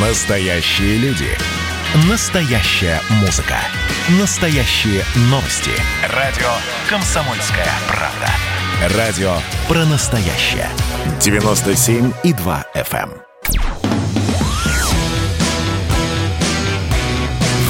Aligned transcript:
Настоящие 0.00 0.96
люди. 0.98 1.26
Настоящая 2.08 3.00
музыка. 3.20 3.56
Настоящие 4.20 5.02
новости. 5.22 5.72
Радио 6.14 6.46
«Комсомольская 6.88 7.66
правда». 7.88 8.96
Радио 8.96 9.32
про 9.66 9.84
настоящее. 9.86 10.68
97,2 11.18 12.64
FM. 12.76 13.10
эм. 13.10 13.22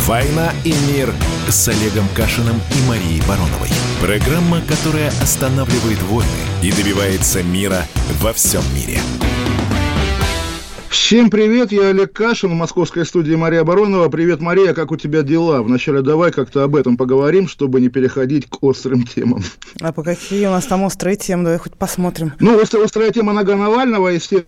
«Война 0.05 0.53
и 0.65 0.75
мир» 0.93 1.15
с 1.49 1.67
Олегом 1.69 2.09
Кашиным 2.15 2.61
и 2.77 2.89
Марией 2.89 3.23
Бароновой. 3.27 3.71
Программа, 4.03 4.61
которая 4.61 5.09
останавливает 5.23 6.03
войны 6.03 6.29
и 6.63 6.71
добивается 6.73 7.43
мира 7.43 7.87
во 8.21 8.35
всем 8.35 8.63
мире. 8.75 9.01
Всем 10.91 11.29
привет, 11.31 11.71
я 11.71 11.89
Олег 11.89 12.13
Кашин, 12.13 12.51
в 12.51 12.55
московской 12.55 13.05
студии 13.05 13.35
Мария 13.35 13.63
Баронова. 13.63 14.09
Привет, 14.09 14.41
Мария, 14.41 14.73
как 14.73 14.91
у 14.91 14.97
тебя 14.97 15.23
дела? 15.23 15.63
Вначале 15.63 16.01
давай 16.01 16.33
как-то 16.33 16.65
об 16.65 16.77
этом 16.77 16.97
поговорим, 16.97 17.47
чтобы 17.47 17.81
не 17.81 17.89
переходить 17.89 18.49
к 18.49 18.63
острым 18.63 19.05
темам. 19.05 19.43
А 19.81 19.93
по 19.93 20.03
какие 20.03 20.47
у 20.47 20.51
нас 20.51 20.65
там 20.67 20.83
острые 20.85 21.17
темы? 21.17 21.45
Давай 21.45 21.59
хоть 21.59 21.75
посмотрим. 21.75 22.33
Ну, 22.41 22.59
острая, 22.61 22.85
острая 22.87 23.11
тема 23.11 23.33
нога 23.35 23.57
Навального, 23.57 24.09
естественно. 24.09 24.45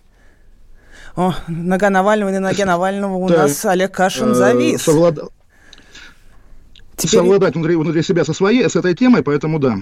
О, 1.15 1.33
нога 1.47 1.89
Навального 1.89 2.29
и 2.29 2.33
на 2.33 2.39
ноге 2.39 2.65
Навального 2.65 3.15
у 3.17 3.27
Да. 3.27 3.43
нас 3.43 3.63
Олег 3.65 3.91
Кашин 3.91 4.31
э, 4.31 4.33
завис. 4.33 4.81
совлада- 4.87 5.27
Теперь- 6.95 7.19
Совладать 7.19 7.55
внутри, 7.55 7.75
внутри 7.75 8.01
себя 8.03 8.23
со 8.25 8.33
своей, 8.33 8.67
с 8.69 8.75
этой 8.75 8.93
темой, 8.95 9.21
поэтому 9.23 9.59
да. 9.59 9.77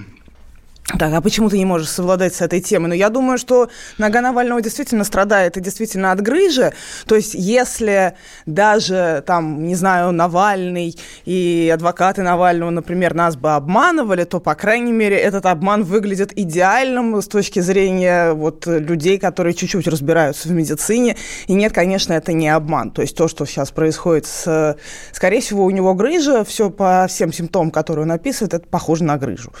Так, 0.98 1.12
а 1.14 1.20
почему 1.20 1.48
ты 1.48 1.56
не 1.56 1.64
можешь 1.64 1.88
совладать 1.88 2.34
с 2.34 2.40
этой 2.40 2.60
темой? 2.60 2.88
Ну, 2.88 2.94
я 2.94 3.10
думаю, 3.10 3.38
что 3.38 3.70
нога 3.98 4.20
Навального 4.20 4.60
действительно 4.60 5.04
страдает 5.04 5.56
и 5.56 5.60
действительно 5.60 6.10
от 6.10 6.20
грыжи. 6.20 6.72
То 7.06 7.14
есть, 7.14 7.34
если 7.34 8.14
даже, 8.44 9.22
там, 9.26 9.64
не 9.64 9.76
знаю, 9.76 10.12
Навальный 10.12 10.98
и 11.24 11.70
адвокаты 11.72 12.22
Навального, 12.22 12.70
например, 12.70 13.14
нас 13.14 13.36
бы 13.36 13.54
обманывали, 13.54 14.24
то, 14.24 14.40
по 14.40 14.54
крайней 14.54 14.92
мере, 14.92 15.16
этот 15.16 15.46
обман 15.46 15.84
выглядит 15.84 16.36
идеальным 16.36 17.22
с 17.22 17.28
точки 17.28 17.60
зрения 17.60 18.32
вот 18.32 18.66
людей, 18.66 19.18
которые 19.18 19.54
чуть-чуть 19.54 19.86
разбираются 19.86 20.48
в 20.48 20.50
медицине. 20.50 21.16
И 21.46 21.52
нет, 21.52 21.72
конечно, 21.72 22.14
это 22.14 22.32
не 22.32 22.48
обман. 22.48 22.90
То 22.90 23.02
есть, 23.02 23.16
то, 23.16 23.28
что 23.28 23.46
сейчас 23.46 23.70
происходит 23.70 24.26
с... 24.26 24.76
Скорее 25.12 25.40
всего, 25.40 25.64
у 25.64 25.70
него 25.70 25.94
грыжа, 25.94 26.44
все 26.44 26.68
по 26.68 27.06
всем 27.08 27.32
симптомам, 27.32 27.70
которые 27.70 28.04
он 28.04 28.12
описывает, 28.12 28.54
это 28.54 28.66
похоже 28.66 29.04
на 29.04 29.16
грыжу. 29.18 29.52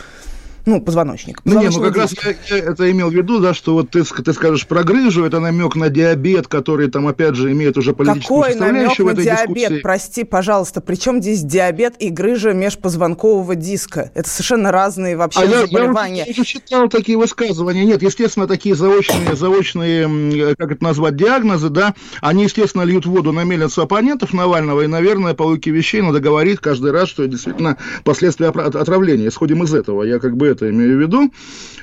Ну, 0.66 0.80
позвоночник. 0.80 1.40
Ну, 1.44 1.60
не, 1.60 1.68
ну 1.68 1.80
как 1.80 1.96
раз 1.96 2.14
я, 2.24 2.56
я 2.56 2.64
это 2.64 2.90
имел 2.90 3.10
в 3.10 3.14
виду, 3.14 3.38
да, 3.40 3.54
что 3.54 3.74
вот 3.74 3.90
ты, 3.90 4.04
ты 4.04 4.32
скажешь 4.32 4.66
про 4.66 4.82
грыжу, 4.82 5.24
это 5.24 5.40
намек 5.40 5.74
на 5.76 5.88
диабет, 5.88 6.48
который 6.48 6.90
там, 6.90 7.06
опять 7.08 7.34
же, 7.34 7.50
имеет 7.52 7.76
уже 7.78 7.92
политическую 7.94 8.42
Какой 8.42 8.54
намек 8.56 8.90
составляющую 8.90 9.06
в 9.06 9.14
на 9.14 9.22
диабет? 9.22 9.56
дискуссии. 9.56 9.80
Прости, 9.82 10.24
пожалуйста. 10.24 10.80
Причем 10.80 11.22
здесь 11.22 11.42
диабет 11.42 11.94
и 11.98 12.10
грыжа 12.10 12.52
межпозвонкового 12.52 13.54
диска? 13.54 14.10
Это 14.14 14.28
совершенно 14.28 14.70
разные 14.72 15.16
вообще 15.16 15.40
А 15.40 15.44
я, 15.44 15.60
я 15.60 15.66
заболевания. 15.66 16.26
уже 16.28 16.44
читал 16.44 16.88
такие 16.88 17.16
высказывания. 17.16 17.84
Нет, 17.84 18.02
естественно, 18.02 18.46
такие 18.46 18.74
заочные, 18.74 19.34
заочные, 19.36 20.54
как 20.56 20.72
это 20.72 20.84
назвать, 20.84 21.16
диагнозы, 21.16 21.68
да, 21.70 21.94
они, 22.20 22.44
естественно, 22.44 22.82
льют 22.82 23.06
воду 23.06 23.32
на 23.32 23.44
мельницу 23.44 23.82
оппонентов 23.82 24.32
Навального, 24.32 24.82
и, 24.82 24.86
наверное, 24.86 25.34
по 25.34 25.44
логике 25.44 25.70
вещей 25.70 26.02
надо 26.02 26.20
говорить 26.20 26.60
каждый 26.60 26.92
раз, 26.92 27.08
что 27.08 27.26
действительно 27.26 27.76
последствия 28.04 28.48
отравления. 28.48 29.28
Исходим 29.28 29.62
из 29.64 29.74
этого. 29.74 30.02
Я 30.02 30.18
как 30.18 30.36
бы 30.36 30.49
это 30.50 30.68
имею 30.70 30.98
в 30.98 31.00
виду. 31.00 31.32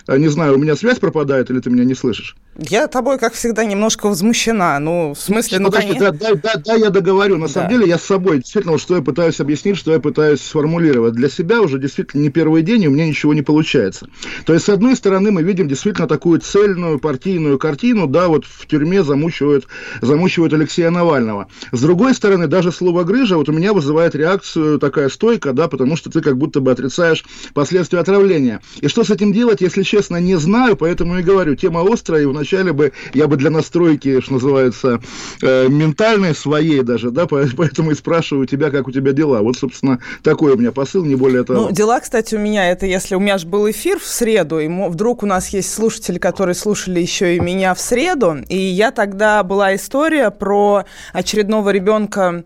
А, 0.06 0.18
Не 0.18 0.28
знаю, 0.28 0.56
у 0.56 0.58
меня 0.58 0.76
связь 0.76 1.00
пропадает, 1.00 1.50
или 1.50 1.60
ты 1.60 1.70
меня 1.70 1.84
не 1.84 1.96
слышишь? 1.96 2.36
Я 2.58 2.88
тобой, 2.88 3.20
как 3.20 3.34
всегда, 3.34 3.66
немножко 3.66 4.08
возмущена. 4.08 4.80
Ну, 4.80 5.14
в 5.14 5.20
смысле, 5.20 5.60
ну, 5.60 5.70
конечно... 5.70 6.12
да, 6.12 6.12
да, 6.12 6.36
да, 6.36 6.54
да, 6.66 6.74
я 6.74 6.90
договорю. 6.90 7.38
На 7.38 7.48
самом 7.48 7.70
Да. 7.70 7.76
деле 7.76 7.88
я 7.88 8.00
с 8.00 8.04
собой 8.04 8.38
действительно, 8.38 8.78
что 8.80 8.96
я 8.96 9.02
пытаюсь 9.04 9.40
объяснить, 9.40 9.78
что 9.78 9.92
я 9.92 10.00
пытаюсь 10.00 10.42
сформулировать. 10.42 11.14
Для 11.14 11.30
себя 11.30 11.62
уже 11.62 11.78
действительно 11.78 12.22
не 12.22 12.30
первый 12.30 12.64
день, 12.64 12.84
и 12.84 12.88
у 12.88 12.92
меня 12.92 13.06
ничего 13.06 13.36
не 13.36 13.44
получается. 13.44 14.08
То 14.46 14.54
есть, 14.54 14.66
с 14.66 14.70
одной 14.70 14.96
стороны, 14.96 15.32
мы 15.32 15.44
видим 15.44 15.68
действительно 15.68 16.08
такую 16.08 16.40
цельную 16.40 16.98
партийную 17.00 17.60
картину, 17.60 18.08
да, 18.08 18.28
вот 18.28 18.46
в 18.46 18.66
тюрьме 18.66 19.04
замучивают, 19.04 19.68
замучивают 20.02 20.54
Алексея 20.54 20.90
Навального. 20.90 21.48
С 21.72 21.82
другой 21.82 22.16
стороны, 22.16 22.48
даже 22.48 22.72
слово 22.72 23.04
«грыжа» 23.04 23.38
вот 23.38 23.50
у 23.50 23.52
меня 23.52 23.72
вызывает 23.72 24.16
реакцию 24.16 24.80
такая 24.80 25.10
стойка, 25.10 25.54
да, 25.54 25.68
потому 25.68 25.96
что 25.96 26.10
ты 26.10 26.22
как 26.22 26.38
будто 26.38 26.60
бы 26.60 26.72
отрицаешь 26.72 27.24
последствия 27.54 28.00
отравления. 28.00 28.62
И 28.82 28.88
что 28.88 29.04
с 29.04 29.12
этим 29.12 29.32
делать, 29.32 29.62
если 29.62 29.84
честно, 29.84 30.18
не 30.18 30.36
знаю, 30.38 30.76
поэтому 30.76 31.20
и 31.20 31.22
говорю, 31.22 31.56
тема 31.56 31.86
острая, 31.88 32.24
и 32.24 32.26
вначале 32.26 32.47
бы 32.54 32.92
я 33.14 33.28
бы 33.28 33.38
для 33.38 33.50
настройки, 33.50 34.20
что 34.22 34.34
называется, 34.34 35.00
э, 35.42 35.68
ментальной 35.68 36.36
своей 36.36 36.82
даже, 36.82 37.12
да, 37.12 37.26
по- 37.26 37.46
поэтому 37.58 37.92
и 37.92 37.96
спрашиваю 37.96 38.46
тебя, 38.48 38.70
как 38.72 38.88
у 38.88 38.92
тебя 38.92 39.12
дела. 39.12 39.40
Вот, 39.42 39.58
собственно, 39.58 40.00
такой 40.24 40.54
у 40.54 40.58
меня 40.58 40.72
посыл, 40.72 41.06
не 41.06 41.16
более 41.16 41.44
того. 41.44 41.62
Ну, 41.68 41.72
дела, 41.72 42.00
кстати, 42.00 42.36
у 42.36 42.40
меня, 42.40 42.70
это 42.70 42.86
если 42.86 43.16
у 43.16 43.20
меня 43.20 43.38
же 43.38 43.48
был 43.48 43.70
эфир 43.70 44.00
в 44.00 44.06
среду, 44.06 44.60
и 44.60 44.68
вдруг 44.68 45.24
у 45.24 45.26
нас 45.26 45.50
есть 45.50 45.74
слушатели, 45.74 46.18
которые 46.18 46.56
слушали 46.56 47.00
еще 47.00 47.36
и 47.36 47.40
меня 47.40 47.74
в 47.74 47.80
среду, 47.80 48.38
и 48.50 48.58
я 48.58 48.92
тогда 48.92 49.44
была 49.44 49.76
история 49.76 50.32
про 50.32 50.86
очередного 51.14 51.70
ребенка 51.72 52.44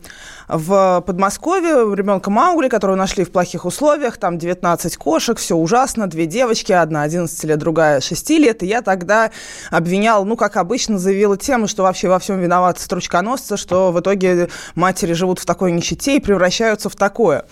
в 0.51 1.01
Подмосковье, 1.05 1.95
ребенка 1.95 2.29
Маугли, 2.29 2.67
которого 2.67 2.95
нашли 2.95 3.23
в 3.23 3.31
плохих 3.31 3.65
условиях, 3.65 4.17
там 4.17 4.37
19 4.37 4.97
кошек, 4.97 5.37
все 5.37 5.55
ужасно, 5.55 6.07
две 6.07 6.25
девочки, 6.25 6.73
одна 6.73 7.03
11 7.03 7.43
лет, 7.45 7.57
другая 7.57 8.01
6 8.01 8.29
лет, 8.31 8.63
и 8.63 8.65
я 8.65 8.81
тогда 8.81 9.31
обвинял, 9.69 10.25
ну, 10.25 10.35
как 10.35 10.57
обычно, 10.57 10.99
заявила 10.99 11.37
тему, 11.37 11.67
что 11.67 11.83
вообще 11.83 12.09
во 12.09 12.19
всем 12.19 12.39
виноват 12.39 12.79
стручконосцы, 12.79 13.55
что 13.55 13.91
в 13.93 13.99
итоге 14.01 14.49
матери 14.75 15.13
живут 15.13 15.39
в 15.39 15.45
такой 15.45 15.71
нищете 15.71 16.17
и 16.17 16.19
превращаются 16.19 16.89
в 16.89 16.95
такое. 16.95 17.45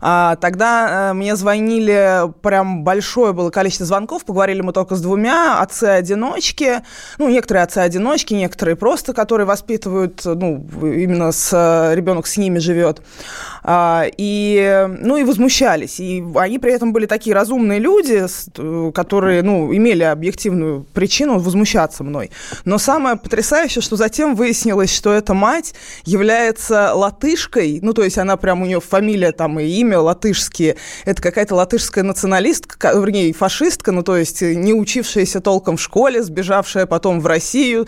А, 0.00 0.36
тогда 0.36 1.10
э, 1.10 1.12
мне 1.14 1.34
звонили, 1.34 2.32
прям 2.42 2.84
большое 2.84 3.32
было 3.32 3.50
количество 3.50 3.86
звонков, 3.86 4.24
поговорили 4.24 4.60
мы 4.60 4.72
только 4.72 4.94
с 4.94 5.00
двумя, 5.00 5.60
отцы-одиночки, 5.60 6.82
ну, 7.18 7.28
некоторые 7.28 7.64
отцы-одиночки, 7.64 8.34
некоторые 8.34 8.76
просто, 8.76 9.12
которые 9.12 9.46
воспитывают, 9.46 10.22
ну, 10.24 10.64
именно 10.82 11.32
с 11.32 11.92
ребенок 11.94 12.28
с 12.28 12.43
ними 12.44 12.58
живет. 12.58 13.02
А, 13.66 14.04
и, 14.18 14.86
ну, 15.00 15.16
и 15.16 15.24
возмущались. 15.24 15.98
И 15.98 16.22
они 16.34 16.58
при 16.58 16.72
этом 16.72 16.92
были 16.92 17.06
такие 17.06 17.34
разумные 17.34 17.78
люди, 17.78 18.24
э, 18.58 18.92
которые, 18.92 19.42
ну, 19.42 19.74
имели 19.74 20.02
объективную 20.02 20.84
причину 20.92 21.38
возмущаться 21.38 22.04
мной. 22.04 22.30
Но 22.66 22.76
самое 22.76 23.16
потрясающее, 23.16 23.80
что 23.80 23.96
затем 23.96 24.34
выяснилось, 24.34 24.94
что 24.94 25.12
эта 25.12 25.32
мать 25.32 25.74
является 26.04 26.92
латышкой, 26.94 27.78
ну, 27.80 27.94
то 27.94 28.02
есть 28.02 28.18
она 28.18 28.36
прям, 28.36 28.60
у 28.60 28.66
нее 28.66 28.80
фамилия 28.80 29.32
там 29.32 29.58
и 29.58 29.64
имя 29.64 29.98
латышские. 29.98 30.76
Это 31.06 31.22
какая-то 31.22 31.54
латышская 31.54 32.04
националистка, 32.04 32.78
ка- 32.78 32.92
вернее, 32.98 33.32
фашистка, 33.32 33.92
ну, 33.92 34.02
то 34.02 34.16
есть 34.16 34.42
не 34.42 34.74
учившаяся 34.74 35.40
толком 35.40 35.78
в 35.78 35.80
школе, 35.80 36.22
сбежавшая 36.22 36.84
потом 36.84 37.20
в 37.20 37.26
Россию. 37.26 37.86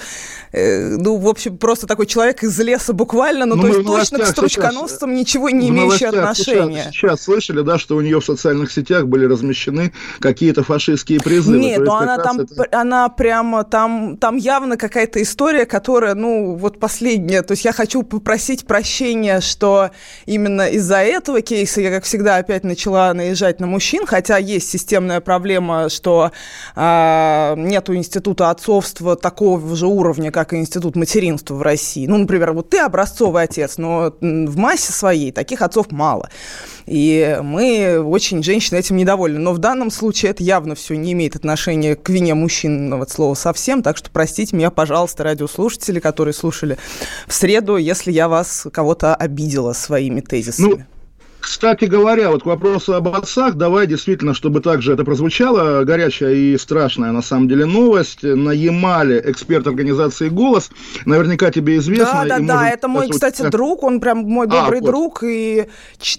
Э, 0.53 0.97
ну, 0.97 1.17
в 1.17 1.28
общем, 1.28 1.59
просто 1.59 1.87
такой 1.87 2.06
человек 2.06 2.43
из 2.43 2.59
леса 2.59 2.94
буквально, 2.94 3.44
ну, 3.44 3.56
Ну, 3.56 3.62
то 3.62 3.69
есть 3.69 3.84
точно 3.84 4.19
к 4.21 4.34
новостях 4.37 4.65
стручконосцам 4.65 5.15
ничего 5.15 5.51
не 5.51 5.69
имеющие 5.69 6.11
новостях 6.11 6.37
сейчас- 6.37 6.55
отношения. 6.57 6.91
Сейчас, 6.93 7.23
слышали, 7.23 7.63
да, 7.63 7.79
что 7.79 7.97
у 7.97 8.01
нее 8.01 8.21
в 8.21 8.25
социальных 8.25 8.73
сетях 8.73 9.07
были 9.07 9.25
размещены 9.27 9.93
какие-то 10.21 10.63
фашистские 10.63 11.21
призывы. 11.21 11.59
Нет, 11.59 11.81
но 11.81 11.97
она 11.97 12.19
там, 12.19 12.41
это- 12.41 12.67
она 12.73 13.09
прямо 13.09 13.65
там, 13.65 14.17
там 14.17 14.37
явно 14.37 14.77
какая-то 14.77 15.23
история, 15.23 15.67
которая, 15.67 16.15
ну, 16.15 16.55
вот 16.55 16.79
последняя. 16.81 17.43
То 17.43 17.53
есть 17.53 17.65
я 17.65 17.73
хочу 17.73 18.03
попросить 18.03 18.67
прощения, 18.67 19.41
что 19.41 19.91
именно 20.27 20.69
из-за 20.69 20.99
этого 20.99 21.41
кейса 21.41 21.81
я, 21.81 21.91
как 21.91 22.05
всегда, 22.05 22.37
опять 22.37 22.65
начала 22.65 23.13
наезжать 23.15 23.61
на 23.61 23.67
мужчин, 23.67 24.07
хотя 24.07 24.37
есть 24.39 24.69
системная 24.71 25.21
проблема, 25.21 25.89
что 25.89 26.33
а, 26.75 27.55
нету 27.57 27.95
института 27.95 28.51
отцовства 28.51 29.17
такого 29.17 29.77
же 29.77 29.87
уровня, 29.87 30.31
как 30.31 30.53
и 30.53 30.57
институт 30.57 30.97
материнства 30.97 31.55
в 31.55 31.63
России. 31.63 32.07
Ну, 32.07 32.19
например, 32.19 32.53
вот 32.53 32.71
ты 32.71 32.79
образцовый 32.79 33.43
отец, 33.43 33.79
но 33.79 34.15
в 34.46 34.56
массе 34.56 34.93
своей 34.93 35.32
таких 35.32 35.62
отцов 35.62 35.90
мало. 35.90 36.31
И 36.87 37.38
мы 37.43 38.00
очень, 38.00 38.43
женщины, 38.43 38.78
этим 38.78 38.96
недовольны. 38.96 39.38
Но 39.38 39.52
в 39.52 39.58
данном 39.58 39.90
случае 39.90 40.31
это 40.31 40.43
явно 40.43 40.75
все 40.75 40.96
не 40.96 41.12
имеет 41.12 41.34
отношения 41.34 41.96
к 41.96 42.08
вине 42.08 42.34
мужчинного 42.34 43.06
слова 43.06 43.34
совсем. 43.34 43.82
Так 43.82 43.96
что 43.96 44.11
простите 44.11 44.55
меня, 44.56 44.70
пожалуйста, 44.70 45.25
радиослушатели, 45.25 45.99
которые 45.99 46.34
слушали 46.34 46.78
в 47.26 47.34
среду, 47.34 47.76
если 47.76 48.12
я 48.12 48.28
вас 48.28 48.67
кого-то 48.73 49.14
обидела 49.14 49.73
своими 49.73 50.20
тезисами. 50.20 50.69
Ну, 50.69 50.82
Кстати 51.46 51.84
говоря, 51.84 52.32
вот 52.32 52.43
к 52.43 52.46
вопросу 52.46 52.94
об 52.94 53.06
отцах, 53.06 53.54
давай 53.54 53.87
действительно, 53.87 54.34
чтобы 54.34 54.60
также 54.60 54.93
это 54.93 55.04
прозвучало, 55.04 55.84
горячая 55.84 56.34
и 56.34 56.58
страшная 56.58 57.12
на 57.12 57.22
самом 57.22 57.46
деле 57.46 57.66
новость. 57.66 58.25
На 58.25 58.50
Ямале 58.50 59.22
эксперт 59.25 59.64
организации 59.69 60.28
«Голос», 60.28 60.70
наверняка 61.04 61.52
тебе 61.52 61.76
известно. 61.76 62.25
Да, 62.26 62.38
да, 62.40 62.44
да, 62.44 62.69
это 62.69 62.88
мой, 62.88 63.08
кстати, 63.08 63.48
друг, 63.48 63.84
он 63.84 64.00
прям 64.00 64.25
мой 64.25 64.48
а, 64.48 64.50
добрый 64.50 64.81
а, 64.81 64.82
вот. 64.82 64.90
друг. 64.90 65.22
И 65.22 65.66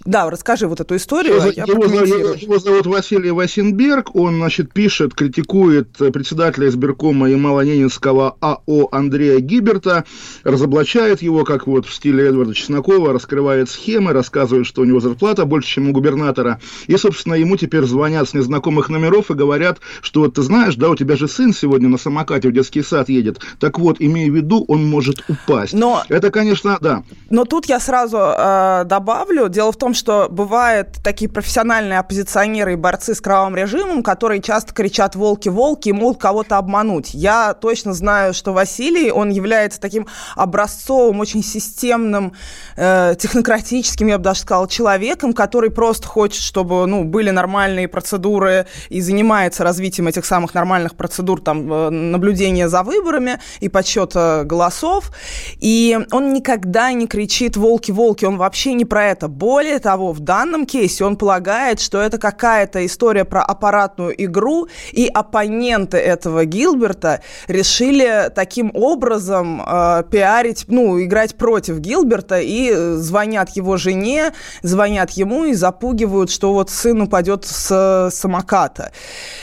да, 0.06 0.30
расскажи 0.30 0.66
вот 0.66 0.80
эту 0.80 0.96
историю. 0.96 1.36
Его, 1.36 1.50
его, 1.50 2.34
его 2.34 2.60
зовут 2.60 2.86
Василий 2.86 3.32
Васенберг, 3.32 4.16
он, 4.16 4.38
значит, 4.38 4.72
пишет, 4.72 5.14
критикует 5.14 5.90
председателя 5.98 6.70
избиркома 6.70 7.30
Ямало-Ненецкого 7.30 8.36
АО 8.40 8.88
Андрея 8.94 9.42
Гиберта, 9.42 10.06
разоблачает 10.46 11.22
его, 11.22 11.44
как 11.44 11.68
вот 11.68 11.86
в 11.86 11.94
стиле 11.94 12.30
Эдварда 12.30 12.54
Чеснокова, 12.54 13.12
раскрывает 13.12 13.70
схемы, 13.70 14.14
рассказывает, 14.14 14.66
что 14.66 14.84
у 14.84 14.86
него 14.86 15.02
зарплата 15.02 15.17
больше, 15.18 15.70
чем 15.70 15.90
у 15.90 15.92
губернатора. 15.92 16.60
И, 16.88 16.98
собственно, 16.98 17.34
ему 17.34 17.58
теперь 17.58 17.84
звонят 17.84 18.30
с 18.30 18.34
незнакомых 18.34 18.90
номеров 18.90 19.32
и 19.32 19.34
говорят, 19.34 19.80
что 20.02 20.22
вот 20.22 20.36
ты 20.36 20.42
знаешь, 20.42 20.76
да, 20.76 20.90
у 20.90 20.96
тебя 20.96 21.16
же 21.16 21.28
сын 21.28 21.54
сегодня 21.54 21.90
на 21.90 21.98
самокате 21.98 22.50
в 22.50 22.54
детский 22.54 22.84
сад 22.84 23.10
едет. 23.10 23.40
Так 23.60 23.80
вот, 23.80 23.98
имея 24.00 24.32
в 24.32 24.36
виду, 24.36 24.66
он 24.68 24.90
может 24.90 25.24
упасть. 25.28 25.74
Но... 25.74 26.04
Это, 26.10 26.32
конечно, 26.32 26.78
да. 26.82 27.04
Но 27.30 27.46
тут 27.46 27.66
я 27.66 27.80
сразу 27.80 28.18
э, 28.18 28.84
добавлю. 28.86 29.50
Дело 29.50 29.72
в 29.72 29.78
том, 29.78 29.94
что 29.94 30.28
бывают 30.30 30.98
такие 31.04 31.30
профессиональные 31.30 32.00
оппозиционеры 32.00 32.74
и 32.74 32.76
борцы 32.76 33.16
с 33.16 33.22
кровавым 33.22 33.56
режимом, 33.56 34.04
которые 34.04 34.42
часто 34.42 34.74
кричат 34.74 35.16
«волки-волки» 35.16 35.90
и 35.90 35.94
могут 35.94 36.20
кого-то 36.20 36.58
обмануть. 36.58 37.14
Я 37.14 37.54
точно 37.54 37.94
знаю, 37.94 38.34
что 38.34 38.54
Василий, 38.54 39.12
он 39.12 39.30
является 39.30 39.80
таким 39.80 40.08
образцовым, 40.36 41.20
очень 41.20 41.44
системным, 41.44 42.34
э, 42.76 43.16
технократическим, 43.20 44.08
я 44.08 44.18
бы 44.18 44.24
даже 44.24 44.42
сказала, 44.42 44.68
человеком, 44.68 45.07
который 45.16 45.70
просто 45.70 46.08
хочет, 46.08 46.42
чтобы 46.42 46.86
ну, 46.88 47.04
были 47.04 47.30
нормальные 47.30 47.88
процедуры 47.88 48.66
и 48.90 49.02
занимается 49.02 49.64
развитием 49.64 50.08
этих 50.08 50.26
самых 50.26 50.54
нормальных 50.54 50.96
процедур, 50.96 51.42
там, 51.42 51.72
э, 51.72 51.90
наблюдения 51.90 52.68
за 52.68 52.84
выборами 52.84 53.40
и 53.60 53.70
подсчета 53.70 54.44
голосов. 54.44 55.12
И 55.60 55.98
он 56.12 56.34
никогда 56.34 56.92
не 56.92 57.08
кричит 57.08 57.58
«волки-волки», 57.58 58.26
он 58.26 58.38
вообще 58.38 58.74
не 58.74 58.86
про 58.86 59.06
это. 59.06 59.28
Более 59.28 59.80
того, 59.80 60.14
в 60.14 60.20
данном 60.20 60.66
кейсе 60.66 61.06
он 61.06 61.16
полагает, 61.16 61.80
что 61.80 62.02
это 62.02 62.18
какая-то 62.18 62.86
история 62.86 63.26
про 63.26 63.44
аппаратную 63.44 64.14
игру, 64.26 64.68
и 64.92 65.08
оппоненты 65.08 65.98
этого 65.98 66.46
Гилберта 66.46 67.22
решили 67.48 68.32
таким 68.34 68.72
образом 68.74 69.62
э, 69.66 70.04
пиарить, 70.10 70.66
ну, 70.68 71.02
играть 71.02 71.36
против 71.36 71.80
Гилберта 71.80 72.40
и 72.40 72.72
э, 72.74 72.94
звонят 72.96 73.50
его 73.56 73.78
жене, 73.78 74.34
звонят 74.62 74.87
ему 74.88 75.46
и 75.46 75.54
запугивают, 75.54 76.32
что 76.32 76.54
вот 76.54 76.70
сын 76.70 77.02
упадет 77.02 77.46
с 77.46 78.10
самоката. 78.12 78.92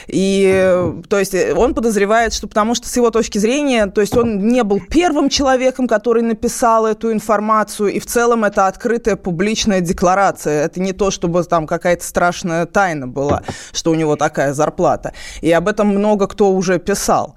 И, 0.06 0.74
то 1.08 1.18
есть, 1.18 1.34
он 1.56 1.74
подозревает, 1.74 2.32
что 2.32 2.48
потому 2.48 2.74
что 2.74 2.88
с 2.88 2.96
его 2.96 3.10
точки 3.10 3.38
зрения, 3.38 3.86
то 3.86 4.00
есть, 4.00 4.16
он 4.16 4.48
не 4.48 4.62
был 4.62 4.80
первым 4.80 5.28
человеком, 5.28 5.86
который 5.86 6.22
написал 6.22 6.86
эту 6.86 7.12
информацию, 7.12 7.92
и 7.92 7.98
в 7.98 8.06
целом 8.06 8.44
это 8.44 8.66
открытая 8.66 9.16
публичная 9.16 9.80
декларация. 9.80 10.64
Это 10.64 10.80
не 10.80 10.92
то, 10.92 11.10
чтобы 11.10 11.44
там 11.44 11.66
какая-то 11.66 12.04
страшная 12.04 12.66
тайна 12.66 13.06
была, 13.06 13.42
что 13.72 13.90
у 13.90 13.94
него 13.94 14.16
такая 14.16 14.54
зарплата. 14.54 15.12
И 15.40 15.50
об 15.52 15.68
этом 15.68 15.88
много 15.88 16.26
кто 16.26 16.52
уже 16.52 16.78
писал. 16.78 17.34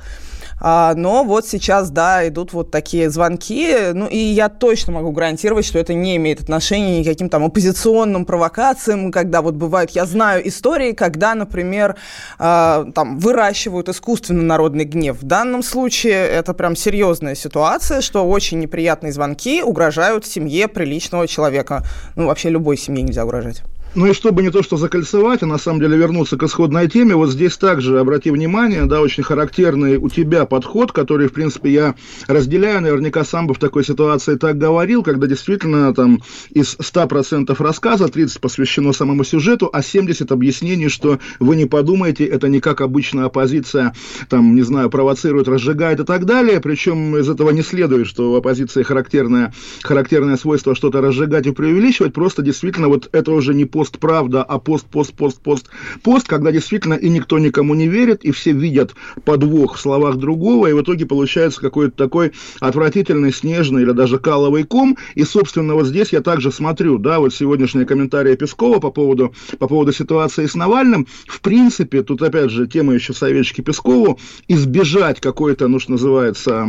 А, 0.59 0.93
но 0.95 1.23
вот 1.23 1.45
сейчас, 1.45 1.91
да, 1.91 2.27
идут 2.27 2.53
вот 2.53 2.71
такие 2.71 3.09
звонки, 3.09 3.75
ну 3.93 4.07
и 4.07 4.17
я 4.17 4.49
точно 4.49 4.93
могу 4.93 5.11
гарантировать, 5.11 5.65
что 5.65 5.79
это 5.79 5.93
не 5.93 6.15
имеет 6.17 6.41
отношения 6.41 6.99
ни 6.99 7.03
к 7.03 7.07
каким 7.07 7.29
там 7.29 7.43
оппозиционным 7.43 8.25
провокациям, 8.25 9.11
когда 9.11 9.41
вот 9.41 9.55
бывают, 9.55 9.91
я 9.91 10.05
знаю 10.05 10.47
истории, 10.47 10.93
когда, 10.93 11.35
например, 11.35 11.95
а, 12.39 12.85
там 12.95 13.19
выращивают 13.19 13.89
искусственно 13.89 14.43
народный 14.43 14.85
гнев. 14.85 15.21
В 15.21 15.25
данном 15.25 15.63
случае 15.63 16.27
это 16.27 16.53
прям 16.53 16.75
серьезная 16.75 17.35
ситуация, 17.35 18.01
что 18.01 18.27
очень 18.27 18.59
неприятные 18.59 19.11
звонки 19.11 19.61
угрожают 19.61 20.25
семье 20.25 20.67
приличного 20.67 21.27
человека. 21.27 21.83
Ну, 22.15 22.27
вообще 22.27 22.49
любой 22.49 22.77
семье 22.77 23.03
нельзя 23.03 23.25
угрожать. 23.25 23.63
Ну 23.97 24.05
и 24.05 24.13
чтобы 24.13 24.43
не 24.43 24.51
то 24.51 24.61
что 24.61 24.77
закольцевать, 24.77 25.41
а 25.41 25.47
на 25.47 25.57
самом 25.57 25.79
деле 25.79 25.97
вернуться 25.97 26.37
к 26.37 26.43
исходной 26.43 26.87
теме, 26.87 27.15
вот 27.15 27.31
здесь 27.31 27.57
также 27.57 27.99
обрати 27.99 28.29
внимание, 28.29 28.85
да, 28.85 29.01
очень 29.01 29.23
характерный 29.23 29.97
у 29.97 30.07
тебя 30.07 30.45
подход, 30.45 30.91
который, 30.91 31.27
в 31.27 31.33
принципе, 31.33 31.71
я 31.71 31.95
разделяю, 32.27 32.81
наверняка 32.81 33.23
сам 33.23 33.47
бы 33.47 33.55
в 33.55 33.57
такой 33.57 33.83
ситуации 33.83 34.35
так 34.35 34.59
говорил, 34.59 35.01
когда 35.01 35.25
действительно 35.25 35.95
там 35.95 36.21
из 36.51 36.75
100% 36.75 37.55
рассказа 37.57 38.07
30 38.07 38.39
посвящено 38.39 38.93
самому 38.93 39.23
сюжету, 39.23 39.67
а 39.73 39.81
70 39.81 40.31
объяснений, 40.31 40.89
что 40.89 41.17
вы 41.39 41.55
не 41.55 41.65
подумаете, 41.65 42.23
это 42.23 42.49
не 42.49 42.59
как 42.59 42.81
обычная 42.81 43.25
оппозиция, 43.25 43.95
там, 44.29 44.53
не 44.53 44.61
знаю, 44.61 44.91
провоцирует, 44.91 45.47
разжигает 45.47 46.01
и 46.01 46.03
так 46.03 46.25
далее, 46.25 46.61
причем 46.61 47.17
из 47.17 47.27
этого 47.27 47.49
не 47.49 47.63
следует, 47.63 48.05
что 48.05 48.31
у 48.31 48.35
оппозиции 48.35 48.83
характерное, 48.83 49.55
характерное 49.81 50.37
свойство 50.37 50.75
что-то 50.75 51.01
разжигать 51.01 51.47
и 51.47 51.51
преувеличивать, 51.51 52.13
просто 52.13 52.43
действительно 52.43 52.89
вот 52.89 53.09
это 53.11 53.31
уже 53.31 53.55
не 53.55 53.65
пост 53.65 53.86
пост 53.87 53.99
правда, 53.99 54.43
а 54.43 54.59
пост, 54.59 54.85
пост, 54.85 55.13
пост, 55.13 55.41
пост, 55.41 55.67
пост, 56.03 56.27
когда 56.27 56.51
действительно 56.51 56.95
и 56.95 57.09
никто 57.09 57.39
никому 57.39 57.73
не 57.73 57.87
верит, 57.87 58.25
и 58.25 58.31
все 58.31 58.51
видят 58.51 58.93
подвох 59.23 59.77
в 59.77 59.79
словах 59.79 60.17
другого, 60.17 60.67
и 60.67 60.73
в 60.73 60.81
итоге 60.81 61.05
получается 61.05 61.61
какой-то 61.61 61.95
такой 61.95 62.33
отвратительный 62.59 63.31
снежный 63.31 63.83
или 63.83 63.91
даже 63.91 64.19
каловый 64.19 64.63
ком. 64.63 64.97
И, 65.15 65.23
собственно, 65.23 65.73
вот 65.73 65.87
здесь 65.87 66.11
я 66.11 66.21
также 66.21 66.51
смотрю, 66.51 66.97
да, 66.97 67.19
вот 67.19 67.33
сегодняшние 67.33 67.85
комментарии 67.85 68.35
Пескова 68.35 68.79
по 68.79 68.91
поводу, 68.91 69.33
по 69.57 69.67
поводу 69.67 69.93
ситуации 69.93 70.45
с 70.45 70.55
Навальным. 70.55 71.07
В 71.25 71.39
принципе, 71.39 72.03
тут 72.03 72.21
опять 72.21 72.51
же 72.51 72.67
тема 72.67 72.93
еще 72.93 73.13
советчики 73.13 73.61
Пескову, 73.61 74.19
избежать 74.49 75.21
какой-то, 75.21 75.67
ну 75.67 75.79
что 75.79 75.91
называется, 75.91 76.67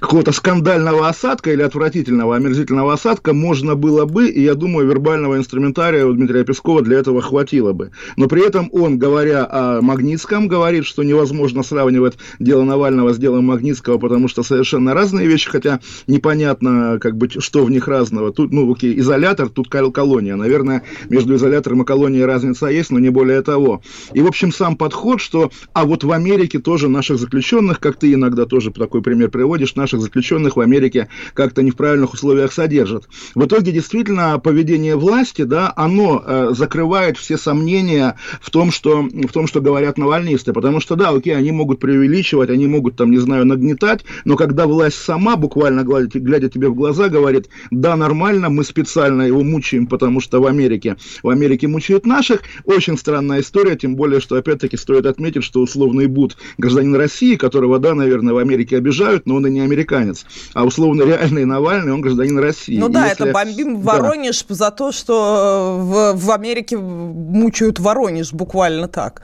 какого-то 0.00 0.32
скандального 0.32 1.08
осадка 1.08 1.52
или 1.52 1.62
отвратительного, 1.62 2.36
омерзительного 2.36 2.94
осадка 2.94 3.34
можно 3.34 3.74
было 3.74 4.06
бы, 4.06 4.28
и 4.28 4.42
я 4.42 4.54
думаю, 4.54 4.88
вербального 4.88 5.36
инструментария 5.36 5.87
сценария 5.88 6.04
у 6.04 6.12
Дмитрия 6.12 6.44
Пескова 6.44 6.82
для 6.82 6.98
этого 6.98 7.22
хватило 7.22 7.72
бы. 7.72 7.92
Но 8.16 8.28
при 8.28 8.46
этом 8.46 8.68
он, 8.72 8.98
говоря 8.98 9.48
о 9.50 9.80
Магнитском, 9.80 10.46
говорит, 10.46 10.84
что 10.84 11.02
невозможно 11.02 11.62
сравнивать 11.62 12.18
дело 12.38 12.64
Навального 12.64 13.14
с 13.14 13.18
делом 13.18 13.46
Магнитского, 13.46 13.96
потому 13.96 14.28
что 14.28 14.42
совершенно 14.42 14.92
разные 14.92 15.26
вещи, 15.26 15.48
хотя 15.48 15.80
непонятно, 16.06 16.98
как 17.00 17.16
бы, 17.16 17.30
что 17.30 17.64
в 17.64 17.70
них 17.70 17.88
разного. 17.88 18.32
Тут, 18.32 18.52
ну, 18.52 18.70
окей, 18.70 18.98
изолятор, 18.98 19.48
тут 19.48 19.70
колония. 19.70 20.36
Наверное, 20.36 20.82
между 21.08 21.36
изолятором 21.36 21.80
и 21.80 21.86
колонией 21.86 22.26
разница 22.26 22.66
есть, 22.66 22.90
но 22.90 22.98
не 22.98 23.08
более 23.08 23.40
того. 23.40 23.80
И, 24.12 24.20
в 24.20 24.26
общем, 24.26 24.52
сам 24.52 24.76
подход, 24.76 25.22
что, 25.22 25.50
а 25.72 25.86
вот 25.86 26.04
в 26.04 26.12
Америке 26.12 26.58
тоже 26.58 26.88
наших 26.88 27.18
заключенных, 27.18 27.80
как 27.80 27.96
ты 27.96 28.12
иногда 28.12 28.44
тоже 28.44 28.72
такой 28.72 29.00
пример 29.00 29.30
приводишь, 29.30 29.74
наших 29.74 30.02
заключенных 30.02 30.56
в 30.56 30.60
Америке 30.60 31.08
как-то 31.32 31.62
не 31.62 31.70
в 31.70 31.76
правильных 31.76 32.12
условиях 32.12 32.52
содержат. 32.52 33.08
В 33.34 33.46
итоге, 33.46 33.72
действительно, 33.72 34.38
поведение 34.38 34.94
власти, 34.96 35.44
да, 35.44 35.72
оно 35.78 36.20
э, 36.26 36.48
закрывает 36.54 37.16
все 37.18 37.38
сомнения 37.38 38.16
в 38.40 38.50
том, 38.50 38.72
что, 38.72 39.02
в 39.02 39.32
том, 39.32 39.46
что 39.46 39.60
говорят 39.60 39.96
навальнисты. 39.96 40.52
Потому 40.52 40.80
что, 40.80 40.96
да, 40.96 41.10
окей, 41.10 41.36
они 41.36 41.52
могут 41.52 41.78
преувеличивать, 41.78 42.50
они 42.50 42.66
могут, 42.66 42.96
там, 42.96 43.12
не 43.12 43.18
знаю, 43.18 43.46
нагнетать, 43.46 44.04
но 44.24 44.34
когда 44.34 44.66
власть 44.66 44.96
сама, 44.96 45.36
буквально 45.36 45.84
глядя, 45.84 46.18
глядя 46.18 46.48
тебе 46.48 46.68
в 46.68 46.74
глаза, 46.74 47.08
говорит, 47.08 47.48
да, 47.70 47.94
нормально, 47.94 48.50
мы 48.50 48.64
специально 48.64 49.22
его 49.22 49.44
мучаем, 49.44 49.86
потому 49.86 50.20
что 50.20 50.40
в 50.40 50.46
Америке, 50.46 50.96
в 51.22 51.28
Америке 51.28 51.68
мучают 51.68 52.06
наших, 52.06 52.40
очень 52.64 52.98
странная 52.98 53.40
история, 53.40 53.76
тем 53.76 53.94
более, 53.94 54.20
что, 54.20 54.34
опять-таки, 54.34 54.76
стоит 54.76 55.06
отметить, 55.06 55.44
что 55.44 55.60
условный 55.60 56.08
Буд 56.08 56.36
гражданин 56.58 56.96
России, 56.96 57.36
которого, 57.36 57.78
да, 57.78 57.94
наверное, 57.94 58.34
в 58.34 58.38
Америке 58.38 58.78
обижают, 58.78 59.26
но 59.26 59.36
он 59.36 59.46
и 59.46 59.50
не 59.50 59.60
американец, 59.60 60.26
а 60.54 60.64
условно 60.64 61.02
реальный 61.04 61.44
Навальный, 61.44 61.92
он 61.92 62.00
гражданин 62.00 62.36
России. 62.40 62.78
Ну 62.78 62.88
да, 62.88 63.06
если... 63.06 63.28
это 63.28 63.32
бомбим 63.32 63.80
Воронеж 63.80 64.44
да. 64.48 64.54
за 64.56 64.70
то, 64.72 64.90
что 64.90 65.67
в, 65.76 66.14
в 66.14 66.30
Америке 66.30 66.76
мучают 66.78 67.78
Воронеж 67.78 68.32
буквально 68.32 68.88
так. 68.88 69.22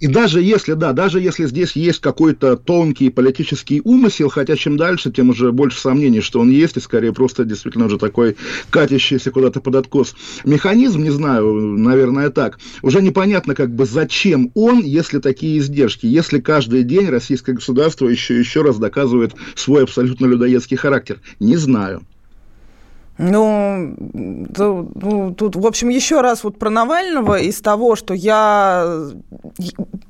И 0.00 0.06
даже 0.06 0.40
если, 0.40 0.74
да, 0.74 0.92
даже 0.92 1.20
если 1.20 1.46
здесь 1.46 1.72
есть 1.72 2.00
какой-то 2.00 2.56
тонкий 2.56 3.10
политический 3.10 3.80
умысел, 3.82 4.28
хотя 4.28 4.54
чем 4.54 4.76
дальше, 4.76 5.10
тем 5.10 5.30
уже 5.30 5.50
больше 5.50 5.80
сомнений, 5.80 6.20
что 6.20 6.40
он 6.40 6.50
есть, 6.50 6.76
и 6.76 6.80
скорее 6.80 7.12
просто 7.12 7.44
действительно 7.44 7.86
уже 7.86 7.98
такой 7.98 8.36
катящийся 8.70 9.30
куда-то 9.32 9.60
под 9.60 9.74
откос 9.74 10.14
механизм, 10.44 11.02
не 11.02 11.10
знаю, 11.10 11.52
наверное, 11.52 12.30
так. 12.30 12.58
Уже 12.82 13.02
непонятно, 13.02 13.56
как 13.56 13.74
бы 13.74 13.86
зачем 13.86 14.52
он, 14.54 14.82
если 14.82 15.18
такие 15.18 15.58
издержки, 15.58 16.06
если 16.06 16.38
каждый 16.38 16.84
день 16.84 17.08
российское 17.08 17.54
государство 17.54 18.06
еще 18.06 18.38
еще 18.38 18.62
раз 18.62 18.78
доказывает 18.78 19.34
свой 19.56 19.82
абсолютно 19.82 20.26
людоедский 20.26 20.76
характер. 20.76 21.20
Не 21.40 21.56
знаю. 21.56 22.02
Ну, 23.18 23.96
ну, 23.98 25.34
тут, 25.36 25.56
в 25.56 25.66
общем, 25.66 25.88
еще 25.88 26.20
раз 26.20 26.44
вот 26.44 26.58
про 26.58 26.70
Навального 26.70 27.38
из 27.38 27.60
того, 27.60 27.96
что 27.96 28.14
я... 28.14 29.08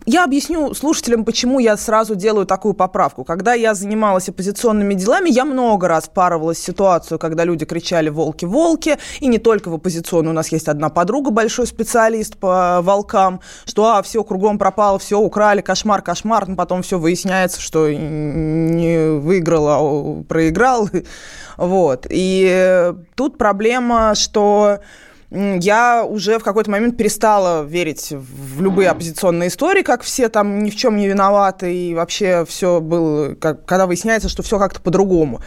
Я 0.05 0.25
объясню 0.25 0.75
слушателям, 0.75 1.25
почему 1.25 1.59
я 1.59 1.77
сразу 1.77 2.15
делаю 2.15 2.47
такую 2.47 2.75
поправку. 2.75 3.25
Когда 3.25 3.55
я 3.55 3.75
занималась 3.75 4.29
оппозиционными 4.29 4.95
делами, 4.95 5.31
я 5.31 5.45
много 5.45 5.89
раз 5.89 6.09
паровалась 6.13 6.59
ситуацию, 6.59 7.19
когда 7.19 7.45
люди 7.45 7.65
кричали 7.65 8.09
«волки, 8.09 8.45
волки», 8.45 8.99
и 9.21 9.27
не 9.27 9.39
только 9.39 9.69
в 9.71 9.75
оппозиционную. 9.75 10.33
У 10.33 10.37
нас 10.37 10.49
есть 10.53 10.69
одна 10.69 10.89
подруга, 10.89 11.31
большой 11.31 11.67
специалист 11.67 12.37
по 12.37 12.81
волкам, 12.83 13.41
что 13.65 13.87
а, 13.87 14.03
все 14.03 14.25
кругом 14.25 14.59
пропало, 14.59 14.99
все 14.99 15.19
украли, 15.19 15.61
кошмар, 15.61 16.03
кошмар, 16.03 16.49
но 16.49 16.57
потом 16.57 16.83
все 16.83 16.99
выясняется, 16.99 17.61
что 17.61 17.91
не 17.91 19.19
выиграл, 19.19 19.69
а 19.69 20.23
проиграл. 20.25 20.89
Вот. 21.59 22.07
И 22.09 22.95
тут 23.15 23.39
проблема, 23.39 24.15
что 24.15 24.81
я 25.31 26.05
уже 26.05 26.39
в 26.39 26.45
какой-то 26.45 26.71
момент 26.71 26.97
перестала 26.97 27.63
верить 27.63 28.13
в 28.13 28.63
любые 28.63 28.89
оппозиционные 28.89 29.49
истории, 29.49 29.83
как 29.83 30.03
все 30.03 30.29
там 30.29 30.63
ни 30.63 30.71
в 30.71 30.77
чем 30.77 30.97
не 30.97 31.07
виноваты, 31.07 31.75
и 31.75 31.95
вообще 31.95 32.47
все 32.49 32.81
было, 32.81 33.35
как, 33.35 33.67
когда 33.67 33.87
выясняется, 33.87 34.29
что 34.29 34.43
все 34.43 34.59
как-то 34.59 34.81
по-другому. 34.81 35.41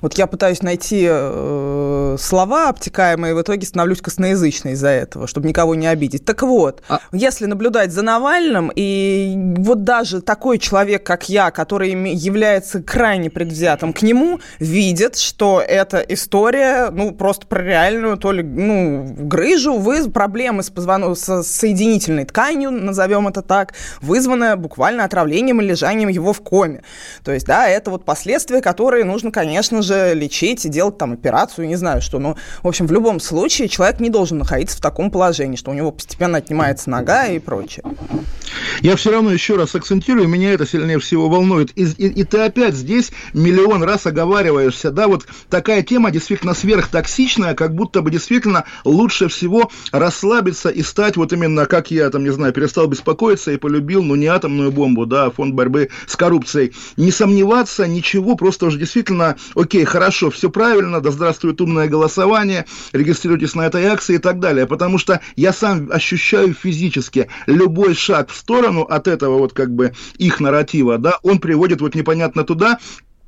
Вот 0.00 0.14
я 0.14 0.26
пытаюсь 0.26 0.62
найти 0.62 1.06
э, 1.08 2.16
слова 2.18 2.68
обтекаемые, 2.68 3.34
в 3.34 3.42
итоге 3.42 3.66
становлюсь 3.66 4.00
косноязычной 4.00 4.72
из-за 4.72 4.88
этого, 4.88 5.26
чтобы 5.26 5.48
никого 5.48 5.74
не 5.74 5.86
обидеть. 5.86 6.24
Так 6.24 6.42
вот, 6.42 6.82
а... 6.88 7.00
если 7.12 7.46
наблюдать 7.46 7.92
за 7.92 8.02
Навальным, 8.02 8.70
и 8.74 9.34
вот 9.58 9.84
даже 9.84 10.20
такой 10.20 10.58
человек, 10.58 11.04
как 11.04 11.28
я, 11.28 11.50
который 11.50 11.90
является 11.90 12.82
крайне 12.82 13.30
предвзятым 13.30 13.92
к 13.92 14.02
нему, 14.02 14.40
видит, 14.58 15.16
что 15.16 15.62
эта 15.66 15.98
история, 15.98 16.90
ну, 16.90 17.12
просто 17.12 17.46
про 17.46 17.62
реальную, 17.62 18.16
то 18.16 18.32
ли, 18.32 18.42
ну, 18.42 19.04
грыжу, 19.18 19.74
вы, 19.78 20.08
проблемы 20.10 20.62
с, 20.62 20.70
позвону, 20.70 21.14
с 21.14 21.42
соединительной 21.42 22.24
тканью, 22.24 22.70
назовем 22.70 23.28
это 23.28 23.42
так, 23.42 23.74
вызванная 24.00 24.56
буквально 24.56 25.04
отравлением 25.04 25.60
и 25.60 25.64
лежанием 25.64 26.08
его 26.08 26.32
в 26.32 26.40
коме. 26.40 26.82
То 27.24 27.32
есть, 27.32 27.46
да, 27.46 27.68
это 27.68 27.90
вот 27.90 28.04
последствия, 28.04 28.60
которые 28.60 29.04
нужно, 29.04 29.30
конечно 29.30 29.82
же, 29.86 30.12
лечить 30.14 30.66
и 30.66 30.68
делать 30.68 30.98
там 30.98 31.12
операцию, 31.12 31.66
не 31.66 31.76
знаю 31.76 32.02
что. 32.02 32.18
Но, 32.18 32.36
в 32.62 32.68
общем, 32.68 32.86
в 32.86 32.92
любом 32.92 33.20
случае 33.20 33.68
человек 33.68 34.00
не 34.00 34.10
должен 34.10 34.38
находиться 34.38 34.76
в 34.76 34.80
таком 34.80 35.10
положении, 35.10 35.56
что 35.56 35.70
у 35.70 35.74
него 35.74 35.92
постепенно 35.92 36.38
отнимается 36.38 36.90
нога 36.90 37.26
и 37.26 37.38
прочее. 37.38 37.84
Я 38.80 38.96
все 38.96 39.10
равно 39.10 39.32
еще 39.32 39.56
раз 39.56 39.74
акцентирую, 39.74 40.28
меня 40.28 40.52
это 40.52 40.66
сильнее 40.66 40.98
всего 40.98 41.28
волнует. 41.28 41.72
И, 41.76 41.84
и, 41.84 42.08
и 42.08 42.24
ты 42.24 42.38
опять 42.38 42.74
здесь 42.74 43.12
миллион 43.32 43.82
раз 43.82 44.06
оговариваешься, 44.06 44.90
да, 44.90 45.08
вот 45.08 45.26
такая 45.48 45.82
тема 45.82 46.10
действительно 46.10 46.54
сверхтоксичная, 46.54 47.54
как 47.54 47.74
будто 47.74 48.02
бы 48.02 48.10
действительно 48.10 48.64
лучше 48.84 49.28
всего 49.28 49.70
расслабиться 49.92 50.68
и 50.68 50.82
стать 50.82 51.16
вот 51.16 51.32
именно, 51.32 51.66
как 51.66 51.90
я 51.90 52.10
там, 52.10 52.24
не 52.24 52.30
знаю, 52.30 52.52
перестал 52.52 52.86
беспокоиться 52.86 53.52
и 53.52 53.56
полюбил, 53.56 54.02
ну, 54.02 54.14
не 54.14 54.26
атомную 54.26 54.72
бомбу, 54.72 55.06
да, 55.06 55.30
фонд 55.30 55.54
борьбы 55.54 55.90
с 56.06 56.16
коррупцией. 56.16 56.72
Не 56.96 57.10
сомневаться, 57.10 57.86
ничего, 57.86 58.36
просто 58.36 58.66
уже 58.66 58.78
действительно, 58.78 59.36
окей, 59.54 59.75
хорошо, 59.84 60.30
все 60.30 60.50
правильно, 60.50 61.00
да 61.00 61.10
здравствует 61.10 61.60
умное 61.60 61.88
голосование, 61.88 62.66
регистрируйтесь 62.92 63.54
на 63.54 63.66
этой 63.66 63.84
акции 63.86 64.16
и 64.16 64.18
так 64.18 64.40
далее, 64.40 64.66
потому 64.66 64.98
что 64.98 65.20
я 65.36 65.52
сам 65.52 65.90
ощущаю 65.90 66.54
физически 66.54 67.28
любой 67.46 67.94
шаг 67.94 68.30
в 68.30 68.36
сторону 68.36 68.82
от 68.82 69.08
этого 69.08 69.38
вот 69.38 69.52
как 69.52 69.74
бы 69.74 69.92
их 70.18 70.40
нарратива, 70.40 70.98
да, 70.98 71.18
он 71.22 71.38
приводит 71.38 71.80
вот 71.80 71.94
непонятно 71.94 72.44
туда, 72.44 72.78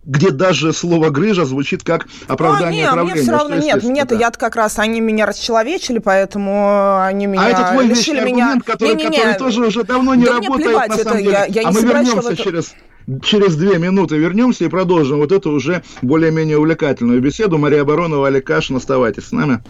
где 0.09 0.31
даже 0.31 0.73
слово 0.73 1.11
«грыжа» 1.11 1.45
звучит 1.45 1.85
как 1.85 2.07
оправдание 2.27 2.89
а, 2.89 2.95
нет, 2.95 3.05
мне 3.05 3.23
все 3.23 3.33
равно 3.33 3.57
нет, 3.57 3.83
мне-то 3.83 4.15
да. 4.15 4.21
я 4.21 4.31
как 4.31 4.57
раз, 4.57 4.79
они 4.79 5.01
меня 5.01 5.27
расчеловечили, 5.27 5.99
поэтому 5.99 6.99
они 7.03 7.27
меня 7.27 7.45
А 7.45 7.49
это 7.51 7.73
твой 7.73 7.87
лишили 7.87 8.21
меня... 8.21 8.47
аргумент, 8.47 8.65
который, 8.65 8.95
не, 8.95 9.05
не, 9.05 9.11
не, 9.11 9.17
который 9.19 9.35
тоже 9.35 9.67
уже 9.67 9.85
давно 9.85 10.15
не 10.15 10.25
да 10.25 10.33
работает, 10.33 10.89
на 10.89 10.97
самом 10.97 10.99
это, 10.99 11.19
деле. 11.19 11.31
Я, 11.31 11.45
я 11.45 11.69
а 11.69 11.73
мы 11.73 11.83
вернемся 11.83 12.33
это... 12.33 12.43
через 12.43 12.75
через 13.23 13.57
две 13.57 13.79
минуты 13.79 14.17
вернемся 14.17 14.65
и 14.65 14.69
продолжим 14.69 15.19
вот 15.19 15.33
эту 15.33 15.51
уже 15.51 15.83
более-менее 16.03 16.59
увлекательную 16.59 17.21
беседу. 17.21 17.59
Мария 17.59 17.85
Баронова, 17.85 18.29
Олег 18.29 18.47
Кашин, 18.47 18.77
оставайтесь 18.77 19.29
с 19.29 19.33
нами. 19.33 19.63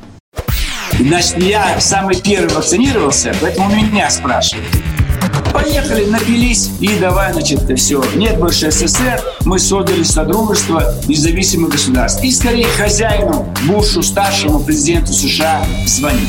Значит, 0.98 1.42
я 1.42 1.78
самый 1.80 2.20
первый 2.20 2.52
вакцинировался, 2.54 3.34
поэтому 3.40 3.70
меня 3.70 4.10
спрашивают. 4.10 4.66
Поехали, 5.52 6.04
напились 6.04 6.70
и 6.80 6.98
давай, 6.98 7.32
значит, 7.32 7.60
все. 7.78 8.02
Нет 8.14 8.38
больше 8.38 8.70
СССР, 8.70 9.20
мы 9.44 9.58
создали 9.58 10.02
Содружество 10.02 10.94
независимых 11.06 11.70
государств. 11.70 12.22
И 12.22 12.30
скорее 12.30 12.66
хозяину 12.66 13.52
Бушу, 13.66 14.02
старшему 14.02 14.60
президенту 14.60 15.12
США, 15.12 15.64
звонить. 15.86 16.28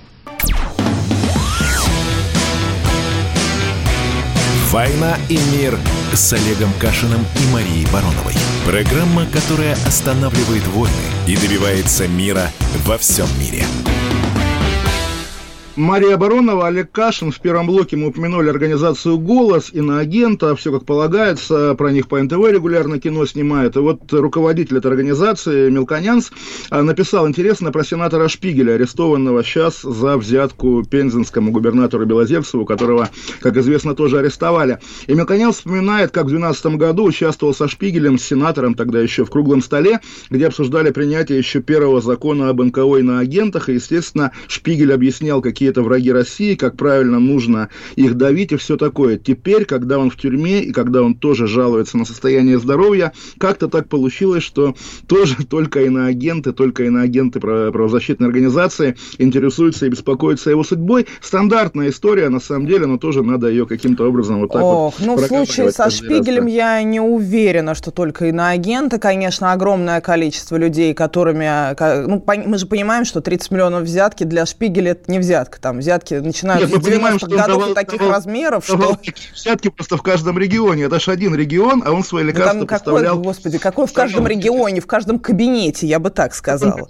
«Война 4.71 5.17
и 5.27 5.37
мир» 5.51 5.77
с 6.13 6.31
Олегом 6.31 6.71
Кашиным 6.79 7.19
и 7.35 7.53
Марией 7.53 7.85
Бароновой. 7.91 8.35
Программа, 8.65 9.25
которая 9.25 9.73
останавливает 9.85 10.65
войны 10.67 10.95
и 11.27 11.35
добивается 11.35 12.07
мира 12.07 12.49
во 12.85 12.97
всем 12.97 13.27
мире. 13.37 13.65
Мария 15.77 16.17
Баронова, 16.17 16.67
Олег 16.67 16.91
Кашин. 16.91 17.31
В 17.31 17.39
первом 17.39 17.65
блоке 17.65 17.95
мы 17.95 18.07
упомянули 18.07 18.49
организацию 18.49 19.17
«Голос», 19.17 19.69
и 19.71 19.79
на 19.79 19.99
агента, 19.99 20.53
все 20.57 20.69
как 20.69 20.85
полагается, 20.85 21.75
про 21.75 21.93
них 21.93 22.09
по 22.09 22.21
НТВ 22.21 22.33
регулярно 22.33 22.99
кино 22.99 23.25
снимает. 23.25 23.77
И 23.77 23.79
вот 23.79 24.11
руководитель 24.11 24.79
этой 24.79 24.87
организации, 24.87 25.69
Мелконянс, 25.69 26.31
а, 26.69 26.83
написал 26.83 27.25
интересно 27.25 27.71
про 27.71 27.85
сенатора 27.85 28.27
Шпигеля, 28.27 28.73
арестованного 28.73 29.45
сейчас 29.45 29.81
за 29.81 30.17
взятку 30.17 30.83
пензенскому 30.83 31.51
губернатору 31.51 32.05
Белозерцеву, 32.05 32.65
которого, 32.65 33.09
как 33.39 33.55
известно, 33.55 33.95
тоже 33.95 34.19
арестовали. 34.19 34.79
И 35.07 35.13
Мелконянс 35.13 35.55
вспоминает, 35.55 36.11
как 36.11 36.25
в 36.25 36.29
2012 36.29 36.65
году 36.77 37.05
участвовал 37.05 37.53
со 37.53 37.69
Шпигелем, 37.69 38.17
с 38.17 38.23
сенатором, 38.23 38.73
тогда 38.73 38.99
еще 38.99 39.23
в 39.23 39.29
круглом 39.29 39.61
столе, 39.61 40.01
где 40.29 40.47
обсуждали 40.47 40.91
принятие 40.91 41.37
еще 41.37 41.61
первого 41.61 42.01
закона 42.01 42.49
об 42.49 42.61
НКО 42.61 43.19
агентах, 43.19 43.69
и, 43.69 43.75
естественно, 43.75 44.33
Шпигель 44.49 44.93
объяснял, 44.93 45.41
какие 45.41 45.60
это 45.65 45.81
враги 45.81 46.11
России, 46.11 46.55
как 46.55 46.77
правильно 46.77 47.19
нужно 47.19 47.69
их 47.95 48.15
давить 48.15 48.51
и 48.51 48.57
все 48.57 48.77
такое. 48.77 49.17
Теперь, 49.17 49.65
когда 49.65 49.97
он 49.99 50.09
в 50.09 50.17
тюрьме 50.17 50.61
и 50.61 50.71
когда 50.71 51.01
он 51.01 51.15
тоже 51.15 51.47
жалуется 51.47 51.97
на 51.97 52.05
состояние 52.05 52.59
здоровья, 52.59 53.13
как-то 53.37 53.67
так 53.67 53.87
получилось, 53.89 54.43
что 54.43 54.75
тоже 55.07 55.35
только 55.49 55.83
иноагенты, 55.83 56.51
только 56.53 56.85
иноагенты 56.85 57.39
правозащитной 57.39 58.27
организации 58.27 58.95
интересуются 59.17 59.85
и 59.85 59.89
беспокоятся 59.89 60.49
его 60.49 60.63
судьбой. 60.63 61.07
Стандартная 61.21 61.89
история, 61.89 62.29
на 62.29 62.39
самом 62.39 62.67
деле, 62.67 62.85
но 62.85 62.97
тоже 62.97 63.23
надо 63.23 63.47
ее 63.47 63.65
каким-то 63.65 64.07
образом 64.07 64.39
вот 64.39 64.51
так 64.51 64.61
Ох, 64.61 64.99
вот 64.99 65.05
ну 65.05 65.15
в 65.15 65.25
случае 65.25 65.71
со 65.71 65.89
Шпигелем 65.89 66.45
раз, 66.45 66.51
я 66.51 66.83
не 66.83 66.99
уверена, 66.99 67.75
что 67.75 67.91
только 67.91 68.25
иноагенты, 68.27 68.99
конечно, 68.99 69.51
огромное 69.51 70.01
количество 70.01 70.55
людей, 70.55 70.93
которыми, 70.93 71.75
ну, 72.07 72.23
мы 72.27 72.57
же 72.57 72.65
понимаем, 72.65 73.05
что 73.05 73.21
30 73.21 73.51
миллионов 73.51 73.83
взятки 73.83 74.23
для 74.23 74.45
Шпигеля 74.45 74.91
это 74.91 75.11
не 75.11 75.19
взятка, 75.19 75.50
там 75.59 75.79
взятки 75.79 76.15
начинают 76.15 76.69
Нет, 76.69 76.83
с 76.83 76.87
90-х 76.87 77.27
годов 77.27 77.47
давал, 77.47 77.73
таких 77.73 77.99
давал, 77.99 78.15
размеров, 78.15 78.67
давал 78.67 78.99
что... 79.01 79.13
Взятки 79.33 79.69
просто 79.69 79.97
в 79.97 80.01
каждом 80.01 80.37
регионе. 80.37 80.83
Это 80.83 80.99
же 80.99 81.11
один 81.11 81.35
регион, 81.35 81.83
а 81.85 81.91
он 81.91 82.03
свои 82.03 82.23
лекарства 82.23 82.53
ну, 82.53 82.65
там 82.65 82.79
поставлял... 82.79 83.15
Какой, 83.15 83.23
господи, 83.23 83.57
какой 83.57 83.87
в 83.87 83.93
каждом 83.93 84.27
регионе, 84.27 84.81
в 84.81 84.87
каждом 84.87 85.19
кабинете, 85.19 85.87
я 85.87 85.99
бы 85.99 86.09
так 86.09 86.33
сказала. 86.33 86.87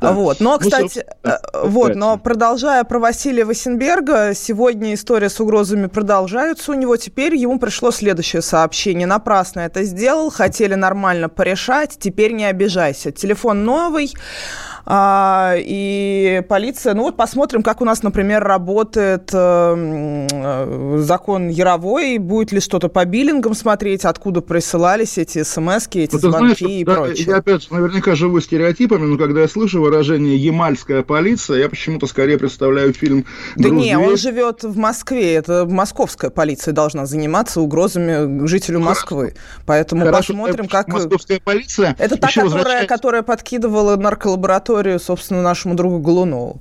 Вот, 0.00 0.40
но, 0.40 0.52
ну, 0.52 0.58
кстати, 0.58 1.04
э, 1.22 1.36
вот, 1.64 1.94
но 1.94 2.18
продолжая 2.18 2.84
про 2.84 2.98
Василия 2.98 3.44
Васенберга, 3.44 4.34
сегодня 4.34 4.94
история 4.94 5.28
с 5.28 5.40
угрозами 5.40 5.86
продолжается 5.86 6.72
у 6.72 6.74
него. 6.74 6.96
Теперь 6.96 7.34
ему 7.34 7.58
пришло 7.58 7.90
следующее 7.90 8.42
сообщение. 8.42 9.06
Напрасно 9.06 9.60
это 9.60 9.84
сделал, 9.84 10.30
хотели 10.30 10.74
нормально 10.74 11.28
порешать, 11.28 11.96
теперь 11.98 12.32
не 12.32 12.44
обижайся. 12.44 13.12
Телефон 13.12 13.64
новый, 13.64 14.12
А, 14.12 14.71
и 14.88 16.42
полиция, 16.48 16.94
ну 16.94 17.02
вот 17.02 17.16
посмотрим, 17.16 17.62
как 17.62 17.80
у 17.80 17.84
нас, 17.84 18.02
например, 18.02 18.42
работает 18.42 19.30
э, 19.32 20.26
э 20.32 20.98
закон 20.98 21.48
Яровой, 21.48 22.18
будет 22.18 22.52
ли 22.52 22.60
что-то 22.60 22.88
по 22.88 23.04
биллингам 23.04 23.54
смотреть, 23.54 24.04
откуда 24.04 24.40
присылались 24.40 25.18
эти 25.18 25.42
смс 25.44 25.86
эти 25.92 26.14
ну, 26.14 26.18
звонки 26.18 26.64
знаешь, 26.64 26.80
и 26.80 26.84
да, 26.84 26.94
прочее. 26.94 27.26
Я 27.28 27.36
опять 27.36 27.70
наверняка 27.70 28.14
живу 28.16 28.40
стереотипами, 28.40 29.04
но 29.04 29.18
когда 29.18 29.42
я 29.42 29.48
слышу 29.48 29.80
выражение 29.80 30.36
«ямальская 30.36 31.02
полиция», 31.02 31.58
я 31.58 31.68
почему-то 31.68 32.06
скорее 32.06 32.38
представляю 32.38 32.92
фильм 32.92 33.24
Да 33.56 33.68
не, 33.68 33.96
он 33.96 34.16
живет 34.16 34.64
в 34.64 34.76
Москве, 34.76 35.34
это 35.34 35.64
московская 35.64 36.30
полиция 36.30 36.72
должна 36.72 37.06
заниматься 37.06 37.60
угрозами 37.60 38.46
жителю 38.46 38.80
Москвы. 38.80 39.34
Поэтому 39.64 40.04
Хорошо, 40.04 40.34
посмотрим, 40.34 40.66
как... 40.66 40.88
Московская 40.88 41.40
полиция... 41.40 41.94
Это 41.98 42.16
та, 42.16 42.28
которая, 42.28 42.86
которая 42.86 43.22
подкидывала 43.22 43.96
нарколабораторию 43.96 44.71
лабораторию, 44.72 44.98
собственно, 44.98 45.42
нашему 45.42 45.74
другу 45.74 45.98
Голунову. 45.98 46.56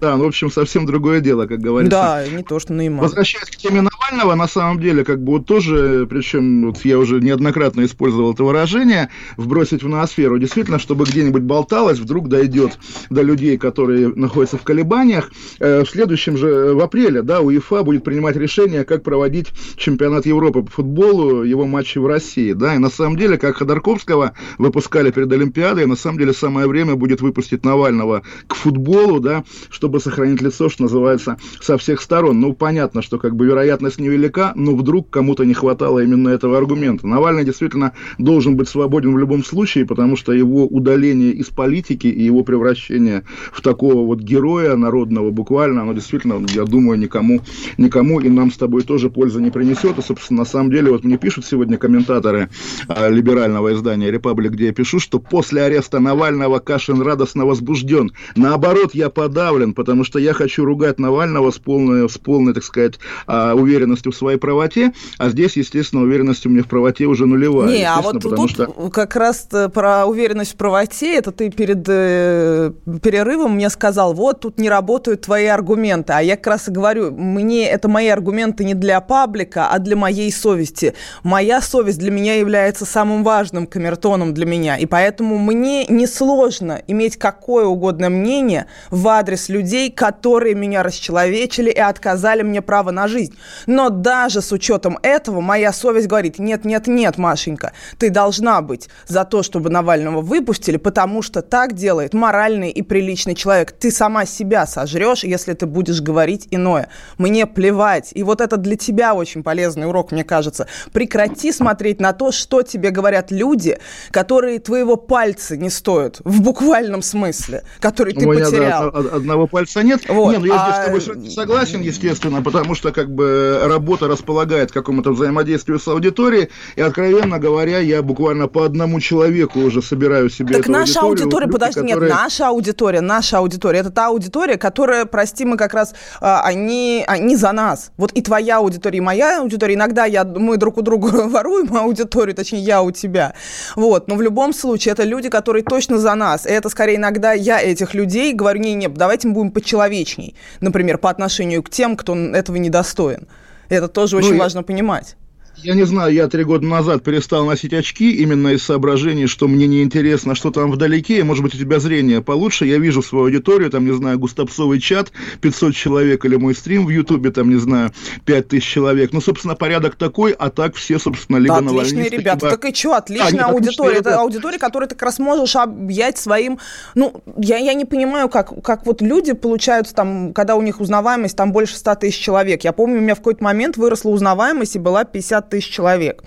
Да, 0.00 0.16
ну, 0.16 0.24
в 0.24 0.28
общем, 0.28 0.50
совсем 0.50 0.86
другое 0.86 1.20
дело, 1.20 1.46
как 1.46 1.60
говорится. 1.60 1.90
Да, 1.96 2.26
не 2.28 2.42
то, 2.42 2.58
что 2.58 2.72
Неймар. 2.72 3.02
Возвращаясь 3.02 3.50
к 3.50 3.56
теме 3.56 3.80
Навального, 3.82 4.34
на 4.34 4.48
самом 4.48 4.80
деле, 4.80 5.04
как 5.04 5.22
бы 5.22 5.32
вот 5.32 5.46
тоже, 5.46 6.06
причем 6.08 6.66
вот 6.66 6.84
я 6.84 6.98
уже 6.98 7.20
неоднократно 7.20 7.84
использовал 7.84 8.32
это 8.32 8.44
выражение, 8.44 9.08
вбросить 9.36 9.82
в 9.82 9.88
ноосферу, 9.88 10.38
действительно, 10.38 10.78
чтобы 10.78 11.04
где-нибудь 11.04 11.42
болталось, 11.42 11.98
вдруг 11.98 12.28
дойдет 12.28 12.78
до 13.10 13.22
людей, 13.22 13.56
которые 13.56 14.08
находятся 14.08 14.58
в 14.58 14.62
колебаниях. 14.62 15.30
Э, 15.58 15.84
в 15.84 15.88
следующем 15.88 16.36
же, 16.36 16.74
в 16.74 16.80
апреле, 16.80 17.22
да, 17.22 17.40
УЕФА 17.40 17.82
будет 17.82 18.04
принимать 18.04 18.36
решение, 18.36 18.84
как 18.84 19.02
проводить 19.02 19.48
чемпионат 19.76 20.26
Европы 20.26 20.62
по 20.62 20.70
футболу, 20.70 21.42
его 21.42 21.66
матчи 21.66 21.98
в 21.98 22.06
России, 22.06 22.52
да, 22.52 22.74
и 22.74 22.78
на 22.78 22.90
самом 22.90 23.16
деле, 23.16 23.38
как 23.38 23.56
Ходорковского 23.56 24.32
выпускали 24.58 25.10
перед 25.10 25.32
Олимпиадой, 25.32 25.86
на 25.86 25.96
самом 25.96 26.18
деле 26.18 26.32
самое 26.32 26.66
время 26.66 26.94
будет 26.94 27.20
выпустить 27.20 27.64
Навального 27.64 28.22
к 28.46 28.54
футболу, 28.54 29.20
да, 29.20 29.44
чтобы 29.70 29.83
чтобы 29.84 30.00
сохранить 30.00 30.40
лицо, 30.40 30.70
что 30.70 30.84
называется, 30.84 31.36
со 31.60 31.76
всех 31.76 32.00
сторон. 32.00 32.40
Ну, 32.40 32.54
понятно, 32.54 33.02
что 33.02 33.18
как 33.18 33.36
бы 33.36 33.44
вероятность 33.44 34.00
невелика, 34.00 34.52
но 34.54 34.74
вдруг 34.74 35.10
кому-то 35.10 35.44
не 35.44 35.52
хватало 35.52 36.02
именно 36.02 36.30
этого 36.30 36.56
аргумента. 36.56 37.06
Навальный 37.06 37.44
действительно 37.44 37.92
должен 38.16 38.56
быть 38.56 38.70
свободен 38.70 39.12
в 39.12 39.18
любом 39.18 39.44
случае, 39.44 39.84
потому 39.84 40.16
что 40.16 40.32
его 40.32 40.66
удаление 40.66 41.32
из 41.32 41.48
политики 41.48 42.06
и 42.06 42.22
его 42.22 42.42
превращение 42.44 43.24
в 43.52 43.60
такого 43.60 44.06
вот 44.06 44.20
героя 44.20 44.74
народного 44.74 45.30
буквально, 45.30 45.82
оно 45.82 45.92
действительно, 45.92 46.42
я 46.48 46.64
думаю, 46.64 46.98
никому, 46.98 47.42
никому 47.76 48.20
и 48.20 48.30
нам 48.30 48.50
с 48.50 48.56
тобой 48.56 48.84
тоже 48.84 49.10
пользы 49.10 49.42
не 49.42 49.50
принесет. 49.50 49.98
И, 49.98 50.00
собственно, 50.02 50.40
на 50.40 50.46
самом 50.46 50.70
деле, 50.70 50.92
вот 50.92 51.04
мне 51.04 51.18
пишут 51.18 51.44
сегодня 51.44 51.76
комментаторы 51.76 52.48
а, 52.88 53.10
либерального 53.10 53.74
издания 53.74 54.10
«Репаблик», 54.10 54.52
где 54.52 54.68
я 54.68 54.72
пишу, 54.72 54.98
что 54.98 55.18
после 55.18 55.60
ареста 55.60 56.00
Навального 56.00 56.58
Кашин 56.58 57.02
радостно 57.02 57.44
возбужден. 57.44 58.12
Наоборот, 58.34 58.94
я 58.94 59.10
подавлен, 59.10 59.73
потому 59.74 60.04
что 60.04 60.18
я 60.18 60.32
хочу 60.32 60.64
ругать 60.64 60.98
Навального 60.98 61.50
с 61.50 61.58
полной, 61.58 62.08
с 62.08 62.18
полной 62.18 62.54
так 62.54 62.64
сказать, 62.64 62.94
а, 63.26 63.54
уверенностью 63.54 64.12
в 64.12 64.16
своей 64.16 64.38
правоте, 64.38 64.92
а 65.18 65.28
здесь, 65.28 65.56
естественно, 65.56 66.02
уверенность 66.02 66.46
у 66.46 66.48
меня 66.48 66.62
в 66.62 66.68
правоте 66.68 67.06
уже 67.06 67.26
нулевая. 67.26 67.68
Не, 67.68 67.84
а 67.84 68.00
вот 68.00 68.20
тут 68.20 68.50
что... 68.50 68.66
как 68.90 69.16
раз 69.16 69.48
про 69.72 70.06
уверенность 70.06 70.52
в 70.52 70.56
правоте, 70.56 71.16
это 71.16 71.32
ты 71.32 71.50
перед 71.50 71.84
э, 71.88 72.72
перерывом 73.02 73.54
мне 73.54 73.70
сказал, 73.70 74.14
вот 74.14 74.40
тут 74.40 74.58
не 74.58 74.68
работают 74.68 75.22
твои 75.22 75.46
аргументы, 75.46 76.12
а 76.12 76.20
я 76.20 76.36
как 76.36 76.46
раз 76.46 76.68
и 76.68 76.70
говорю, 76.70 77.10
мне 77.10 77.68
это 77.68 77.88
мои 77.88 78.08
аргументы 78.08 78.64
не 78.64 78.74
для 78.74 79.00
паблика, 79.00 79.68
а 79.68 79.78
для 79.78 79.96
моей 79.96 80.30
совести. 80.32 80.94
Моя 81.22 81.60
совесть 81.60 81.98
для 81.98 82.10
меня 82.10 82.34
является 82.36 82.84
самым 82.84 83.24
важным 83.24 83.66
камертоном 83.66 84.34
для 84.34 84.46
меня, 84.46 84.76
и 84.76 84.86
поэтому 84.86 85.38
мне 85.38 85.86
несложно 85.86 86.82
иметь 86.86 87.16
какое 87.16 87.64
угодно 87.64 88.10
мнение 88.10 88.66
в 88.90 89.06
адрес 89.08 89.48
людей, 89.48 89.63
людей, 89.64 89.90
которые 89.90 90.54
меня 90.54 90.82
расчеловечили 90.82 91.70
и 91.70 91.78
отказали 91.78 92.42
мне 92.42 92.60
право 92.60 92.90
на 92.90 93.08
жизнь. 93.08 93.34
Но 93.66 93.88
даже 93.88 94.42
с 94.42 94.52
учетом 94.52 94.98
этого 95.02 95.40
моя 95.40 95.72
совесть 95.72 96.06
говорит, 96.06 96.38
нет, 96.38 96.66
нет, 96.66 96.86
нет, 96.86 97.16
Машенька, 97.16 97.72
ты 97.98 98.10
должна 98.10 98.60
быть 98.60 98.90
за 99.06 99.24
то, 99.24 99.42
чтобы 99.42 99.70
Навального 99.70 100.20
выпустили, 100.20 100.76
потому 100.76 101.22
что 101.22 101.40
так 101.40 101.72
делает 101.72 102.12
моральный 102.12 102.70
и 102.70 102.82
приличный 102.82 103.34
человек. 103.34 103.72
Ты 103.72 103.90
сама 103.90 104.26
себя 104.26 104.66
сожрешь, 104.66 105.24
если 105.24 105.54
ты 105.54 105.64
будешь 105.64 106.02
говорить 106.02 106.46
иное. 106.50 106.88
Мне 107.16 107.46
плевать. 107.46 108.10
И 108.12 108.22
вот 108.22 108.42
это 108.42 108.58
для 108.58 108.76
тебя 108.76 109.14
очень 109.14 109.42
полезный 109.42 109.88
урок, 109.88 110.12
мне 110.12 110.24
кажется. 110.24 110.66
Прекрати 110.92 111.52
смотреть 111.52 112.00
на 112.00 112.12
то, 112.12 112.32
что 112.32 112.60
тебе 112.60 112.90
говорят 112.90 113.30
люди, 113.30 113.78
которые 114.10 114.58
твоего 114.58 114.96
пальца 114.96 115.56
не 115.56 115.70
стоят, 115.70 116.20
в 116.24 116.42
буквальном 116.42 117.00
смысле, 117.00 117.62
который 117.80 118.12
ты 118.12 118.26
потерял. 118.26 118.92
Да, 118.92 118.98
одного 119.16 119.46
пальца 119.54 119.84
нет. 119.84 120.00
Вот. 120.08 120.32
Не, 120.32 120.38
ну 120.38 120.46
я 120.46 120.56
а... 120.56 120.64
здесь 120.64 121.00
с 121.00 121.06
тобой 121.06 121.30
согласен, 121.30 121.80
естественно, 121.80 122.42
потому 122.42 122.74
что 122.74 122.90
как 122.90 123.08
бы 123.08 123.60
работа 123.62 124.08
располагает 124.08 124.72
к 124.72 124.74
какому-то 124.74 125.12
взаимодействию 125.12 125.78
с 125.78 125.86
аудиторией, 125.86 126.48
и, 126.74 126.80
откровенно 126.80 127.38
говоря, 127.38 127.78
я 127.78 128.02
буквально 128.02 128.48
по 128.48 128.64
одному 128.64 128.98
человеку 129.00 129.60
уже 129.60 129.80
собираю 129.80 130.28
себе 130.28 130.56
Так 130.56 130.66
наша 130.66 131.02
аудитория, 131.02 131.46
подожди, 131.46 131.80
которые... 131.80 132.10
нет, 132.10 132.10
наша 132.10 132.48
аудитория, 132.48 133.00
наша 133.00 133.38
аудитория, 133.38 133.78
это 133.78 133.90
та 133.90 134.08
аудитория, 134.08 134.56
которая, 134.56 135.04
прости, 135.04 135.44
мы 135.44 135.56
как 135.56 135.72
раз, 135.72 135.94
а, 136.20 136.42
они, 136.42 137.04
они 137.06 137.36
за 137.36 137.52
нас. 137.52 137.92
Вот 137.96 138.10
и 138.10 138.22
твоя 138.22 138.56
аудитория, 138.56 138.98
и 138.98 139.00
моя 139.00 139.40
аудитория, 139.40 139.74
иногда 139.74 140.04
я, 140.04 140.24
мы 140.24 140.56
друг 140.56 140.78
у 140.78 140.82
друга 140.82 141.28
воруем 141.28 141.76
аудиторию, 141.76 142.34
точнее, 142.34 142.60
я 142.60 142.82
у 142.82 142.90
тебя. 142.90 143.34
Вот, 143.76 144.08
но 144.08 144.16
в 144.16 144.22
любом 144.22 144.52
случае, 144.52 144.92
это 144.92 145.04
люди, 145.04 145.28
которые 145.28 145.62
точно 145.62 145.98
за 145.98 146.16
нас. 146.16 146.44
И 146.44 146.50
это 146.50 146.68
скорее 146.68 146.96
иногда 146.96 147.32
я 147.32 147.60
этих 147.60 147.94
людей 147.94 148.32
говорю, 148.32 148.60
не, 148.60 148.74
не, 148.74 148.88
давайте 148.88 149.28
мы 149.28 149.34
будем 149.43 149.43
почеловечней, 149.50 150.34
например, 150.60 150.98
по 150.98 151.10
отношению 151.10 151.62
к 151.62 151.70
тем, 151.70 151.96
кто 151.96 152.14
этого 152.16 152.56
недостоин. 152.56 153.28
Это 153.68 153.88
тоже 153.88 154.16
ну, 154.16 154.26
очень 154.26 154.38
важно 154.38 154.62
понимать. 154.62 155.16
Я 155.56 155.74
не 155.74 155.84
знаю, 155.84 156.12
я 156.12 156.28
три 156.28 156.44
года 156.44 156.66
назад 156.66 157.02
перестал 157.02 157.46
носить 157.46 157.72
очки 157.72 158.10
именно 158.10 158.48
из 158.48 158.62
соображений, 158.62 159.26
что 159.26 159.48
мне 159.48 159.66
не 159.66 159.82
интересно, 159.82 160.34
что 160.34 160.50
там 160.50 160.70
вдалеке, 160.70 161.18
и, 161.18 161.22
может 161.22 161.44
быть, 161.44 161.54
у 161.54 161.58
тебя 161.58 161.78
зрение 161.78 162.20
получше. 162.22 162.66
Я 162.66 162.78
вижу 162.78 163.02
свою 163.02 163.26
аудиторию, 163.26 163.70
там, 163.70 163.84
не 163.84 163.94
знаю, 163.94 164.18
густопсовый 164.18 164.80
чат, 164.80 165.12
500 165.40 165.74
человек, 165.74 166.24
или 166.24 166.36
мой 166.36 166.54
стрим 166.54 166.86
в 166.86 166.90
Ютубе, 166.90 167.30
там, 167.30 167.50
не 167.50 167.56
знаю, 167.56 167.92
5000 168.24 168.64
человек. 168.64 169.12
Ну, 169.12 169.20
собственно, 169.20 169.54
порядок 169.54 169.94
такой, 169.94 170.32
а 170.32 170.50
так 170.50 170.74
все, 170.74 170.98
собственно, 170.98 171.38
либо 171.38 171.60
да, 171.60 171.66
отличные 171.66 172.08
ребята. 172.08 172.50
Так 172.50 172.64
и 172.64 172.74
что, 172.74 172.94
отличная 172.94 173.44
а, 173.44 173.50
аудитория. 173.50 173.98
Это 173.98 174.20
аудитория, 174.20 174.58
которую 174.58 174.88
ты 174.88 174.94
как 174.94 175.04
раз 175.04 175.18
можешь 175.18 175.56
объять 175.56 176.18
своим... 176.18 176.58
Ну, 176.94 177.22
я, 177.36 177.58
я 177.58 177.74
не 177.74 177.84
понимаю, 177.84 178.28
как, 178.28 178.62
как 178.62 178.86
вот 178.86 179.02
люди 179.02 179.32
получаются 179.32 179.94
там, 179.94 180.32
когда 180.32 180.56
у 180.56 180.62
них 180.62 180.80
узнаваемость 180.80 181.36
там 181.36 181.52
больше 181.52 181.76
100 181.76 181.94
тысяч 181.96 182.18
человек. 182.18 182.64
Я 182.64 182.72
помню, 182.72 182.98
у 182.98 183.02
меня 183.02 183.14
в 183.14 183.18
какой-то 183.18 183.42
момент 183.44 183.76
выросла 183.76 184.10
узнаваемость 184.10 184.76
и 184.76 184.78
была 184.78 185.04
50 185.04 185.43
50 185.44 185.50
тысяч 185.50 185.70
человек. 185.70 186.22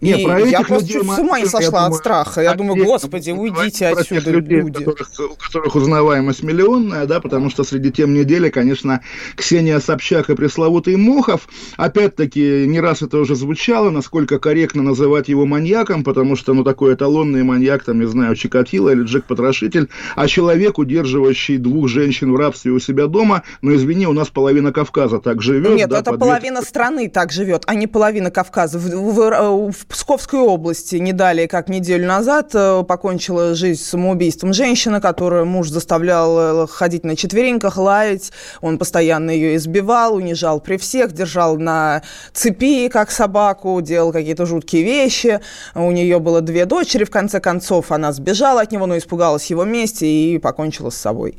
Не, 0.00 0.22
и 0.22 0.24
про 0.24 0.40
я 0.40 0.60
просто 0.60 0.88
чуть 0.88 1.02
с 1.02 1.18
ума 1.18 1.40
не 1.40 1.46
сошла 1.46 1.86
от 1.86 1.94
страха. 1.94 2.40
Я 2.40 2.54
думаю, 2.54 2.84
господи, 2.84 3.30
уйдите 3.30 3.88
отсюда, 3.88 4.30
людей, 4.30 4.60
люди. 4.60 4.84
У 4.84 4.92
которых, 4.92 5.10
у 5.18 5.34
которых 5.36 5.74
узнаваемость 5.74 6.42
миллионная, 6.42 7.06
да, 7.06 7.20
потому 7.20 7.50
что 7.50 7.64
среди 7.64 7.90
тем 7.90 8.14
недели, 8.14 8.48
конечно, 8.48 9.00
Ксения 9.36 9.80
Собчак 9.80 10.30
и 10.30 10.36
пресловутый 10.36 10.96
Мохов, 10.96 11.48
опять-таки, 11.76 12.66
не 12.66 12.80
раз 12.80 13.02
это 13.02 13.18
уже 13.18 13.34
звучало, 13.34 13.90
насколько 13.90 14.38
корректно 14.38 14.82
называть 14.82 15.28
его 15.28 15.46
маньяком, 15.46 16.04
потому 16.04 16.36
что, 16.36 16.54
ну, 16.54 16.62
такой 16.64 16.94
эталонный 16.94 17.42
маньяк, 17.42 17.84
там, 17.84 17.98
не 17.98 18.06
знаю, 18.06 18.36
Чикатило 18.36 18.90
или 18.90 19.02
Джек 19.02 19.24
Потрошитель, 19.24 19.88
а 20.14 20.28
человек, 20.28 20.78
удерживающий 20.78 21.58
двух 21.58 21.88
женщин 21.88 22.32
в 22.32 22.36
рабстве 22.36 22.70
у 22.70 22.78
себя 22.78 23.06
дома, 23.06 23.42
ну, 23.62 23.74
извини, 23.74 24.06
у 24.06 24.12
нас 24.12 24.28
половина 24.28 24.72
Кавказа 24.72 25.18
так 25.18 25.42
живет. 25.42 25.76
Нет, 25.76 25.88
да, 25.88 26.00
это 26.00 26.12
половина 26.12 26.62
страны 26.62 27.08
так 27.08 27.32
живет, 27.32 27.64
а 27.66 27.74
не 27.74 27.86
половина 27.86 28.30
Кавказа. 28.30 28.78
В, 28.78 28.84
в, 28.88 29.72
в 29.72 29.87
Псковской 29.88 30.40
области 30.40 30.96
не 30.96 31.14
далее, 31.14 31.48
как 31.48 31.70
неделю 31.70 32.06
назад, 32.06 32.50
э, 32.52 32.84
покончила 32.86 33.54
жизнь 33.54 33.82
самоубийством 33.82 34.52
женщина, 34.52 35.00
которую 35.00 35.46
муж 35.46 35.70
заставлял 35.70 36.64
э, 36.64 36.66
ходить 36.66 37.04
на 37.04 37.16
четвереньках, 37.16 37.78
лаять. 37.78 38.30
Он 38.60 38.76
постоянно 38.76 39.30
ее 39.30 39.56
избивал, 39.56 40.16
унижал 40.16 40.60
при 40.60 40.76
всех, 40.76 41.12
держал 41.12 41.56
на 41.56 42.02
цепи, 42.34 42.88
как 42.88 43.10
собаку, 43.10 43.80
делал 43.80 44.12
какие-то 44.12 44.44
жуткие 44.44 44.82
вещи. 44.82 45.40
У 45.74 45.90
нее 45.90 46.18
было 46.18 46.42
две 46.42 46.66
дочери, 46.66 47.04
в 47.04 47.10
конце 47.10 47.40
концов 47.40 47.90
она 47.90 48.12
сбежала 48.12 48.60
от 48.60 48.72
него, 48.72 48.84
но 48.84 48.98
испугалась 48.98 49.46
его 49.46 49.64
мести 49.64 50.04
и 50.04 50.38
покончила 50.38 50.90
с 50.90 50.96
собой. 50.96 51.38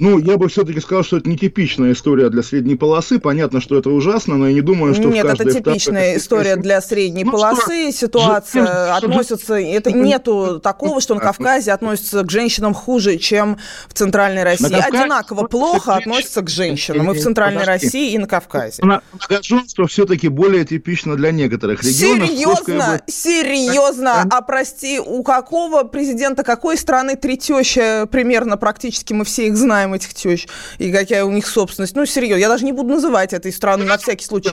Ну, 0.00 0.18
я 0.18 0.38
бы 0.38 0.48
все-таки 0.48 0.80
сказал, 0.80 1.04
что 1.04 1.18
это 1.18 1.28
нетипичная 1.28 1.92
история 1.92 2.30
для 2.30 2.42
средней 2.42 2.74
полосы. 2.74 3.18
Понятно, 3.18 3.60
что 3.60 3.76
это 3.76 3.90
ужасно, 3.90 4.38
но 4.38 4.48
я 4.48 4.54
не 4.54 4.62
думаю, 4.62 4.94
что 4.94 5.04
Нет, 5.04 5.26
это 5.26 5.52
типичная 5.52 6.16
история 6.16 6.56
для 6.56 6.80
средней 6.80 7.24
ну, 7.24 7.32
полосы. 7.32 7.90
Что? 7.90 7.98
Ситуация 8.06 8.64
что? 8.64 8.96
относится... 8.96 9.54
Это 9.60 9.92
нету 9.92 10.58
такого, 10.58 11.02
что 11.02 11.14
на 11.14 11.20
Кавказе 11.20 11.72
относится 11.72 12.22
к 12.22 12.30
женщинам 12.30 12.72
хуже, 12.72 13.18
чем 13.18 13.58
в 13.88 13.92
Центральной 13.92 14.42
России. 14.42 14.74
Одинаково 14.74 15.46
плохо 15.46 15.96
относятся 15.96 16.40
к 16.40 16.48
женщинам 16.48 17.10
и 17.12 17.14
в 17.14 17.20
Центральной 17.22 17.64
России, 17.64 18.14
и 18.14 18.18
на 18.18 18.26
Кавказе. 18.26 18.82
Многоженство 18.82 19.86
все-таки 19.86 20.28
более 20.28 20.64
типично 20.64 21.14
для 21.14 21.30
некоторых 21.30 21.82
регионов. 21.84 22.26
Серьезно? 22.26 23.02
Серьезно? 23.06 24.22
А 24.30 24.40
прости, 24.40 24.98
у 24.98 25.22
какого 25.22 25.82
президента 25.82 26.42
какой 26.42 26.78
страны 26.78 27.16
три 27.16 27.36
теща 27.36 28.08
примерно 28.10 28.56
практически 28.56 29.12
мы 29.12 29.26
все 29.26 29.48
их 29.48 29.58
знаем? 29.58 29.89
Знаем 29.90 29.94
этих 29.94 30.14
тещ, 30.14 30.46
и 30.78 30.92
какая 30.92 31.24
у 31.24 31.30
них 31.30 31.46
собственность. 31.46 31.96
Ну, 31.96 32.06
серьезно, 32.06 32.40
я 32.40 32.48
даже 32.48 32.64
не 32.64 32.72
буду 32.72 32.94
называть 32.94 33.32
этой 33.32 33.52
страны 33.52 33.84
на 33.84 33.98
всякий 33.98 34.24
случай. 34.24 34.52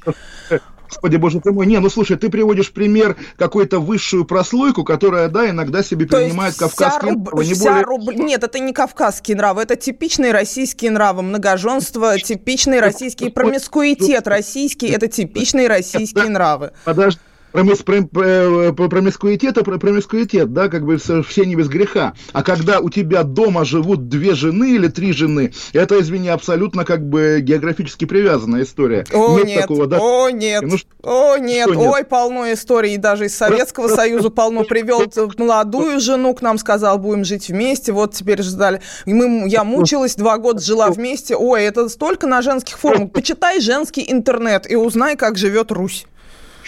Господи, 0.89 1.17
боже 1.17 1.41
ты 1.41 1.52
мой. 1.52 1.65
Не, 1.65 1.80
ну 1.80 1.89
слушай, 1.89 2.15
ты 2.15 2.30
приводишь 2.30 2.71
пример 2.71 3.17
какую-то 3.36 3.80
высшую 3.80 4.23
прослойку, 4.23 4.86
которая, 4.86 5.28
да, 5.28 5.50
иногда 5.50 5.84
себе 5.84 6.06
То 6.06 6.15
принимает 6.15 6.56
кавказские 6.56 7.12
руб... 7.12 7.26
нравы. 7.26 7.45
Не 7.45 7.54
более... 7.56 7.82
руб... 7.84 8.02
Нет, 8.13 8.41
это 8.41 8.60
не 8.60 8.71
кавказские 8.71 9.36
нравы, 9.36 9.63
это 9.63 9.76
типичные 9.76 10.32
российские 10.32 10.91
нравы. 10.91 11.23
Многоженство, 11.23 12.17
типичный 12.17 12.80
российский 12.80 13.30
промискуитет 13.30 14.30
российский, 14.30 14.88
это 14.88 15.10
типичные 15.10 15.67
российские 15.67 16.30
нравы. 16.30 16.71
Подожди, 16.86 17.19
промис, 17.51 17.79
промискуитет, 17.79 19.57
это 19.57 19.63
промискуитет, 19.63 20.53
да, 20.53 20.69
как 20.69 20.86
бы 20.86 20.97
все 20.97 21.45
не 21.45 21.55
без 21.55 21.67
греха. 21.67 22.13
А 22.33 22.43
когда 22.43 22.79
у 22.79 22.89
тебя 22.89 23.23
дома 23.23 23.65
живут 23.65 24.10
две 24.10 24.36
жены 24.36 24.71
или 24.75 24.88
три 24.88 25.13
жены, 25.13 25.53
это, 25.73 25.99
извини, 25.99 26.29
абсолютно 26.29 26.86
как 26.86 27.07
бы 27.07 27.39
географически 27.41 28.05
привязанная 28.05 28.63
история. 28.63 29.05
О, 29.13 29.38
нет, 29.38 29.47
нет 29.47 29.62
такого, 29.62 29.88
да? 29.88 29.99
О, 29.99 30.29
нет, 30.29 30.63
ну, 30.63 30.77
о, 31.03 31.38
нет, 31.38 31.67
нет, 31.67 31.77
ой, 31.77 32.03
полно 32.03 32.51
историй, 32.51 32.97
даже 32.97 33.25
из 33.25 33.36
Советского 33.36 33.88
Союза 33.88 34.29
полно. 34.29 34.63
Привел 34.63 35.03
молодую 35.38 35.99
жену 35.99 36.33
к 36.33 36.41
нам, 36.41 36.57
сказал, 36.57 36.97
будем 36.97 37.23
жить 37.23 37.49
вместе, 37.49 37.91
вот 37.91 38.13
теперь 38.13 38.41
ждали. 38.41 38.81
И 39.05 39.13
мы, 39.13 39.47
я 39.47 39.63
мучилась, 39.63 40.15
два 40.15 40.38
года 40.38 40.62
жила 40.62 40.89
вместе. 40.89 41.36
Ой, 41.36 41.63
это 41.63 41.89
столько 41.89 42.27
на 42.27 42.41
женских 42.41 42.77
форумах. 42.77 43.12
Почитай 43.12 43.60
женский 43.62 44.05
интернет 44.07 44.69
и 44.69 44.75
узнай, 44.75 45.15
как 45.15 45.38
живет 45.38 45.71
Русь. 45.71 46.05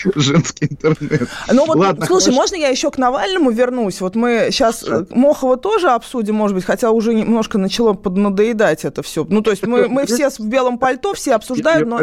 женский 0.16 0.68
интернет. 0.70 1.30
Ну 1.52 1.66
вот, 1.66 1.78
Ладно, 1.78 2.06
слушай, 2.06 2.26
хорошо. 2.26 2.40
можно 2.40 2.56
я 2.56 2.70
еще 2.70 2.92
к 2.92 2.98
Навальному 2.98 3.52
вернусь? 3.52 4.02
Вот 4.02 4.16
мы 4.16 4.50
сейчас 4.52 4.84
да. 4.84 5.06
Мохова 5.10 5.58
тоже 5.58 5.90
обсудим, 5.90 6.36
может 6.36 6.56
быть, 6.56 6.66
хотя 6.66 6.92
уже 6.92 7.14
немножко 7.14 7.58
начало 7.58 7.94
поднадоедать 7.94 8.86
это 8.86 9.02
все. 9.04 9.26
Ну, 9.30 9.42
то 9.42 9.52
есть 9.52 9.66
мы, 9.66 9.88
мы 9.88 10.06
все 10.06 10.30
в 10.30 10.40
белом 10.40 10.78
пальто, 10.78 11.14
все 11.14 11.36
обсуждают, 11.36 11.88
но... 11.88 12.00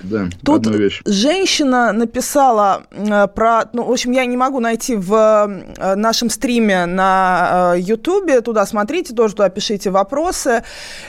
Да, 0.00 0.28
Тут 0.44 0.66
вещь. 0.66 1.02
женщина 1.04 1.92
написала 1.92 2.84
э, 2.90 3.26
про... 3.28 3.64
Ну, 3.72 3.84
в 3.84 3.92
общем, 3.92 4.12
я 4.12 4.24
не 4.24 4.36
могу 4.36 4.60
найти 4.60 4.96
в 4.96 5.12
э, 5.14 5.94
нашем 5.94 6.30
стриме 6.30 6.86
на 6.86 7.74
э, 7.74 7.80
Ютубе. 7.80 8.40
Туда 8.40 8.66
смотрите, 8.66 9.14
тоже 9.14 9.34
туда 9.34 9.48
пишите 9.48 9.90
вопросы. 9.90 10.62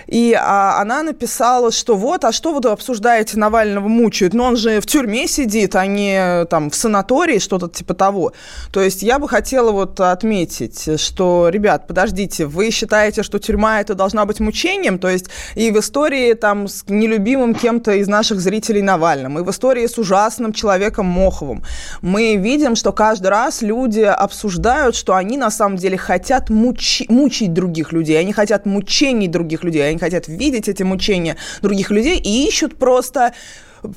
И 0.08 0.34
а, 0.34 0.82
она 0.82 1.04
написала, 1.04 1.72
что 1.72 1.96
вот, 1.96 2.26
а 2.26 2.32
что 2.32 2.54
вы 2.54 2.70
обсуждаете, 2.70 3.38
Навального 3.38 3.88
мучают? 3.88 4.34
Но 4.34 4.46
он 4.46 4.58
же 4.58 4.80
в 4.82 4.86
тюрьме 4.86 5.28
сидит, 5.28 5.76
а 5.76 5.86
не 5.86 6.21
там 6.50 6.70
в 6.70 6.76
санатории, 6.76 7.40
что-то 7.40 7.68
типа 7.68 7.94
того. 7.94 8.34
То 8.72 8.82
есть 8.82 9.04
я 9.04 9.20
бы 9.20 9.28
хотела 9.28 9.72
вот 9.72 10.00
отметить, 10.00 11.00
что, 11.00 11.50
ребят, 11.50 11.88
подождите, 11.88 12.46
вы 12.46 12.72
считаете, 12.72 13.24
что 13.24 13.40
тюрьма 13.40 13.82
это 13.82 13.96
должна 13.96 14.26
быть 14.26 14.40
мучением? 14.40 15.00
То 15.00 15.10
есть 15.10 15.28
и 15.56 15.72
в 15.72 15.80
истории 15.80 16.34
там 16.34 16.68
с 16.68 16.84
нелюбимым 16.88 17.56
кем-то 17.56 17.94
из 17.94 18.08
наших 18.08 18.40
зрителей 18.40 18.82
Навальным, 18.82 19.40
и 19.40 19.44
в 19.44 19.50
истории 19.50 19.88
с 19.88 19.98
ужасным 19.98 20.54
человеком 20.54 21.06
Моховым, 21.06 21.64
мы 22.02 22.36
видим, 22.36 22.76
что 22.76 22.92
каждый 22.92 23.28
раз 23.28 23.62
люди 23.62 24.02
обсуждают, 24.02 24.96
что 24.96 25.16
они 25.16 25.38
на 25.38 25.52
самом 25.52 25.78
деле 25.78 25.98
хотят 25.98 26.50
мучи, 26.50 27.06
мучить 27.10 27.54
других 27.54 27.92
людей, 27.92 28.20
они 28.20 28.34
хотят 28.34 28.66
мучений 28.66 29.28
других 29.28 29.64
людей, 29.64 29.88
они 29.90 30.00
хотят 30.00 30.28
видеть 30.28 30.68
эти 30.68 30.84
мучения 30.84 31.38
других 31.62 31.92
людей 31.92 32.18
и 32.18 32.48
ищут 32.48 32.78
просто 32.78 33.34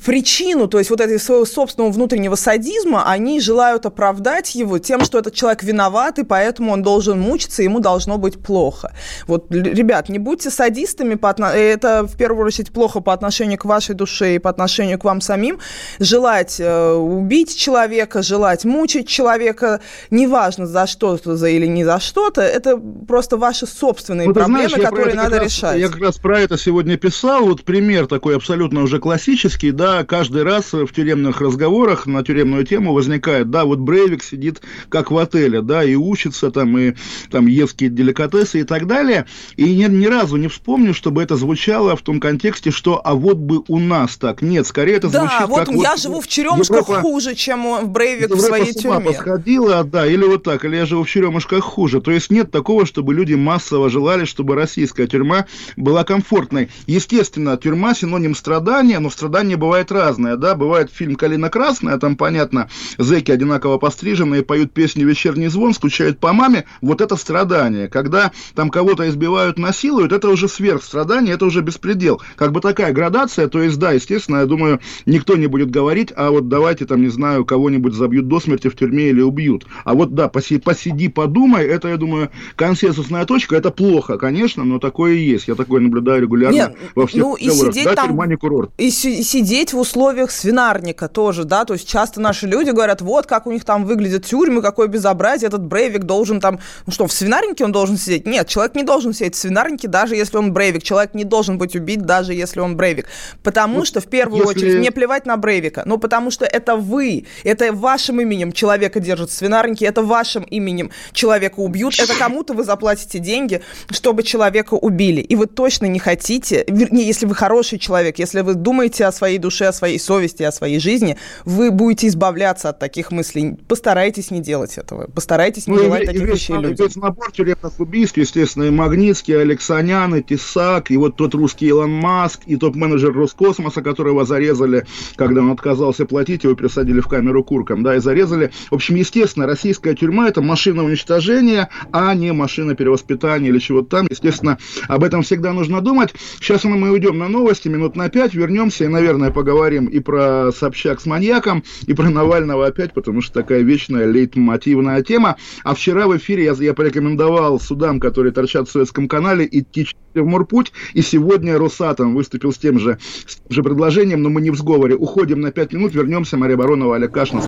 причину, 0.03 0.67
то 0.67 0.79
есть 0.79 0.89
вот 0.89 1.01
этого 1.01 1.17
своего 1.17 1.45
собственного 1.45 1.91
внутреннего 1.91 2.35
садизма, 2.35 3.09
они 3.09 3.39
желают 3.39 3.85
оправдать 3.85 4.55
его 4.55 4.79
тем, 4.79 5.03
что 5.03 5.19
этот 5.19 5.33
человек 5.33 5.63
виноват, 5.63 6.19
и 6.19 6.23
поэтому 6.23 6.71
он 6.71 6.83
должен 6.83 7.19
мучиться, 7.19 7.63
ему 7.63 7.79
должно 7.79 8.17
быть 8.17 8.41
плохо. 8.41 8.93
Вот, 9.27 9.51
ребят, 9.51 10.09
не 10.09 10.19
будьте 10.19 10.49
садистами, 10.49 11.15
по 11.15 11.29
отно... 11.29 11.45
это 11.45 12.07
в 12.07 12.17
первую 12.17 12.45
очередь 12.45 12.71
плохо 12.71 12.99
по 12.99 13.13
отношению 13.13 13.57
к 13.57 13.65
вашей 13.65 13.95
душе 13.95 14.35
и 14.35 14.39
по 14.39 14.49
отношению 14.49 14.99
к 14.99 15.03
вам 15.03 15.21
самим. 15.21 15.59
Желать 15.99 16.59
э, 16.59 16.93
убить 16.93 17.55
человека, 17.55 18.21
желать 18.21 18.65
мучить 18.65 19.07
человека, 19.07 19.81
неважно 20.09 20.65
за 20.65 20.87
что-то 20.87 21.35
за 21.35 21.49
или 21.49 21.67
не 21.67 21.83
за 21.83 21.99
что-то, 21.99 22.41
это 22.41 22.77
просто 23.07 23.37
ваши 23.37 23.67
собственные 23.67 24.27
ну, 24.27 24.33
проблемы, 24.33 24.69
знаешь, 24.69 24.85
которые 24.85 25.15
надо 25.15 25.37
раз, 25.37 25.45
решать. 25.45 25.79
Я 25.79 25.89
как 25.89 26.01
раз 26.01 26.17
про 26.17 26.39
это 26.39 26.57
сегодня 26.57 26.97
писал, 26.97 27.45
вот 27.45 27.63
пример 27.63 28.07
такой 28.07 28.35
абсолютно 28.35 28.81
уже 28.81 28.99
классический, 28.99 29.71
да, 29.75 30.03
каждый 30.03 30.43
раз 30.43 30.73
в 30.73 30.87
тюремных 30.87 31.41
разговорах 31.41 32.05
на 32.05 32.23
тюремную 32.23 32.65
тему 32.65 32.93
возникает, 32.93 33.49
да, 33.49 33.65
вот 33.65 33.79
Брейвик 33.79 34.23
сидит 34.23 34.61
как 34.89 35.11
в 35.11 35.17
отеле, 35.17 35.61
да, 35.61 35.83
и 35.83 35.95
учится 35.95 36.51
там, 36.51 36.77
и 36.77 36.93
там 37.29 37.47
ест 37.47 37.75
деликатесы 37.77 38.61
и 38.61 38.63
так 38.63 38.87
далее, 38.87 39.25
и 39.57 39.75
ни, 39.75 39.85
ни 39.85 40.05
разу 40.05 40.37
не 40.37 40.47
вспомню, 40.47 40.93
чтобы 40.93 41.21
это 41.21 41.35
звучало 41.35 41.95
в 41.95 42.01
том 42.01 42.19
контексте, 42.19 42.71
что 42.71 43.01
а 43.03 43.13
вот 43.13 43.37
бы 43.37 43.63
у 43.67 43.79
нас 43.79 44.17
так. 44.17 44.41
Нет, 44.41 44.65
скорее 44.65 44.95
это 44.95 45.09
да, 45.09 45.19
звучит 45.19 45.47
вот 45.47 45.65
как... 45.65 45.75
я 45.75 45.91
вот, 45.91 45.99
живу 45.99 46.21
в 46.21 46.27
Черемушках 46.27 46.87
Европа, 46.87 47.01
хуже, 47.01 47.35
чем 47.35 47.91
Брейвик 47.91 48.29
Европа 48.29 48.41
в 48.41 48.45
своей 48.45 48.73
с 48.73 48.85
ума 48.85 48.97
тюрьме. 48.97 49.11
посходила, 49.11 49.83
да, 49.83 50.07
или 50.07 50.23
вот 50.23 50.43
так, 50.43 50.63
или 50.65 50.77
я 50.77 50.85
живу 50.85 51.03
в 51.03 51.09
Черемушках 51.09 51.63
хуже. 51.63 52.01
То 52.01 52.11
есть 52.11 52.29
нет 52.29 52.51
такого, 52.51 52.85
чтобы 52.85 53.13
люди 53.13 53.33
массово 53.33 53.89
желали, 53.89 54.25
чтобы 54.25 54.55
российская 54.55 55.07
тюрьма 55.07 55.45
была 55.75 56.03
комфортной. 56.03 56.69
Естественно, 56.87 57.57
тюрьма 57.57 57.93
синоним 57.93 58.35
страдания, 58.35 58.99
но 58.99 59.09
страдания 59.09 59.57
бывает 59.65 59.91
разное, 59.91 60.35
да, 60.37 60.53
бывает 60.53 60.91
фильм 60.93 61.15
«Калина 61.15 61.49
красная», 61.49 61.97
там, 61.97 62.15
понятно, 62.15 62.69
зэки 62.99 63.31
одинаково 63.31 63.79
постриженные, 63.79 64.43
поют 64.43 64.71
песню 64.71 65.07
«Вечерний 65.07 65.47
звон», 65.47 65.73
скучают 65.73 66.19
по 66.19 66.33
маме, 66.33 66.65
вот 66.81 67.01
это 67.01 67.15
страдание. 67.15 67.87
Когда 67.87 68.31
там 68.53 68.69
кого-то 68.69 69.09
избивают, 69.09 69.57
насилуют, 69.57 70.11
это 70.11 70.29
уже 70.29 70.47
сверхстрадание, 70.47 71.33
это 71.33 71.45
уже 71.45 71.61
беспредел. 71.61 72.21
Как 72.35 72.51
бы 72.51 72.61
такая 72.61 72.93
градация, 72.93 73.47
то 73.47 73.59
есть, 73.59 73.79
да, 73.79 73.91
естественно, 73.91 74.37
я 74.37 74.45
думаю, 74.45 74.81
никто 75.07 75.35
не 75.35 75.47
будет 75.47 75.71
говорить, 75.71 76.13
а 76.15 76.29
вот 76.29 76.47
давайте 76.47 76.85
там, 76.85 77.01
не 77.01 77.09
знаю, 77.09 77.43
кого-нибудь 77.43 77.95
забьют 77.95 78.27
до 78.27 78.39
смерти 78.39 78.67
в 78.67 78.75
тюрьме 78.75 79.09
или 79.09 79.21
убьют. 79.21 79.65
А 79.83 79.95
вот, 79.95 80.13
да, 80.13 80.27
поси, 80.27 80.59
посиди, 80.59 81.09
подумай, 81.09 81.65
это, 81.65 81.87
я 81.87 81.97
думаю, 81.97 82.29
консенсусная 82.55 83.25
точка, 83.25 83.55
это 83.55 83.71
плохо, 83.71 84.19
конечно, 84.19 84.63
но 84.63 84.77
такое 84.77 85.13
и 85.13 85.23
есть. 85.23 85.47
Я 85.47 85.55
такое 85.55 85.81
наблюдаю 85.81 86.21
регулярно 86.21 86.55
Нет, 86.55 86.77
во 86.93 87.07
всех 87.07 87.23
ну, 87.23 87.35
и 87.35 87.49
сидеть 87.49 87.85
да, 87.85 87.95
там, 87.95 88.09
тюрьма 88.09 88.27
не 88.27 88.35
курорт. 88.35 88.69
И 88.77 88.91
сидеть 88.91 89.54
сидеть 89.55 89.71
в 89.71 89.79
условиях 89.79 90.31
свинарника 90.31 91.07
тоже, 91.07 91.45
да, 91.45 91.63
то 91.63 91.75
есть 91.75 91.87
часто 91.87 92.19
наши 92.19 92.45
люди 92.45 92.71
говорят, 92.71 93.01
вот 93.01 93.25
как 93.25 93.47
у 93.47 93.51
них 93.53 93.63
там 93.63 93.85
выглядят 93.85 94.25
тюрьмы, 94.25 94.61
какое 94.61 94.87
безобразие, 94.87 95.47
этот 95.47 95.63
Брейвик 95.63 96.03
должен 96.03 96.41
там, 96.41 96.59
ну 96.85 96.91
что, 96.91 97.07
в 97.07 97.13
свинарнике 97.13 97.63
он 97.63 97.71
должен 97.71 97.97
сидеть? 97.97 98.27
Нет, 98.27 98.49
человек 98.49 98.75
не 98.75 98.83
должен 98.83 99.13
сидеть 99.13 99.35
в 99.35 99.37
свинарнике, 99.37 99.87
даже 99.87 100.17
если 100.17 100.35
он 100.35 100.51
Брейвик, 100.51 100.83
человек 100.83 101.13
не 101.13 101.23
должен 101.23 101.57
быть 101.57 101.73
убит, 101.73 102.01
даже 102.01 102.33
если 102.33 102.59
он 102.59 102.75
Брейвик, 102.75 103.05
потому 103.43 103.77
вот, 103.77 103.87
что 103.87 104.01
в 104.01 104.07
первую 104.07 104.41
если... 104.41 104.57
очередь 104.57 104.79
мне 104.79 104.91
плевать 104.91 105.25
на 105.25 105.37
Брейвика, 105.37 105.83
ну 105.85 105.97
потому 105.99 106.31
что 106.31 106.43
это 106.43 106.75
вы, 106.75 107.25
это 107.45 107.71
вашим 107.71 108.19
именем 108.19 108.51
человека 108.51 108.99
держат 108.99 109.29
в 109.29 109.33
свинарнике, 109.33 109.85
это 109.85 110.01
вашим 110.01 110.43
именем 110.43 110.91
человека 111.13 111.61
убьют, 111.61 111.97
это 111.97 112.13
кому-то 112.19 112.53
вы 112.53 112.65
заплатите 112.65 113.19
деньги, 113.19 113.61
чтобы 113.89 114.23
человека 114.23 114.73
убили, 114.73 115.21
и 115.21 115.37
вы 115.37 115.45
точно 115.45 115.85
не 115.85 115.99
хотите, 115.99 116.65
вернее, 116.67 117.07
если 117.07 117.25
вы 117.25 117.35
хороший 117.35 117.79
человек, 117.79 118.19
если 118.19 118.41
вы 118.41 118.55
думаете 118.55 119.05
о 119.05 119.13
своей 119.13 119.37
душе, 119.45 119.65
о 119.67 119.73
своей 119.73 119.99
совести, 119.99 120.43
о 120.43 120.51
своей 120.51 120.79
жизни, 120.79 121.17
вы 121.45 121.71
будете 121.71 122.07
избавляться 122.07 122.69
от 122.69 122.79
таких 122.79 123.11
мыслей. 123.11 123.55
Постарайтесь 123.67 124.31
не 124.31 124.41
делать 124.41 124.77
этого. 124.77 125.07
Постарайтесь 125.07 125.67
не 125.67 125.75
ну, 125.75 125.83
делать 125.83 126.03
и, 126.03 126.05
таких 126.07 126.21
и 126.21 126.25
вещей 126.25 126.57
людям. 126.57 126.87
Весь 126.87 126.95
набор 126.95 127.31
тюремных 127.31 127.79
убийств, 127.79 128.17
естественно, 128.17 128.63
и 128.65 128.69
Магнитский, 128.69 129.33
и 129.33 129.37
Алексанян, 129.37 130.15
и 130.15 130.23
Тесак, 130.23 130.91
и 130.91 130.97
вот 130.97 131.15
тот 131.15 131.35
русский 131.35 131.67
Илон 131.67 131.91
Маск, 131.91 132.41
и 132.45 132.55
топ-менеджер 132.55 133.13
Роскосмоса, 133.13 133.81
которого 133.81 134.25
зарезали, 134.25 134.85
когда 135.15 135.41
он 135.41 135.51
отказался 135.51 136.05
платить, 136.05 136.43
его 136.43 136.55
пересадили 136.55 136.99
в 136.99 137.07
камеру 137.07 137.43
курком, 137.43 137.83
да, 137.83 137.95
и 137.95 137.99
зарезали. 137.99 138.51
В 138.69 138.75
общем, 138.75 138.95
естественно, 138.95 139.45
российская 139.45 139.95
тюрьма– 139.95 140.27
это 140.29 140.41
машина 140.41 140.83
уничтожения, 140.83 141.69
а 141.91 142.13
не 142.15 142.33
машина 142.33 142.75
перевоспитания 142.75 143.49
или 143.49 143.59
чего-то 143.59 143.97
там. 143.97 144.07
Естественно, 144.09 144.57
об 144.87 145.03
этом 145.03 145.21
всегда 145.21 145.53
нужно 145.53 145.81
думать. 145.81 146.13
Сейчас 146.39 146.63
мы 146.63 146.89
уйдем 146.89 147.17
на 147.17 147.27
новости, 147.27 147.67
минут 147.67 147.95
на 147.95 148.09
пять, 148.09 148.33
вернемся 148.33 148.85
и, 148.85 148.87
наверное, 148.87 149.31
поговорим 149.35 149.85
и 149.85 149.99
про 149.99 150.51
Собчак 150.51 150.99
с 150.99 151.05
маньяком, 151.05 151.63
и 151.85 151.93
про 151.93 152.09
Навального 152.09 152.65
опять, 152.65 152.93
потому 152.93 153.21
что 153.21 153.33
такая 153.33 153.61
вечная 153.61 154.07
лейтмотивная 154.07 155.03
тема. 155.03 155.35
А 155.63 155.75
вчера 155.75 156.07
в 156.07 156.17
эфире 156.17 156.45
я, 156.45 156.53
я 156.53 156.73
порекомендовал 156.73 157.59
судам, 157.59 157.99
которые 157.99 158.31
торчат 158.31 158.67
в 158.67 158.71
Советском 158.71 159.07
канале, 159.07 159.47
идти 159.51 159.87
в 160.15 160.25
Морпуть, 160.25 160.71
и 160.93 161.01
сегодня 161.01 161.59
Росатом 161.59 162.15
выступил 162.15 162.51
с 162.51 162.57
тем 162.57 162.79
же, 162.79 162.97
с 163.27 163.35
тем 163.35 163.51
же 163.51 163.61
предложением, 163.61 164.23
но 164.23 164.29
мы 164.29 164.41
не 164.41 164.49
в 164.49 164.55
сговоре. 164.55 164.95
Уходим 164.95 165.41
на 165.41 165.51
пять 165.51 165.73
минут, 165.73 165.93
вернемся, 165.93 166.37
Мария 166.37 166.57
Баронова, 166.57 166.95
Олег 166.95 167.11
Кашин. 167.11 167.41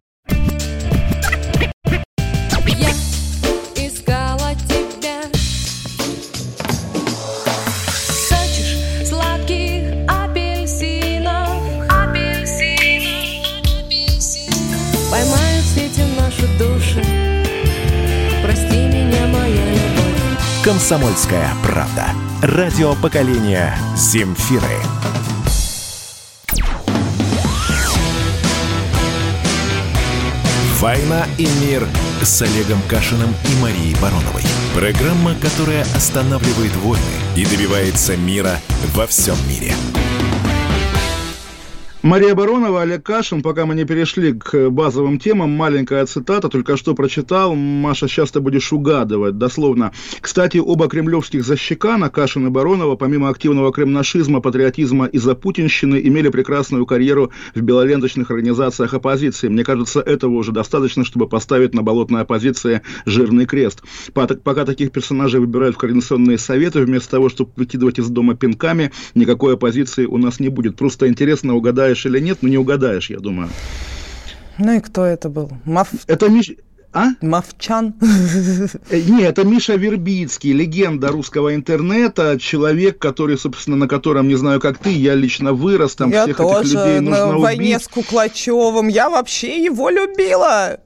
«Комсомольская 20.68 21.50
правда». 21.64 22.08
Радио 22.42 22.94
поколения 22.96 23.74
«Земфиры». 23.96 24.68
«Война 30.82 31.26
и 31.38 31.48
мир» 31.62 31.88
с 32.22 32.42
Олегом 32.42 32.82
Кашиным 32.90 33.30
и 33.30 33.62
Марией 33.62 33.96
Бароновой. 34.02 34.44
Программа, 34.76 35.36
которая 35.36 35.84
останавливает 35.96 36.76
войны 36.76 37.02
и 37.38 37.46
добивается 37.46 38.18
мира 38.18 38.60
во 38.94 39.08
всем 39.08 39.38
мире. 39.48 39.74
Мария 42.08 42.36
Баронова, 42.36 42.84
Олег 42.84 43.04
Кашин, 43.04 43.42
пока 43.42 43.66
мы 43.66 43.76
не 43.76 43.84
перешли 43.84 44.32
к 44.32 44.70
базовым 44.70 45.20
темам, 45.20 45.50
маленькая 45.50 46.06
цитата, 46.06 46.48
только 46.48 46.78
что 46.78 46.96
прочитал, 46.96 47.54
Маша, 47.54 48.08
сейчас 48.08 48.32
ты 48.32 48.40
будешь 48.40 48.72
угадывать, 48.72 49.38
дословно. 49.38 49.92
Кстати, 50.22 50.58
оба 50.58 50.88
кремлевских 50.88 51.44
защекана, 51.44 52.10
Кашин 52.10 52.48
и 52.48 52.50
Баронова, 52.50 52.96
помимо 52.96 53.28
активного 53.28 53.74
кремнашизма, 53.74 54.40
патриотизма 54.40 55.08
и 55.08 55.18
запутинщины, 55.18 56.00
имели 56.02 56.30
прекрасную 56.30 56.86
карьеру 56.86 57.34
в 57.54 57.60
белоленточных 57.60 58.32
организациях 58.32 58.94
оппозиции. 58.94 59.50
Мне 59.50 59.66
кажется, 59.66 60.00
этого 60.00 60.36
уже 60.36 60.54
достаточно, 60.54 61.04
чтобы 61.04 61.28
поставить 61.28 61.74
на 61.74 61.84
болотной 61.84 62.22
оппозиции 62.22 62.84
жирный 63.06 63.46
крест. 63.46 63.84
Пока 64.14 64.64
таких 64.64 64.94
персонажей 64.94 65.42
выбирают 65.42 65.76
в 65.76 65.80
координационные 65.80 66.38
советы, 66.38 66.80
вместо 66.80 67.12
того, 67.12 67.28
чтобы 67.28 67.52
выкидывать 67.58 68.00
из 68.00 68.08
дома 68.08 68.34
пинками, 68.34 68.94
никакой 69.14 69.56
оппозиции 69.56 70.06
у 70.06 70.18
нас 70.18 70.40
не 70.40 70.48
будет. 70.48 70.78
Просто 70.78 71.10
интересно, 71.10 71.54
угадаешь 71.54 71.97
угадаешь 71.98 72.06
или 72.06 72.20
нет, 72.20 72.40
но 72.42 72.50
не 72.50 72.58
угадаешь, 72.58 73.10
я 73.10 73.20
думаю. 73.20 73.50
Ну 74.58 74.74
и 74.74 74.80
кто 74.80 75.06
это 75.06 75.30
был? 75.30 75.52
Мав... 75.66 75.90
Это 76.08 76.30
Миш... 76.30 76.52
А? 76.94 77.10
Мовчан? 77.22 77.94
Э, 78.90 79.02
нет, 79.02 79.38
это 79.38 79.44
Миша 79.44 79.76
Вербицкий, 79.76 80.54
легенда 80.54 81.10
русского 81.10 81.54
интернета, 81.54 82.40
человек, 82.40 82.98
который, 82.98 83.38
собственно, 83.38 83.78
на 83.78 83.88
котором, 83.88 84.28
не 84.28 84.36
знаю, 84.36 84.60
как 84.60 84.78
ты, 84.80 84.90
я 84.90 85.14
лично 85.16 85.54
вырос, 85.54 85.96
там 85.96 86.12
я 86.12 86.24
всех 86.24 86.38
тоже 86.38 86.60
этих 86.62 86.74
людей 86.74 87.00
нужно 87.02 87.26
на 87.26 87.32
убить. 87.34 87.44
войне 87.44 87.80
с 87.80 87.88
Куклачевым, 87.88 88.88
я 88.88 89.10
вообще 89.10 89.64
его 89.64 89.90
любила. 89.90 90.80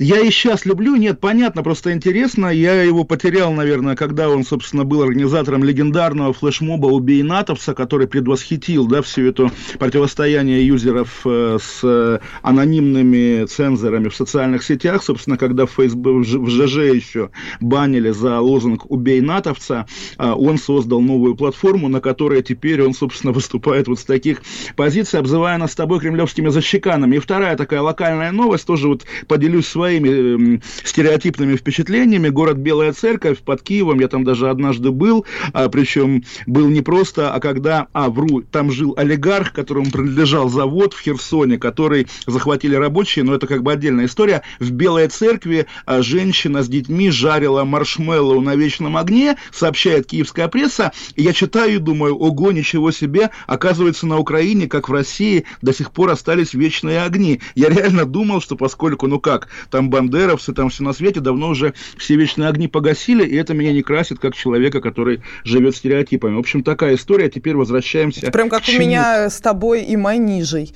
Я 0.00 0.20
и 0.20 0.30
сейчас 0.30 0.64
люблю, 0.64 0.94
нет, 0.94 1.18
понятно, 1.18 1.64
просто 1.64 1.92
интересно. 1.92 2.46
Я 2.46 2.82
его 2.84 3.02
потерял, 3.02 3.52
наверное, 3.52 3.96
когда 3.96 4.28
он, 4.28 4.44
собственно, 4.44 4.84
был 4.84 5.02
организатором 5.02 5.64
легендарного 5.64 6.32
флешмоба 6.32 6.86
«Убей 6.86 7.24
натовца», 7.24 7.74
который 7.74 8.06
предвосхитил, 8.06 8.86
да, 8.86 9.02
все 9.02 9.26
это 9.26 9.50
противостояние 9.80 10.64
юзеров 10.64 11.22
э, 11.24 11.58
с 11.60 12.20
анонимными 12.42 13.44
цензорами 13.46 14.08
в 14.08 14.14
социальных 14.14 14.62
сетях. 14.62 15.02
Собственно, 15.02 15.36
когда 15.36 15.66
в, 15.66 15.72
Facebook, 15.72 16.24
в 16.24 16.48
ЖЖ 16.48 16.94
еще 16.94 17.30
банили 17.60 18.10
за 18.10 18.38
лозунг 18.38 18.88
«Убей 18.88 19.20
натовца», 19.20 19.88
э, 20.16 20.30
он 20.30 20.58
создал 20.58 21.00
новую 21.00 21.34
платформу, 21.34 21.88
на 21.88 22.00
которой 22.00 22.44
теперь 22.44 22.82
он, 22.84 22.94
собственно, 22.94 23.32
выступает 23.38 23.88
вот 23.88 23.98
с 23.98 24.04
таких 24.04 24.42
позиций, 24.76 25.18
обзывая 25.18 25.58
нас 25.58 25.72
с 25.72 25.74
тобой 25.74 25.98
кремлевскими 25.98 26.50
защеканами. 26.50 27.16
И 27.16 27.18
вторая 27.18 27.56
такая 27.56 27.82
локальная 27.82 28.30
новость, 28.30 28.64
тоже 28.64 28.86
вот 28.86 29.04
поделюсь 29.26 29.66
своей 29.66 29.87
своими 29.88 30.56
э, 30.56 30.60
стереотипными 30.84 31.56
впечатлениями. 31.56 32.28
Город 32.28 32.58
Белая 32.58 32.92
Церковь 32.92 33.38
под 33.38 33.62
Киевом, 33.62 34.00
я 34.00 34.08
там 34.08 34.22
даже 34.22 34.50
однажды 34.50 34.90
был, 34.90 35.24
а, 35.54 35.68
причем 35.70 36.24
был 36.46 36.68
не 36.68 36.82
просто, 36.82 37.32
а 37.32 37.40
когда, 37.40 37.86
а, 37.94 38.10
вру, 38.10 38.42
там 38.42 38.70
жил 38.70 38.92
олигарх, 38.98 39.52
которому 39.52 39.90
принадлежал 39.90 40.50
завод 40.50 40.92
в 40.92 41.00
Херсоне, 41.00 41.56
который 41.56 42.06
захватили 42.26 42.74
рабочие, 42.74 43.24
но 43.24 43.34
это 43.34 43.46
как 43.46 43.62
бы 43.62 43.72
отдельная 43.72 44.06
история. 44.06 44.42
В 44.60 44.70
Белой 44.72 45.08
Церкви 45.08 45.66
а, 45.86 46.02
женщина 46.02 46.62
с 46.62 46.68
детьми 46.68 47.10
жарила 47.10 47.64
маршмеллоу 47.64 48.42
на 48.42 48.56
вечном 48.56 48.98
огне, 48.98 49.36
сообщает 49.50 50.06
киевская 50.06 50.48
пресса, 50.48 50.92
и 51.16 51.22
я 51.22 51.32
читаю 51.32 51.76
и 51.76 51.78
думаю, 51.78 52.14
ого, 52.14 52.52
ничего 52.52 52.90
себе, 52.90 53.30
оказывается, 53.46 54.06
на 54.06 54.18
Украине, 54.18 54.66
как 54.66 54.90
в 54.90 54.92
России, 54.92 55.46
до 55.62 55.72
сих 55.72 55.92
пор 55.92 56.10
остались 56.10 56.52
вечные 56.52 57.02
огни. 57.02 57.40
Я 57.54 57.70
реально 57.70 58.04
думал, 58.04 58.42
что 58.42 58.54
поскольку, 58.54 59.06
ну 59.06 59.18
как, 59.18 59.48
там 59.70 59.77
бандеровцы, 59.82 60.52
там 60.52 60.68
все 60.68 60.82
на 60.82 60.92
свете, 60.92 61.20
давно 61.20 61.50
уже 61.50 61.74
все 61.96 62.16
вечные 62.16 62.48
огни 62.48 62.68
погасили, 62.68 63.24
и 63.24 63.36
это 63.36 63.54
меня 63.54 63.72
не 63.72 63.82
красит 63.82 64.18
как 64.18 64.34
человека, 64.34 64.80
который 64.80 65.22
живет 65.44 65.76
стереотипами. 65.76 66.36
В 66.36 66.40
общем, 66.40 66.62
такая 66.62 66.96
история. 66.96 67.30
Теперь 67.30 67.56
возвращаемся. 67.56 68.30
Прям 68.30 68.48
как 68.48 68.62
у 68.68 68.72
меня 68.72 69.30
с 69.30 69.40
тобой 69.40 69.82
и 69.82 69.96
Майнижей. 69.96 70.74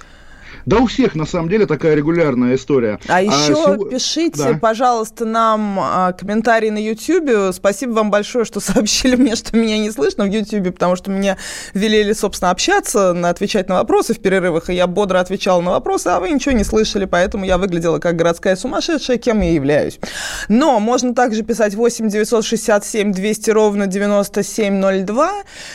Да 0.67 0.79
у 0.79 0.87
всех, 0.87 1.15
на 1.15 1.27
самом 1.27 1.49
деле, 1.49 1.67
такая 1.67 1.95
регулярная 1.95 2.55
история. 2.55 2.99
А, 3.09 3.17
а 3.17 3.21
еще 3.21 3.55
сего... 3.55 3.85
пишите, 3.85 4.39
да. 4.39 4.59
пожалуйста, 4.61 5.25
нам 5.25 5.79
а, 5.81 6.13
комментарии 6.13 6.71
на 6.71 6.79
YouTube. 6.79 7.55
Спасибо 7.55 7.93
вам 7.93 8.11
большое, 8.11 8.45
что 8.45 8.61
сообщили 8.73 9.17
мне, 9.17 9.37
что 9.37 9.57
меня 9.57 9.79
не 9.79 9.91
слышно 9.91 10.25
в 10.25 10.29
YouTube, 10.29 10.73
потому 10.75 10.97
что 10.97 11.11
меня 11.11 11.37
велели, 11.75 12.13
собственно, 12.13 12.51
общаться, 12.51 13.11
отвечать 13.29 13.69
на 13.69 13.77
вопросы 13.77 14.15
в 14.15 14.21
перерывах, 14.21 14.71
и 14.71 14.75
я 14.75 14.87
бодро 14.87 15.19
отвечала 15.19 15.61
на 15.61 15.71
вопросы, 15.73 16.09
а 16.09 16.21
вы 16.21 16.31
ничего 16.31 16.53
не 16.53 16.65
слышали, 16.65 17.05
поэтому 17.05 17.45
я 17.45 17.59
выглядела 17.59 17.99
как 17.99 18.17
городская 18.17 18.57
сумасшедшая, 18.57 19.19
кем 19.19 19.41
я 19.41 19.53
являюсь. 19.53 19.99
Но 20.49 20.79
можно 20.81 21.15
также 21.15 21.43
писать 21.43 21.75
8 21.75 22.09
967 22.09 23.13
200 23.13 23.51
ровно 23.51 23.87
9702. 23.87 25.33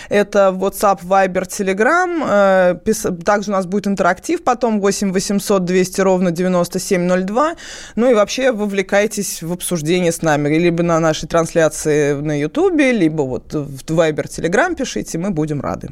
Это 0.09 0.55
WhatsApp, 0.55 1.01
Viber, 1.03 1.47
Telegram. 1.47 2.79
Э, 2.85 3.13
также 3.23 3.51
у 3.51 3.53
нас 3.53 3.65
будет 3.65 3.87
интерактив 3.87 4.43
потом 4.43 4.76
8 4.79 5.11
800 5.11 5.65
200 5.65 6.01
ровно 6.01 6.31
9702. 6.31 7.55
Ну 7.95 8.11
и 8.11 8.13
вообще 8.13 8.51
вовлекайтесь 8.51 9.43
в 9.43 9.51
обсуждение 9.51 10.11
с 10.11 10.21
нами. 10.21 10.57
Либо 10.57 10.83
на 10.83 10.99
нашей 10.99 11.27
трансляции 11.27 12.13
на 12.13 12.39
Ютубе, 12.39 12.91
либо 12.91 13.23
вот 13.23 13.53
в 13.53 13.83
Viber, 13.85 14.25
Telegram 14.25 14.75
пишите, 14.75 15.17
мы 15.17 15.31
будем 15.31 15.61
рады. 15.61 15.89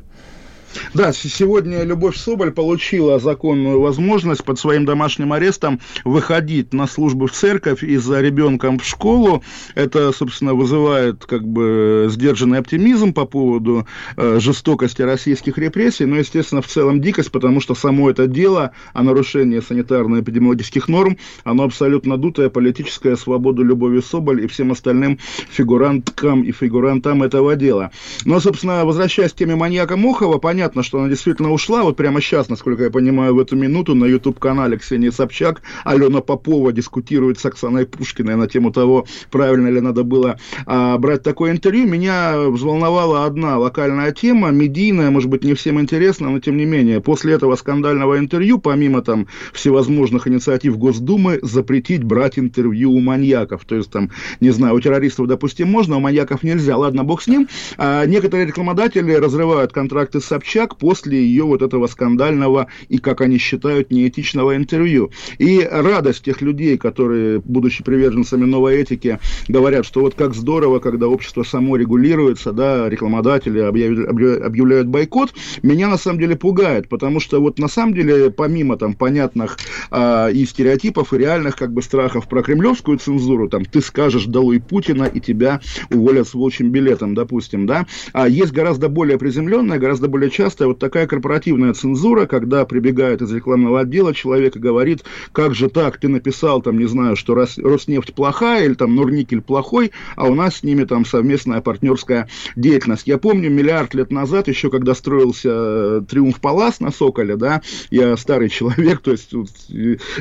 Да, 0.93 1.13
сегодня 1.13 1.83
Любовь 1.83 2.17
Соболь 2.17 2.51
получила 2.51 3.19
законную 3.19 3.79
возможность 3.79 4.43
под 4.43 4.59
своим 4.59 4.85
домашним 4.85 5.33
арестом 5.33 5.79
выходить 6.03 6.73
на 6.73 6.87
службу 6.87 7.27
в 7.27 7.31
церковь 7.31 7.83
и 7.83 7.97
за 7.97 8.21
ребенком 8.21 8.79
в 8.79 8.85
школу. 8.85 9.43
Это, 9.75 10.11
собственно, 10.11 10.53
вызывает 10.53 11.25
как 11.25 11.47
бы 11.47 12.07
сдержанный 12.09 12.59
оптимизм 12.59 13.13
по 13.13 13.25
поводу 13.25 13.87
э, 14.17 14.39
жестокости 14.39 15.01
российских 15.01 15.57
репрессий, 15.57 16.05
но, 16.05 16.17
естественно, 16.17 16.61
в 16.61 16.67
целом 16.67 17.01
дикость, 17.01 17.31
потому 17.31 17.61
что 17.61 17.75
само 17.75 18.09
это 18.09 18.27
дело 18.27 18.71
о 18.93 19.03
нарушении 19.03 19.59
санитарно-эпидемиологических 19.59 20.87
норм, 20.87 21.17
оно 21.43 21.63
абсолютно 21.63 22.17
дутое, 22.17 22.49
политическая 22.49 23.15
свобода 23.15 23.63
Любови 23.63 24.01
Соболь 24.01 24.43
и 24.43 24.47
всем 24.47 24.71
остальным 24.71 25.19
фигуранткам 25.49 26.43
и 26.43 26.51
фигурантам 26.51 27.23
этого 27.23 27.55
дела. 27.55 27.91
Но, 28.25 28.39
собственно, 28.39 28.85
возвращаясь 28.85 29.31
к 29.31 29.35
теме 29.35 29.55
маньяка 29.55 29.97
Мохова, 29.97 30.37
понятно, 30.37 30.64
понятно, 30.65 30.81
что 30.81 30.99
она 30.99 31.09
действительно 31.09 31.51
ушла. 31.51 31.83
Вот 31.83 31.95
прямо 31.95 32.19
сейчас, 32.21 32.49
насколько 32.49 32.85
я 32.85 32.89
понимаю, 32.89 33.35
в 33.35 33.39
эту 33.39 33.55
минуту 33.55 33.93
на 33.93 34.05
YouTube-канале 34.05 34.77
Ксении 34.77 35.11
Собчак 35.11 35.61
Алена 35.83 36.21
Попова 36.21 36.71
дискутирует 36.71 37.37
с 37.37 37.45
Оксаной 37.45 37.85
Пушкиной 37.85 38.35
на 38.35 38.47
тему 38.47 38.71
того, 38.71 39.05
правильно 39.29 39.67
ли 39.67 39.79
надо 39.79 40.03
было 40.03 40.39
а, 40.65 40.97
брать 40.97 41.21
такое 41.21 41.51
интервью. 41.51 41.87
Меня 41.87 42.49
взволновала 42.49 43.25
одна 43.25 43.59
локальная 43.59 44.11
тема, 44.11 44.49
медийная, 44.49 45.11
может 45.11 45.29
быть, 45.29 45.43
не 45.43 45.53
всем 45.53 45.79
интересна, 45.79 46.31
но 46.31 46.39
тем 46.39 46.57
не 46.57 46.65
менее. 46.65 46.99
После 46.99 47.33
этого 47.33 47.55
скандального 47.55 48.17
интервью, 48.17 48.57
помимо 48.57 49.03
там 49.03 49.27
всевозможных 49.53 50.27
инициатив 50.27 50.79
Госдумы, 50.79 51.37
запретить 51.43 52.03
брать 52.03 52.39
интервью 52.39 52.91
у 52.91 53.01
маньяков. 53.01 53.65
То 53.65 53.75
есть 53.75 53.91
там, 53.91 54.09
не 54.39 54.49
знаю, 54.49 54.73
у 54.73 54.79
террористов, 54.79 55.27
допустим, 55.27 55.69
можно, 55.69 55.97
у 55.97 55.99
маньяков 55.99 56.41
нельзя. 56.41 56.75
Ладно, 56.75 57.03
бог 57.03 57.21
с 57.21 57.27
ним. 57.27 57.47
А, 57.77 58.05
некоторые 58.05 58.47
рекламодатели 58.47 59.13
разрывают 59.13 59.71
контракты 59.71 60.19
с 60.19 60.25
Собчак 60.25 60.54
Собчак 60.55 60.77
после 60.77 61.19
ее 61.21 61.43
вот 61.43 61.61
этого 61.61 61.87
скандального 61.87 62.67
и, 62.87 62.97
как 62.97 63.19
они 63.19 63.37
считают, 63.37 63.91
неэтичного 63.91 64.55
интервью. 64.55 65.11
И 65.37 65.67
радость 65.69 66.23
тех 66.23 66.41
людей, 66.41 66.77
которые, 66.77 67.41
будучи 67.43 67.83
приверженцами 67.83 68.45
новой 68.45 68.77
этики, 68.77 69.19
говорят, 69.49 69.85
что 69.85 69.99
вот 69.99 70.15
как 70.15 70.33
здорово, 70.33 70.79
когда 70.79 71.09
общество 71.09 71.43
само 71.43 71.75
регулируется, 71.75 72.53
да, 72.53 72.89
рекламодатели 72.89 73.59
объявляют, 73.59 74.87
бойкот, 74.87 75.33
меня 75.61 75.89
на 75.89 75.97
самом 75.97 76.19
деле 76.19 76.37
пугает, 76.37 76.87
потому 76.87 77.19
что 77.19 77.41
вот 77.41 77.59
на 77.59 77.67
самом 77.67 77.93
деле, 77.93 78.29
помимо 78.29 78.77
там 78.77 78.93
понятных 78.93 79.57
а, 79.91 80.29
и 80.29 80.45
стереотипов, 80.45 81.13
и 81.13 81.17
реальных 81.17 81.57
как 81.57 81.73
бы 81.73 81.81
страхов 81.81 82.29
про 82.29 82.43
кремлевскую 82.43 82.97
цензуру, 82.97 83.49
там, 83.49 83.65
ты 83.65 83.81
скажешь 83.81 84.25
«долой 84.25 84.61
Путина», 84.61 85.03
и 85.03 85.19
тебя 85.19 85.59
уволят 85.91 86.29
с 86.29 86.33
волчьим 86.33 86.69
билетом, 86.69 87.13
допустим, 87.13 87.65
да, 87.65 87.87
а 88.13 88.29
есть 88.29 88.53
гораздо 88.53 88.87
более 88.87 89.17
приземленная, 89.17 89.79
гораздо 89.79 90.07
более 90.07 90.29
частая 90.35 90.67
вот 90.67 90.79
такая 90.79 91.07
корпоративная 91.07 91.73
цензура, 91.73 92.25
когда 92.25 92.65
прибегает 92.65 93.21
из 93.21 93.31
рекламного 93.31 93.79
отдела 93.79 94.13
человек 94.13 94.57
и 94.57 94.59
говорит, 94.59 95.05
как 95.31 95.55
же 95.55 95.69
так, 95.69 95.97
ты 95.97 96.09
написал 96.09 96.61
там, 96.61 96.77
не 96.77 96.87
знаю, 96.87 97.15
что 97.15 97.35
Роснефть 97.35 98.13
плохая 98.13 98.65
или 98.65 98.73
там 98.73 98.95
Норникель 98.95 99.41
плохой, 99.41 99.91
а 100.17 100.27
у 100.27 100.35
нас 100.35 100.57
с 100.57 100.63
ними 100.63 100.83
там 100.83 101.05
совместная 101.05 101.61
партнерская 101.61 102.27
деятельность. 102.57 103.07
Я 103.07 103.17
помню, 103.17 103.49
миллиард 103.49 103.93
лет 103.93 104.11
назад, 104.11 104.49
еще 104.49 104.69
когда 104.69 104.93
строился 104.93 105.49
э, 105.49 106.01
Триумф 106.09 106.41
Палас 106.41 106.81
на 106.81 106.91
Соколе, 106.91 107.37
да, 107.37 107.61
я 107.89 108.17
старый 108.17 108.49
человек, 108.49 108.99
то 108.99 109.11
есть 109.11 109.33
вот, 109.33 109.47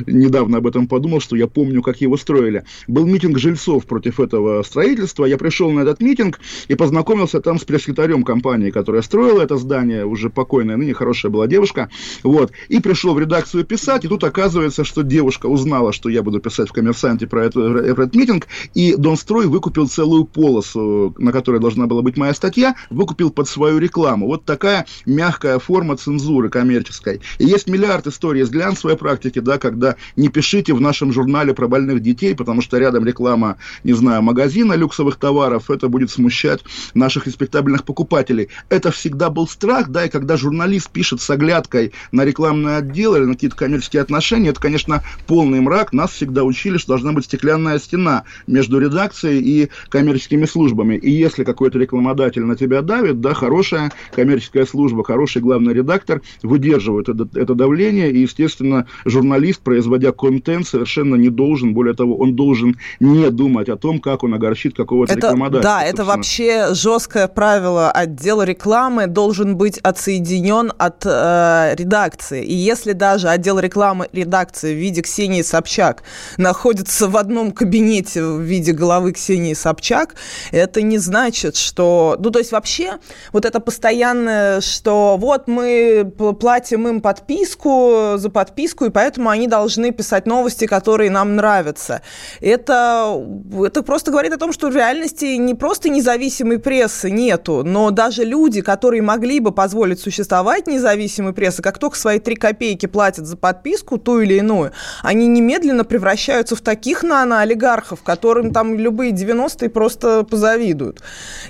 недавно 0.07 0.59
об 0.59 0.67
этом 0.69 0.87
подумал, 0.87 1.21
что 1.21 1.35
я 1.35 1.49
помню, 1.49 1.83
как 1.83 2.01
его 2.01 2.17
строили. 2.17 2.65
Был 2.87 3.05
митинг 3.05 3.39
жильцов 3.39 3.87
против 3.87 4.21
этого 4.21 4.63
строительства, 4.63 5.25
я 5.25 5.39
пришел 5.39 5.73
на 5.73 5.81
этот 5.81 6.01
митинг 6.01 6.39
и 6.69 6.77
познакомился 6.77 7.41
там 7.41 7.59
с 7.59 7.65
пресс-секретарем 7.65 8.23
компании, 8.23 8.71
которая 8.71 9.03
строила 9.03 9.43
это 9.43 9.57
здание, 9.57 10.04
уже 10.07 10.31
покойная, 10.31 10.77
ныне 10.77 10.95
хорошая 10.95 11.31
была 11.31 11.47
девушка, 11.47 11.91
вот, 12.23 12.53
и 12.69 12.81
пришел 12.81 13.15
в 13.15 13.19
редакцию 13.19 13.65
писать, 13.65 14.05
и 14.05 14.09
тут 14.09 14.25
оказывается, 14.25 14.85
что 14.85 15.03
девушка 15.03 15.47
узнала, 15.47 15.93
что 15.93 16.09
я 16.09 16.23
буду 16.23 16.41
писать 16.41 16.69
в 16.69 16.73
«Коммерсанте» 16.73 17.27
про, 17.27 17.47
это, 17.47 17.61
про 17.95 18.05
этот 18.05 18.15
митинг, 18.15 18.47
и 18.75 18.95
Донстрой 18.97 19.47
выкупил 19.47 19.89
целую 19.89 20.25
полосу, 20.25 21.15
на 21.19 21.33
которой 21.33 21.61
должна 21.61 21.87
была 21.87 22.03
быть 22.03 22.17
моя 22.17 22.35
статья, 22.35 22.75
выкупил 22.91 23.31
под 23.31 23.49
свою 23.49 23.79
рекламу. 23.79 24.27
Вот 24.27 24.45
такая 24.45 24.87
мягкая 25.07 25.59
форма 25.59 25.97
цензуры 25.97 26.49
коммерческой. 26.49 27.21
И 27.39 27.45
есть 27.45 27.69
миллиард 27.69 28.07
историй 28.07 28.43
из 28.43 28.51
глянцевой 28.51 28.97
практики, 28.97 29.39
да, 29.39 29.59
когда 29.59 29.97
не 30.17 30.29
пишите 30.29 30.75
в 30.75 30.81
нашем 30.81 31.13
журнале 31.13 31.55
про 31.55 31.69
больных 31.69 32.01
детей, 32.01 32.35
потому 32.35 32.63
что 32.63 32.79
рядом 32.79 33.05
реклама, 33.05 33.57
не 33.83 33.93
знаю, 33.93 34.23
магазина 34.23 34.75
люксовых 34.75 35.17
товаров, 35.17 35.71
это 35.71 35.89
будет 35.89 36.11
смущать 36.11 36.61
наших 36.95 37.27
респектабельных 37.27 37.85
покупателей. 37.85 38.49
Это 38.69 38.91
всегда 38.91 39.31
был 39.31 39.47
страх, 39.49 39.89
да, 39.95 40.05
и 40.05 40.11
когда 40.11 40.37
журналист 40.37 40.91
пишет 40.91 41.21
с 41.21 41.31
оглядкой 41.31 41.93
на 42.11 42.25
рекламный 42.25 42.77
отдел 42.79 43.15
или 43.15 43.25
на 43.25 43.35
какие-то 43.35 43.57
коммерческие 43.57 44.03
отношения, 44.03 44.51
это, 44.51 44.61
конечно, 44.61 45.05
полный 45.29 45.61
мрак. 45.61 45.93
Нас 45.93 46.11
всегда 46.11 46.43
учили, 46.43 46.79
что 46.79 46.89
должна 46.89 47.13
быть 47.13 47.27
стеклянная 47.27 47.79
стена 47.79 48.25
между 48.49 48.81
редакцией 48.81 49.41
и 49.41 49.71
коммерческими 49.89 50.47
службами. 50.47 50.97
И 50.97 51.11
если 51.11 51.45
какой-то 51.45 51.79
рекламодатель 51.79 52.43
на 52.43 52.57
тебя 52.57 52.83
давит, 52.83 53.21
да, 53.21 53.35
хорошая 53.35 53.93
коммерческая 54.13 54.67
служба, 54.67 55.05
хороший 55.05 55.41
главный 55.41 55.73
редактор 55.73 56.23
выдерживают 56.43 57.09
это, 57.09 57.29
это 57.39 57.55
давление, 57.55 58.11
и, 58.11 58.19
естественно, 58.19 58.89
журналист, 59.05 59.61
производя 59.61 60.11
контент, 60.11 60.67
совершенно 60.67 61.15
не 61.15 61.29
должен, 61.29 61.73
более 61.73 61.95
того, 61.95 62.17
он 62.17 62.35
должен 62.35 62.77
не 62.99 63.31
думать 63.31 63.69
о 63.69 63.77
том, 63.77 64.01
как 64.01 64.25
он 64.25 64.35
огорчит 64.35 64.75
какого-то 64.75 65.13
это, 65.13 65.29
рекламодателя. 65.29 65.63
Да, 65.63 65.85
это 65.85 66.05
вообще 66.05 66.75
жесткое 66.75 67.29
правило. 67.29 67.93
Отдел 67.93 68.43
рекламы 68.43 69.07
должен 69.07 69.57
быть 69.57 69.79
отсоединен 69.85 70.73
от 70.79 71.05
э, 71.05 71.75
редакции. 71.77 72.43
И 72.43 72.55
если 72.55 72.93
даже 72.93 73.29
отдел 73.29 73.59
рекламы 73.59 74.09
редакции 74.13 74.75
в 74.75 74.79
виде 74.79 75.03
Ксении 75.03 75.43
Собчак 75.43 76.03
находится 76.39 77.07
в 77.07 77.19
одном 77.19 77.53
кабинете 77.53 78.23
в 78.23 78.41
виде 78.41 78.73
головы 78.73 79.13
Ксении 79.13 79.53
Собчак, 79.53 80.15
это 80.53 80.81
не 80.81 80.97
значит, 80.97 81.57
что... 81.57 82.17
Ну, 82.19 82.31
то 82.31 82.39
есть 82.39 82.53
вообще 82.53 82.95
вот 83.33 83.45
это 83.45 83.61
постоянное, 83.61 84.63
что 84.63 85.19
вот 85.21 85.49
мы 85.49 86.11
платим 86.41 86.89
им 86.89 87.03
подписку 87.03 88.15
за 88.17 88.31
подписку, 88.31 88.87
и 88.87 88.91
поэтому 88.91 89.29
они 89.29 89.49
должны 89.49 89.91
писать 89.91 90.25
новости, 90.25 90.67
которые 90.67 91.11
нам 91.11 91.37
нравятся. 91.37 92.01
Это, 92.41 93.23
это 93.63 93.83
просто 93.83 94.11
говорит 94.11 94.33
о 94.33 94.39
том, 94.39 94.55
что 94.55 94.71
в 94.71 94.75
реальности 94.75 95.37
не 95.37 95.55
просто 95.55 95.91
независимой 95.91 96.59
прессы 96.59 97.11
нету, 97.11 97.63
но 97.65 97.91
даже 97.91 98.25
люди, 98.25 98.63
которые 98.63 99.03
могли 99.03 99.41
бы 99.41 99.53
позволить 99.53 99.74
существовать 100.01 100.67
независимой 100.67 101.33
прессы, 101.33 101.63
как 101.63 101.79
только 101.79 101.99
свои 101.99 102.19
три 102.19 102.37
копейки 102.37 102.87
платят 102.87 103.27
за 103.27 103.37
подписку, 103.37 103.99
ту 103.99 104.21
или 104.21 104.35
иную, 104.35 104.73
они 105.03 105.27
немедленно 105.27 105.85
превращаются 105.85 106.57
в 106.57 106.61
таких 106.61 107.03
нано-олигархов, 107.03 108.03
которым 108.03 108.53
там 108.53 108.79
любые 108.79 109.13
90-е 109.13 109.69
просто 109.69 110.25
позавидуют. 110.25 111.03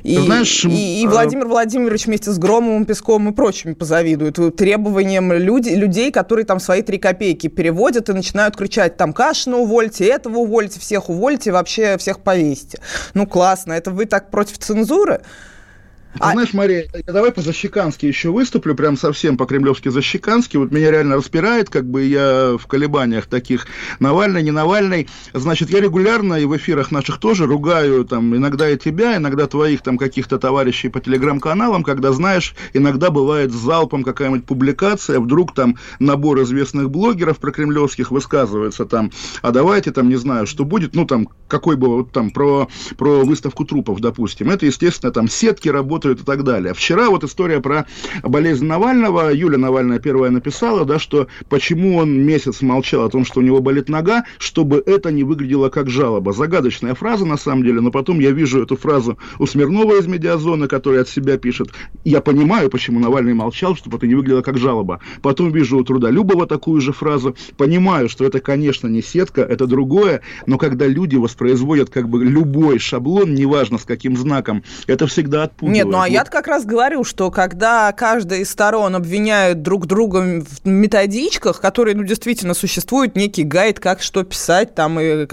И, 0.03 0.17
Знаешь, 0.17 0.65
и, 0.65 1.03
и 1.03 1.07
а 1.07 1.11
Владимир 1.11 1.47
Владимирович 1.47 2.07
вместе 2.07 2.31
с 2.31 2.39
Громовым, 2.39 2.85
Песковым 2.85 3.31
и 3.31 3.33
прочими 3.33 3.75
позавидуют 3.75 4.57
требованиям 4.57 5.33
люди, 5.33 5.71
людей, 5.71 6.11
которые 6.11 6.45
там 6.45 6.61
свои 6.61 6.83
три 6.83 6.99
копейки 6.99 7.49
переводят 7.49 8.09
и 8.09 8.13
начинают 8.13 8.57
кричать 8.57 8.97
там 8.97 9.13
Кашина 9.13 9.59
увольте, 9.59 10.07
этого 10.07 10.39
увольте, 10.39 10.81
всех 10.81 11.09
увольте, 11.09 11.53
вообще 11.53 11.97
всех 11.99 12.21
повесьте. 12.21 12.81
Ну 13.15 13.27
классно, 13.27 13.73
это 13.73 13.91
вы 13.91 14.07
так 14.07 14.31
против 14.31 14.59
цензуры? 14.59 15.23
А... 16.19 16.33
Знаешь, 16.33 16.53
Мария, 16.55 16.89
давай 17.07 17.33
по-защекански 17.33 18.07
еще 18.07 18.31
выступлю, 18.31 18.75
прям 18.75 18.97
совсем 18.97 19.37
по-кремлевски 19.37 19.89
защекански. 19.89 20.57
Вот 20.57 20.71
меня 20.71 20.91
реально 20.91 21.17
распирает, 21.17 21.71
как 21.71 21.89
бы 21.89 22.05
я 22.05 22.57
в 22.59 22.67
колебаниях 22.67 23.27
таких 23.27 23.67
Навальный, 23.99 24.43
не 24.43 24.51
Навальный. 24.51 25.09
Значит, 25.33 25.71
я 25.71 25.81
регулярно 25.81 26.35
и 26.35 26.45
в 26.45 26.57
эфирах 26.57 26.91
наших 26.91 27.19
тоже 27.19 27.47
ругаю 27.47 28.05
там 28.05 28.35
иногда 28.37 28.71
и 28.71 28.79
тебя, 28.79 29.17
иногда 29.17 29.47
твоих 29.47 29.83
там 29.83 29.99
каких-то 29.99 30.39
товарищей 30.39 30.89
по 30.89 31.01
телеграм-каналам, 31.01 31.83
когда, 31.83 32.13
знаешь, 32.13 32.55
иногда 32.73 33.11
бывает 33.11 33.53
с 33.53 33.57
залпом 33.57 34.05
какая-нибудь 34.05 34.45
публикация, 34.45 35.19
вдруг 35.19 35.55
там 35.55 35.77
набор 35.99 36.43
известных 36.43 36.91
блогеров 36.91 37.39
про 37.39 37.51
кремлевских 37.51 38.11
высказывается 38.11 38.85
там, 38.85 39.11
а 39.43 39.51
давайте 39.51 39.91
там, 39.91 40.09
не 40.09 40.17
знаю, 40.17 40.47
что 40.47 40.65
будет, 40.65 40.95
ну 40.95 41.07
там, 41.07 41.29
какой 41.49 41.77
бы 41.77 41.89
вот 41.89 42.13
там 42.13 42.31
про, 42.31 42.69
про 42.97 43.25
выставку 43.25 43.65
трупов, 43.65 44.01
допустим. 44.01 44.51
Это, 44.51 44.67
естественно, 44.67 45.13
там 45.13 45.29
сетки 45.29 45.69
работают 45.69 46.04
работают 46.05 46.21
и 46.21 46.25
так 46.25 46.45
далее. 46.45 46.75
Вчера 46.75 47.11
вот 47.11 47.25
история 47.25 47.61
про 47.61 47.87
болезнь 48.23 48.67
Навального. 48.67 49.33
Юля 49.33 49.59
Навальная 49.59 49.99
первая 49.99 50.31
написала, 50.31 50.85
да, 50.85 50.99
что 50.99 51.27
почему 51.49 51.97
он 51.97 52.25
месяц 52.25 52.63
молчал 52.63 53.05
о 53.05 53.11
том, 53.11 53.25
что 53.25 53.41
у 53.41 53.43
него 53.43 53.61
болит 53.61 53.89
нога, 53.89 54.25
чтобы 54.39 54.83
это 54.85 55.11
не 55.11 55.25
выглядело 55.25 55.69
как 55.69 55.89
жалоба. 55.89 56.33
Загадочная 56.33 56.95
фраза 56.95 57.25
на 57.25 57.37
самом 57.37 57.65
деле, 57.65 57.81
но 57.81 57.91
потом 57.91 58.21
я 58.21 58.31
вижу 58.31 58.63
эту 58.63 58.77
фразу 58.77 59.19
у 59.39 59.47
Смирнова 59.47 59.99
из 59.99 60.07
медиазоны, 60.07 60.69
который 60.69 61.01
от 61.01 61.09
себя 61.09 61.39
пишет. 61.39 61.71
Я 62.05 62.21
понимаю, 62.21 62.71
почему 62.71 63.01
Навальный 63.01 63.35
молчал, 63.35 63.77
чтобы 63.77 63.97
это 63.97 64.07
не 64.07 64.15
выглядело 64.15 64.43
как 64.43 64.59
жалоба. 64.59 65.01
Потом 65.23 65.53
вижу 65.53 65.79
у 65.79 65.85
Трудолюбова 65.85 66.47
такую 66.47 66.81
же 66.81 66.93
фразу. 66.93 67.35
Понимаю, 67.57 68.09
что 68.09 68.25
это, 68.25 68.41
конечно, 68.41 68.89
не 68.89 69.03
сетка, 69.03 69.43
это 69.43 69.67
другое, 69.67 70.21
но 70.47 70.59
когда 70.59 70.87
люди 70.87 71.17
воспроизводят 71.17 71.91
как 71.91 72.09
бы 72.09 72.25
любой 72.25 72.79
шаблон, 72.79 73.35
неважно 73.35 73.79
с 73.79 73.85
каким 73.85 74.17
знаком, 74.17 74.63
это 74.87 75.07
всегда 75.07 75.45
отпугивает. 75.45 75.85
Нет, 75.85 75.94
ну 75.95 76.03
а 76.03 76.09
я 76.09 76.25
как 76.25 76.47
раз 76.47 76.65
говорю, 76.65 77.05
что 77.05 77.31
когда 77.31 77.93
каждая 77.93 78.41
из 78.41 78.51
сторон 78.51 78.97
обвиняют 78.97 79.63
друг 79.63 79.87
друга 79.87 80.19
в 80.19 80.67
методичках, 80.67 81.61
которые, 81.61 81.95
ну, 81.95 82.03
действительно 82.03 82.55
существует 82.55 83.17
некий 83.17 83.45
гайд, 83.45 83.81
как 83.81 84.03
что 84.03 84.23
писать 84.25 84.75
там 84.75 84.99
и 85.01 85.27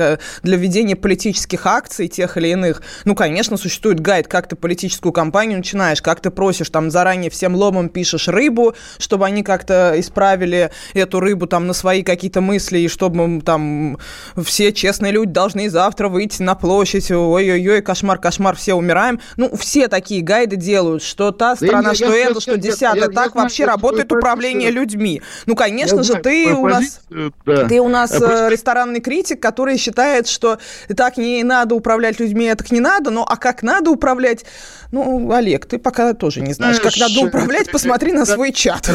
для 0.44 0.58
ведения 0.58 0.96
политических 0.96 1.66
акций 1.66 2.08
тех 2.08 2.38
или 2.38 2.50
иных, 2.50 2.82
ну, 3.06 3.16
конечно, 3.16 3.58
существует 3.58 4.00
гайд, 4.00 4.28
как 4.28 4.48
ты 4.48 4.56
политическую 4.56 5.12
кампанию 5.12 5.58
начинаешь, 5.58 6.02
как 6.02 6.20
ты 6.20 6.30
просишь, 6.30 6.70
там, 6.70 6.92
заранее 6.92 7.30
всем 7.30 7.56
ломом 7.56 7.90
пишешь 7.90 8.28
рыбу, 8.28 8.76
чтобы 8.98 9.26
они 9.26 9.44
как-то 9.44 9.94
исправили 9.98 10.72
эту 10.94 11.20
рыбу 11.20 11.48
там 11.48 11.68
на 11.68 11.74
свои 11.74 12.04
какие-то 12.04 12.42
мысли, 12.42 12.80
и 12.80 12.88
чтобы 12.88 13.42
там 13.42 13.98
все 14.44 14.72
честные 14.72 15.12
люди 15.12 15.32
должны 15.32 15.70
завтра 15.70 16.08
выйти 16.08 16.42
на 16.42 16.56
площадь, 16.56 17.12
ой-ой-ой, 17.12 17.82
кошмар, 17.82 18.20
кошмар, 18.20 18.56
все 18.56 18.74
умираем. 18.74 19.20
Ну, 19.38 19.56
все 19.58 19.88
такие 19.88 20.22
гайды 20.22 20.51
гайды 20.52 20.56
делают, 20.56 21.04
что 21.04 21.32
та 21.32 21.56
страна, 21.56 21.90
да, 21.90 21.96
что 21.96 22.14
я, 22.14 22.26
это, 22.26 22.34
я, 22.36 22.40
что 22.40 22.58
десятое. 22.58 23.10
Так 23.10 23.32
я, 23.36 23.42
вообще 23.42 23.66
работает 23.66 24.12
управление 24.12 24.70
позицию. 24.70 24.82
людьми. 24.82 25.22
Ну, 25.46 25.56
конечно 25.56 26.04
же, 26.04 26.16
ты 26.16 26.54
у 26.54 26.68
нас, 26.68 27.02
да. 27.46 27.68
ты 27.68 27.80
у 27.80 27.88
нас 27.88 28.12
а 28.22 28.50
ресторанный 28.50 29.02
критик, 29.02 29.42
который 29.42 29.78
считает, 29.78 30.28
что 30.28 30.60
так 30.96 31.18
не 31.18 31.44
надо 31.44 31.76
управлять 31.76 32.20
людьми, 32.20 32.50
а 32.50 32.56
так 32.56 32.72
не 32.72 32.80
надо. 32.80 33.12
Ну, 33.12 33.24
а 33.28 33.38
как 33.38 33.64
надо 33.64 33.92
управлять? 33.92 34.46
Ну, 34.92 35.32
Олег, 35.32 35.66
ты 35.66 35.80
пока 35.80 36.14
тоже 36.14 36.42
не 36.42 36.54
знаешь, 36.54 36.80
как 36.80 36.94
надо 36.98 37.22
управлять, 37.22 37.72
посмотри 37.72 38.12
на 38.12 38.26
свой 38.26 38.52
чат. 38.52 38.90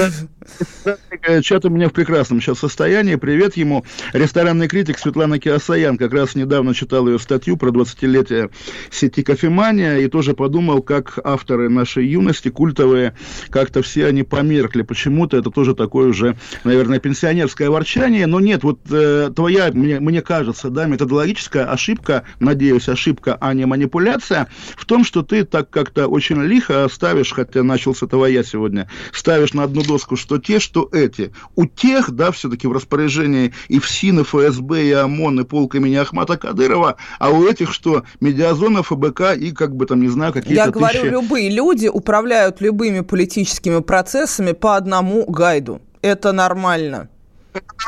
Чат 1.43 1.65
у 1.65 1.71
меня 1.71 1.89
в 1.89 1.93
прекрасном 1.93 2.41
сейчас 2.41 2.59
состоянии. 2.59 3.17
Привет 3.17 3.57
ему. 3.57 3.85
Ресторанный 4.13 4.69
критик 4.69 4.99
Светлана 4.99 5.39
Киасаян. 5.39 5.97
Как 5.97 6.13
раз 6.13 6.35
недавно 6.35 6.75
читал 6.75 7.09
ее 7.09 7.19
статью 7.19 7.57
про 7.57 7.71
20-летие 7.71 8.51
сети 8.91 9.23
кофемания 9.23 9.97
и 9.97 10.09
тоже 10.09 10.35
подумал, 10.35 10.83
как 10.83 11.19
авторы 11.37 11.69
нашей 11.69 12.07
юности, 12.07 12.49
культовые, 12.49 13.15
как-то 13.51 13.83
все 13.83 14.07
они 14.07 14.23
померкли. 14.23 14.83
Почему-то 14.83 15.37
это 15.37 15.51
тоже 15.51 15.75
такое 15.75 16.09
уже, 16.09 16.37
наверное, 16.65 16.99
пенсионерское 16.99 17.69
ворчание. 17.69 18.27
Но 18.27 18.41
нет, 18.41 18.65
вот 18.65 18.81
э, 18.91 19.31
твоя, 19.37 19.71
мне, 19.73 20.01
мне 20.01 20.23
кажется, 20.23 20.71
да, 20.71 20.87
методологическая 20.87 21.67
ошибка, 21.67 22.25
надеюсь, 22.41 22.89
ошибка, 22.89 23.37
а 23.39 23.53
не 23.53 23.67
манипуляция, 23.67 24.49
в 24.77 24.87
том, 24.87 25.05
что 25.05 25.23
ты 25.23 25.45
так 25.45 25.69
как-то 25.69 26.09
очень 26.09 26.43
лихо 26.43 26.89
ставишь, 26.91 27.33
хотя 27.33 27.63
начал 27.63 27.95
с 27.95 28.03
этого 28.03 28.25
я 28.25 28.43
сегодня, 28.43 28.89
ставишь 29.13 29.53
на 29.53 29.65
одну 29.65 29.83
доску, 29.83 30.17
что 30.17 30.39
те, 30.39 30.59
что 30.59 30.89
эти. 30.93 31.33
У 31.55 31.67
тех, 31.67 32.11
да, 32.13 32.31
все-таки 32.31 32.67
в 32.67 32.73
распоряжении 32.73 33.53
и 33.69 33.79
ФСИН, 33.79 34.21
и 34.21 34.23
ФСБ, 34.25 34.87
и 34.87 34.93
ОМОН, 34.93 35.41
и 35.41 35.45
полк 35.45 35.75
имени 35.75 35.97
Ахмата 35.97 36.39
Кадырова, 36.39 36.97
а 37.19 37.31
у 37.31 37.47
этих 37.47 37.73
что? 37.73 38.05
Медиазона, 38.21 38.83
ФБК 38.83 39.37
и, 39.37 39.53
как 39.53 39.77
бы 39.77 39.85
там, 39.85 40.01
не 40.01 40.09
знаю, 40.09 40.33
какие-то 40.33 40.65
Я 40.65 40.71
говорю, 40.71 41.01
тысячи... 41.01 41.26
любые 41.27 41.51
люди 41.51 41.89
управляют 41.89 42.61
любыми 42.61 43.01
политическими 43.01 43.81
процессами 43.81 44.53
по 44.53 44.77
одному 44.77 45.25
гайду. 45.27 45.81
Это 46.03 46.31
нормально. 46.33 47.09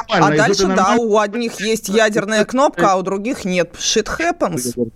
А 0.09 0.31
дальше, 0.35 0.66
да, 0.66 0.96
у 0.98 1.18
одних 1.18 1.61
есть 1.61 1.88
ядерная 1.88 2.44
кнопка, 2.44 2.92
а 2.92 2.96
у 2.96 3.03
других 3.03 3.44
нет. 3.44 3.74
Shit 3.79 4.09
happens. 4.18 4.90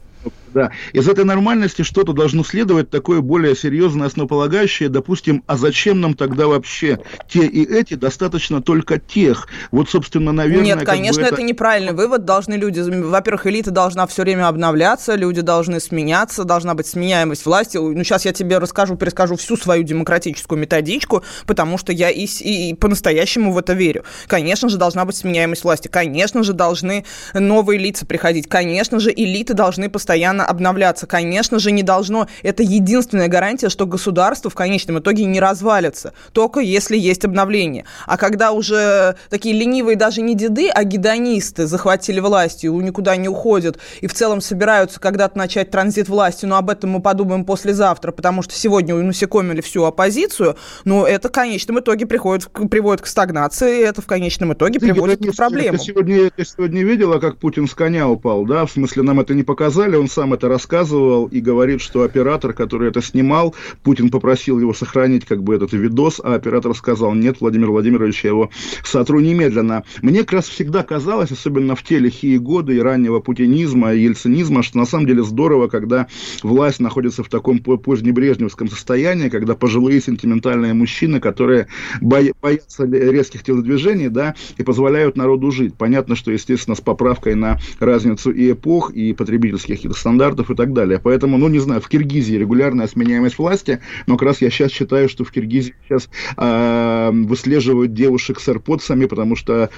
Да. 0.54 0.70
Из 0.92 1.08
этой 1.08 1.24
нормальности 1.24 1.82
что-то 1.82 2.12
должно 2.12 2.44
следовать 2.44 2.90
такое 2.90 3.20
более 3.20 3.56
серьезное, 3.56 4.06
основополагающее, 4.06 4.88
допустим, 4.88 5.42
а 5.46 5.56
зачем 5.56 6.00
нам 6.00 6.14
тогда 6.14 6.46
вообще 6.46 7.00
те 7.28 7.46
и 7.46 7.64
эти, 7.64 7.94
достаточно 7.94 8.62
только 8.62 8.98
тех. 8.98 9.48
Вот, 9.70 9.88
собственно, 9.90 10.32
наверное... 10.32 10.64
Нет, 10.64 10.84
конечно, 10.84 11.22
это... 11.22 11.34
это 11.34 11.42
неправильный 11.42 11.92
вывод. 11.92 12.24
Должны 12.24 12.54
люди... 12.54 12.80
Во-первых, 12.80 13.46
элита 13.46 13.70
должна 13.70 14.06
все 14.06 14.22
время 14.22 14.48
обновляться, 14.48 15.14
люди 15.14 15.40
должны 15.40 15.80
сменяться, 15.80 16.44
должна 16.44 16.74
быть 16.74 16.86
сменяемость 16.86 17.46
власти. 17.46 17.76
Ну, 17.76 18.02
сейчас 18.04 18.24
я 18.24 18.32
тебе 18.32 18.58
расскажу, 18.58 18.96
перескажу 18.96 19.36
всю 19.36 19.56
свою 19.56 19.82
демократическую 19.82 20.58
методичку, 20.58 21.22
потому 21.46 21.78
что 21.78 21.92
я 21.92 22.10
и, 22.10 22.24
и 22.24 22.74
по-настоящему 22.74 23.52
в 23.52 23.58
это 23.58 23.72
верю. 23.72 24.04
Конечно 24.26 24.68
же, 24.68 24.76
должна 24.76 25.04
быть 25.04 25.16
сменяемость 25.16 25.64
власти. 25.64 25.88
Конечно 25.88 26.42
же, 26.42 26.52
должны 26.52 27.04
новые 27.34 27.78
лица 27.78 28.06
приходить. 28.06 28.48
Конечно 28.48 29.00
же, 29.00 29.10
элиты 29.10 29.54
должны 29.54 29.88
постоянно 29.88 30.41
постоянно 30.42 30.44
обновляться. 30.44 31.06
Конечно 31.06 31.58
же, 31.58 31.72
не 31.72 31.82
должно. 31.82 32.26
Это 32.42 32.62
единственная 32.62 33.28
гарантия, 33.28 33.68
что 33.68 33.86
государство 33.86 34.50
в 34.50 34.54
конечном 34.54 34.98
итоге 34.98 35.24
не 35.24 35.40
развалится. 35.40 36.12
Только 36.32 36.60
если 36.60 36.96
есть 36.96 37.24
обновление. 37.24 37.84
А 38.06 38.16
когда 38.16 38.52
уже 38.52 39.16
такие 39.30 39.54
ленивые 39.54 39.96
даже 39.96 40.22
не 40.22 40.34
деды, 40.34 40.68
а 40.68 40.84
гедонисты 40.84 41.66
захватили 41.66 42.20
власть 42.20 42.64
и 42.64 42.68
никуда 42.68 43.16
не 43.16 43.28
уходят, 43.28 43.78
и 44.00 44.06
в 44.06 44.14
целом 44.14 44.40
собираются 44.40 45.00
когда-то 45.00 45.38
начать 45.38 45.70
транзит 45.70 46.08
власти, 46.08 46.46
но 46.46 46.56
об 46.56 46.70
этом 46.70 46.90
мы 46.90 47.00
подумаем 47.00 47.44
послезавтра, 47.44 48.12
потому 48.12 48.42
что 48.42 48.54
сегодня 48.54 48.94
унасекомили 48.94 49.60
всю 49.60 49.84
оппозицию, 49.84 50.56
но 50.84 51.06
это 51.06 51.28
в 51.28 51.32
конечном 51.32 51.80
итоге 51.80 52.06
приходит, 52.06 52.48
приводит 52.70 53.02
к 53.02 53.06
стагнации, 53.06 53.80
и 53.80 53.82
это 53.82 54.02
в 54.02 54.06
конечном 54.06 54.52
итоге 54.52 54.78
ты 54.78 54.86
приводит 54.86 55.20
к 55.20 55.36
проблемам. 55.36 55.78
Ты 55.78 55.84
сегодня, 55.84 56.30
ты 56.30 56.44
сегодня 56.44 56.84
видела, 56.84 57.18
как 57.18 57.38
Путин 57.38 57.66
с 57.66 57.74
коня 57.74 58.08
упал, 58.08 58.44
да? 58.44 58.66
В 58.66 58.70
смысле, 58.70 59.02
нам 59.02 59.20
это 59.20 59.34
не 59.34 59.42
показали, 59.42 59.96
он 59.96 60.08
сам 60.08 60.31
это 60.32 60.48
рассказывал 60.48 61.26
и 61.26 61.40
говорит, 61.40 61.80
что 61.80 62.02
оператор, 62.02 62.52
который 62.52 62.88
это 62.88 63.02
снимал, 63.02 63.54
Путин 63.82 64.10
попросил 64.10 64.58
его 64.58 64.74
сохранить 64.74 65.24
как 65.24 65.42
бы 65.42 65.54
этот 65.54 65.72
видос, 65.72 66.20
а 66.22 66.34
оператор 66.34 66.74
сказал, 66.74 67.14
нет, 67.14 67.36
Владимир 67.40 67.70
Владимирович, 67.70 68.24
я 68.24 68.30
его 68.30 68.50
сотру 68.84 69.20
немедленно. 69.20 69.84
Мне 70.00 70.20
как 70.20 70.32
раз 70.32 70.48
всегда 70.48 70.82
казалось, 70.82 71.30
особенно 71.30 71.76
в 71.76 71.82
те 71.82 71.98
лихие 71.98 72.38
годы 72.38 72.76
и 72.76 72.80
раннего 72.80 73.20
путинизма, 73.20 73.92
и 73.92 74.02
ельцинизма, 74.02 74.62
что 74.62 74.78
на 74.78 74.86
самом 74.86 75.06
деле 75.06 75.22
здорово, 75.22 75.68
когда 75.68 76.06
власть 76.42 76.80
находится 76.80 77.22
в 77.22 77.28
таком 77.28 77.58
позднебрежневском 77.58 78.68
состоянии, 78.68 79.28
когда 79.28 79.54
пожилые 79.54 80.00
сентиментальные 80.00 80.74
мужчины, 80.74 81.20
которые 81.20 81.68
боятся 82.00 82.84
резких 82.84 83.42
телодвижений, 83.42 84.08
да, 84.08 84.34
и 84.56 84.62
позволяют 84.62 85.16
народу 85.16 85.50
жить. 85.50 85.74
Понятно, 85.74 86.16
что, 86.16 86.30
естественно, 86.30 86.74
с 86.74 86.80
поправкой 86.80 87.34
на 87.34 87.58
разницу 87.78 88.30
и 88.30 88.52
эпох, 88.52 88.92
и 88.92 89.12
потребительских 89.12 89.96
стандартов, 89.96 90.21
стандартов 90.22 90.50
и 90.50 90.54
так 90.54 90.72
далее. 90.72 91.00
Поэтому, 91.02 91.38
ну, 91.38 91.48
не 91.48 91.58
знаю, 91.58 91.80
в 91.80 91.88
Киргизии 91.88 92.36
регулярная 92.36 92.86
сменяемость 92.86 93.38
власти, 93.38 93.80
но 94.06 94.16
как 94.16 94.28
раз 94.28 94.40
я 94.40 94.50
сейчас 94.50 94.70
считаю, 94.70 95.08
что 95.08 95.24
в 95.24 95.32
Киргизии 95.32 95.74
сейчас 95.88 96.08
э, 96.36 97.10
выслеживают 97.12 97.92
девушек 97.92 98.40
с 98.40 98.48
AirPods, 98.48 99.08
потому 99.08 99.36
что 99.36 99.70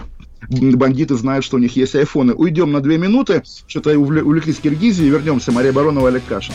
бандиты 0.49 1.15
знают, 1.15 1.45
что 1.45 1.57
у 1.57 1.61
них 1.61 1.75
есть 1.77 1.95
айфоны. 1.95 2.35
Уйдем 2.35 2.73
на 2.73 2.81
две 2.81 2.99
минуты, 2.99 3.43
что-то 3.67 3.99
увлеклись 3.99 4.59
Киргизией, 4.59 5.11
вернемся. 5.11 5.53
Мария 5.53 5.73
Баронова, 5.73 6.09
Олег 6.09 6.23
Кашин. 6.29 6.55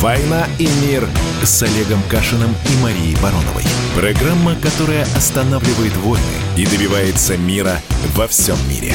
«Война 0.00 0.46
и 0.60 0.68
мир» 0.86 1.08
с 1.42 1.60
Олегом 1.60 2.00
Кашиным 2.08 2.50
и 2.50 2.82
Марией 2.82 3.16
Бароновой. 3.20 3.64
Программа, 3.96 4.54
которая 4.54 5.02
останавливает 5.16 5.96
войны 5.96 6.22
и 6.56 6.64
добивается 6.66 7.36
мира 7.36 7.80
во 8.14 8.28
всем 8.28 8.56
мире. 8.68 8.94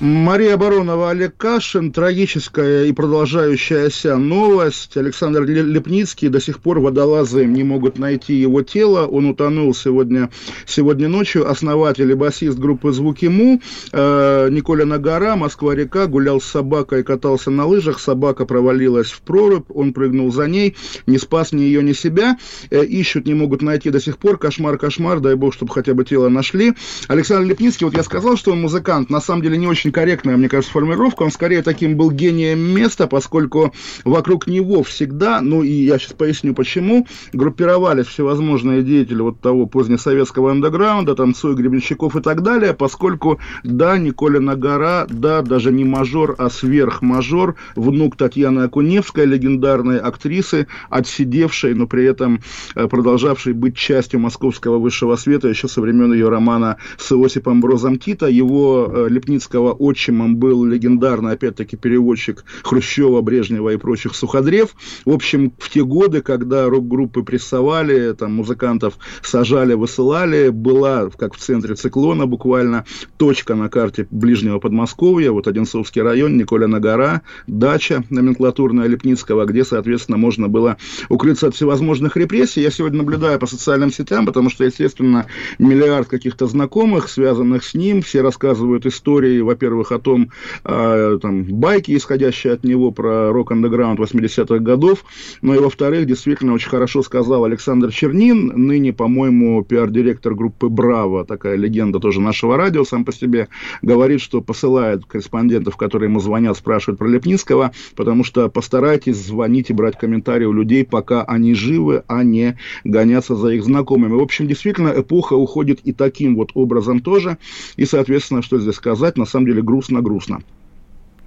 Мария 0.00 0.56
Баронова, 0.56 1.10
Олег 1.10 1.36
Кашин. 1.36 1.90
Трагическая 1.90 2.84
и 2.84 2.92
продолжающаяся 2.92 4.16
новость. 4.16 4.96
Александр 4.96 5.42
Лепницкий. 5.42 6.28
До 6.28 6.40
сих 6.40 6.60
пор 6.60 6.78
водолазы 6.78 7.44
не 7.44 7.64
могут 7.64 7.98
найти 7.98 8.34
его 8.34 8.62
тело. 8.62 9.08
Он 9.08 9.26
утонул 9.26 9.74
сегодня, 9.74 10.30
сегодня 10.66 11.08
ночью. 11.08 11.50
Основатель 11.50 12.08
и 12.12 12.14
басист 12.14 12.60
группы 12.60 12.92
«Звуки 12.92 13.26
Му». 13.26 13.60
Э, 13.90 14.48
Николина 14.52 14.98
гора, 14.98 15.34
Москва-река. 15.34 16.06
Гулял 16.06 16.40
с 16.40 16.44
собакой, 16.44 17.02
катался 17.02 17.50
на 17.50 17.66
лыжах. 17.66 17.98
Собака 17.98 18.46
провалилась 18.46 19.10
в 19.10 19.20
прорубь. 19.22 19.66
Он 19.68 19.92
прыгнул 19.92 20.32
за 20.32 20.46
ней. 20.46 20.76
Не 21.08 21.18
спас 21.18 21.50
ни 21.50 21.62
ее, 21.62 21.82
ни 21.82 21.92
себя. 21.92 22.38
Э, 22.70 22.84
ищут, 22.84 23.26
не 23.26 23.34
могут 23.34 23.62
найти 23.62 23.90
до 23.90 23.98
сих 23.98 24.18
пор. 24.18 24.38
Кошмар, 24.38 24.78
кошмар. 24.78 25.18
Дай 25.18 25.34
бог, 25.34 25.54
чтобы 25.54 25.72
хотя 25.72 25.94
бы 25.94 26.04
тело 26.04 26.28
нашли. 26.28 26.74
Александр 27.08 27.48
Лепницкий, 27.48 27.84
вот 27.84 27.96
я 27.96 28.04
сказал, 28.04 28.36
что 28.36 28.52
он 28.52 28.60
музыкант. 28.60 29.10
На 29.10 29.20
самом 29.20 29.42
деле 29.42 29.58
не 29.58 29.66
очень 29.66 29.87
очень 29.88 29.92
корректная, 29.92 30.36
мне 30.36 30.48
кажется, 30.48 30.72
формулировка. 30.72 31.22
Он 31.22 31.30
скорее 31.30 31.62
таким 31.62 31.96
был 31.96 32.10
гением 32.10 32.58
места, 32.58 33.06
поскольку 33.06 33.72
вокруг 34.04 34.46
него 34.46 34.82
всегда, 34.82 35.40
ну 35.40 35.62
и 35.62 35.70
я 35.70 35.98
сейчас 35.98 36.12
поясню 36.12 36.54
почему, 36.54 37.06
группировались 37.32 38.06
всевозможные 38.06 38.82
деятели 38.82 39.20
вот 39.22 39.40
того 39.40 39.66
позднесоветского 39.66 40.50
андеграунда, 40.50 41.14
там 41.14 41.34
Цой, 41.34 41.54
Гребенщиков 41.54 42.16
и 42.16 42.20
так 42.20 42.42
далее, 42.42 42.74
поскольку, 42.74 43.38
да, 43.64 43.98
Николина 43.98 44.56
гора, 44.56 45.06
да, 45.08 45.42
даже 45.42 45.72
не 45.72 45.84
мажор, 45.84 46.34
а 46.38 46.50
сверхмажор, 46.50 47.56
внук 47.76 48.16
Татьяны 48.16 48.60
Акуневской, 48.60 49.24
легендарной 49.24 49.98
актрисы, 49.98 50.66
отсидевшей, 50.90 51.74
но 51.74 51.86
при 51.86 52.04
этом 52.04 52.40
э, 52.74 52.86
продолжавшей 52.88 53.52
быть 53.54 53.76
частью 53.76 54.20
московского 54.20 54.78
высшего 54.78 55.16
света 55.16 55.48
еще 55.48 55.68
со 55.68 55.80
времен 55.80 56.12
ее 56.12 56.28
романа 56.28 56.76
с 56.98 57.12
Иосипом 57.12 57.60
Брозом 57.60 57.98
Тита, 57.98 58.26
его 58.26 58.90
э, 58.92 59.08
Лепницкого 59.08 59.77
отчимом 59.78 60.36
был 60.36 60.64
легендарный, 60.64 61.32
опять-таки, 61.32 61.76
переводчик 61.76 62.44
Хрущева, 62.62 63.20
Брежнева 63.20 63.70
и 63.70 63.76
прочих 63.76 64.14
суходрев. 64.14 64.74
В 65.04 65.10
общем, 65.10 65.52
в 65.58 65.70
те 65.70 65.84
годы, 65.84 66.22
когда 66.22 66.66
рок-группы 66.66 67.22
прессовали, 67.22 68.12
там, 68.12 68.34
музыкантов 68.34 68.94
сажали, 69.22 69.74
высылали, 69.74 70.48
была, 70.48 71.10
как 71.10 71.34
в 71.34 71.38
центре 71.38 71.74
циклона 71.74 72.26
буквально, 72.26 72.84
точка 73.16 73.54
на 73.54 73.68
карте 73.68 74.06
ближнего 74.10 74.58
Подмосковья, 74.58 75.30
вот 75.30 75.48
Одинцовский 75.48 76.02
район, 76.02 76.36
Николина 76.36 76.80
гора, 76.80 77.22
дача 77.46 78.04
номенклатурная 78.10 78.86
Лепницкого, 78.86 79.44
где, 79.44 79.64
соответственно, 79.64 80.18
можно 80.18 80.48
было 80.48 80.76
укрыться 81.08 81.48
от 81.48 81.54
всевозможных 81.54 82.16
репрессий. 82.16 82.62
Я 82.62 82.70
сегодня 82.70 82.98
наблюдаю 82.98 83.38
по 83.38 83.46
социальным 83.46 83.92
сетям, 83.92 84.26
потому 84.26 84.50
что, 84.50 84.64
естественно, 84.64 85.26
миллиард 85.58 86.08
каких-то 86.08 86.46
знакомых, 86.46 87.08
связанных 87.08 87.64
с 87.64 87.74
ним, 87.74 88.02
все 88.02 88.22
рассказывают 88.22 88.86
истории, 88.86 89.40
во-первых, 89.40 89.67
во-первых, 89.68 89.92
о 89.92 89.98
том, 89.98 90.30
э, 90.64 91.18
там, 91.20 91.44
байки, 91.44 91.94
исходящие 91.94 92.54
от 92.54 92.64
него 92.64 92.90
про 92.90 93.30
рок-андеграунд 93.32 94.00
80-х 94.00 94.58
годов, 94.58 95.04
но 95.42 95.54
и, 95.54 95.58
во-вторых, 95.58 96.06
действительно 96.06 96.54
очень 96.54 96.70
хорошо 96.70 97.02
сказал 97.02 97.44
Александр 97.44 97.92
Чернин, 97.92 98.52
ныне, 98.54 98.92
по-моему, 98.92 99.62
пиар-директор 99.62 100.34
группы 100.34 100.68
«Браво», 100.68 101.24
такая 101.24 101.56
легенда 101.56 102.00
тоже 102.00 102.20
нашего 102.20 102.56
радио 102.56 102.84
сам 102.84 103.04
по 103.04 103.12
себе, 103.12 103.48
говорит, 103.82 104.20
что 104.20 104.40
посылает 104.40 105.04
корреспондентов, 105.04 105.76
которые 105.76 106.08
ему 106.08 106.20
звонят, 106.20 106.56
спрашивают 106.56 106.98
про 106.98 107.08
Лепнинского, 107.08 107.72
потому 107.94 108.24
что 108.24 108.48
постарайтесь 108.48 109.16
звонить 109.16 109.70
и 109.70 109.74
брать 109.74 109.98
комментарии 109.98 110.46
у 110.46 110.52
людей, 110.52 110.84
пока 110.84 111.24
они 111.24 111.54
живы, 111.54 112.04
а 112.06 112.22
не 112.24 112.58
гоняться 112.84 113.36
за 113.36 113.48
их 113.48 113.64
знакомыми. 113.64 114.14
В 114.14 114.22
общем, 114.22 114.46
действительно, 114.46 114.94
эпоха 114.96 115.34
уходит 115.34 115.80
и 115.84 115.92
таким 115.92 116.36
вот 116.36 116.52
образом 116.54 117.00
тоже. 117.00 117.36
И, 117.76 117.84
соответственно, 117.84 118.42
что 118.42 118.58
здесь 118.58 118.78
сказать, 118.78 119.18
на 119.18 119.26
самом 119.26 119.46
деле 119.46 119.57
грустно-грустно. 119.62 120.40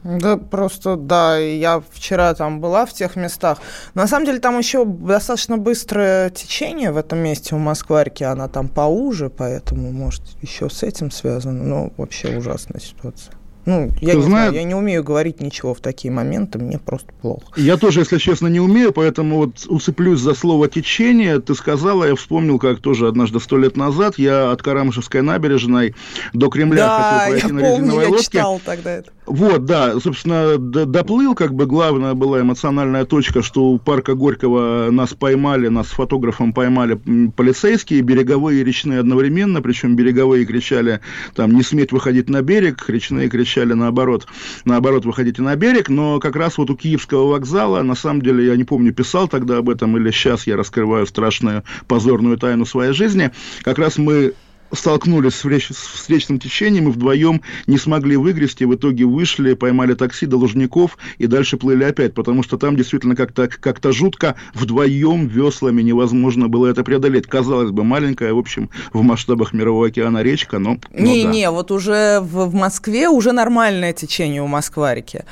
Да, 0.03 0.38
просто, 0.38 0.95
да, 0.95 1.38
я 1.38 1.84
вчера 1.91 2.34
там 2.34 2.59
была 2.59 2.88
в 2.88 2.93
тех 2.93 3.15
местах. 3.15 3.59
На 3.93 4.07
самом 4.07 4.25
деле 4.25 4.39
там 4.39 4.57
еще 4.57 4.84
достаточно 4.84 5.57
быстрое 5.57 6.32
течение 6.32 6.91
в 6.91 6.97
этом 6.97 7.19
месте 7.19 7.53
у 7.53 7.59
Москварки, 7.59 8.23
она 8.23 8.47
там 8.47 8.67
поуже, 8.67 9.29
поэтому, 9.29 9.91
может, 9.91 10.23
еще 10.41 10.69
с 10.69 10.82
этим 10.82 11.11
связано, 11.11 11.63
но 11.63 11.91
вообще 11.97 12.36
ужасная 12.36 12.82
ситуация. 12.82 13.36
Ну, 13.66 13.91
я 14.01 14.14
Ты 14.14 14.18
не 14.18 14.24
знаю, 14.24 14.53
я 14.53 14.64
не 14.64 14.74
умею 14.74 15.03
говорить 15.03 15.39
ничего 15.39 15.74
в 15.74 15.80
такие 15.80 16.12
моменты, 16.12 16.57
мне 16.57 16.80
просто 16.80 17.14
плохо. 17.22 17.43
Я 17.55 17.78
тоже, 17.78 17.99
если 17.99 18.18
честно, 18.18 18.47
не 18.47 18.59
умею, 18.59 18.91
поэтому 18.91 19.38
вот 19.38 19.66
уцеплюсь 19.68 20.20
за 20.20 20.34
слово 20.34 20.68
течение. 20.68 21.39
Ты 21.39 21.53
сказала, 21.53 22.05
я 22.05 22.16
вспомнил, 22.16 22.57
как 22.57 22.80
тоже 22.80 23.07
однажды 23.07 23.39
сто 23.39 23.57
лет 23.57 23.78
назад 23.78 24.18
я 24.18 24.51
от 24.51 24.64
Карамышевской 24.64 25.22
набережной 25.22 25.93
до 26.34 26.49
Кремля 26.49 26.88
да, 26.88 27.20
хотел 27.20 27.30
пройти 27.30 27.47
я 27.47 27.53
на 27.53 27.59
помню, 27.62 27.78
резиновой 27.78 28.03
я 28.03 28.09
лодке. 28.09 28.26
читал 28.26 28.62
тогда 28.66 28.91
это. 28.91 29.12
Вот, 29.28 29.66
да, 29.66 29.99
собственно, 29.99 30.57
доплыл, 30.57 31.36
как 31.36 31.53
бы 31.53 31.68
главная 31.68 32.16
была 32.16 32.41
эмоциональная 32.41 33.05
точка, 33.05 33.43
что 33.43 33.66
у 33.66 33.78
парка 33.78 34.16
Горького 34.16 34.89
нас 34.89 35.14
поймали, 35.14 35.68
нас 35.68 35.88
с 35.88 35.91
фотографом 35.91 36.51
поймали 36.51 36.99
полицейские, 37.36 38.01
береговые 38.01 38.62
и 38.62 38.64
речные 38.64 38.99
одновременно, 38.99 39.62
причем 39.62 39.95
береговые 39.95 40.45
кричали, 40.45 41.01
там, 41.36 41.53
не 41.53 41.62
сметь 41.62 41.91
выходить 41.91 42.28
на 42.30 42.41
берег, 42.41 42.89
речные 42.89 43.30
кричали 43.30 43.50
обещали 43.51 43.73
наоборот, 43.73 44.27
наоборот, 44.65 45.05
выходите 45.05 45.41
на 45.41 45.55
берег, 45.55 45.89
но 45.89 46.19
как 46.19 46.35
раз 46.35 46.57
вот 46.57 46.69
у 46.69 46.75
Киевского 46.75 47.31
вокзала, 47.31 47.81
на 47.81 47.95
самом 47.95 48.21
деле, 48.21 48.45
я 48.45 48.55
не 48.55 48.63
помню, 48.63 48.93
писал 48.93 49.27
тогда 49.27 49.57
об 49.57 49.69
этом 49.69 49.97
или 49.97 50.11
сейчас 50.11 50.47
я 50.47 50.55
раскрываю 50.55 51.05
страшную 51.05 51.63
позорную 51.87 52.37
тайну 52.37 52.65
своей 52.65 52.93
жизни, 52.93 53.31
как 53.63 53.77
раз 53.77 53.97
мы 53.97 54.33
столкнулись 54.74 55.34
с, 55.34 55.38
встреч, 55.38 55.67
с 55.67 55.76
встречным 55.76 56.39
течением 56.39 56.89
и 56.89 56.91
вдвоем 56.91 57.41
не 57.67 57.78
смогли 57.78 58.15
выгрести, 58.15 58.63
в 58.63 58.76
итоге 58.76 59.05
вышли, 59.05 59.53
поймали 59.53 59.93
такси 59.93 60.26
до 60.26 60.38
Лужников 60.38 60.97
и 61.17 61.28
дальше 61.28 61.57
плыли 61.57 61.84
опять, 61.84 62.13
потому 62.13 62.43
что 62.43 62.57
там 62.57 62.76
действительно 62.76 63.15
как-то 63.15 63.47
как 63.47 63.80
жутко 63.91 64.36
вдвоем 64.53 65.28
веслами 65.28 65.82
невозможно 65.82 66.47
было 66.47 66.67
это 66.67 66.84
преодолеть. 66.84 67.28
Казалось 67.28 67.72
бы, 67.72 67.84
маленькая, 67.84 68.34
в 68.34 68.38
общем, 68.38 68.69
в 68.93 69.01
масштабах 69.01 69.53
Мирового 69.53 69.88
океана 69.88 70.22
речка, 70.22 70.59
но... 70.59 70.78
Не-не, 70.91 71.45
да. 71.45 71.51
вот 71.51 71.72
уже 71.72 72.19
в, 72.22 72.45
в 72.45 72.53
Москве 72.53 73.09
уже 73.09 73.32
нормальное 73.32 73.93
течение 73.93 74.41
у 74.41 74.47
Москва-реки. 74.47 75.24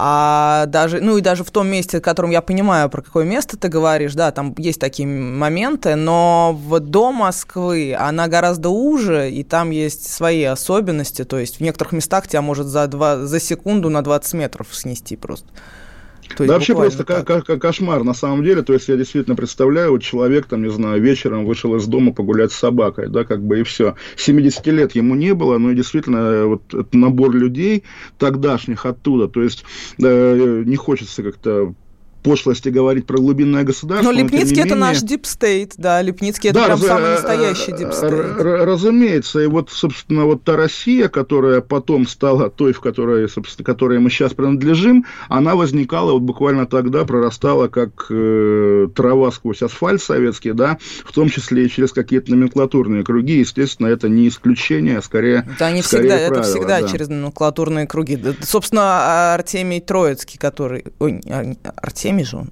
А 0.00 0.66
даже, 0.66 1.00
ну 1.00 1.18
и 1.18 1.20
даже 1.20 1.42
в 1.42 1.50
том 1.50 1.66
месте, 1.66 1.98
в 1.98 2.02
котором 2.02 2.30
я 2.30 2.40
понимаю, 2.40 2.88
про 2.88 3.02
какое 3.02 3.24
место 3.24 3.56
ты 3.56 3.66
говоришь, 3.66 4.14
да, 4.14 4.30
там 4.30 4.54
есть 4.56 4.78
такие 4.78 5.08
моменты, 5.08 5.96
но 5.96 6.56
в, 6.56 6.78
до 6.78 7.10
Москвы 7.10 7.96
она 7.98 8.28
гораздо 8.28 8.68
уже, 8.68 9.28
и 9.28 9.42
там 9.42 9.70
есть 9.70 10.08
свои 10.08 10.44
особенности, 10.44 11.24
то 11.24 11.36
есть 11.36 11.56
в 11.56 11.62
некоторых 11.62 11.94
местах 11.94 12.28
тебя 12.28 12.42
может 12.42 12.68
за, 12.68 12.86
два, 12.86 13.16
за 13.16 13.40
секунду 13.40 13.90
на 13.90 14.02
20 14.02 14.34
метров 14.34 14.68
снести 14.70 15.16
просто. 15.16 15.48
То 16.36 16.46
да 16.46 16.54
вообще 16.54 16.74
просто 16.74 17.04
так. 17.04 17.46
кошмар 17.60 18.04
на 18.04 18.14
самом 18.14 18.44
деле. 18.44 18.62
То 18.62 18.72
есть 18.72 18.88
я 18.88 18.96
действительно 18.96 19.36
представляю, 19.36 19.92
вот 19.92 20.02
человек 20.02 20.46
там, 20.46 20.62
не 20.62 20.70
знаю, 20.70 21.00
вечером 21.00 21.46
вышел 21.46 21.74
из 21.76 21.86
дома 21.86 22.12
погулять 22.12 22.52
с 22.52 22.56
собакой, 22.56 23.08
да, 23.08 23.24
как 23.24 23.42
бы 23.42 23.60
и 23.60 23.62
все. 23.62 23.94
70 24.16 24.66
лет 24.68 24.92
ему 24.94 25.14
не 25.14 25.34
было, 25.34 25.58
но 25.58 25.72
действительно 25.72 26.46
вот 26.46 26.62
этот 26.68 26.94
набор 26.94 27.34
людей 27.34 27.84
тогдашних 28.18 28.86
оттуда, 28.86 29.28
то 29.28 29.42
есть 29.42 29.64
э, 30.02 30.62
не 30.64 30.76
хочется 30.76 31.22
как-то 31.22 31.74
пошлости 32.22 32.68
говорить 32.68 33.06
про 33.06 33.18
глубинное 33.18 33.64
государство. 33.64 34.10
Но 34.10 34.18
Лепницкий 34.18 34.56
но, 34.56 34.62
это 34.62 34.74
менее... 34.74 34.88
наш 34.88 35.00
deep 35.00 35.30
state, 35.30 35.74
да, 35.76 36.02
Лепницкий 36.02 36.50
это 36.50 36.60
да, 36.60 36.64
прям 36.66 36.80
раз, 36.80 36.88
самый 36.88 37.10
настоящий 37.10 37.72
deep 37.72 37.88
state. 37.88 38.12
Разумеется, 38.38 39.40
и 39.40 39.46
вот, 39.46 39.70
собственно, 39.70 40.24
вот 40.24 40.42
та 40.44 40.56
Россия, 40.56 41.08
которая 41.08 41.60
потом 41.60 42.06
стала 42.06 42.50
той, 42.50 42.72
в 42.72 42.80
которой, 42.80 43.28
собственно, 43.28 43.64
которой 43.64 43.98
мы 43.98 44.10
сейчас 44.10 44.34
принадлежим, 44.34 45.04
она 45.28 45.54
возникала 45.54 46.12
вот 46.12 46.22
буквально 46.22 46.66
тогда, 46.66 47.04
прорастала 47.04 47.68
как 47.68 48.06
э, 48.10 48.88
трава 48.94 49.30
сквозь 49.30 49.62
асфальт 49.62 50.02
советский, 50.02 50.52
да, 50.52 50.78
в 51.04 51.12
том 51.12 51.28
числе 51.30 51.66
и 51.66 51.70
через 51.70 51.92
какие-то 51.92 52.30
номенклатурные 52.30 53.04
круги, 53.04 53.38
естественно, 53.38 53.86
это 53.86 54.08
не 54.08 54.28
исключение, 54.28 54.98
а 54.98 55.02
скорее 55.02 55.48
Да, 55.58 55.70
не 55.70 55.82
скорее 55.82 56.10
всегда, 56.10 56.16
правило, 56.16 56.40
это 56.40 56.42
всегда 56.42 56.80
да. 56.80 56.88
через 56.88 57.08
номенклатурные 57.08 57.86
круги. 57.86 58.18
Собственно, 58.40 59.34
Артемий 59.34 59.80
Троицкий, 59.80 60.38
который... 60.38 60.84
Ой, 60.98 61.20
Артемий 61.76 62.17
Артемий 62.18 62.24
же 62.24 62.36
он. 62.36 62.50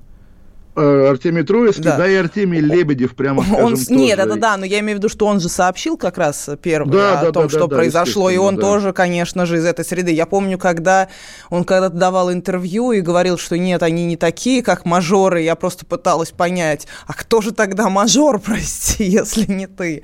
Э, 0.78 1.08
Артемий 1.08 1.42
Троицкий, 1.42 1.84
да. 1.84 1.96
да, 1.96 2.06
и 2.06 2.14
Артемий 2.16 2.60
Лебедев, 2.60 3.14
прямо 3.14 3.42
скажем, 3.42 3.64
он, 3.64 3.76
тоже. 3.76 3.94
Нет, 3.94 4.18
это 4.18 4.36
да, 4.36 4.58
но 4.58 4.66
я 4.66 4.80
имею 4.80 4.98
в 4.98 5.00
виду, 5.00 5.08
что 5.08 5.24
он 5.24 5.40
же 5.40 5.48
сообщил 5.48 5.96
как 5.96 6.18
раз 6.18 6.50
первый 6.62 6.92
да, 6.92 7.20
о 7.20 7.24
да, 7.24 7.32
том, 7.32 7.44
да, 7.44 7.48
что 7.48 7.66
да, 7.66 7.76
произошло, 7.76 8.28
и 8.28 8.36
он 8.36 8.56
да. 8.56 8.60
тоже, 8.60 8.92
конечно 8.92 9.46
же, 9.46 9.56
из 9.56 9.64
этой 9.64 9.86
среды. 9.86 10.12
Я 10.12 10.26
помню, 10.26 10.58
когда 10.58 11.08
он 11.48 11.64
когда-то 11.64 11.96
давал 11.96 12.30
интервью 12.30 12.92
и 12.92 13.00
говорил, 13.00 13.38
что 13.38 13.56
нет, 13.56 13.82
они 13.82 14.04
не 14.04 14.18
такие, 14.18 14.62
как 14.62 14.84
мажоры, 14.84 15.40
я 15.40 15.54
просто 15.54 15.86
пыталась 15.86 16.30
понять, 16.30 16.86
а 17.06 17.14
кто 17.14 17.40
же 17.40 17.52
тогда 17.52 17.88
мажор, 17.88 18.38
прости, 18.44 19.04
если 19.04 19.50
не 19.50 19.66
ты? 19.66 20.02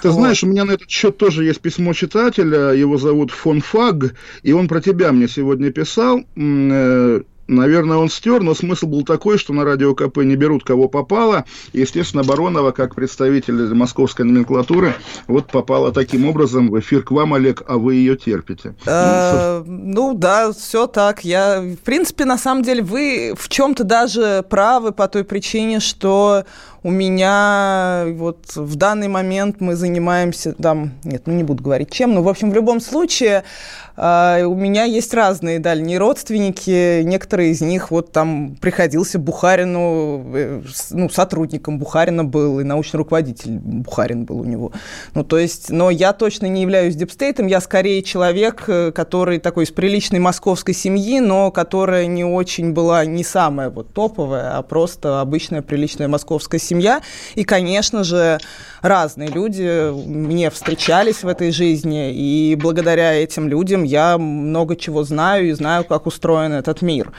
Ты 0.00 0.08
вот. 0.08 0.14
знаешь, 0.14 0.42
у 0.42 0.46
меня 0.46 0.64
на 0.64 0.72
этот 0.72 0.88
счет 0.88 1.18
тоже 1.18 1.44
есть 1.44 1.60
письмо 1.60 1.92
читателя, 1.92 2.70
его 2.70 2.96
зовут 2.96 3.32
Фон 3.32 3.60
Фаг, 3.60 4.14
и 4.42 4.52
он 4.52 4.66
про 4.66 4.80
тебя 4.80 5.12
мне 5.12 5.28
сегодня 5.28 5.70
писал, 5.70 6.22
э, 6.36 7.20
Наверное, 7.48 7.98
он 7.98 8.08
стер, 8.08 8.42
но 8.42 8.54
смысл 8.54 8.86
был 8.86 9.04
такой, 9.04 9.38
что 9.38 9.52
на 9.52 9.64
радио 9.64 9.94
КП 9.94 10.18
не 10.18 10.36
берут 10.36 10.64
кого 10.64 10.88
попало. 10.88 11.44
И, 11.72 11.80
естественно, 11.80 12.24
Баронова, 12.24 12.72
как 12.72 12.94
представитель 12.94 13.72
московской 13.74 14.24
номенклатуры, 14.24 14.94
вот 15.28 15.46
попала 15.46 15.92
таким 15.92 16.26
образом 16.28 16.70
в 16.70 16.78
эфир 16.80 17.02
к 17.02 17.10
вам, 17.10 17.34
Олег, 17.34 17.62
а 17.68 17.78
вы 17.78 17.94
ее 17.94 18.16
терпите. 18.16 18.74
Э, 18.86 19.62
ну, 19.64 20.14
да, 20.14 20.52
все 20.52 20.86
так. 20.86 21.24
Я, 21.24 21.60
в 21.60 21.84
принципе, 21.84 22.24
на 22.24 22.38
самом 22.38 22.62
деле, 22.62 22.82
вы 22.82 23.34
в 23.36 23.48
чем-то 23.48 23.84
даже 23.84 24.44
правы 24.48 24.92
по 24.92 25.06
той 25.08 25.24
причине, 25.24 25.80
что 25.80 26.44
у 26.86 26.90
меня 26.90 28.04
вот 28.10 28.54
в 28.54 28.76
данный 28.76 29.08
момент 29.08 29.56
мы 29.60 29.74
занимаемся 29.74 30.52
там, 30.52 30.92
нет, 31.02 31.24
ну 31.26 31.32
не 31.32 31.42
буду 31.42 31.60
говорить 31.60 31.90
чем, 31.90 32.14
но 32.14 32.22
в 32.22 32.28
общем 32.28 32.52
в 32.52 32.54
любом 32.54 32.78
случае 32.78 33.42
э, 33.96 34.44
у 34.44 34.54
меня 34.54 34.84
есть 34.84 35.12
разные 35.14 35.58
дальние 35.58 35.98
родственники, 35.98 37.02
некоторые 37.02 37.50
из 37.50 37.60
них 37.60 37.90
вот 37.90 38.12
там 38.12 38.56
приходился 38.60 39.18
Бухарину, 39.18 40.24
э, 40.34 40.62
ну 40.90 41.08
сотрудником 41.08 41.78
Бухарина 41.78 42.24
был 42.24 42.60
и 42.60 42.64
научный 42.64 42.98
руководитель 42.98 43.58
Бухарин 43.58 44.24
был 44.24 44.40
у 44.40 44.44
него. 44.44 44.72
Ну 45.14 45.24
то 45.24 45.38
есть, 45.38 45.70
но 45.70 45.90
я 45.90 46.12
точно 46.12 46.46
не 46.46 46.62
являюсь 46.62 46.96
дипстейтом, 46.96 47.46
я 47.46 47.60
скорее 47.60 48.02
человек, 48.02 48.64
э, 48.68 48.92
который 48.92 49.38
такой 49.38 49.64
из 49.64 49.70
приличной 49.70 50.18
московской 50.18 50.74
семьи, 50.74 51.20
но 51.20 51.50
которая 51.50 52.06
не 52.06 52.24
очень 52.24 52.72
была 52.72 53.04
не 53.04 53.24
самая 53.24 53.70
вот 53.70 53.92
топовая, 53.92 54.56
а 54.56 54.62
просто 54.62 55.20
обычная 55.20 55.62
приличная 55.62 56.08
московская 56.08 56.58
семья. 56.58 57.02
И, 57.34 57.44
конечно 57.44 58.04
же, 58.04 58.38
разные 58.82 59.28
люди 59.28 59.90
мне 60.06 60.50
встречались 60.50 61.22
в 61.22 61.28
этой 61.28 61.50
жизни, 61.50 62.12
и 62.12 62.56
благодаря 62.56 63.14
этим 63.14 63.48
людям 63.48 63.84
я 63.86 64.18
много 64.18 64.76
чего 64.76 65.04
знаю 65.04 65.48
и 65.48 65.52
знаю, 65.52 65.84
как 65.84 66.06
устроен 66.06 66.52
этот 66.52 66.82
мир. 66.82 67.12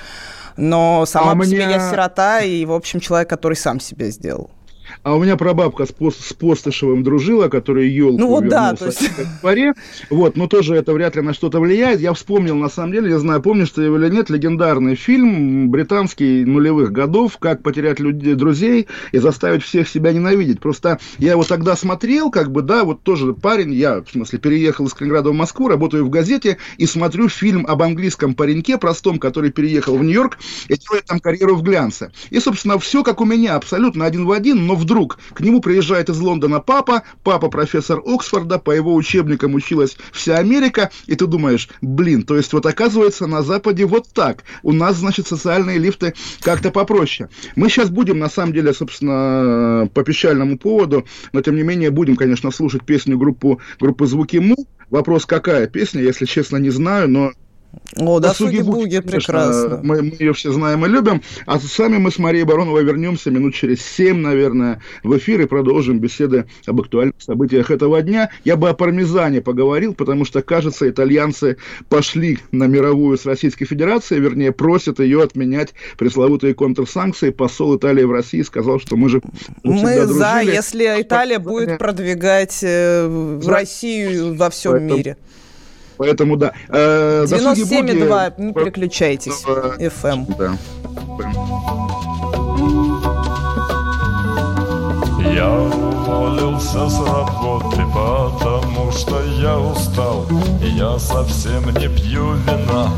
Но 0.58 1.06
сама 1.06 1.32
а 1.32 1.36
по 1.36 1.38
мне... 1.38 1.48
себе 1.48 1.70
я 1.70 1.90
сирота 1.92 2.42
и, 2.42 2.66
в 2.66 2.74
общем, 2.74 3.00
человек, 3.00 3.30
который 3.30 3.56
сам 3.56 3.80
себе 3.80 4.10
сделал. 4.12 4.50
А 5.04 5.16
у 5.16 5.24
меня 5.24 5.38
прабабка 5.38 5.86
с, 5.86 5.92
пост, 5.92 6.24
с 6.24 6.34
Постышевым 6.34 7.04
дружила, 7.04 7.48
который 7.48 7.90
елку 7.90 8.20
ну, 8.20 8.28
вот 8.28 8.48
да, 8.48 8.76
то 8.76 8.88
есть... 8.88 9.10
в 9.10 9.42
дворе. 9.42 9.74
Вот, 10.10 10.36
но 10.36 10.48
тоже 10.48 10.76
это 10.76 10.94
вряд 10.94 11.16
ли 11.16 11.22
на 11.22 11.34
что-то 11.34 11.60
влияет. 11.60 12.00
Я 12.00 12.14
вспомнил, 12.14 12.56
на 12.56 12.70
самом 12.70 12.94
деле, 12.94 13.10
я 13.12 13.20
знаю, 13.20 13.42
помнишь 13.42 13.72
ты 13.72 13.86
или 13.86 14.10
нет, 14.10 14.30
легендарный 14.30 14.96
фильм 14.96 15.70
британский 15.70 16.46
нулевых 16.46 16.92
годов 16.92 17.38
«Как 17.38 17.64
потерять 17.64 18.00
людей, 18.00 18.36
друзей 18.36 18.88
и 19.12 19.18
заставить 19.18 19.64
всех 19.64 19.88
себя 19.88 20.12
ненавидеть». 20.12 20.60
Просто 20.60 21.00
я 21.18 21.32
его 21.32 21.44
тогда 21.44 21.76
смотрел, 21.76 22.32
как 22.32 22.52
бы, 22.52 22.62
да, 22.62 22.84
вот 22.84 23.04
тоже 23.04 23.34
парень, 23.34 23.74
я, 23.74 24.02
в 24.02 24.10
смысле, 24.10 24.40
переехал 24.40 24.88
из 24.88 24.94
Калининграда 24.94 25.30
в 25.30 25.34
Москву, 25.34 25.68
работаю 25.68 26.06
в 26.06 26.10
газете 26.10 26.58
и 26.78 26.86
смотрю 26.86 27.30
фильм 27.30 27.66
об 27.68 27.82
английском 27.82 28.34
пареньке 28.34 28.78
простом, 28.78 29.20
который 29.20 29.52
переехал 29.52 29.98
в 29.98 30.04
Нью-Йорк 30.04 30.38
и 30.68 30.76
делает 30.76 31.06
там 31.06 31.20
карьеру 31.20 31.56
в 31.56 31.64
глянце. 31.64 32.12
И, 32.30 32.40
собственно, 32.40 32.78
все 32.80 33.04
как 33.04 33.22
у 33.22 33.26
меня, 33.26 33.56
абсолютно 33.56 34.06
один 34.06 34.26
в 34.26 34.32
один, 34.32 34.66
но 34.66 34.76
в 34.76 34.86
вдруг 34.88 35.20
к 35.34 35.42
нему 35.42 35.60
приезжает 35.60 36.10
из 36.10 36.18
Лондона 36.20 36.62
папа, 36.62 37.04
папа 37.22 37.50
профессор 37.50 38.02
Оксфорда, 38.06 38.58
по 38.58 38.72
его 38.72 38.96
учебникам 38.96 39.54
училась 39.54 39.98
вся 40.14 40.38
Америка, 40.38 40.92
и 41.08 41.16
ты 41.16 41.28
думаешь, 41.28 41.68
блин, 41.82 42.24
то 42.24 42.38
есть 42.38 42.54
вот 42.54 42.66
оказывается 42.66 43.28
на 43.28 43.44
Западе 43.44 43.86
вот 43.86 44.08
так. 44.14 44.46
У 44.64 44.72
нас, 44.72 44.96
значит, 44.96 45.28
социальные 45.28 45.78
лифты 45.78 46.14
как-то 46.40 46.72
попроще. 46.72 47.30
Мы 47.58 47.68
сейчас 47.68 47.90
будем, 47.90 48.18
на 48.18 48.30
самом 48.30 48.54
деле, 48.54 48.74
собственно, 48.74 49.90
по 49.94 50.04
печальному 50.04 50.58
поводу, 50.58 51.06
но 51.34 51.42
тем 51.42 51.58
не 51.58 51.64
менее 51.64 51.92
будем, 51.92 52.16
конечно, 52.16 52.50
слушать 52.52 52.86
песню 52.86 53.18
группу, 53.18 53.60
группы 53.82 54.08
«Звуки 54.08 54.38
Му». 54.38 54.56
Вопрос, 54.90 55.26
какая 55.26 55.68
песня, 55.68 56.02
если 56.02 56.26
честно, 56.26 56.56
не 56.56 56.70
знаю, 56.70 57.10
но 57.10 57.34
о, 57.98 58.20
да, 58.20 58.34
суги-буги, 58.34 59.00
прекрасно. 59.00 59.80
Мы, 59.84 60.02
мы 60.02 60.16
ее 60.20 60.34
все 60.34 60.52
знаем 60.52 60.86
и 60.86 60.90
любим. 60.90 61.22
А 61.46 61.60
сами 61.60 61.98
мы 61.98 62.12
с 62.12 62.20
Марией 62.20 62.44
Бароновой 62.44 62.84
вернемся 62.84 63.32
минут 63.32 63.56
через 63.56 63.82
семь, 63.82 64.18
наверное, 64.18 64.82
в 65.04 65.18
эфир 65.18 65.42
и 65.42 65.46
продолжим 65.46 66.00
беседы 66.00 66.46
об 66.66 66.82
актуальных 66.82 67.16
событиях 67.20 67.72
этого 67.72 68.02
дня. 68.02 68.30
Я 68.44 68.56
бы 68.56 68.70
о 68.70 68.74
пармезане 68.74 69.42
поговорил, 69.42 69.94
потому 69.94 70.26
что, 70.26 70.42
кажется, 70.42 70.90
итальянцы 70.90 71.58
пошли 71.90 72.40
на 72.52 72.66
мировую 72.66 73.18
с 73.18 73.26
Российской 73.26 73.66
Федерацией, 73.66 74.22
вернее, 74.22 74.52
просят 74.52 75.00
ее 75.00 75.24
отменять 75.24 75.74
пресловутые 75.98 76.54
контрсанкции. 76.54 77.30
Посол 77.32 77.78
Италии 77.78 78.04
в 78.04 78.12
России 78.12 78.42
сказал, 78.42 78.80
что 78.80 78.96
мы 78.96 79.10
же 79.10 79.22
Мы 79.64 80.06
за, 80.06 80.42
если 80.42 81.02
Италия 81.02 81.40
будет 81.40 81.78
продвигать 81.78 82.60
э, 82.64 83.40
Россию 83.46 84.36
во 84.36 84.50
всем 84.50 84.74
Поэтому... 84.74 84.96
мире. 84.96 85.18
Поэтому 85.98 86.38
да. 86.38 86.54
Э, 86.70 87.26
97,2, 87.28 88.34
не 88.38 88.54
переключайтесь. 88.54 89.44
FM. 89.46 90.26
Да. 90.38 90.58
Я 95.34 95.52
уволился 95.52 96.90
с 96.90 97.00
работы, 97.00 97.84
потому 97.94 98.92
что 98.92 99.22
я 99.40 99.58
устал 99.60 100.26
Я 100.62 100.98
совсем 100.98 101.66
не 101.76 101.88
пью 101.90 102.34
вина, 102.34 102.90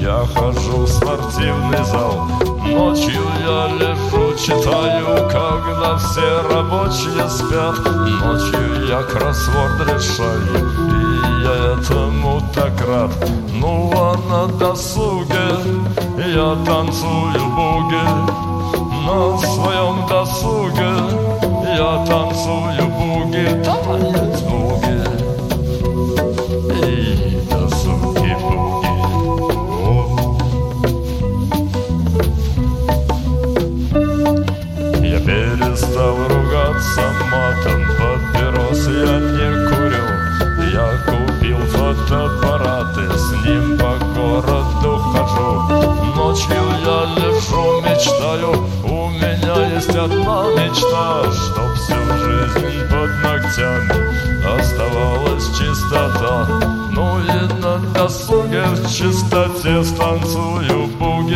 я 0.00 0.24
хожу 0.34 0.84
в 0.84 0.88
спортивный 0.88 1.84
зал 1.84 2.28
Ночью 2.66 3.22
я 3.40 3.68
лежу, 3.76 4.36
читаю, 4.38 5.28
когда 5.28 5.96
все 5.98 6.42
рабочие 6.48 7.28
спят 7.28 7.78
Ночью 8.22 8.86
я 8.88 9.02
кроссворд 9.02 9.80
решаю, 9.88 10.99
этому 11.80 12.40
так 12.54 12.72
рад. 12.86 13.10
Ну 13.52 13.92
а 13.94 14.16
на 14.28 14.46
досуге 14.58 15.48
я 16.18 16.56
танцую 16.64 17.44
буги 17.56 18.04
На 19.06 19.38
своем 19.38 20.06
досуге 20.08 20.92
я 21.76 22.04
танцую 22.06 22.84
буги, 22.96 23.46
танец 23.64 24.40
буги 24.42 24.98
И 26.84 26.86
досуги 27.50 28.34
буги 28.42 28.94
Я 35.06 35.18
перестал 35.20 36.16
ругаться 36.28 37.02
матом, 37.30 37.79
Ночью 46.30 46.48
я 46.84 47.06
лежу, 47.16 47.80
мечтаю, 47.80 48.52
у 48.84 49.08
меня 49.08 49.74
есть 49.74 49.88
одна 49.88 50.44
мечта 50.52 51.24
Чтоб 51.24 51.74
всю 51.74 51.96
жизнь 52.20 52.88
под 52.88 53.10
ногтями 53.24 53.90
оставалась 54.46 55.44
чистота 55.58 56.46
Ну 56.92 57.18
и 57.18 57.60
на 57.60 57.78
досуге 57.94 58.62
в 58.62 58.88
чистоте 58.88 59.82
станцую 59.82 60.86
буги 61.00 61.34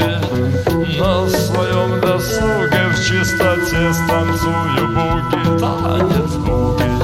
На 1.01 1.29
своем 1.29 2.01
досуге 2.01 2.87
в 2.93 3.05
чистоте 3.05 3.93
станцую 3.93 4.87
буги 4.95 5.59
Танец 5.59 6.35
буги 6.37 7.04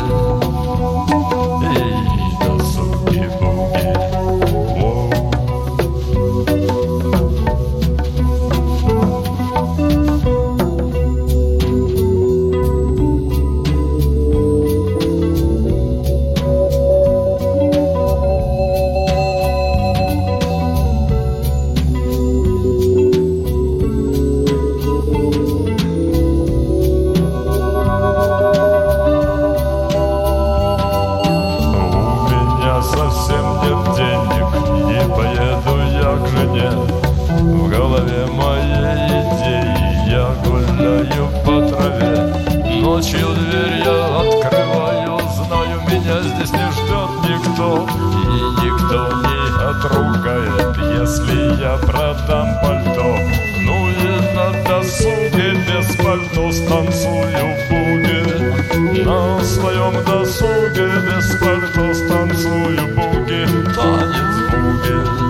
На 59.11 59.43
своем 59.43 60.05
досуге 60.05 60.87
без 61.05 61.35
пальто 61.41 61.93
станцую 61.95 62.79
буги, 62.95 63.45
танец 63.75 64.37
буги. 64.53 65.30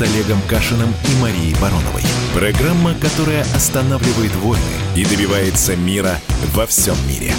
Олегом 0.00 0.42
Кашиным 0.48 0.88
и 1.04 1.22
Марией 1.22 1.54
Бароновой. 1.60 2.02
Программа, 2.34 2.94
которая 2.94 3.42
останавливает 3.54 4.34
войны 4.36 4.60
и 4.96 5.04
добивается 5.04 5.76
мира 5.76 6.18
во 6.54 6.66
всем 6.66 6.96
мире. 7.08 7.32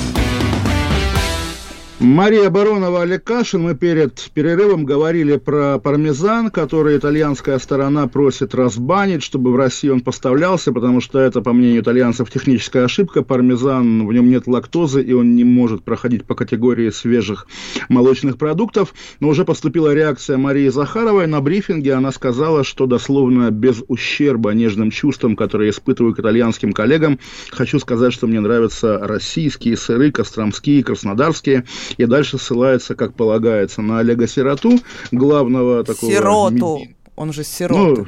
Мария 2.00 2.52
Баронова, 2.52 3.02
Олег 3.02 3.24
Кашин. 3.24 3.64
Мы 3.64 3.74
перед 3.74 4.30
перерывом 4.36 4.86
говорили 4.86 5.38
про 5.38 5.80
пармезан, 5.80 6.52
который 6.52 6.96
итальянская 6.96 7.58
сторона 7.58 8.06
просит 8.08 8.54
разбанить, 8.54 9.24
чтобы 9.24 9.52
в 9.52 9.56
России 9.56 9.90
он 9.90 10.02
поставлялся, 10.02 10.72
потому 10.72 11.02
что 11.02 11.18
это, 11.18 11.42
по 11.42 11.54
мнению 11.54 11.82
итальянцев, 11.82 12.30
техническая 12.30 12.86
ошибка. 12.86 13.24
Пармезан, 13.24 14.06
в 14.06 14.14
нем 14.14 14.30
нет 14.30 14.46
лактозы, 14.46 15.02
и 15.02 15.12
он 15.14 15.36
не 15.36 15.44
может 15.44 15.84
проходить 15.84 16.24
по 16.24 16.36
категории 16.36 16.92
свежих 16.92 17.48
молочных 17.90 18.38
продуктов. 18.38 18.94
Но 19.20 19.30
уже 19.30 19.44
поступила 19.44 19.92
реакция 19.92 20.38
Марии 20.38 20.70
Захаровой 20.70 21.26
на 21.26 21.42
брифинге. 21.42 21.94
Она 21.94 22.12
сказала, 22.12 22.64
что 22.64 22.86
дословно 22.86 23.50
без 23.50 23.84
ущерба 23.88 24.52
нежным 24.52 24.92
чувствам, 24.92 25.36
которые 25.36 25.72
испытываю 25.72 26.14
к 26.14 26.20
итальянским 26.20 26.74
коллегам, 26.74 27.18
хочу 27.50 27.80
сказать, 27.80 28.14
что 28.14 28.28
мне 28.28 28.40
нравятся 28.40 29.00
российские 29.00 29.76
сыры, 29.76 30.12
костромские, 30.12 30.84
краснодарские– 30.84 31.66
и 31.96 32.06
дальше 32.06 32.38
ссылается, 32.38 32.96
как 32.96 33.14
полагается, 33.14 33.82
на 33.82 34.00
Олега 34.00 34.28
Сироту, 34.28 34.80
главного 35.12 35.84
такого... 35.84 36.12
Сироту, 36.12 36.82
он 37.16 37.34
же 37.34 37.44
сирота. 37.44 38.02
Ну, 38.02 38.08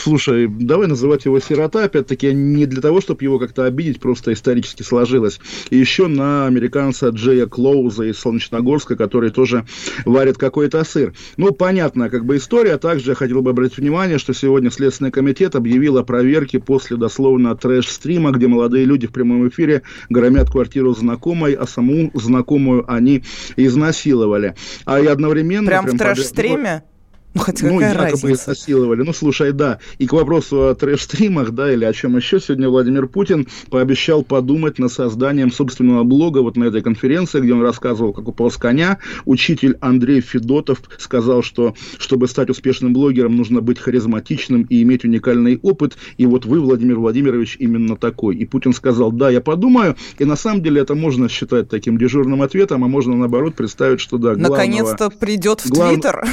Слушай, 0.00 0.48
давай 0.48 0.86
называть 0.86 1.26
его 1.26 1.40
сирота, 1.40 1.84
опять-таки, 1.84 2.32
не 2.32 2.64
для 2.64 2.80
того, 2.80 3.02
чтобы 3.02 3.22
его 3.22 3.38
как-то 3.38 3.66
обидеть, 3.66 4.00
просто 4.00 4.32
исторически 4.32 4.82
сложилось. 4.82 5.40
И 5.68 5.76
еще 5.76 6.06
на 6.06 6.46
американца 6.46 7.08
Джея 7.08 7.46
Клоуза 7.46 8.04
из 8.04 8.18
Солнечногорска, 8.18 8.96
который 8.96 9.30
тоже 9.30 9.66
варит 10.06 10.38
какой-то 10.38 10.82
сыр. 10.84 11.12
Ну, 11.36 11.52
понятно, 11.52 12.08
как 12.08 12.24
бы 12.24 12.38
история. 12.38 12.78
Также 12.78 13.10
я 13.10 13.14
хотел 13.14 13.42
бы 13.42 13.50
обратить 13.50 13.76
внимание, 13.76 14.18
что 14.18 14.32
сегодня 14.32 14.70
Следственный 14.70 15.10
комитет 15.10 15.54
объявил 15.54 15.98
о 15.98 16.02
проверке 16.02 16.60
после 16.60 16.96
дословно 16.96 17.54
трэш-стрима, 17.54 18.30
где 18.30 18.46
молодые 18.46 18.86
люди 18.86 19.06
в 19.06 19.12
прямом 19.12 19.48
эфире 19.48 19.82
громят 20.08 20.50
квартиру 20.50 20.94
знакомой, 20.94 21.52
а 21.52 21.66
саму 21.66 22.10
знакомую 22.14 22.90
они 22.90 23.22
изнасиловали. 23.56 24.54
А 24.86 24.98
и 24.98 25.06
одновременно... 25.06 25.66
Прям, 25.66 25.84
прям 25.84 25.96
в 25.96 25.98
трэш-стриме? 25.98 26.84
Ну, 27.32 27.40
хотя 27.42 27.66
ну, 27.66 27.74
какая 27.74 27.92
якобы 27.92 28.10
разница? 28.10 28.32
изнасиловали. 28.32 29.02
Ну, 29.02 29.12
слушай, 29.12 29.52
да. 29.52 29.78
И 29.98 30.06
к 30.06 30.12
вопросу 30.12 30.68
о 30.68 30.74
трэш-стримах, 30.74 31.52
да, 31.52 31.72
или 31.72 31.84
о 31.84 31.92
чем 31.92 32.16
еще, 32.16 32.40
сегодня 32.40 32.68
Владимир 32.68 33.06
Путин 33.06 33.46
пообещал 33.70 34.24
подумать 34.24 34.80
над 34.80 34.92
созданием 34.92 35.52
собственного 35.52 36.02
блога 36.02 36.38
вот 36.38 36.56
на 36.56 36.64
этой 36.64 36.82
конференции, 36.82 37.40
где 37.40 37.54
он 37.54 37.62
рассказывал, 37.62 38.12
как 38.12 38.26
упал 38.26 38.50
с 38.50 38.56
коня. 38.56 38.98
Учитель 39.26 39.76
Андрей 39.80 40.20
Федотов 40.20 40.82
сказал, 40.98 41.42
что 41.42 41.74
чтобы 41.98 42.26
стать 42.26 42.50
успешным 42.50 42.92
блогером, 42.92 43.36
нужно 43.36 43.60
быть 43.60 43.78
харизматичным 43.78 44.62
и 44.62 44.82
иметь 44.82 45.04
уникальный 45.04 45.60
опыт. 45.62 45.96
И 46.16 46.26
вот 46.26 46.46
вы, 46.46 46.60
Владимир 46.60 46.98
Владимирович, 46.98 47.56
именно 47.60 47.96
такой. 47.96 48.36
И 48.36 48.44
Путин 48.44 48.72
сказал, 48.72 49.12
да, 49.12 49.30
я 49.30 49.40
подумаю. 49.40 49.94
И 50.18 50.24
на 50.24 50.34
самом 50.34 50.62
деле 50.64 50.80
это 50.80 50.96
можно 50.96 51.28
считать 51.28 51.68
таким 51.68 51.96
дежурным 51.96 52.42
ответом, 52.42 52.82
а 52.82 52.88
можно, 52.88 53.14
наоборот, 53.14 53.54
представить, 53.54 54.00
что 54.00 54.18
да, 54.18 54.34
главного... 54.34 54.52
Наконец-то 54.52 55.10
придет 55.10 55.60
в 55.60 55.70
глав... 55.70 55.92
Твиттер 55.92 56.24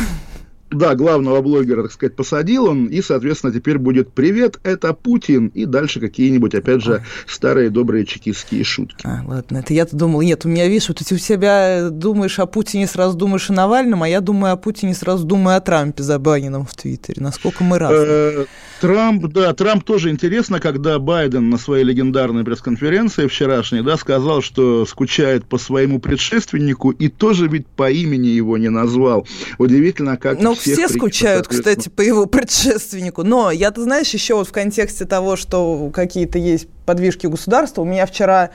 да, 0.69 0.95
главного 0.95 1.41
блогера, 1.41 1.83
так 1.83 1.91
сказать, 1.91 2.15
посадил 2.15 2.65
он, 2.65 2.87
и, 2.87 3.01
соответственно, 3.01 3.53
теперь 3.53 3.77
будет 3.77 4.11
«Привет, 4.11 4.59
это 4.63 4.93
Путин», 4.93 5.47
и 5.47 5.65
дальше 5.65 5.99
какие-нибудь, 5.99 6.55
опять 6.55 6.81
же, 6.81 7.03
старые 7.25 7.69
добрые 7.69 8.05
чекистские 8.05 8.63
шутки. 8.63 9.05
А, 9.05 9.21
ладно, 9.25 9.57
это 9.57 9.73
я-то 9.73 9.95
думал, 9.95 10.21
нет, 10.21 10.45
у 10.45 10.49
меня, 10.49 10.67
видишь, 10.67 10.89
вот 10.89 10.97
ты 10.97 11.15
у 11.15 11.17
себя 11.17 11.89
думаешь 11.89 12.39
о 12.39 12.45
Путине, 12.45 12.87
сразу 12.87 13.17
думаешь 13.17 13.49
о 13.49 13.53
Навальном, 13.53 14.03
а 14.03 14.09
я 14.09 14.21
думаю 14.21 14.53
о 14.53 14.57
Путине, 14.57 14.93
сразу 14.93 15.25
думаю 15.25 15.57
о 15.57 15.61
Трампе 15.61 16.03
забаненном 16.03 16.65
в 16.65 16.73
Твиттере. 16.75 17.21
Насколько 17.21 17.63
мы 17.63 17.79
разные. 17.79 18.47
Трамп, 18.79 19.25
да, 19.27 19.53
Трамп 19.53 19.83
тоже 19.83 20.11
интересно, 20.11 20.59
когда 20.59 20.99
Байден 20.99 21.49
на 21.49 21.57
своей 21.57 21.83
легендарной 21.83 22.43
пресс-конференции 22.43 23.27
вчерашней, 23.27 23.81
да, 23.81 23.97
сказал, 23.97 24.41
что 24.41 24.85
скучает 24.85 25.45
по 25.45 25.57
своему 25.57 25.99
предшественнику, 25.99 26.91
и 26.91 27.07
тоже 27.07 27.47
ведь 27.47 27.67
по 27.67 27.89
имени 27.89 28.27
его 28.27 28.57
не 28.57 28.69
назвал. 28.69 29.27
Удивительно, 29.57 30.17
как... 30.17 30.39
Ну, 30.39 30.53
все 30.53 30.87
скучают, 30.87 31.47
кстати, 31.47 31.89
по 31.89 32.01
его 32.01 32.27
предшественнику. 32.27 33.23
Но 33.23 33.49
я, 33.51 33.71
ты 33.71 33.81
знаешь, 33.81 34.09
еще 34.09 34.35
вот 34.35 34.47
в 34.47 34.51
контексте 34.51 35.05
того, 35.05 35.35
что 35.35 35.89
какие-то 35.91 36.37
есть 36.37 36.67
подвижки 36.87 37.27
государства. 37.27 37.81
У 37.81 37.85
меня 37.85 38.07
вчера 38.07 38.49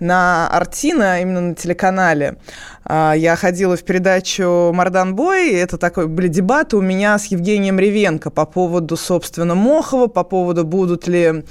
на 0.00 0.48
Артина, 0.48 1.20
именно 1.20 1.40
на 1.40 1.54
телеканале, 1.54 2.36
а, 2.84 3.12
я 3.12 3.36
ходила 3.36 3.76
в 3.76 3.82
передачу 3.82 4.72
«Мардан 4.72 5.14
Бой», 5.14 5.52
это 5.52 5.76
такой 5.76 6.08
были 6.08 6.28
дебаты 6.28 6.76
у 6.76 6.80
меня 6.80 7.18
с 7.18 7.26
Евгением 7.26 7.78
Ревенко 7.78 8.30
по 8.30 8.46
поводу, 8.46 8.96
собственно, 8.96 9.54
Мохова, 9.54 10.06
по 10.06 10.24
поводу, 10.24 10.64
будут 10.64 11.06
ли 11.06 11.44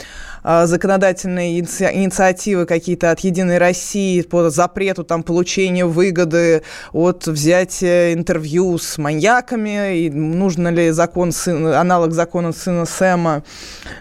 законодательные 0.43 1.59
инициативы 1.59 2.65
какие-то 2.65 3.11
от 3.11 3.19
«Единой 3.21 3.57
России» 3.57 4.21
по 4.21 4.49
запрету 4.49 5.03
там, 5.03 5.23
получения 5.23 5.85
выгоды 5.85 6.63
от 6.93 7.27
взятия 7.27 8.13
интервью 8.13 8.77
с 8.77 8.97
маньяками, 8.97 9.97
и 9.97 10.09
нужно 10.09 10.69
ли 10.69 10.91
закон, 10.91 11.31
аналог 11.45 12.13
закона 12.13 12.51
сына 12.53 12.85
Сэма 12.85 13.43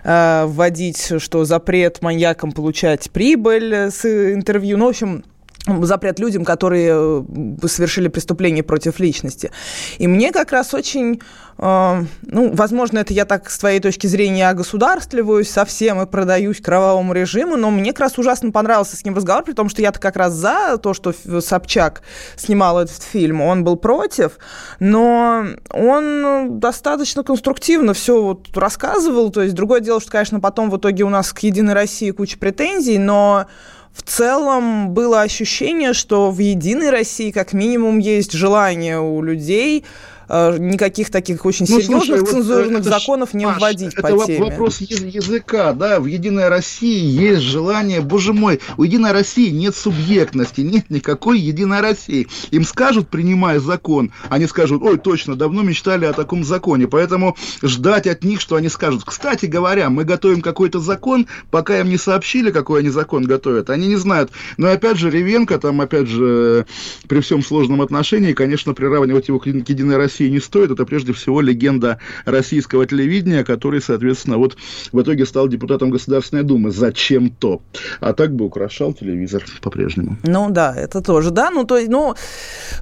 э, 0.05 0.45
вводить, 0.47 1.13
что 1.19 1.45
запрет 1.45 2.03
маньякам 2.03 2.53
получать 2.53 3.11
прибыль 3.11 3.75
с 3.75 4.05
интервью. 4.05 4.79
Ну, 4.79 4.87
в 4.87 4.89
общем, 4.91 5.25
запрет 5.67 6.19
людям, 6.19 6.45
которые 6.45 6.91
э, 6.93 7.67
совершили 7.67 8.09
преступление 8.09 8.63
против 8.63 8.99
личности. 8.99 9.51
И 9.99 10.07
мне 10.07 10.33
как 10.33 10.53
раз 10.53 10.75
очень, 10.75 11.21
ну, 11.63 12.55
возможно, 12.55 13.01
это 13.01 13.13
я 13.13 13.27
так 13.27 13.51
с 13.51 13.59
твоей 13.59 13.81
точки 13.81 14.07
зрения 14.07 14.49
огосударствливаюсь 14.49 15.51
совсем 15.51 16.01
и 16.01 16.07
продаюсь 16.07 16.59
кровавому 16.59 17.13
режиму, 17.13 17.57
но 17.57 17.71
мне 17.71 17.93
как 17.93 18.01
раз 18.01 18.19
ужасно 18.19 18.51
понравился 18.51 18.97
с 18.97 19.05
ним 19.05 19.15
разговор, 19.15 19.45
при 19.45 19.53
том, 19.53 19.69
что 19.69 19.83
я-то 19.83 20.01
как 20.01 20.17
раз 20.17 20.33
за 20.33 20.79
то, 20.79 20.95
что 20.95 21.13
Собчак 21.43 22.01
снимал 22.37 22.81
этот 22.81 23.03
фильм, 23.03 23.43
он 23.43 23.63
был 23.63 23.77
против, 23.77 24.39
но 24.79 25.45
он 25.69 26.61
достаточно 26.61 27.25
конструктивно 27.25 27.93
все 27.93 28.23
вот 28.23 28.57
рассказывал, 28.57 29.31
то 29.31 29.43
есть 29.43 29.55
другое 29.55 29.81
дело, 29.81 30.01
что, 30.01 30.13
конечно, 30.13 30.41
потом 30.41 30.71
в 30.71 30.79
итоге 30.79 31.05
у 31.05 31.11
нас 31.11 31.31
к 31.31 31.41
«Единой 31.41 31.75
России» 31.75 32.11
куча 32.11 32.39
претензий, 32.39 32.97
но 32.97 33.45
в 33.93 34.03
целом 34.03 34.91
было 34.91 35.21
ощущение, 35.21 35.93
что 35.93 36.31
в 36.31 36.39
«Единой 36.39 36.89
России» 36.91 37.33
как 37.33 37.53
минимум 37.53 37.99
есть 37.99 38.33
желание 38.33 38.99
у 39.01 39.21
людей 39.21 39.85
никаких 40.31 41.11
таких 41.11 41.45
очень 41.45 41.67
ну, 41.69 41.81
серьезных 41.81 42.19
слушай, 42.21 42.27
цензурных 42.27 42.85
вот 42.85 43.01
законов 43.01 43.35
не 43.35 43.47
Маш, 43.47 43.61
вводить 43.61 43.95
это 43.95 44.03
по 44.03 44.27
теме. 44.27 44.45
вопрос 44.45 44.81
языка, 44.81 45.73
да, 45.73 45.99
в 45.99 46.07
«Единой 46.07 46.49
России» 46.49 47.05
есть 47.05 47.43
желание, 47.43 48.01
боже 48.01 48.33
мой, 48.33 48.61
у 48.77 48.85
«Единой 48.85 49.11
России» 49.11 49.51
нет 49.51 49.75
субъектности, 49.75 50.61
нет 50.61 50.89
никакой 50.89 51.41
«Единой 51.41 51.81
России». 51.81 52.29
Им 52.53 52.65
скажут, 52.65 53.09
принимая 53.09 53.59
закон, 53.59 54.13
они 54.29 54.47
скажут, 54.47 54.83
ой, 54.83 54.99
точно, 54.99 55.35
давно 55.35 55.63
мечтали 55.63 56.05
о 56.05 56.13
таком 56.13 56.45
законе, 56.45 56.87
поэтому 56.87 57.37
ждать 57.63 58.07
от 58.07 58.23
них, 58.23 58.41
что 58.41 58.55
они 58.55 58.69
скажут. 58.69 59.03
Кстати 59.05 59.47
говоря, 59.47 59.91
мы 59.91 60.05
готовим 60.05 60.43
какой-то 60.43 60.79
закон, 60.79 61.27
пока 61.51 61.81
им 61.81 61.89
не 61.89 61.97
сообщили, 61.97 62.53
какой 62.53 62.81
они 62.81 62.91
закон 62.91 63.25
готовят, 63.25 63.69
они 63.71 63.89
не 63.89 63.97
знают. 63.97 64.31
Но 64.59 64.69
опять 64.69 64.97
же, 64.97 65.11
Ревенко, 65.11 65.59
там, 65.59 65.81
опять 65.81 66.07
же, 66.07 66.67
при 67.09 67.21
всем 67.21 67.43
сложном 67.43 67.83
отношении, 67.83 68.33
конечно, 68.33 68.75
приравнивать 68.75 69.27
его 69.27 69.41
к 69.41 69.47
«Единой 69.47 69.97
России» 69.97 70.20
России 70.21 70.29
не 70.29 70.41
стоит. 70.41 70.71
Это 70.71 70.85
прежде 70.85 71.13
всего 71.13 71.41
легенда 71.41 71.99
российского 72.25 72.87
телевидения, 72.87 73.45
который, 73.45 73.81
соответственно, 73.81 74.37
вот 74.37 74.57
в 74.93 75.01
итоге 75.01 75.25
стал 75.25 75.49
депутатом 75.49 75.91
Государственной 75.91 76.43
Думы. 76.43 76.71
Зачем-то. 76.71 77.63
А 78.01 78.13
так 78.13 78.35
бы 78.35 78.45
украшал 78.45 78.93
телевизор 78.93 79.45
по-прежнему. 79.63 80.19
Ну 80.23 80.51
да, 80.51 80.75
это 80.77 81.01
тоже, 81.01 81.31
да. 81.31 81.51
Ну, 81.51 81.65
то 81.65 81.79
есть, 81.79 81.91
ну, 81.91 82.15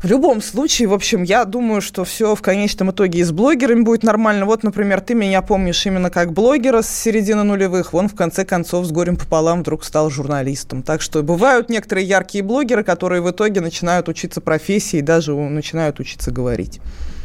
в 0.03 0.09
любом 0.09 0.43
случае, 0.43 0.89
в 0.89 0.95
общем, 0.95 1.23
я 1.23 1.45
думаю, 1.45 1.81
что 1.81 2.05
все 2.05 2.35
в 2.35 2.43
конечном 2.43 2.91
итоге 2.91 3.21
и 3.21 3.25
с 3.25 3.31
блогерами 3.31 3.83
будет 3.83 4.03
нормально. 4.03 4.45
Вот, 4.45 4.65
например, 4.65 5.01
ты 5.01 5.15
меня 5.15 5.43
помнишь 5.43 5.87
именно 5.87 6.11
как 6.11 6.33
блогера 6.33 6.83
с 6.83 6.89
середины 6.89 7.45
нулевых. 7.45 7.95
Он, 7.95 8.09
в 8.09 8.15
конце 8.15 8.45
концов, 8.45 8.87
с 8.87 8.91
горем 8.91 9.17
пополам 9.17 9.61
вдруг 9.61 9.85
стал 9.85 10.11
журналистом. 10.11 10.83
Так 10.83 11.03
что 11.03 11.23
бывают 11.23 11.71
некоторые 11.71 12.07
яркие 12.07 12.43
блогеры, 12.43 12.83
которые 12.83 13.23
в 13.23 13.31
итоге 13.31 13.61
начинают 13.61 14.09
учиться 14.09 14.41
профессии 14.41 14.99
и 14.99 15.03
даже 15.03 15.35
начинают 15.35 16.01
учиться 16.01 16.31
говорить. 16.31 16.81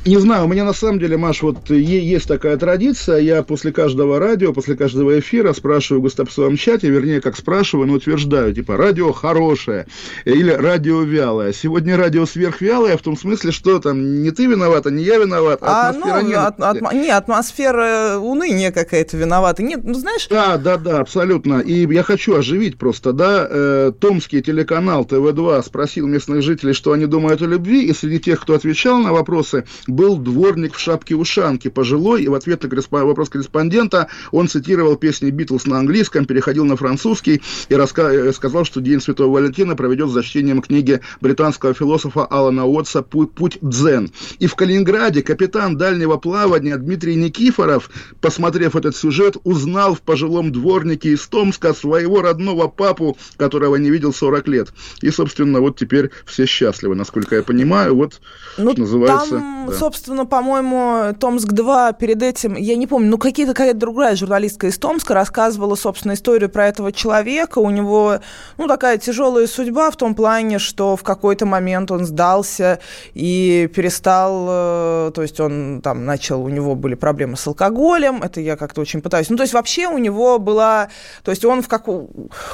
Не 0.05 0.17
знаю, 0.17 0.43
у 0.43 0.47
меня 0.49 0.65
на 0.65 0.73
самом 0.73 0.99
деле, 0.99 1.15
Маш, 1.15 1.41
вот 1.41 1.69
есть 1.69 2.27
такая 2.27 2.57
традиция, 2.57 3.19
я 3.19 3.41
после 3.41 3.71
каждого 3.71 4.19
радио, 4.19 4.51
после 4.51 4.75
каждого 4.75 5.17
эфира 5.17 5.53
спрашиваю 5.53 6.01
в 6.01 6.03
гостопсовом 6.03 6.57
чате, 6.57 6.89
вернее, 6.89 7.21
как 7.21 7.37
спрашиваю, 7.37 7.87
но 7.87 7.93
утверждаю, 7.93 8.53
типа, 8.53 8.75
радио 8.75 9.13
хорошее 9.13 9.87
или 10.25 10.51
радио 10.51 11.03
вялое. 11.03 11.53
Сегодня 11.53 11.95
радио 11.95 12.25
сверхвялое 12.25 12.97
в 12.97 13.01
том 13.01 13.15
смысле, 13.15 13.53
что 13.53 13.79
там 13.79 14.21
не 14.23 14.31
ты 14.31 14.45
виновата, 14.45 14.91
не 14.91 15.05
я 15.05 15.19
виноват, 15.19 15.59
а 15.61 15.91
атмосфера 15.91 16.21
ну, 16.21 16.27
не... 16.27 16.33
От, 16.33 16.59
от, 16.59 16.93
не, 16.93 17.09
атмосфера 17.09 18.17
уныния 18.17 18.73
какая-то 18.73 19.15
виновата. 19.15 19.63
Нет, 19.63 19.85
ну 19.85 19.93
знаешь... 19.93 20.27
Да, 20.29 20.57
да, 20.57 20.75
да, 20.75 20.99
абсолютно. 20.99 21.61
И 21.61 21.87
я 21.93 22.03
хочу 22.03 22.35
оживить 22.35 22.77
просто, 22.77 23.13
да, 23.13 23.47
э, 23.49 23.93
томский 23.97 24.41
телеканал 24.41 25.05
ТВ-2 25.05 25.63
спросил 25.65 26.07
местных 26.07 26.41
жителей, 26.41 26.73
что 26.73 26.91
они 26.91 27.05
думают 27.05 27.41
о 27.41 27.45
любви, 27.45 27.85
и 27.85 27.93
среди 27.93 28.19
тех, 28.19 28.41
кто 28.41 28.53
отвечал 28.53 28.97
на 28.97 29.13
вопросы, 29.13 29.63
был 29.93 30.17
дворник 30.17 30.75
в 30.75 30.79
шапке-ушанке, 30.79 31.69
пожилой, 31.69 32.23
и 32.23 32.27
в 32.27 32.33
ответ 32.33 32.63
на 32.63 33.05
вопрос 33.05 33.29
корреспондента 33.29 34.07
он 34.31 34.47
цитировал 34.47 34.95
песни 34.95 35.29
Битлз 35.29 35.65
на 35.65 35.79
английском, 35.79 36.25
переходил 36.25 36.65
на 36.65 36.75
французский 36.75 37.41
и 37.69 37.73
раска- 37.73 38.11
э, 38.11 38.33
сказал, 38.33 38.65
что 38.65 38.81
День 38.81 39.01
Святого 39.01 39.33
Валентина 39.33 39.75
проведет 39.75 40.09
за 40.09 40.23
чтением 40.23 40.61
книги 40.61 41.01
британского 41.21 41.73
философа 41.73 42.25
Алана 42.25 42.65
Уотса 42.65 43.01
«Путь 43.01 43.57
дзен». 43.61 44.11
И 44.39 44.47
в 44.47 44.55
Калининграде 44.55 45.21
капитан 45.21 45.77
дальнего 45.77 46.17
плавания 46.17 46.77
Дмитрий 46.77 47.15
Никифоров, 47.15 47.89
посмотрев 48.21 48.75
этот 48.75 48.95
сюжет, 48.95 49.37
узнал 49.43 49.95
в 49.95 50.01
пожилом 50.01 50.51
дворнике 50.51 51.09
из 51.09 51.27
Томска 51.27 51.73
своего 51.73 52.21
родного 52.21 52.67
папу, 52.67 53.17
которого 53.37 53.75
не 53.75 53.89
видел 53.89 54.13
40 54.13 54.47
лет. 54.47 54.73
И, 55.01 55.09
собственно, 55.09 55.59
вот 55.59 55.77
теперь 55.77 56.11
все 56.25 56.45
счастливы, 56.45 56.95
насколько 56.95 57.35
я 57.35 57.43
понимаю. 57.43 57.95
Вот, 57.95 58.21
ну, 58.57 58.73
называется... 58.75 59.37
Там, 59.37 59.67
да 59.67 59.82
собственно, 59.83 60.25
по-моему, 60.25 61.13
Томск-2 61.19 61.97
перед 61.99 62.23
этим, 62.23 62.55
я 62.55 62.77
не 62.77 62.87
помню, 62.87 63.09
ну, 63.09 63.17
какие-то 63.17 63.53
какая-то 63.53 63.77
другая 63.77 64.15
журналистка 64.15 64.67
из 64.67 64.77
Томска 64.77 65.13
рассказывала, 65.13 65.75
собственно, 65.75 66.13
историю 66.13 66.49
про 66.49 66.69
этого 66.69 66.93
человека. 66.93 67.59
У 67.59 67.69
него, 67.69 68.19
ну, 68.57 68.67
такая 68.69 68.97
тяжелая 68.97 69.45
судьба 69.45 69.91
в 69.91 69.97
том 69.97 70.15
плане, 70.15 70.57
что 70.57 70.95
в 70.95 71.03
какой-то 71.03 71.45
момент 71.45 71.91
он 71.91 72.05
сдался 72.05 72.79
и 73.13 73.69
перестал, 73.75 74.45
э, 74.47 75.11
то 75.13 75.21
есть 75.21 75.41
он 75.41 75.81
там 75.83 76.05
начал, 76.05 76.41
у 76.41 76.47
него 76.47 76.75
были 76.75 76.95
проблемы 76.95 77.35
с 77.35 77.45
алкоголем, 77.45 78.23
это 78.23 78.39
я 78.39 78.55
как-то 78.55 78.79
очень 78.79 79.01
пытаюсь. 79.01 79.29
Ну, 79.29 79.35
то 79.35 79.43
есть 79.43 79.53
вообще 79.53 79.87
у 79.87 79.97
него 79.97 80.39
была, 80.39 80.87
то 81.23 81.31
есть 81.31 81.43
он 81.43 81.61
в 81.61 81.67
как... 81.67 81.89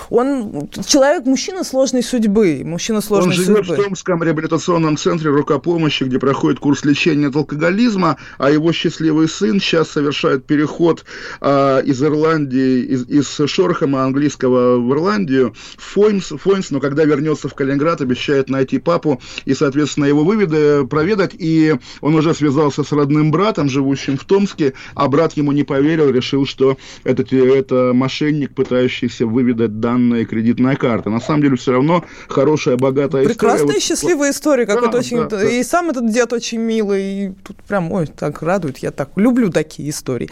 Он 0.09 0.67
человек, 0.83 1.27
мужчина 1.27 1.63
сложной 1.63 2.01
судьбы, 2.01 2.63
мужчина 2.65 3.01
сложной 3.01 3.35
судьбы. 3.35 3.59
Он 3.59 3.63
живет 3.65 3.79
в 3.79 3.83
Томском 3.83 4.23
реабилитационном 4.23 4.97
центре 4.97 5.29
рукопомощи, 5.29 6.05
где 6.05 6.17
проходит 6.17 6.59
курс 6.59 6.83
лечения 6.85 7.18
от 7.27 7.35
алкоголизма, 7.35 8.17
а 8.37 8.51
его 8.51 8.71
счастливый 8.71 9.27
сын 9.27 9.59
сейчас 9.59 9.91
совершает 9.91 10.45
переход 10.45 11.05
э, 11.41 11.81
из 11.85 12.01
Ирландии, 12.03 12.81
из, 12.81 13.07
из 13.07 13.27
Шорхема 13.49 14.03
английского 14.03 14.77
в 14.77 14.91
Ирландию, 14.91 15.53
в 15.77 15.83
Фойнс, 15.93 16.33
Фойнс, 16.37 16.71
но 16.71 16.79
когда 16.79 17.03
вернется 17.03 17.47
в 17.49 17.53
Калининград, 17.53 18.01
обещает 18.01 18.49
найти 18.49 18.79
папу 18.79 19.21
и, 19.45 19.53
соответственно, 19.53 20.05
его 20.05 20.23
выведы, 20.23 20.85
проведать, 20.85 21.31
и 21.37 21.75
он 22.01 22.15
уже 22.15 22.33
связался 22.33 22.83
с 22.83 22.91
родным 22.91 23.31
братом, 23.31 23.69
живущим 23.69 24.17
в 24.17 24.25
Томске, 24.25 24.73
а 24.95 25.07
брат 25.07 25.33
ему 25.33 25.51
не 25.51 25.63
поверил, 25.63 26.09
решил, 26.09 26.45
что 26.45 26.77
это, 27.03 27.23
это 27.35 27.91
мошенник, 27.93 28.53
пытающийся 28.53 29.25
выведать 29.25 29.79
данные 29.79 30.25
кредитной 30.25 30.75
карты. 30.75 31.09
На 31.09 31.19
самом 31.19 31.41
деле, 31.41 31.55
все 31.55 31.73
равно 31.73 32.05
хорошая, 32.27 32.77
богатая 32.77 33.25
Прекрасная, 33.25 33.27
история. 33.27 33.73
Прекрасная, 33.73 33.79
счастливая 33.79 34.31
история, 34.31 34.65
как 34.65 34.81
да, 34.81 34.87
это 34.87 34.97
очень... 34.97 35.17
Да, 35.17 35.27
да. 35.27 35.49
И 35.49 35.63
сам 35.63 35.89
этот 35.89 36.11
дед 36.11 36.33
очень 36.33 36.59
милый, 36.59 37.08
тут 37.43 37.61
прям, 37.63 37.91
ой, 37.91 38.07
так 38.07 38.41
радует, 38.41 38.79
я 38.79 38.91
так 38.91 39.09
люблю 39.15 39.49
такие 39.49 39.89
истории. 39.89 40.29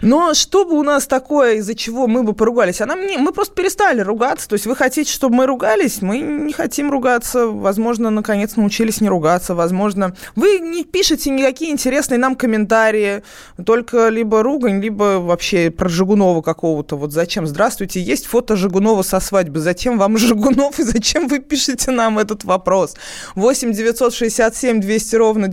Но 0.00 0.34
что 0.34 0.64
бы 0.64 0.78
у 0.78 0.82
нас 0.82 1.06
такое, 1.06 1.54
из-за 1.54 1.74
чего 1.74 2.06
мы 2.06 2.22
бы 2.22 2.32
поругались? 2.32 2.80
Она 2.80 2.96
мне, 2.96 3.18
мы 3.18 3.32
просто 3.32 3.54
перестали 3.54 4.00
ругаться, 4.00 4.48
то 4.48 4.54
есть 4.54 4.66
вы 4.66 4.76
хотите, 4.76 5.10
чтобы 5.10 5.36
мы 5.36 5.46
ругались, 5.46 6.02
мы 6.02 6.18
не 6.18 6.52
хотим 6.52 6.90
ругаться, 6.90 7.46
возможно, 7.46 8.10
наконец 8.10 8.56
научились 8.56 9.00
не 9.00 9.08
ругаться, 9.08 9.54
возможно, 9.54 10.14
вы 10.36 10.58
не 10.58 10.84
пишете 10.84 11.30
никакие 11.30 11.70
интересные 11.70 12.18
нам 12.18 12.36
комментарии, 12.36 13.22
только 13.64 14.08
либо 14.08 14.42
ругань, 14.42 14.80
либо 14.80 15.18
вообще 15.20 15.70
про 15.70 15.88
Жигунова 15.88 16.42
какого-то, 16.42 16.96
вот 16.96 17.12
зачем, 17.12 17.46
здравствуйте, 17.46 18.00
есть 18.00 18.26
фото 18.26 18.56
Жигунова 18.56 19.02
со 19.02 19.20
свадьбы, 19.20 19.60
зачем 19.60 19.98
вам 19.98 20.18
Жигунов 20.18 20.78
и 20.78 20.82
зачем 20.82 21.28
вы 21.28 21.38
пишете 21.38 21.90
нам 21.90 22.18
этот 22.18 22.44
вопрос? 22.44 22.94
8 23.34 23.72
967 23.72 24.80
200 24.80 25.16
ровно 25.16 25.48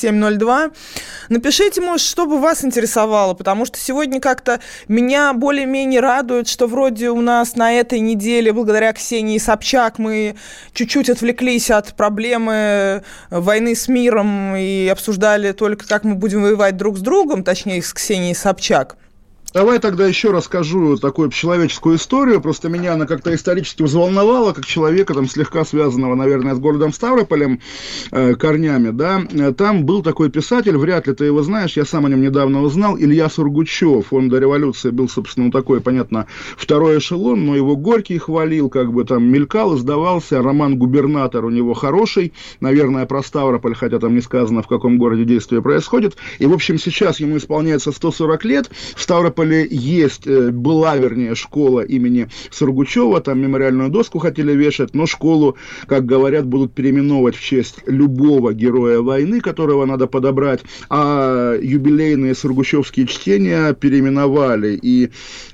9702. 0.00 0.70
Напишите, 1.28 1.80
может, 1.80 2.06
что 2.06 2.26
бы 2.26 2.38
вас 2.38 2.64
интересовало, 2.64 3.34
потому 3.34 3.64
что 3.64 3.78
сегодня 3.78 4.20
как-то 4.20 4.60
меня 4.88 5.32
более-менее 5.32 6.00
радует, 6.00 6.48
что 6.48 6.66
вроде 6.66 7.10
у 7.10 7.20
нас 7.20 7.56
на 7.56 7.72
этой 7.72 8.00
неделе, 8.00 8.52
благодаря 8.52 8.92
Ксении 8.92 9.38
Собчак, 9.38 9.98
мы 9.98 10.36
чуть-чуть 10.72 11.10
отвлеклись 11.10 11.70
от 11.70 11.94
проблемы 11.94 13.02
войны 13.30 13.74
с 13.74 13.88
миром 13.88 14.54
и 14.56 14.88
обсуждали 14.88 15.52
только, 15.52 15.86
как 15.86 16.04
мы 16.04 16.14
будем 16.14 16.42
воевать 16.42 16.76
друг 16.76 16.98
с 16.98 17.00
другом, 17.00 17.42
точнее, 17.42 17.82
с 17.82 17.92
Ксенией 17.92 18.34
Собчак. 18.34 18.96
Давай 19.56 19.78
тогда 19.78 20.06
еще 20.06 20.32
расскажу 20.32 20.98
такую 20.98 21.30
человеческую 21.30 21.96
историю. 21.96 22.42
Просто 22.42 22.68
меня 22.68 22.92
она 22.92 23.06
как-то 23.06 23.34
исторически 23.34 23.82
взволновала, 23.84 24.52
как 24.52 24.66
человека, 24.66 25.14
там, 25.14 25.26
слегка 25.26 25.64
связанного, 25.64 26.14
наверное, 26.14 26.54
с 26.54 26.58
городом 26.58 26.92
Ставрополем 26.92 27.60
э, 28.10 28.34
корнями, 28.34 28.90
да. 28.90 29.22
Там 29.56 29.86
был 29.86 30.02
такой 30.02 30.28
писатель, 30.28 30.76
вряд 30.76 31.06
ли 31.06 31.14
ты 31.14 31.24
его 31.24 31.42
знаешь, 31.42 31.74
я 31.78 31.86
сам 31.86 32.04
о 32.04 32.10
нем 32.10 32.20
недавно 32.20 32.60
узнал, 32.60 32.98
Илья 32.98 33.30
Сургучев. 33.30 34.12
Он 34.12 34.28
до 34.28 34.38
революции 34.38 34.90
был, 34.90 35.08
собственно, 35.08 35.50
такой, 35.50 35.80
понятно, 35.80 36.26
второй 36.58 36.98
эшелон, 36.98 37.46
но 37.46 37.56
его 37.56 37.76
Горький 37.76 38.18
хвалил, 38.18 38.68
как 38.68 38.92
бы 38.92 39.04
там 39.04 39.24
мелькал, 39.24 39.74
издавался. 39.74 40.42
Роман 40.42 40.76
«Губернатор» 40.76 41.46
у 41.46 41.48
него 41.48 41.72
хороший, 41.72 42.34
наверное, 42.60 43.06
про 43.06 43.22
Ставрополь, 43.22 43.74
хотя 43.74 43.98
там 44.00 44.16
не 44.16 44.20
сказано, 44.20 44.62
в 44.62 44.68
каком 44.68 44.98
городе 44.98 45.24
действие 45.24 45.62
происходит. 45.62 46.18
И, 46.40 46.44
в 46.44 46.52
общем, 46.52 46.76
сейчас 46.76 47.20
ему 47.20 47.38
исполняется 47.38 47.90
140 47.90 48.44
лет. 48.44 48.70
В 48.94 49.00
Ставрополе 49.00 49.45
Ставрополе 49.46 49.66
есть, 49.70 50.26
э, 50.26 50.50
была, 50.50 50.96
вернее, 50.96 51.34
школа 51.34 51.80
имени 51.80 52.28
Сургучева, 52.50 53.20
там 53.20 53.40
мемориальную 53.40 53.90
доску 53.90 54.18
хотели 54.18 54.52
вешать, 54.52 54.94
но 54.94 55.06
школу, 55.06 55.56
как 55.86 56.04
говорят, 56.04 56.46
будут 56.46 56.72
переименовывать 56.72 57.36
в 57.36 57.42
честь 57.42 57.76
любого 57.86 58.52
героя 58.52 59.00
войны, 59.00 59.40
которого 59.40 59.86
надо 59.86 60.06
подобрать, 60.06 60.60
а 60.88 61.56
юбилейные 61.60 62.34
сургучевские 62.34 63.06
чтения 63.06 63.72
переименовали, 63.72 64.78
и 64.80 65.10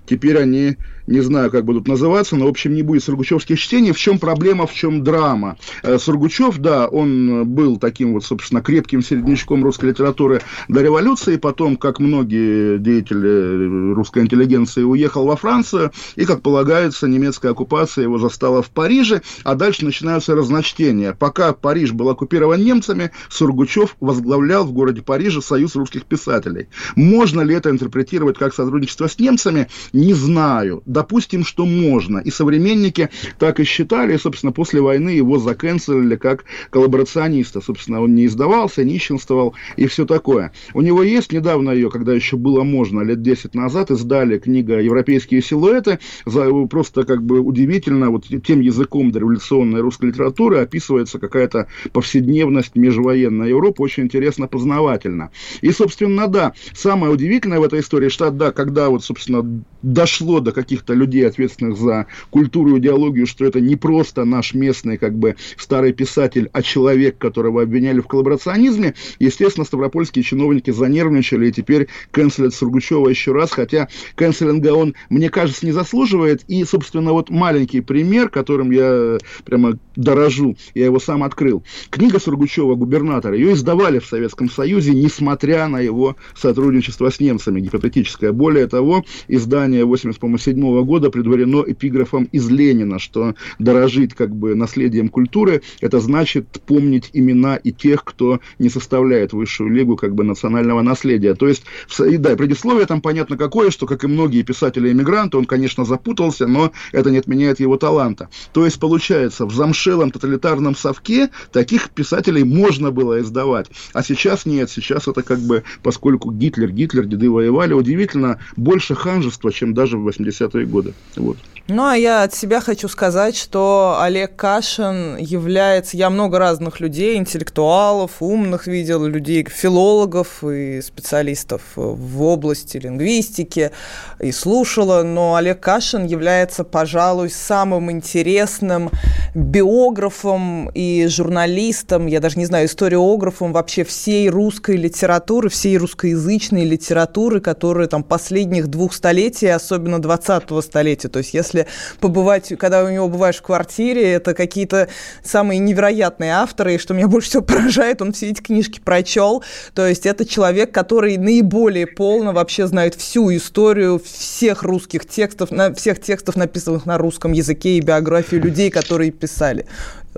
теперь 0.06 0.38
они 0.38 0.76
не 1.06 1.20
знаю, 1.20 1.50
как 1.50 1.64
будут 1.64 1.88
называться, 1.88 2.36
но, 2.36 2.46
в 2.46 2.48
общем, 2.48 2.74
не 2.74 2.82
будет 2.82 3.02
сургучевских 3.04 3.58
чтений. 3.58 3.92
В 3.92 3.98
чем 3.98 4.18
проблема, 4.18 4.66
в 4.66 4.74
чем 4.74 5.02
драма? 5.02 5.56
Э, 5.82 5.98
Сургучев, 5.98 6.58
да, 6.58 6.86
он 6.86 7.44
был 7.46 7.78
таким 7.78 8.12
вот, 8.12 8.24
собственно, 8.24 8.62
крепким 8.62 9.02
середнячком 9.02 9.64
русской 9.64 9.86
литературы 9.86 10.42
до 10.68 10.82
революции, 10.82 11.36
потом, 11.36 11.76
как 11.76 11.98
многие 11.98 12.78
деятели 12.78 13.92
русской 13.94 14.22
интеллигенции, 14.22 14.82
уехал 14.82 15.26
во 15.26 15.36
Францию, 15.36 15.92
и, 16.16 16.24
как 16.24 16.42
полагается, 16.42 17.08
немецкая 17.08 17.50
оккупация 17.50 18.02
его 18.04 18.18
застала 18.18 18.62
в 18.62 18.70
Париже, 18.70 19.22
а 19.44 19.54
дальше 19.54 19.84
начинаются 19.84 20.34
разночтения. 20.34 21.14
Пока 21.18 21.52
Париж 21.52 21.92
был 21.92 22.08
оккупирован 22.10 22.62
немцами, 22.62 23.10
Сургучев 23.28 23.96
возглавлял 24.00 24.64
в 24.64 24.72
городе 24.72 25.02
Париже 25.02 25.42
Союз 25.42 25.74
русских 25.74 26.04
писателей. 26.04 26.68
Можно 26.96 27.40
ли 27.40 27.54
это 27.54 27.70
интерпретировать 27.70 28.38
как 28.38 28.54
сотрудничество 28.54 29.08
с 29.08 29.18
немцами? 29.18 29.68
Не 29.92 30.14
знаю 30.14 30.82
допустим, 30.92 31.44
что 31.44 31.66
можно. 31.66 32.18
И 32.18 32.30
современники 32.30 33.08
так 33.38 33.60
и 33.60 33.64
считали, 33.64 34.14
и, 34.14 34.18
собственно, 34.18 34.52
после 34.52 34.80
войны 34.80 35.10
его 35.10 35.38
заканцелили 35.38 36.16
как 36.16 36.44
коллаборациониста. 36.70 37.60
Собственно, 37.60 38.00
он 38.02 38.14
не 38.14 38.26
издавался, 38.26 38.84
нищенствовал 38.84 39.54
и 39.76 39.86
все 39.86 40.04
такое. 40.06 40.52
У 40.74 40.82
него 40.82 41.02
есть 41.02 41.32
недавно 41.32 41.70
ее, 41.70 41.90
когда 41.90 42.12
еще 42.12 42.36
было 42.36 42.62
можно, 42.62 43.00
лет 43.00 43.22
10 43.22 43.54
назад, 43.54 43.90
издали 43.90 44.38
книга 44.38 44.80
«Европейские 44.80 45.42
силуэты». 45.42 45.98
За, 46.26 46.50
просто 46.66 47.04
как 47.04 47.22
бы 47.22 47.40
удивительно, 47.40 48.10
вот 48.10 48.26
тем 48.44 48.60
языком 48.60 49.10
дореволюционной 49.10 49.80
русской 49.80 50.06
литературы 50.06 50.58
описывается 50.58 51.18
какая-то 51.18 51.68
повседневность 51.92 52.76
межвоенной 52.76 53.48
Европы, 53.48 53.82
очень 53.82 54.04
интересно, 54.04 54.46
познавательно. 54.46 55.30
И, 55.60 55.70
собственно, 55.70 56.28
да, 56.28 56.52
самое 56.74 57.12
удивительное 57.12 57.60
в 57.60 57.64
этой 57.64 57.80
истории, 57.80 58.08
что, 58.08 58.30
да, 58.30 58.52
когда 58.52 58.90
вот, 58.90 59.04
собственно, 59.04 59.62
дошло 59.82 60.40
до 60.40 60.52
каких 60.52 60.81
каких-то 60.82 60.94
людей, 60.94 61.26
ответственных 61.26 61.78
за 61.78 62.06
культуру 62.30 62.76
и 62.76 62.78
идеологию, 62.78 63.26
что 63.26 63.44
это 63.44 63.60
не 63.60 63.76
просто 63.76 64.24
наш 64.24 64.54
местный, 64.54 64.98
как 64.98 65.14
бы, 65.14 65.36
старый 65.56 65.92
писатель, 65.92 66.50
а 66.52 66.62
человек, 66.62 67.18
которого 67.18 67.62
обвиняли 67.62 68.00
в 68.00 68.06
коллаборационизме, 68.06 68.94
естественно, 69.18 69.64
ставропольские 69.64 70.24
чиновники 70.24 70.70
занервничали 70.70 71.48
и 71.48 71.52
теперь 71.52 71.88
канцелят 72.10 72.54
Сургучева 72.54 73.08
еще 73.08 73.32
раз, 73.32 73.52
хотя 73.52 73.88
канцелинга 74.16 74.74
он, 74.74 74.94
мне 75.10 75.30
кажется, 75.30 75.64
не 75.64 75.72
заслуживает. 75.72 76.42
И, 76.48 76.64
собственно, 76.64 77.12
вот 77.12 77.30
маленький 77.30 77.80
пример, 77.80 78.28
которым 78.28 78.70
я 78.70 79.18
прямо 79.44 79.78
дорожу, 79.96 80.56
я 80.74 80.86
его 80.86 80.98
сам 80.98 81.22
открыл. 81.22 81.62
Книга 81.90 82.18
Сургучева 82.18 82.74
«Губернатор», 82.74 83.32
ее 83.34 83.52
издавали 83.52 83.98
в 83.98 84.06
Советском 84.06 84.50
Союзе, 84.50 84.92
несмотря 84.92 85.68
на 85.68 85.80
его 85.80 86.16
сотрудничество 86.34 87.10
с 87.10 87.20
немцами, 87.20 87.60
гипотетическое. 87.60 88.32
Более 88.32 88.66
того, 88.66 89.04
издание 89.28 89.84
87 89.84 90.71
1977 90.72 90.84
года 90.84 91.10
предварено 91.10 91.64
эпиграфом 91.66 92.24
из 92.24 92.48
Ленина, 92.48 92.98
что 92.98 93.34
дорожить 93.58 94.14
как 94.14 94.34
бы 94.34 94.54
наследием 94.54 95.08
культуры, 95.08 95.62
это 95.80 96.00
значит 96.00 96.46
помнить 96.66 97.10
имена 97.12 97.56
и 97.56 97.72
тех, 97.72 98.04
кто 98.04 98.40
не 98.58 98.68
составляет 98.68 99.32
высшую 99.32 99.70
лигу 99.70 99.96
как 99.96 100.14
бы 100.14 100.24
национального 100.24 100.82
наследия. 100.82 101.34
То 101.34 101.48
есть, 101.48 101.64
и, 101.98 102.16
да, 102.16 102.36
предисловие 102.36 102.86
там 102.86 103.00
понятно 103.00 103.36
какое, 103.36 103.70
что, 103.70 103.86
как 103.86 104.04
и 104.04 104.06
многие 104.06 104.42
писатели-эмигранты, 104.42 105.36
он, 105.36 105.44
конечно, 105.44 105.84
запутался, 105.84 106.46
но 106.46 106.72
это 106.92 107.10
не 107.10 107.18
отменяет 107.18 107.60
его 107.60 107.76
таланта. 107.76 108.28
То 108.52 108.64
есть, 108.64 108.78
получается, 108.78 109.46
в 109.46 109.54
замшелом 109.54 110.10
тоталитарном 110.10 110.74
совке 110.74 111.30
таких 111.52 111.90
писателей 111.90 112.44
можно 112.44 112.90
было 112.90 113.20
издавать, 113.20 113.70
а 113.92 114.02
сейчас 114.02 114.46
нет, 114.46 114.70
сейчас 114.70 115.08
это 115.08 115.22
как 115.22 115.40
бы, 115.40 115.64
поскольку 115.82 116.30
Гитлер, 116.30 116.70
Гитлер, 116.70 117.06
деды 117.06 117.30
воевали, 117.30 117.72
удивительно, 117.72 118.38
больше 118.56 118.94
ханжества, 118.94 119.52
чем 119.52 119.74
даже 119.74 119.96
в 119.96 120.02
80 120.02 120.42
20 120.42 120.61
годы. 120.66 120.94
Вот. 121.16 121.38
Ну, 121.68 121.86
а 121.86 121.96
я 121.96 122.24
от 122.24 122.34
себя 122.34 122.60
хочу 122.60 122.88
сказать, 122.88 123.36
что 123.36 123.96
Олег 124.00 124.34
Кашин 124.34 125.16
является... 125.16 125.96
Я 125.96 126.10
много 126.10 126.40
разных 126.40 126.80
людей, 126.80 127.16
интеллектуалов, 127.16 128.20
умных 128.20 128.66
видел, 128.66 129.04
людей, 129.04 129.46
филологов 129.48 130.42
и 130.42 130.82
специалистов 130.82 131.62
в 131.76 132.22
области 132.22 132.78
лингвистики 132.78 133.70
и 134.18 134.32
слушала, 134.32 135.04
но 135.04 135.36
Олег 135.36 135.60
Кашин 135.60 136.04
является, 136.04 136.64
пожалуй, 136.64 137.30
самым 137.30 137.92
интересным 137.92 138.90
биографом 139.34 140.68
и 140.74 141.06
журналистом, 141.06 142.06
я 142.06 142.18
даже 142.18 142.38
не 142.38 142.46
знаю, 142.46 142.66
историографом 142.66 143.52
вообще 143.52 143.84
всей 143.84 144.28
русской 144.28 144.76
литературы, 144.76 145.48
всей 145.48 145.78
русскоязычной 145.78 146.64
литературы, 146.64 147.40
которая 147.40 147.86
там 147.86 148.02
последних 148.02 148.66
двух 148.66 148.94
столетий, 148.94 149.46
особенно 149.46 149.96
20-го 149.96 150.60
столетия. 150.60 151.08
То 151.08 151.20
есть 151.20 151.32
если 151.34 151.51
побывать, 152.00 152.52
когда 152.58 152.84
у 152.84 152.90
него 152.90 153.08
бываешь 153.08 153.36
в 153.36 153.42
квартире, 153.42 154.12
это 154.12 154.34
какие-то 154.34 154.88
самые 155.22 155.58
невероятные 155.58 156.32
авторы, 156.32 156.74
и 156.74 156.78
что 156.78 156.94
меня 156.94 157.08
больше 157.08 157.28
всего 157.28 157.42
поражает, 157.42 158.02
он 158.02 158.12
все 158.12 158.30
эти 158.30 158.40
книжки 158.40 158.80
прочел. 158.80 159.42
То 159.74 159.86
есть 159.86 160.06
это 160.06 160.24
человек, 160.24 160.72
который 160.72 161.16
наиболее 161.16 161.86
полно 161.86 162.32
вообще 162.32 162.66
знает 162.66 162.94
всю 162.94 163.34
историю 163.34 164.00
всех 164.04 164.62
русских 164.62 165.06
текстов, 165.08 165.50
на, 165.50 165.74
всех 165.74 166.00
текстов, 166.00 166.36
написанных 166.36 166.86
на 166.86 166.98
русском 166.98 167.32
языке 167.32 167.76
и 167.76 167.80
биографию 167.80 168.42
людей, 168.42 168.70
которые 168.70 169.10
писали. 169.10 169.66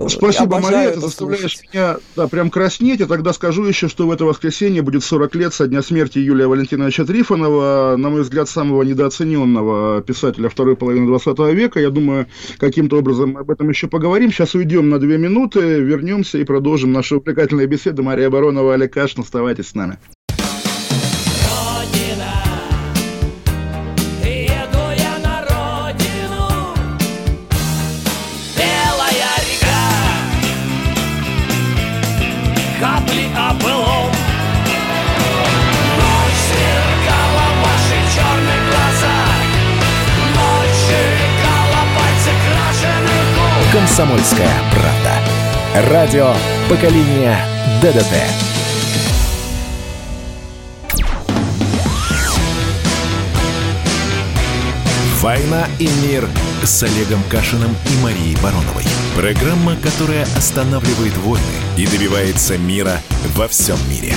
Спасибо, 0.07 0.59
Мария, 0.59 0.91
ты 0.91 0.99
заставляешь 0.99 1.57
слушать. 1.57 1.73
меня 1.73 1.97
да, 2.17 2.27
прям 2.27 2.49
краснеть. 2.49 2.99
Я 2.99 3.05
тогда 3.05 3.31
скажу 3.31 3.63
еще, 3.63 3.87
что 3.87 4.07
в 4.07 4.11
это 4.11 4.25
воскресенье 4.25 4.81
будет 4.81 5.03
40 5.03 5.35
лет 5.35 5.53
со 5.53 5.67
дня 5.67 5.81
смерти 5.81 6.19
Юлия 6.19 6.47
Валентиновича 6.47 7.05
Трифонова, 7.05 7.95
на 7.97 8.09
мой 8.09 8.21
взгляд, 8.21 8.49
самого 8.49 8.83
недооцененного 8.83 10.01
писателя 10.01 10.49
второй 10.49 10.75
половины 10.75 11.07
20 11.07 11.39
века. 11.53 11.79
Я 11.79 11.91
думаю, 11.91 12.27
каким-то 12.57 12.97
образом 12.97 13.31
мы 13.31 13.41
об 13.41 13.51
этом 13.51 13.69
еще 13.69 13.87
поговорим. 13.87 14.31
Сейчас 14.31 14.53
уйдем 14.53 14.89
на 14.89 14.99
две 14.99 15.17
минуты, 15.17 15.61
вернемся 15.79 16.39
и 16.39 16.43
продолжим 16.43 16.91
нашу 16.91 17.19
увлекательную 17.19 17.67
беседу. 17.69 18.03
Мария 18.03 18.29
Баронова, 18.29 18.73
Олег 18.73 18.93
Кашин, 18.93 19.21
оставайтесь 19.21 19.69
с 19.69 19.75
нами. 19.75 19.97
«Комсомольская 43.95 44.51
правда». 44.73 45.89
Радио 45.89 46.33
поколения 46.67 47.39
ДДТ». 47.81 48.13
«Война 55.21 55.69
и 55.79 55.87
мир» 56.03 56.27
с 56.63 56.83
Олегом 56.83 57.23
Кашиным 57.29 57.73
и 57.89 58.03
Марией 58.03 58.35
Бароновой. 58.43 58.83
Программа, 59.15 59.77
которая 59.77 60.23
останавливает 60.35 61.15
войны 61.19 61.41
и 61.77 61.87
добивается 61.87 62.57
мира 62.57 62.99
во 63.33 63.47
всем 63.47 63.77
мире. 63.89 64.13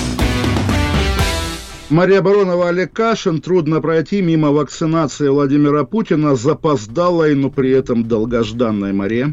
Мария 1.91 2.21
Баронова, 2.21 2.69
Олег 2.69 2.93
Кашин. 2.93 3.41
Трудно 3.41 3.81
пройти 3.81 4.21
мимо 4.21 4.51
вакцинации 4.51 5.29
Владимира 5.29 5.85
Путина, 5.85 6.37
запоздалой, 6.37 7.35
но 7.35 7.49
при 7.49 7.71
этом 7.71 8.07
долгожданной, 8.07 8.93
Мария. 8.93 9.33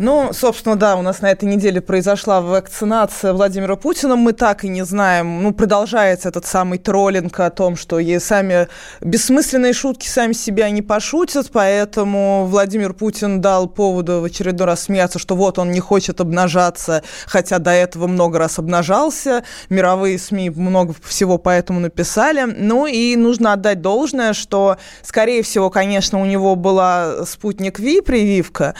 Ну, 0.00 0.32
собственно, 0.32 0.74
да, 0.74 0.96
у 0.96 1.02
нас 1.02 1.20
на 1.20 1.30
этой 1.30 1.44
неделе 1.44 1.80
произошла 1.80 2.40
вакцинация 2.40 3.32
Владимира 3.32 3.76
Путина. 3.76 4.16
Мы 4.16 4.32
так 4.32 4.64
и 4.64 4.68
не 4.68 4.84
знаем, 4.84 5.42
ну, 5.42 5.52
продолжается 5.52 6.28
этот 6.28 6.46
самый 6.46 6.78
троллинг 6.78 7.38
о 7.38 7.50
том, 7.50 7.76
что 7.76 8.00
и 8.00 8.18
сами 8.18 8.66
бессмысленные 9.00 9.72
шутки 9.72 10.08
сами 10.08 10.32
себя 10.32 10.68
не 10.70 10.82
пошутят, 10.82 11.50
поэтому 11.52 12.46
Владимир 12.46 12.92
Путин 12.92 13.40
дал 13.40 13.68
поводу 13.68 14.20
в 14.20 14.24
очередной 14.24 14.66
раз 14.66 14.82
смеяться, 14.84 15.20
что 15.20 15.36
вот 15.36 15.60
он 15.60 15.70
не 15.70 15.80
хочет 15.80 16.20
обнажаться, 16.20 17.04
хотя 17.26 17.58
до 17.60 17.70
этого 17.70 18.08
много 18.08 18.40
раз 18.40 18.58
обнажался. 18.58 19.44
Мировые 19.68 20.18
СМИ 20.18 20.50
много 20.50 20.94
всего 21.04 21.38
по 21.38 21.50
этому 21.50 21.78
написали. 21.78 22.42
Ну 22.42 22.86
и 22.86 23.14
нужно 23.14 23.52
отдать 23.52 23.80
должное, 23.80 24.32
что, 24.32 24.76
скорее 25.02 25.44
всего, 25.44 25.70
конечно, 25.70 26.20
у 26.20 26.24
него 26.24 26.56
была 26.56 27.24
спутник 27.26 27.78
Ви 27.78 28.00
прививка, 28.00 28.74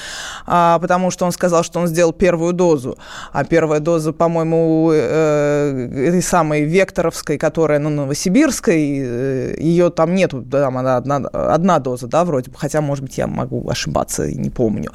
а, 0.46 0.78
потому 0.80 1.03
потому 1.04 1.10
что 1.10 1.26
он 1.26 1.32
сказал, 1.32 1.62
что 1.64 1.80
он 1.80 1.86
сделал 1.86 2.12
первую 2.12 2.54
дозу. 2.54 2.96
А 3.32 3.44
первая 3.44 3.80
доза, 3.80 4.12
по-моему, 4.12 4.90
э, 4.90 5.88
этой 6.08 6.22
самой 6.22 6.62
Векторовской, 6.62 7.36
которая 7.36 7.78
на 7.78 7.90
Новосибирской, 7.90 8.98
э, 8.98 9.56
ее 9.58 9.90
там 9.90 10.14
нету, 10.14 10.42
там 10.42 10.78
она 10.78 10.96
одна, 10.96 11.16
одна 11.32 11.78
доза, 11.78 12.06
да, 12.06 12.24
вроде 12.24 12.50
бы, 12.50 12.56
хотя, 12.58 12.80
может 12.80 13.04
быть, 13.04 13.18
я 13.18 13.26
могу 13.26 13.68
ошибаться 13.68 14.24
и 14.24 14.34
не 14.34 14.48
помню. 14.48 14.92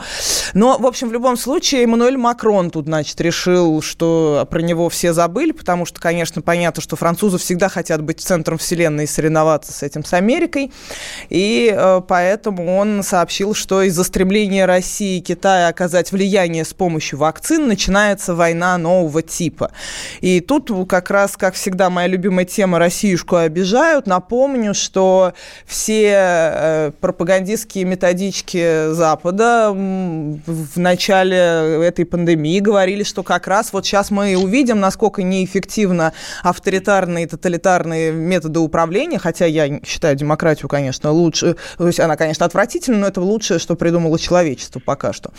Но, 0.55 0.79
в 0.79 0.85
общем, 0.87 1.09
в 1.09 1.13
любом 1.13 1.37
случае, 1.37 1.83
Эммануэль 1.83 2.17
Макрон 2.17 2.71
тут, 2.71 2.85
значит, 2.85 3.21
решил, 3.21 3.81
что 3.83 4.47
про 4.49 4.61
него 4.61 4.89
все 4.89 5.13
забыли, 5.13 5.51
потому 5.51 5.85
что, 5.85 6.01
конечно, 6.01 6.41
понятно, 6.41 6.81
что 6.81 6.95
французы 6.95 7.37
всегда 7.37 7.69
хотят 7.69 8.01
быть 8.01 8.19
центром 8.19 8.57
вселенной 8.57 9.03
и 9.03 9.07
соревноваться 9.07 9.71
с 9.73 9.83
этим, 9.83 10.03
с 10.03 10.13
Америкой, 10.13 10.71
и 11.29 11.71
э, 11.75 12.01
поэтому 12.07 12.77
он 12.77 13.03
сообщил, 13.03 13.53
что 13.53 13.83
из-за 13.83 14.03
стремления 14.03 14.65
России 14.65 15.19
и 15.19 15.21
Китая 15.21 15.67
оказать 15.67 15.98
оказать 15.99 16.11
влияние 16.11 16.63
с 16.63 16.73
помощью 16.73 17.19
вакцин, 17.19 17.67
начинается 17.67 18.33
война 18.33 18.77
нового 18.77 19.21
типа. 19.21 19.71
И 20.21 20.39
тут 20.39 20.71
как 20.87 21.11
раз, 21.11 21.35
как 21.35 21.55
всегда, 21.55 21.89
моя 21.89 22.07
любимая 22.07 22.45
тема 22.45 22.79
«Россиюшку 22.79 23.35
обижают». 23.35 24.07
Напомню, 24.07 24.73
что 24.73 25.33
все 25.65 26.11
э, 26.13 26.91
пропагандистские 27.01 27.85
методички 27.85 28.91
Запада 28.93 29.71
в 29.73 30.79
начале 30.79 31.37
этой 31.83 32.05
пандемии 32.05 32.59
говорили, 32.59 33.03
что 33.03 33.23
как 33.23 33.47
раз 33.47 33.73
вот 33.73 33.85
сейчас 33.85 34.11
мы 34.11 34.37
увидим, 34.37 34.79
насколько 34.79 35.21
неэффективно 35.23 36.13
авторитарные 36.43 37.25
и 37.25 37.27
тоталитарные 37.27 38.11
методы 38.11 38.59
управления, 38.59 39.19
хотя 39.19 39.45
я 39.45 39.79
считаю 39.83 40.15
демократию, 40.15 40.69
конечно, 40.69 41.11
лучше, 41.11 41.55
то 41.77 41.87
есть 41.87 41.99
она, 41.99 42.15
конечно, 42.15 42.45
отвратительна, 42.45 42.99
но 42.99 43.07
это 43.07 43.21
лучшее, 43.21 43.59
что 43.59 43.75
придумало 43.75 44.17
человечество 44.17 44.79
пока 44.79 45.13
что. 45.13 45.31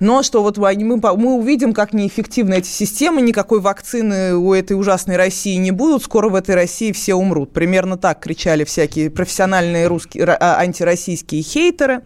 Но 0.00 0.22
что 0.22 0.42
вот 0.42 0.56
мы, 0.84 0.96
мы 0.96 1.34
увидим, 1.34 1.74
как 1.74 1.92
неэффективны 1.92 2.54
эти 2.54 2.68
системы, 2.68 3.20
никакой 3.20 3.60
вакцины 3.60 4.34
у 4.34 4.54
этой 4.54 4.72
ужасной 4.72 5.16
России 5.16 5.56
не 5.56 5.70
будут, 5.70 6.02
скоро 6.02 6.30
в 6.30 6.34
этой 6.34 6.54
России 6.54 6.92
все 6.92 7.14
умрут. 7.14 7.52
Примерно 7.52 7.98
так 7.98 8.20
кричали 8.20 8.64
всякие 8.64 9.10
профессиональные 9.10 9.86
русские, 9.86 10.24
а, 10.24 10.58
антироссийские 10.58 11.42
хейтеры. 11.42 12.02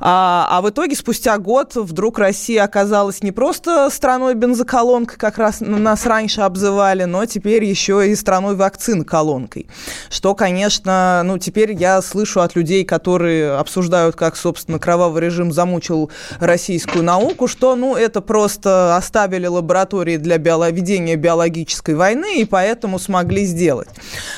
А, 0.00 0.46
а 0.50 0.60
в 0.60 0.70
итоге 0.70 0.96
спустя 0.96 1.38
год 1.38 1.74
вдруг 1.74 2.18
Россия 2.18 2.64
оказалась 2.64 3.22
не 3.22 3.32
просто 3.32 3.88
страной 3.90 4.34
бензоколонкой, 4.34 5.18
как 5.18 5.38
раз 5.38 5.60
нас 5.60 6.06
раньше 6.06 6.42
обзывали, 6.42 7.04
но 7.04 7.24
теперь 7.26 7.64
еще 7.64 8.08
и 8.10 8.14
страной 8.14 8.56
вакцин 8.56 9.04
колонкой. 9.04 9.68
Что, 10.10 10.34
конечно, 10.34 11.22
ну 11.24 11.38
теперь 11.38 11.72
я 11.72 12.02
слышу 12.02 12.40
от 12.40 12.56
людей, 12.56 12.84
которые 12.84 13.56
обсуждают, 13.56 14.16
как, 14.16 14.36
собственно, 14.36 14.78
кровавый 14.78 15.22
режим 15.22 15.52
замучил 15.52 16.10
российскую 16.40 17.04
науку, 17.04 17.48
что, 17.48 17.76
ну, 17.76 17.96
это 17.96 18.20
просто 18.20 18.96
оставили 18.96 19.46
лаборатории 19.46 20.16
для 20.16 20.38
биоло- 20.38 20.70
ведения 20.70 21.16
биологической 21.16 21.94
войны 21.94 22.40
и 22.40 22.44
поэтому 22.44 22.98
смогли 22.98 23.44
сделать. 23.44 23.88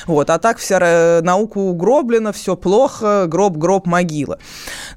Вот. 0.05 0.29
А 0.29 0.39
так 0.39 0.57
вся 0.57 1.21
наука 1.21 1.57
угроблена, 1.57 2.31
все 2.31 2.55
плохо, 2.55 3.25
гроб, 3.27 3.57
гроб, 3.57 3.85
могила. 3.85 4.39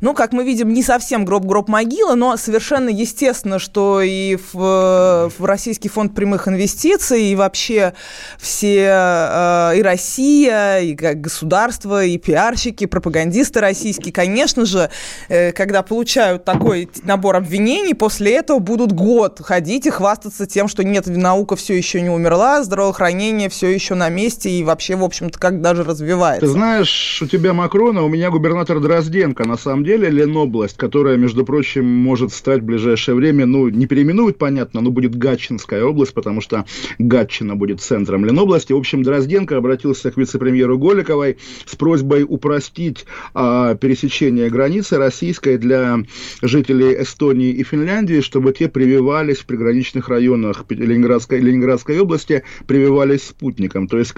Ну, 0.00 0.14
как 0.14 0.32
мы 0.32 0.44
видим, 0.44 0.51
видим 0.52 0.74
не 0.74 0.82
совсем 0.82 1.24
гроб-гроб 1.24 1.68
могила, 1.68 2.14
но 2.14 2.36
совершенно 2.36 2.90
естественно, 2.90 3.58
что 3.58 4.02
и 4.02 4.36
в, 4.52 5.32
в 5.38 5.44
Российский 5.44 5.88
фонд 5.88 6.14
прямых 6.14 6.46
инвестиций, 6.46 7.24
и 7.24 7.34
вообще 7.34 7.94
все, 8.38 8.86
э, 8.86 9.78
и 9.78 9.82
Россия, 9.82 10.80
и 10.80 10.92
государство, 10.92 12.04
и 12.04 12.18
пиарщики, 12.18 12.84
и 12.84 12.86
пропагандисты 12.86 13.60
российские, 13.60 14.12
конечно 14.12 14.66
же, 14.66 14.90
э, 15.28 15.52
когда 15.52 15.82
получают 15.82 16.44
такой 16.44 16.90
набор 17.02 17.36
обвинений, 17.36 17.94
после 17.94 18.36
этого 18.36 18.58
будут 18.58 18.92
год 18.92 19.40
ходить 19.42 19.86
и 19.86 19.90
хвастаться 19.90 20.46
тем, 20.46 20.68
что 20.68 20.84
нет, 20.84 21.06
наука 21.06 21.56
все 21.56 21.74
еще 21.74 22.02
не 22.02 22.10
умерла, 22.10 22.62
здравоохранение 22.62 23.48
все 23.48 23.68
еще 23.68 23.94
на 23.94 24.10
месте 24.10 24.50
и 24.50 24.62
вообще, 24.62 24.96
в 24.96 25.04
общем-то, 25.04 25.38
как 25.38 25.62
даже 25.62 25.82
развивается. 25.82 26.44
Ты 26.44 26.52
знаешь, 26.52 27.22
у 27.22 27.26
тебя 27.26 27.54
Макрона, 27.54 28.02
у 28.02 28.08
меня 28.08 28.30
губернатор 28.30 28.80
Дрозденко, 28.80 29.48
на 29.48 29.56
самом 29.56 29.84
деле, 29.84 30.10
Лено 30.10 30.41
Ленобласть, 30.42 30.76
которая, 30.76 31.16
между 31.16 31.44
прочим, 31.44 31.86
может 31.86 32.32
стать 32.32 32.62
в 32.62 32.64
ближайшее 32.64 33.14
время, 33.14 33.46
ну, 33.46 33.68
не 33.68 33.86
переименуют, 33.86 34.38
понятно, 34.38 34.80
но 34.80 34.90
будет 34.90 35.14
Гатчинская 35.14 35.84
область, 35.84 36.14
потому 36.14 36.40
что 36.40 36.64
Гатчина 36.98 37.54
будет 37.54 37.80
центром 37.80 38.24
Ленобласти. 38.24 38.72
В 38.72 38.76
общем, 38.76 39.04
Дрозденко 39.04 39.56
обратился 39.56 40.10
к 40.10 40.16
вице-премьеру 40.16 40.78
Голиковой 40.78 41.38
с 41.64 41.76
просьбой 41.76 42.24
упростить 42.28 43.06
а, 43.34 43.76
пересечение 43.76 44.50
границы 44.50 44.98
российской 44.98 45.58
для 45.58 46.00
жителей 46.40 47.00
Эстонии 47.00 47.50
и 47.50 47.62
Финляндии, 47.62 48.20
чтобы 48.20 48.52
те 48.52 48.68
прививались 48.68 49.38
в 49.38 49.46
приграничных 49.46 50.08
районах 50.08 50.64
Ленинградской, 50.68 51.38
Ленинградской 51.38 52.00
области, 52.00 52.42
прививались 52.66 53.28
спутником. 53.28 53.86
То 53.86 53.98
есть 53.98 54.12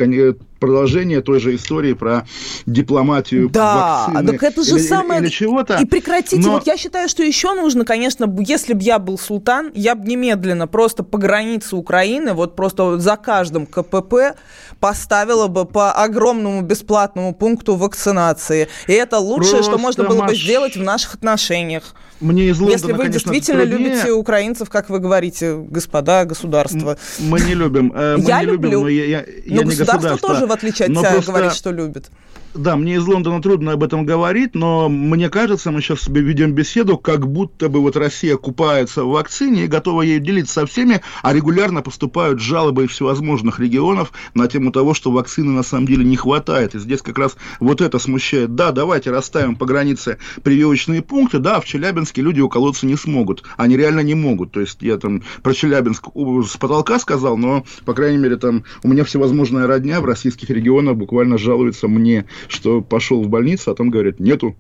продолжение 0.65 1.21
той 1.21 1.41
же 1.41 1.55
истории 1.55 1.93
про 1.93 2.27
дипломатию 2.67 3.51
да, 3.51 4.07
вакцины. 4.07 4.33
так 4.33 4.43
это 4.43 4.63
же 4.63 4.77
или, 4.77 4.87
самое... 4.87 5.21
Или, 5.21 5.29
чего-то. 5.29 5.77
И 5.77 5.85
прекратите. 5.85 6.37
Но... 6.39 6.53
Вот 6.53 6.67
я 6.67 6.77
считаю, 6.77 7.09
что 7.09 7.23
еще 7.23 7.53
нужно, 7.55 7.85
конечно, 7.85 8.33
если 8.47 8.73
бы 8.73 8.83
я 8.83 8.99
был 8.99 9.19
султан, 9.19 9.71
я 9.75 9.95
бы 9.95 10.07
немедленно 10.07 10.67
просто 10.67 11.03
по 11.03 11.19
границе 11.19 11.77
Украины, 11.77 12.33
вот 12.33 12.57
просто 12.57 12.99
за 12.99 13.17
каждым 13.17 13.67
КПП 13.67 14.37
поставила 14.81 15.49
бы 15.49 15.65
по 15.65 15.93
огромному 15.93 16.63
бесплатному 16.63 17.35
пункту 17.35 17.77
вакцинации. 17.77 18.69
И 18.87 18.93
это 18.93 19.19
лучшее, 19.19 19.57
просто 19.57 19.73
что 19.73 19.79
можно 19.79 20.05
было 20.05 20.21
маш... 20.21 20.31
бы 20.31 20.37
сделать 20.37 20.77
в 20.77 20.83
наших 20.83 21.15
отношениях. 21.15 21.95
Мне 22.21 22.45
из 22.45 22.59
Лондона, 22.59 22.73
Если 22.73 22.93
вы 22.93 22.99
конечно, 22.99 23.33
действительно 23.33 23.67
труднее. 23.67 23.89
любите 23.91 24.13
украинцев, 24.13 24.71
как 24.71 24.89
вы 24.89 24.99
говорите, 24.99 25.57
господа 25.57 26.25
государства. 26.25 26.97
Мы 27.19 27.41
не 27.41 27.55
любим. 27.55 27.93
Э, 27.95 28.17
мы 28.17 28.25
я 28.25 28.41
не 28.41 28.47
люблю. 28.47 28.71
Любим, 28.71 28.83
но 28.83 28.89
я, 28.89 29.05
я, 29.05 29.25
но 29.47 29.55
я 29.57 29.63
государство 29.65 30.17
тоже, 30.19 30.47
в 30.47 30.53
отличие 30.53 30.54
от 30.81 30.89
тебя, 30.91 31.13
просто... 31.13 31.33
говорит, 31.33 31.53
что 31.55 31.71
любит. 31.71 32.11
Да, 32.55 32.77
мне 32.77 32.95
из 32.95 33.07
Лондона 33.07 33.43
трудно 33.43 33.73
об 33.73 33.83
этом 33.83 34.07
говорить, 34.07 34.55
но 34.55 34.89
мне 34.89 35.29
кажется, 35.29 35.73
мы 35.73 35.81
сейчас 35.81 36.07
ведем 36.07 36.53
беседу, 36.53 36.97
как 36.97 37.27
будто 37.27 37.69
бы 37.69 37.81
вот 37.81 37.97
Россия 37.97 38.37
купается 38.37 39.03
в 39.03 39.09
вакцине 39.09 39.65
и 39.65 39.67
готова 39.67 40.03
ей 40.03 40.21
делиться 40.21 40.61
со 40.61 40.67
всеми, 40.67 41.01
а 41.23 41.35
регулярно 41.35 41.83
поступают 41.83 42.39
жалобы 42.39 42.85
из 42.85 42.91
всевозможных 42.91 43.59
регионов 43.59 44.13
на 44.35 44.47
тему 44.47 44.71
того, 44.71 44.95
что 44.95 45.11
вакцины 45.11 45.51
на 45.51 45.65
самом 45.65 45.89
деле 45.89 46.05
не 46.05 46.15
хватает. 46.15 46.77
И 46.77 46.79
здесь 46.79 47.03
как 47.03 47.19
раз 47.19 47.37
вот 47.59 47.81
это 47.81 47.99
смущает. 47.99 48.55
Да, 48.55 48.71
давайте 48.71 49.11
расставим 49.11 49.57
по 49.57 49.67
границе 49.67 50.19
прививочные 50.45 51.03
пункты, 51.03 51.41
да, 51.41 51.59
в 51.59 51.65
Челябинске 51.65 52.23
люди 52.23 52.41
уколоться 52.41 52.87
не 52.87 52.95
смогут. 52.97 53.43
Они 53.57 53.77
реально 53.77 54.01
не 54.01 54.15
могут. 54.15 54.53
То 54.53 54.61
есть 54.61 54.81
я 54.81 54.97
там 54.97 55.25
про 55.43 55.55
Челябинск 55.55 56.07
с 56.15 56.57
потолка 56.57 57.01
сказал, 57.01 57.37
но, 57.37 57.65
по 57.85 57.95
крайней 57.95 58.19
мере, 58.19 58.37
там 58.37 58.63
у 58.85 58.89
меня 58.89 59.03
всевозможная 59.03 59.67
родня 59.67 60.01
в 60.01 60.05
российских 60.05 60.51
регионах 60.51 60.95
буквально 60.95 61.37
жалуется 61.37 61.89
мне 61.89 62.27
что 62.49 62.81
пошел 62.81 63.23
в 63.23 63.29
больницу, 63.29 63.71
а 63.71 63.75
там 63.75 63.91
говорят, 63.91 64.21
нету. 64.21 64.57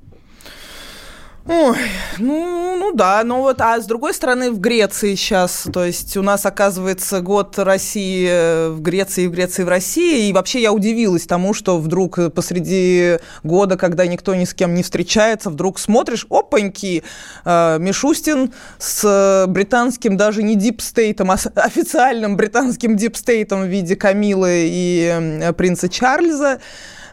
Ой, 1.47 1.77
ну, 2.19 2.75
ну 2.79 2.95
да, 2.95 3.23
но 3.23 3.43
вот, 3.43 3.61
а 3.61 3.79
с 3.79 3.85
другой 3.85 4.15
стороны, 4.15 4.51
в 4.51 4.61
Греции 4.61 5.15
сейчас, 5.15 5.69
то 5.71 5.85
есть 5.85 6.17
у 6.17 6.23
нас, 6.23 6.47
оказывается, 6.47 7.21
год 7.21 7.59
России 7.59 8.71
в 8.71 8.81
Греции, 8.81 9.27
в 9.27 9.31
Греции, 9.31 9.63
в 9.63 9.69
России, 9.69 10.31
и 10.31 10.33
вообще 10.33 10.63
я 10.63 10.73
удивилась 10.73 11.27
тому, 11.27 11.53
что 11.53 11.77
вдруг 11.77 12.19
посреди 12.35 13.19
года, 13.43 13.77
когда 13.77 14.07
никто 14.07 14.35
ни 14.35 14.47
с 14.47 14.55
кем 14.55 14.73
не 14.73 14.83
встречается, 14.83 15.51
вдруг 15.51 15.79
смотришь, 15.79 16.27
опаньки, 16.31 17.03
э, 17.45 17.79
Мишустин 17.79 18.55
с 18.79 19.45
британским 19.47 20.17
даже 20.17 20.43
не 20.43 20.55
дипстейтом, 20.55 21.31
а 21.31 21.35
официальным 21.57 22.39
британским 22.39 22.97
дипстейтом 22.97 23.65
в 23.65 23.67
виде 23.67 23.97
Камилы 23.97 24.65
и 24.67 25.53
принца 25.59 25.91
Чарльза, 25.91 26.61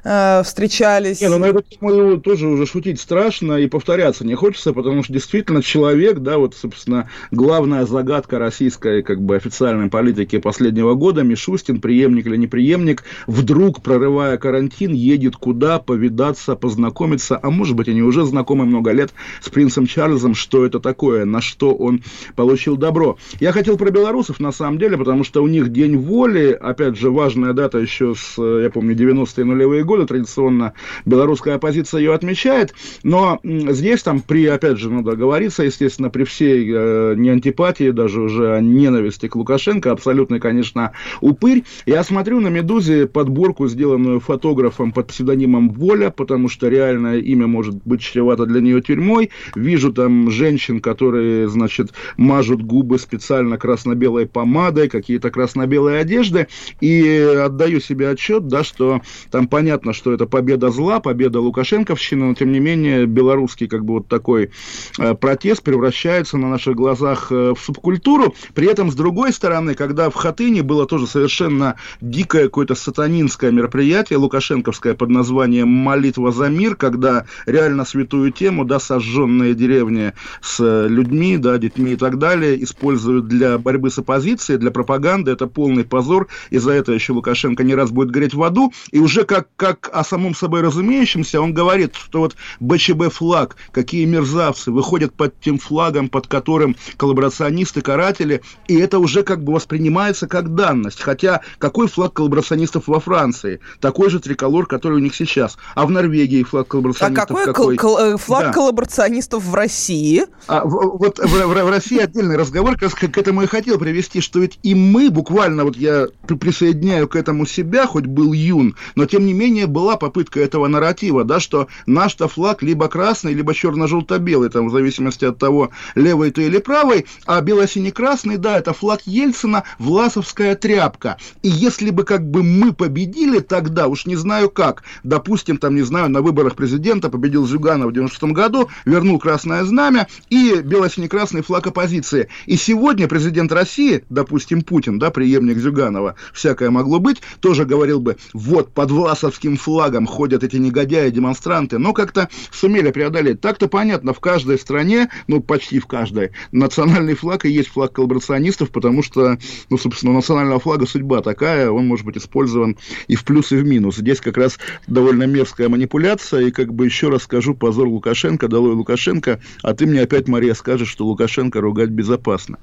э, 0.03 0.41
встречались. 0.43 1.21
Не, 1.21 1.29
ну 1.29 1.37
на 1.37 1.45
эту 1.45 1.63
тему 1.63 2.19
тоже 2.19 2.47
уже 2.47 2.65
шутить 2.65 2.99
страшно 2.99 3.53
и 3.53 3.67
повторяться 3.67 4.25
не 4.25 4.35
хочется, 4.35 4.73
потому 4.73 5.03
что 5.03 5.13
действительно 5.13 5.61
человек, 5.61 6.19
да, 6.19 6.37
вот, 6.37 6.55
собственно, 6.55 7.09
главная 7.31 7.85
загадка 7.85 8.39
российской, 8.39 9.01
как 9.03 9.21
бы, 9.21 9.35
официальной 9.35 9.89
политики 9.89 10.37
последнего 10.39 10.93
года, 10.93 11.23
Мишустин, 11.23 11.81
преемник 11.81 12.27
или 12.27 12.37
не 12.37 12.47
преемник, 12.47 13.03
вдруг, 13.27 13.81
прорывая 13.81 14.37
карантин, 14.37 14.93
едет 14.93 15.35
куда, 15.35 15.79
повидаться, 15.79 16.55
познакомиться, 16.55 17.39
а 17.41 17.49
может 17.49 17.75
быть, 17.75 17.87
они 17.87 18.01
уже 18.01 18.25
знакомы 18.25 18.65
много 18.65 18.91
лет 18.91 19.11
с 19.41 19.49
принцем 19.49 19.85
Чарльзом, 19.85 20.35
что 20.35 20.65
это 20.65 20.79
такое, 20.79 21.25
на 21.25 21.41
что 21.41 21.73
он 21.73 22.03
получил 22.35 22.77
добро. 22.77 23.17
Я 23.39 23.51
хотел 23.51 23.77
про 23.77 23.91
белорусов, 23.91 24.39
на 24.39 24.51
самом 24.51 24.77
деле, 24.77 24.97
потому 24.97 25.23
что 25.23 25.43
у 25.43 25.47
них 25.47 25.69
День 25.71 25.97
воли, 25.97 26.57
опять 26.59 26.97
же, 26.97 27.11
важная 27.11 27.53
дата 27.53 27.77
еще 27.77 28.13
с, 28.15 28.37
я 28.37 28.69
помню, 28.69 28.95
90-е 28.95 29.45
нулевые 29.45 29.83
годы, 29.83 29.90
традиционно 30.05 30.73
белорусская 31.05 31.55
оппозиция 31.55 31.99
ее 31.99 32.13
отмечает, 32.13 32.73
но 33.03 33.39
здесь 33.43 34.03
там 34.03 34.21
при, 34.21 34.45
опять 34.47 34.77
же, 34.77 34.89
надо 34.89 35.15
говориться, 35.15 35.63
естественно, 35.63 36.09
при 36.09 36.23
всей 36.23 36.69
э, 36.71 37.15
не 37.17 37.29
антипатии, 37.29 37.91
даже 37.91 38.21
уже 38.21 38.59
ненависти 38.61 39.27
к 39.27 39.35
Лукашенко, 39.35 39.91
абсолютный, 39.91 40.39
конечно, 40.39 40.91
упырь. 41.21 41.63
Я 41.85 42.03
смотрю 42.03 42.39
на 42.39 42.47
«Медузе» 42.47 43.07
подборку, 43.07 43.67
сделанную 43.67 44.19
фотографом 44.19 44.91
под 44.91 45.07
псевдонимом 45.07 45.69
Воля, 45.69 46.09
потому 46.09 46.47
что 46.47 46.67
реальное 46.67 47.19
имя 47.19 47.47
может 47.47 47.75
быть 47.85 48.01
чревато 48.01 48.45
для 48.45 48.61
нее 48.61 48.81
тюрьмой. 48.81 49.31
Вижу 49.55 49.91
там 49.93 50.29
женщин, 50.31 50.79
которые, 50.79 51.47
значит, 51.47 51.91
мажут 52.17 52.61
губы 52.61 52.99
специально 52.99 53.57
красно-белой 53.57 54.27
помадой, 54.27 54.89
какие-то 54.89 55.29
красно-белые 55.29 55.99
одежды, 55.99 56.47
и 56.79 57.17
отдаю 57.45 57.79
себе 57.79 58.09
отчет, 58.09 58.47
да, 58.47 58.63
что 58.63 59.01
там 59.29 59.47
понятно, 59.47 59.80
что 59.93 60.13
это 60.13 60.25
победа 60.25 60.69
зла, 60.69 60.99
победа 60.99 61.39
Лукашенковщины, 61.39 62.25
но 62.25 62.33
тем 62.33 62.51
не 62.51 62.59
менее 62.59 63.05
белорусский 63.05 63.67
как 63.67 63.85
бы 63.85 63.95
вот 63.95 64.07
такой 64.07 64.51
э, 64.99 65.13
протест 65.13 65.63
превращается 65.63 66.37
на 66.37 66.49
наших 66.49 66.75
глазах 66.75 67.31
э, 67.31 67.53
в 67.55 67.59
субкультуру. 67.59 68.33
При 68.53 68.67
этом, 68.67 68.91
с 68.91 68.95
другой 68.95 69.33
стороны, 69.33 69.75
когда 69.75 70.09
в 70.09 70.15
Хатыне 70.15 70.63
было 70.63 70.85
тоже 70.85 71.07
совершенно 71.07 71.75
дикое 71.99 72.45
какое-то 72.45 72.75
сатанинское 72.75 73.51
мероприятие, 73.51 74.17
лукашенковское 74.17 74.93
под 74.93 75.09
названием 75.09 75.67
«Молитва 75.67 76.31
за 76.31 76.49
мир», 76.49 76.75
когда 76.75 77.25
реально 77.45 77.85
святую 77.85 78.31
тему, 78.31 78.65
да, 78.65 78.79
сожженные 78.79 79.53
деревни 79.53 80.13
с 80.41 80.87
людьми, 80.87 81.37
да, 81.37 81.57
детьми 81.57 81.93
и 81.93 81.95
так 81.95 82.17
далее, 82.17 82.61
используют 82.63 83.27
для 83.27 83.57
борьбы 83.57 83.89
с 83.89 83.97
оппозицией, 83.97 84.59
для 84.59 84.71
пропаганды, 84.71 85.31
это 85.31 85.47
полный 85.47 85.83
позор, 85.83 86.27
и 86.49 86.57
за 86.57 86.71
это 86.71 86.91
еще 86.91 87.13
Лукашенко 87.13 87.63
не 87.63 87.75
раз 87.75 87.91
будет 87.91 88.11
гореть 88.11 88.33
в 88.33 88.43
аду, 88.43 88.71
и 88.91 88.99
уже 88.99 89.23
как, 89.23 89.47
как 89.55 89.70
о 89.91 90.03
самом 90.03 90.35
собой 90.35 90.61
разумеющемся, 90.61 91.41
он 91.41 91.53
говорит, 91.53 91.95
что 91.95 92.19
вот 92.19 92.35
БЧБ 92.59 93.11
флаг, 93.11 93.55
какие 93.71 94.05
мерзавцы 94.05 94.71
выходят 94.71 95.13
под 95.13 95.39
тем 95.39 95.57
флагом, 95.57 96.09
под 96.09 96.27
которым 96.27 96.75
коллаборационисты, 96.97 97.81
каратели, 97.81 98.41
и 98.67 98.75
это 98.77 98.99
уже 98.99 99.23
как 99.23 99.43
бы 99.43 99.53
воспринимается 99.53 100.27
как 100.27 100.53
данность. 100.55 101.01
Хотя 101.01 101.41
какой 101.57 101.87
флаг 101.87 102.13
коллаборационистов 102.13 102.87
во 102.87 102.99
Франции? 102.99 103.59
Такой 103.79 104.09
же 104.09 104.19
триколор, 104.19 104.65
который 104.65 104.95
у 104.95 104.99
них 104.99 105.15
сейчас. 105.15 105.57
А 105.75 105.85
в 105.85 105.91
Норвегии 105.91 106.43
флаг 106.43 106.67
коллаборационистов 106.67 107.31
а 107.31 107.45
какой? 107.45 107.45
какой? 107.45 107.77
Кол- 107.77 107.97
кол- 107.97 108.17
флаг 108.17 108.43
да. 108.45 108.53
коллаборационистов 108.53 109.43
в 109.43 109.53
России? 109.53 110.25
А, 110.47 110.65
в, 110.65 110.97
вот 110.97 111.19
в, 111.19 111.27
в, 111.27 111.63
в 111.63 111.69
России 111.69 111.99
отдельный 111.99 112.37
разговор, 112.37 112.73
как 112.73 112.83
раз 112.83 112.93
к 112.93 113.17
этому 113.17 113.43
и 113.43 113.47
хотел 113.47 113.77
привести, 113.77 114.21
что 114.21 114.39
ведь 114.39 114.59
и 114.63 114.75
мы 114.75 115.09
буквально, 115.09 115.63
вот 115.63 115.75
я 115.75 116.07
присоединяю 116.27 117.07
к 117.07 117.15
этому 117.15 117.45
себя, 117.45 117.87
хоть 117.87 118.05
был 118.05 118.33
юн, 118.33 118.75
но 118.95 119.05
тем 119.05 119.25
не 119.25 119.33
менее 119.33 119.60
была 119.65 119.97
попытка 119.97 120.39
этого 120.39 120.67
нарратива, 120.67 121.23
да, 121.23 121.39
что 121.39 121.67
наш-то 121.85 122.27
флаг 122.27 122.61
либо 122.63 122.87
красный, 122.87 123.33
либо 123.33 123.53
черно-желто-белый, 123.53 124.49
там, 124.49 124.67
в 124.67 124.71
зависимости 124.71 125.25
от 125.25 125.37
того, 125.37 125.69
левый 125.95 126.31
ты 126.31 126.47
или 126.47 126.57
правый, 126.57 127.05
а 127.25 127.41
бело-синий-красный, 127.41 128.37
да, 128.37 128.57
это 128.57 128.73
флаг 128.73 129.01
Ельцина, 129.05 129.63
власовская 129.79 130.55
тряпка. 130.55 131.17
И 131.41 131.49
если 131.49 131.89
бы 131.89 132.03
как 132.03 132.29
бы 132.29 132.43
мы 132.43 132.73
победили 132.73 133.39
тогда, 133.39 133.87
уж 133.87 134.05
не 134.05 134.15
знаю 134.15 134.49
как, 134.49 134.83
допустим, 135.03 135.57
там, 135.57 135.75
не 135.75 135.81
знаю, 135.81 136.09
на 136.09 136.21
выборах 136.21 136.55
президента 136.55 137.09
победил 137.09 137.45
Зюганов 137.45 137.89
в 137.89 137.93
96 137.93 138.33
году, 138.33 138.69
вернул 138.85 139.19
красное 139.19 139.63
знамя 139.63 140.07
и 140.29 140.61
бело-синий-красный 140.63 141.41
флаг 141.41 141.67
оппозиции. 141.67 142.29
И 142.45 142.57
сегодня 142.57 143.07
президент 143.07 143.51
России, 143.51 144.03
допустим, 144.09 144.61
Путин, 144.61 144.99
да, 144.99 145.11
преемник 145.11 145.57
Зюганова, 145.57 146.15
всякое 146.33 146.69
могло 146.69 146.99
быть, 146.99 147.21
тоже 147.39 147.65
говорил 147.65 147.99
бы, 147.99 148.17
вот, 148.33 148.71
под 148.73 148.91
власовским 148.91 149.50
флагом 149.57 150.05
ходят 150.05 150.43
эти 150.43 150.57
негодяи-демонстранты, 150.57 151.77
но 151.77 151.93
как-то 151.93 152.29
сумели 152.51 152.91
преодолеть. 152.91 153.41
Так-то 153.41 153.67
понятно, 153.67 154.13
в 154.13 154.19
каждой 154.19 154.57
стране, 154.59 155.09
ну, 155.27 155.41
почти 155.41 155.79
в 155.79 155.87
каждой, 155.87 156.31
национальный 156.51 157.13
флаг 157.13 157.45
и 157.45 157.49
есть 157.49 157.69
флаг 157.69 157.93
коллаборационистов, 157.93 158.69
потому 158.69 159.03
что, 159.03 159.37
ну, 159.69 159.77
собственно, 159.77 160.13
национального 160.13 160.59
флага 160.59 160.85
судьба 160.85 161.21
такая, 161.21 161.69
он 161.69 161.87
может 161.87 162.05
быть 162.05 162.17
использован 162.17 162.77
и 163.07 163.15
в 163.15 163.23
плюс, 163.23 163.51
и 163.51 163.55
в 163.55 163.65
минус. 163.65 163.97
Здесь 163.97 164.21
как 164.21 164.37
раз 164.37 164.57
довольно 164.87 165.23
мерзкая 165.23 165.69
манипуляция, 165.69 166.47
и 166.47 166.51
как 166.51 166.73
бы 166.73 166.85
еще 166.85 167.09
раз 167.09 167.23
скажу, 167.23 167.55
позор 167.55 167.87
Лукашенко, 167.87 168.47
долой 168.47 168.73
Лукашенко, 168.73 169.39
а 169.63 169.73
ты 169.73 169.85
мне 169.85 170.01
опять, 170.01 170.27
Мария, 170.27 170.53
скажешь, 170.53 170.89
что 170.89 171.05
Лукашенко 171.05 171.61
ругать 171.61 171.89
безопасно. 171.89 172.57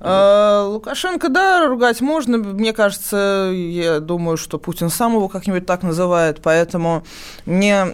Э, 0.00 0.64
Лукашенко, 0.68 1.28
да, 1.28 1.66
ругать 1.66 2.00
можно. 2.00 2.38
Мне 2.38 2.72
кажется, 2.72 3.50
я 3.52 4.00
думаю, 4.00 4.36
что 4.36 4.58
Путин 4.58 4.90
сам 4.90 5.14
его 5.14 5.28
как-нибудь 5.28 5.66
так 5.66 5.82
называет, 5.82 6.40
поэтому 6.42 7.04
мне... 7.46 7.86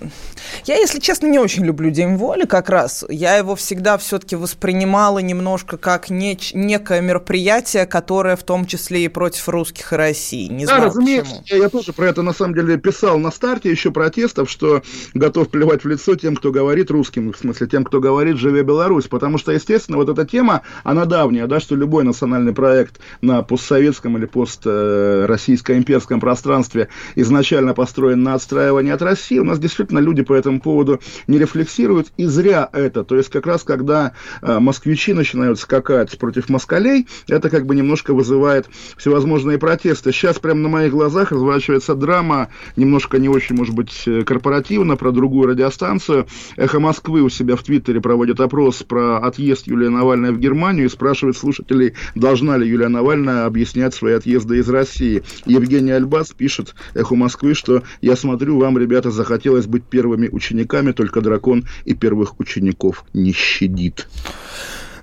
Я, 0.67 0.77
если 0.77 1.01
честно, 1.01 1.27
не 1.27 1.39
очень 1.39 1.65
люблю 1.65 1.91
День 1.91 2.17
воли 2.17 2.45
как 2.45 2.69
раз. 2.69 3.05
Я 3.09 3.37
его 3.37 3.57
всегда 3.57 3.97
все-таки 3.97 4.37
воспринимала 4.37 5.19
немножко 5.21 5.79
как 5.79 6.11
не... 6.11 6.39
некое 6.53 7.01
мероприятие, 7.01 7.87
которое 7.87 8.37
в 8.37 8.43
том 8.43 8.67
числе 8.67 9.05
и 9.05 9.09
против 9.09 9.49
русских 9.49 9.93
и 9.93 9.97
России. 9.97 10.49
Не 10.49 10.67
да, 10.67 10.75
знаю, 10.75 10.85
разумеется. 10.87 11.37
почему. 11.41 11.63
Я 11.63 11.69
тоже 11.69 11.93
про 11.93 12.09
это 12.09 12.23
на 12.23 12.35
самом 12.35 12.55
деле 12.55 12.77
писал 12.77 13.19
на 13.19 13.31
старте 13.31 13.71
еще 13.71 13.91
протестов, 13.91 14.51
что 14.51 14.83
готов 15.15 15.49
плевать 15.49 15.85
в 15.85 15.89
лицо 15.89 16.17
тем, 16.17 16.37
кто 16.37 16.53
говорит 16.53 16.91
русским, 16.91 17.33
в 17.33 17.39
смысле 17.39 17.67
тем, 17.67 17.85
кто 17.85 18.01
говорит 18.01 18.37
«Живе 18.37 18.63
Беларусь», 18.63 19.07
потому 19.07 19.39
что, 19.39 19.53
естественно, 19.53 19.97
вот 19.97 20.09
эта 20.09 20.27
тема, 20.27 20.63
она 20.83 21.07
давняя, 21.07 21.47
да, 21.47 21.61
что 21.61 21.75
любой 21.75 21.94
национальный 22.03 22.53
проект 22.53 23.01
на 23.21 23.43
постсоветском 23.43 24.19
или 24.19 24.27
построссийско-имперском 24.27 26.21
пространстве 26.21 26.89
изначально 27.15 27.75
построен 27.75 28.23
на 28.23 28.35
отстраивании 28.35 28.93
от 28.93 29.03
России. 29.03 29.39
У 29.39 29.45
нас 29.45 29.59
действительно 29.59 29.99
люди 30.01 30.23
по 30.23 30.35
этому 30.35 30.61
поводу 30.61 31.01
не 31.27 31.39
рефлексируют, 31.39 32.09
и 32.17 32.27
зря 32.27 32.69
это. 32.73 33.05
То 33.05 33.17
есть 33.17 33.31
как 33.31 33.47
раз 33.47 33.63
когда 33.63 34.13
э, 34.43 34.59
москвичи 34.59 35.13
начинают 35.13 35.59
скакать 35.61 36.19
против 36.19 36.49
москалей, 36.49 37.07
это 37.29 37.51
как 37.51 37.67
бы 37.67 37.75
немножко 37.75 38.15
вызывает 38.15 38.67
всевозможные 38.97 39.59
протесты. 39.59 40.13
Сейчас 40.13 40.39
прямо 40.39 40.61
на 40.61 40.69
моих 40.69 40.93
глазах 40.93 41.33
разворачивается 41.33 41.95
драма, 41.95 42.49
немножко 42.77 43.19
не 43.19 43.29
очень, 43.29 43.57
может 43.57 43.75
быть, 43.75 44.03
э, 44.07 44.23
корпоративно, 44.25 44.97
про 44.97 45.13
другую 45.13 45.49
радиостанцию. 45.49 46.27
«Эхо 46.57 46.81
Москвы» 46.81 47.21
у 47.21 47.29
себя 47.29 47.57
в 47.57 47.63
Твиттере 47.63 48.01
проводит 48.01 48.41
опрос 48.41 48.83
про 48.83 49.19
отъезд 49.19 49.67
Юлии 49.67 49.89
Навальной 49.89 50.33
в 50.33 50.39
Германию 50.39 50.87
и 50.87 50.89
спрашивает 50.89 51.37
слушателей, 51.37 51.84
должна 52.15 52.57
ли 52.57 52.69
Юлия 52.69 52.89
Навальная 52.89 53.45
объяснять 53.45 53.95
свои 53.95 54.15
отъезды 54.15 54.59
из 54.59 54.69
России. 54.69 55.23
Евгений 55.45 55.93
Альбас 55.93 56.33
пишет 56.33 56.75
«Эхо 56.95 57.15
Москвы», 57.15 57.55
что 57.55 57.83
«Я 58.01 58.17
смотрю, 58.17 58.59
вам, 58.59 58.79
ребята, 58.79 59.11
захотелось 59.11 59.67
быть 59.67 59.85
первыми 59.85 60.29
учениками, 60.29 60.93
только 60.93 61.21
дракон 61.21 61.67
и 61.85 61.95
первых 61.95 62.41
учеников 62.41 63.05
не 63.13 63.33
щадит». 63.33 64.09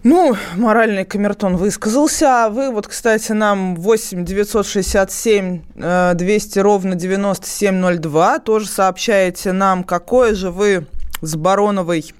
Ну, 0.03 0.36
моральный 0.55 1.05
камертон 1.05 1.57
высказался. 1.57 2.45
А 2.45 2.49
вы 2.49 2.71
вот, 2.71 2.88
кстати, 2.88 3.34
нам 3.34 3.75
8 3.75 4.25
967 4.25 5.61
э, 5.75 6.13
200 6.15 6.59
ровно 6.59 6.95
9702 6.95 8.39
тоже 8.39 8.67
сообщаете 8.67 9.51
нам, 9.51 9.84
какое 9.84 10.34
же 10.34 10.49
вы 10.49 10.88
с 11.21 11.36
Бароновой 11.36 12.13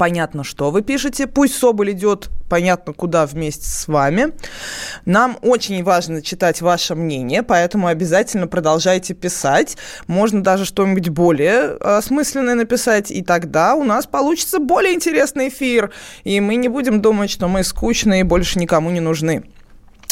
понятно, 0.00 0.44
что 0.44 0.70
вы 0.70 0.80
пишете. 0.80 1.26
Пусть 1.26 1.58
Соболь 1.58 1.90
идет 1.90 2.30
понятно 2.48 2.94
куда 2.94 3.26
вместе 3.26 3.66
с 3.66 3.86
вами. 3.86 4.32
Нам 5.04 5.36
очень 5.42 5.84
важно 5.84 6.22
читать 6.22 6.62
ваше 6.62 6.94
мнение, 6.94 7.42
поэтому 7.42 7.86
обязательно 7.86 8.46
продолжайте 8.46 9.12
писать. 9.12 9.76
Можно 10.06 10.42
даже 10.42 10.64
что-нибудь 10.64 11.10
более 11.10 11.76
осмысленное 11.76 12.54
написать, 12.54 13.10
и 13.10 13.20
тогда 13.22 13.74
у 13.74 13.84
нас 13.84 14.06
получится 14.06 14.58
более 14.58 14.94
интересный 14.94 15.48
эфир, 15.48 15.92
и 16.24 16.40
мы 16.40 16.54
не 16.54 16.68
будем 16.68 17.02
думать, 17.02 17.28
что 17.28 17.46
мы 17.46 17.62
скучные 17.62 18.20
и 18.20 18.24
больше 18.24 18.58
никому 18.58 18.88
не 18.88 19.00
нужны. 19.00 19.44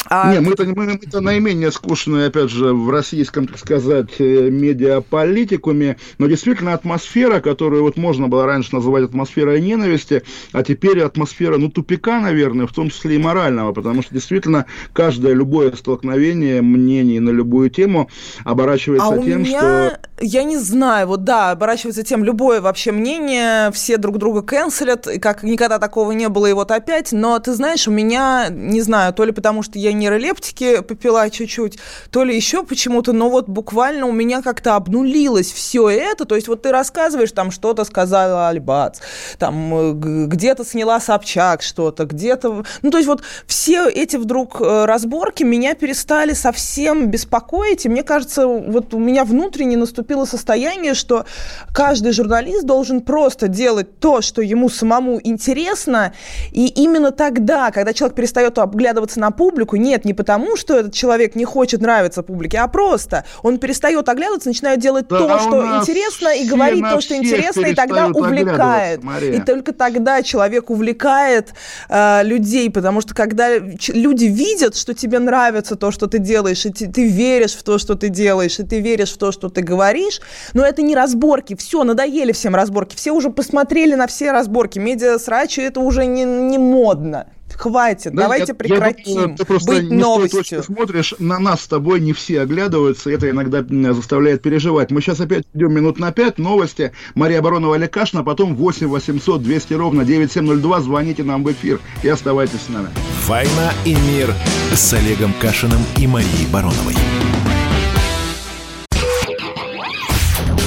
А... 0.07 0.33
Не, 0.33 0.39
мы-то, 0.39 0.63
мы, 0.65 0.85
мы-то 0.85 1.19
наименее 1.19 1.71
скучные, 1.71 2.27
опять 2.27 2.49
же, 2.49 2.73
в 2.73 2.89
российском, 2.89 3.47
так 3.47 3.59
сказать, 3.59 4.09
э, 4.19 4.49
медиаполитикуме, 4.49 5.97
но 6.17 6.27
действительно 6.27 6.73
атмосфера, 6.73 7.39
которую 7.41 7.83
вот 7.83 7.97
можно 7.97 8.27
было 8.27 8.45
раньше 8.45 8.75
называть 8.75 9.05
атмосферой 9.05 9.61
ненависти, 9.61 10.23
а 10.51 10.63
теперь 10.63 11.01
атмосфера, 11.01 11.57
ну, 11.57 11.69
тупика, 11.69 12.19
наверное, 12.19 12.67
в 12.67 12.73
том 12.73 12.89
числе 12.89 13.15
и 13.15 13.17
морального, 13.17 13.73
потому 13.73 14.01
что 14.01 14.13
действительно 14.13 14.65
каждое 14.93 15.33
любое 15.33 15.71
столкновение 15.73 16.61
мнений 16.61 17.19
на 17.19 17.29
любую 17.29 17.69
тему 17.69 18.09
оборачивается 18.45 19.13
а 19.13 19.17
тем, 19.17 19.43
меня, 19.43 19.59
что... 19.59 19.99
Я 20.21 20.43
не 20.43 20.57
знаю, 20.57 21.07
вот 21.07 21.23
да, 21.23 21.51
оборачивается 21.51 22.03
тем, 22.03 22.23
любое 22.23 22.61
вообще 22.61 22.91
мнение, 22.91 23.71
все 23.71 23.97
друг 23.97 24.17
друга 24.17 24.41
канцелят, 24.41 25.07
как 25.21 25.43
никогда 25.43 25.79
такого 25.79 26.11
не 26.11 26.29
было, 26.29 26.47
и 26.47 26.53
вот 26.53 26.71
опять, 26.71 27.11
но 27.11 27.37
ты 27.39 27.53
знаешь, 27.53 27.87
у 27.87 27.91
меня, 27.91 28.47
не 28.49 28.81
знаю, 28.81 29.13
то 29.13 29.23
ли 29.23 29.31
потому, 29.31 29.63
что 29.63 29.77
я 29.89 29.93
нейролептики 29.93 30.81
попила 30.81 31.29
чуть-чуть, 31.29 31.79
то 32.11 32.23
ли 32.23 32.35
еще 32.35 32.63
почему-то, 32.63 33.13
но 33.13 33.29
вот 33.29 33.49
буквально 33.49 34.05
у 34.05 34.11
меня 34.11 34.41
как-то 34.41 34.75
обнулилось 34.75 35.51
все 35.51 35.89
это. 35.89 36.25
То 36.25 36.35
есть 36.35 36.47
вот 36.47 36.61
ты 36.61 36.71
рассказываешь, 36.71 37.31
там 37.31 37.51
что-то 37.51 37.83
сказала 37.83 38.49
Альбац, 38.49 38.99
там 39.37 39.73
э, 39.73 39.93
где-то 40.27 40.65
сняла 40.65 40.99
Собчак 40.99 41.61
что-то, 41.61 42.05
где-то... 42.05 42.63
Ну, 42.81 42.91
то 42.91 42.97
есть 42.97 43.07
вот 43.07 43.23
все 43.45 43.87
эти 43.89 44.17
вдруг 44.17 44.61
э, 44.61 44.85
разборки 44.85 45.43
меня 45.43 45.73
перестали 45.75 46.33
совсем 46.33 47.09
беспокоить, 47.09 47.85
и 47.85 47.89
мне 47.89 48.03
кажется, 48.03 48.47
вот 48.47 48.93
у 48.93 48.99
меня 48.99 49.25
внутренне 49.25 49.77
наступило 49.77 50.25
состояние, 50.25 50.93
что 50.93 51.25
каждый 51.73 52.11
журналист 52.11 52.65
должен 52.65 53.01
просто 53.01 53.47
делать 53.47 53.99
то, 53.99 54.21
что 54.21 54.41
ему 54.41 54.69
самому 54.69 55.19
интересно, 55.23 56.13
и 56.51 56.67
именно 56.67 57.11
тогда, 57.11 57.71
когда 57.71 57.93
человек 57.93 58.15
перестает 58.15 58.57
оглядываться 58.59 59.19
на 59.19 59.31
публику, 59.31 59.75
нет, 59.79 60.05
не 60.05 60.13
потому, 60.13 60.55
что 60.55 60.77
этот 60.77 60.93
человек 60.93 61.35
не 61.35 61.45
хочет 61.45 61.81
нравиться 61.81 62.23
публике, 62.23 62.59
а 62.59 62.67
просто 62.67 63.25
он 63.41 63.57
перестает 63.57 64.07
оглядываться, 64.07 64.49
начинает 64.49 64.79
делать 64.79 65.07
Да 65.07 65.19
то, 65.19 65.39
что 65.39 65.57
у 65.57 65.61
нас 65.61 65.87
интересно, 65.87 66.29
и 66.29 66.45
говорить 66.47 66.81
на 66.81 66.95
то, 66.95 67.01
что 67.01 67.15
интересно, 67.15 67.65
и 67.65 67.73
тогда 67.73 68.07
увлекает. 68.07 69.01
И 69.23 69.41
только 69.41 69.73
тогда 69.73 70.21
человек 70.21 70.69
увлекает 70.69 71.53
э, 71.89 72.23
людей, 72.23 72.69
потому 72.69 73.01
что 73.01 73.15
когда 73.15 73.57
люди 73.57 74.25
видят, 74.25 74.75
что 74.75 74.93
тебе 74.93 75.19
нравится 75.19 75.75
то, 75.75 75.91
что 75.91 76.07
ты 76.07 76.19
делаешь, 76.19 76.65
и 76.65 76.71
ты, 76.71 76.87
ты 76.87 77.07
веришь 77.07 77.53
в 77.53 77.63
то, 77.63 77.77
что 77.77 77.95
ты 77.95 78.09
делаешь, 78.09 78.59
и 78.59 78.63
ты 78.63 78.79
веришь 78.79 79.11
в 79.11 79.17
то, 79.17 79.31
что 79.31 79.49
ты 79.49 79.61
говоришь, 79.61 80.21
но 80.53 80.65
это 80.65 80.81
не 80.81 80.95
разборки, 80.95 81.55
все, 81.55 81.83
надоели 81.83 82.31
всем 82.31 82.55
разборки, 82.55 82.95
все 82.95 83.11
уже 83.11 83.29
посмотрели 83.29 83.95
на 83.95 84.07
все 84.07 84.31
разборки, 84.31 84.79
медиа 84.79 85.17
срачи, 85.19 85.61
это 85.61 85.79
уже 85.79 86.05
не, 86.05 86.23
не 86.23 86.57
модно. 86.57 87.27
Хватит, 87.59 88.13
Да, 88.13 88.21
давайте 88.23 88.53
я- 88.53 88.55
прекратим 88.55 89.03
я 89.05 89.13
думаю, 89.21 89.37
ты 89.37 89.43
просто 89.45 89.67
быть 89.71 89.81
не 89.83 89.87
с 89.87 89.89
той 89.89 89.97
новостью. 89.97 90.39
точки 90.39 90.61
смотришь, 90.61 91.13
на 91.19 91.39
нас 91.39 91.61
с 91.63 91.67
тобой 91.67 91.99
не 91.99 92.13
все 92.13 92.39
оглядываются, 92.39 93.09
это 93.11 93.29
иногда 93.29 93.61
меня 93.67 93.91
заставляет 93.93 94.41
переживать. 94.41 94.91
Мы 94.91 95.01
сейчас 95.01 95.19
опять 95.19 95.43
идем 95.53 95.73
минут 95.73 95.99
на 95.99 96.13
пять, 96.13 96.37
новости. 96.37 96.93
Мария 97.15 97.41
Баронова, 97.41 97.75
Олег 97.75 97.91
Кашин, 97.91 98.19
а 98.19 98.23
потом 98.23 98.55
8 98.55 98.87
800 98.87 99.43
200 99.43 99.73
ровно 99.73 100.05
9702, 100.05 100.79
звоните 100.79 101.23
нам 101.23 101.43
в 101.43 101.51
эфир 101.51 101.81
и 102.01 102.07
оставайтесь 102.07 102.61
с 102.65 102.69
нами. 102.69 102.87
«Война 103.27 103.73
и 103.83 103.93
мир» 103.93 104.33
с 104.73 104.93
Олегом 104.93 105.33
Кашиным 105.41 105.81
и 105.97 106.07
Марией 106.07 106.47
Бароновой. 106.53 106.95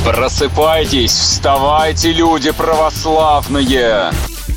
Просыпайтесь, 0.04 1.12
вставайте, 1.12 2.12
люди 2.12 2.50
православные! 2.50 4.10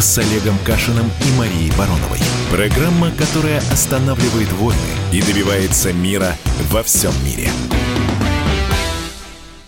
с 0.00 0.18
Олегом 0.18 0.56
Кашиным 0.64 1.06
и 1.06 1.38
Марией 1.38 1.72
Бароновой. 1.76 2.20
Программа, 2.50 3.10
которая 3.12 3.58
останавливает 3.58 4.52
войны 4.52 4.78
и 5.12 5.20
добивается 5.20 5.92
мира 5.92 6.36
во 6.70 6.82
всем 6.82 7.12
мире. 7.24 7.48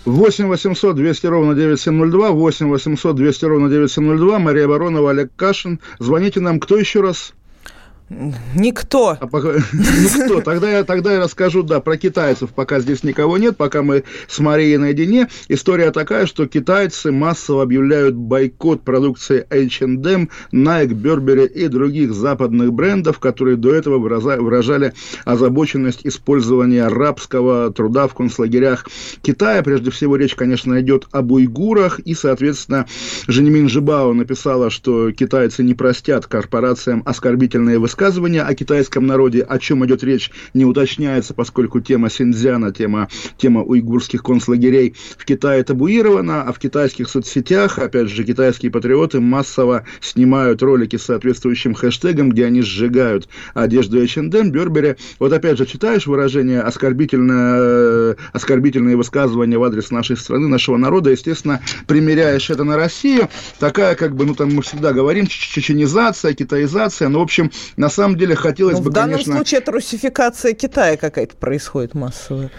8 0.05 0.47
800 0.47 0.97
200 0.97 1.27
ровно 1.27 1.55
9702, 1.55 2.31
8 2.31 2.69
800 2.69 3.17
200 3.17 3.45
ровно 3.45 3.69
9702, 3.69 4.39
Мария 4.39 4.69
Баронова, 4.69 5.11
Олег 5.11 5.31
Кашин. 5.37 5.81
Звоните 5.99 6.41
нам, 6.41 6.61
кто 6.61 6.77
еще 6.77 7.01
раз? 7.01 7.33
Никто. 8.57 9.17
А 9.21 9.27
пока... 9.29 9.53
Никто. 9.73 10.41
Тогда 10.41 10.69
я, 10.69 10.85
тогда 10.85 11.13
я 11.13 11.21
расскажу, 11.21 11.63
да, 11.63 11.79
про 11.79 11.97
китайцев, 11.97 12.51
пока 12.51 12.81
здесь 12.81 13.05
никого 13.05 13.39
нет, 13.39 13.57
пока 13.57 13.83
мы 13.83 14.03
с 14.27 14.41
Марией 14.41 14.79
наедине. 14.79 15.29
История 15.47 15.93
такая, 15.93 16.27
что 16.27 16.49
китайцы 16.49 17.13
массово 17.13 17.63
объявляют 17.63 18.17
бойкот 18.17 18.83
продукции 18.83 19.47
H&M, 19.49 20.29
Nike, 20.53 20.89
Burberry 20.89 21.47
и 21.47 21.69
других 21.69 22.13
западных 22.13 22.73
брендов, 22.73 23.21
которые 23.21 23.57
до 23.57 23.73
этого 23.73 23.99
выражали 23.99 24.93
озабоченность 25.25 26.01
использования 26.03 26.89
рабского 26.89 27.73
труда 27.73 28.09
в 28.09 28.15
концлагерях 28.15 28.89
Китая. 29.23 29.63
Прежде 29.63 29.93
всего, 29.93 30.17
речь, 30.17 30.35
конечно, 30.35 30.81
идет 30.81 31.07
об 31.13 31.31
уйгурах, 31.31 32.01
и, 32.01 32.15
соответственно, 32.15 32.87
Женемин 33.29 33.69
Жибао 33.69 34.13
написала, 34.15 34.69
что 34.69 35.13
китайцы 35.13 35.63
не 35.63 35.75
простят 35.75 36.27
корпорациям 36.27 37.05
оскорбительные 37.07 37.79
высказывания 37.79 38.00
высказывания 38.01 38.41
о 38.41 38.55
китайском 38.55 39.07
народе, 39.07 39.43
о 39.43 39.59
чем 39.59 39.85
идет 39.85 40.03
речь, 40.03 40.31
не 40.55 40.65
уточняется, 40.65 41.35
поскольку 41.35 41.81
тема 41.81 42.09
Синьцзяна, 42.09 42.73
тема, 42.73 43.11
тема 43.37 43.63
уйгурских 43.63 44.23
концлагерей 44.23 44.95
в 45.19 45.27
Китае 45.27 45.63
табуирована, 45.65 46.45
а 46.45 46.53
в 46.55 46.59
китайских 46.59 47.11
соцсетях, 47.11 47.79
опять 47.79 48.09
же, 48.09 48.25
китайские 48.25 48.71
патриоты 48.71 49.21
массово 49.21 49.85
снимают 50.01 50.63
ролики 50.63 50.97
с 50.97 51.03
соответствующим 51.03 51.75
хэштегом, 51.75 52.31
где 52.31 52.47
они 52.47 52.63
сжигают 52.63 53.29
одежду 53.53 54.01
H&M, 54.03 54.51
Бербери. 54.51 54.97
Вот 55.19 55.35
опять 55.35 55.59
же, 55.59 55.67
читаешь 55.67 56.07
выражение 56.07 56.63
оскорбительное, 56.63 58.17
оскорбительные 58.33 58.97
высказывания 58.97 59.59
в 59.59 59.65
адрес 59.65 59.91
нашей 59.91 60.17
страны, 60.17 60.49
нашего 60.49 60.79
народа, 60.79 61.11
естественно, 61.11 61.61
примеряешь 61.87 62.49
это 62.49 62.65
на 62.65 62.79
Россию. 62.79 63.29
Такая, 63.59 63.95
как 63.95 64.17
бы, 64.17 64.25
ну 64.25 64.35
там 64.35 64.55
мы 64.55 64.63
всегда 64.63 64.95
говорим, 64.95 65.27
чеченизация, 65.27 66.33
китаизация, 66.33 67.11
но, 67.11 67.19
в 67.19 67.25
общем, 67.25 67.51
на 67.77 67.90
самом 67.91 68.17
деле 68.17 68.35
хотелось 68.35 68.77
ну, 68.79 68.83
бы, 68.83 68.91
В 68.91 68.93
данном 68.93 69.13
конечно... 69.13 69.35
случае 69.35 69.61
это 69.61 69.73
русификация 69.73 70.53
Китая 70.53 70.97
какая-то 70.97 71.37
происходит 71.37 71.95
массовая. 71.95 72.51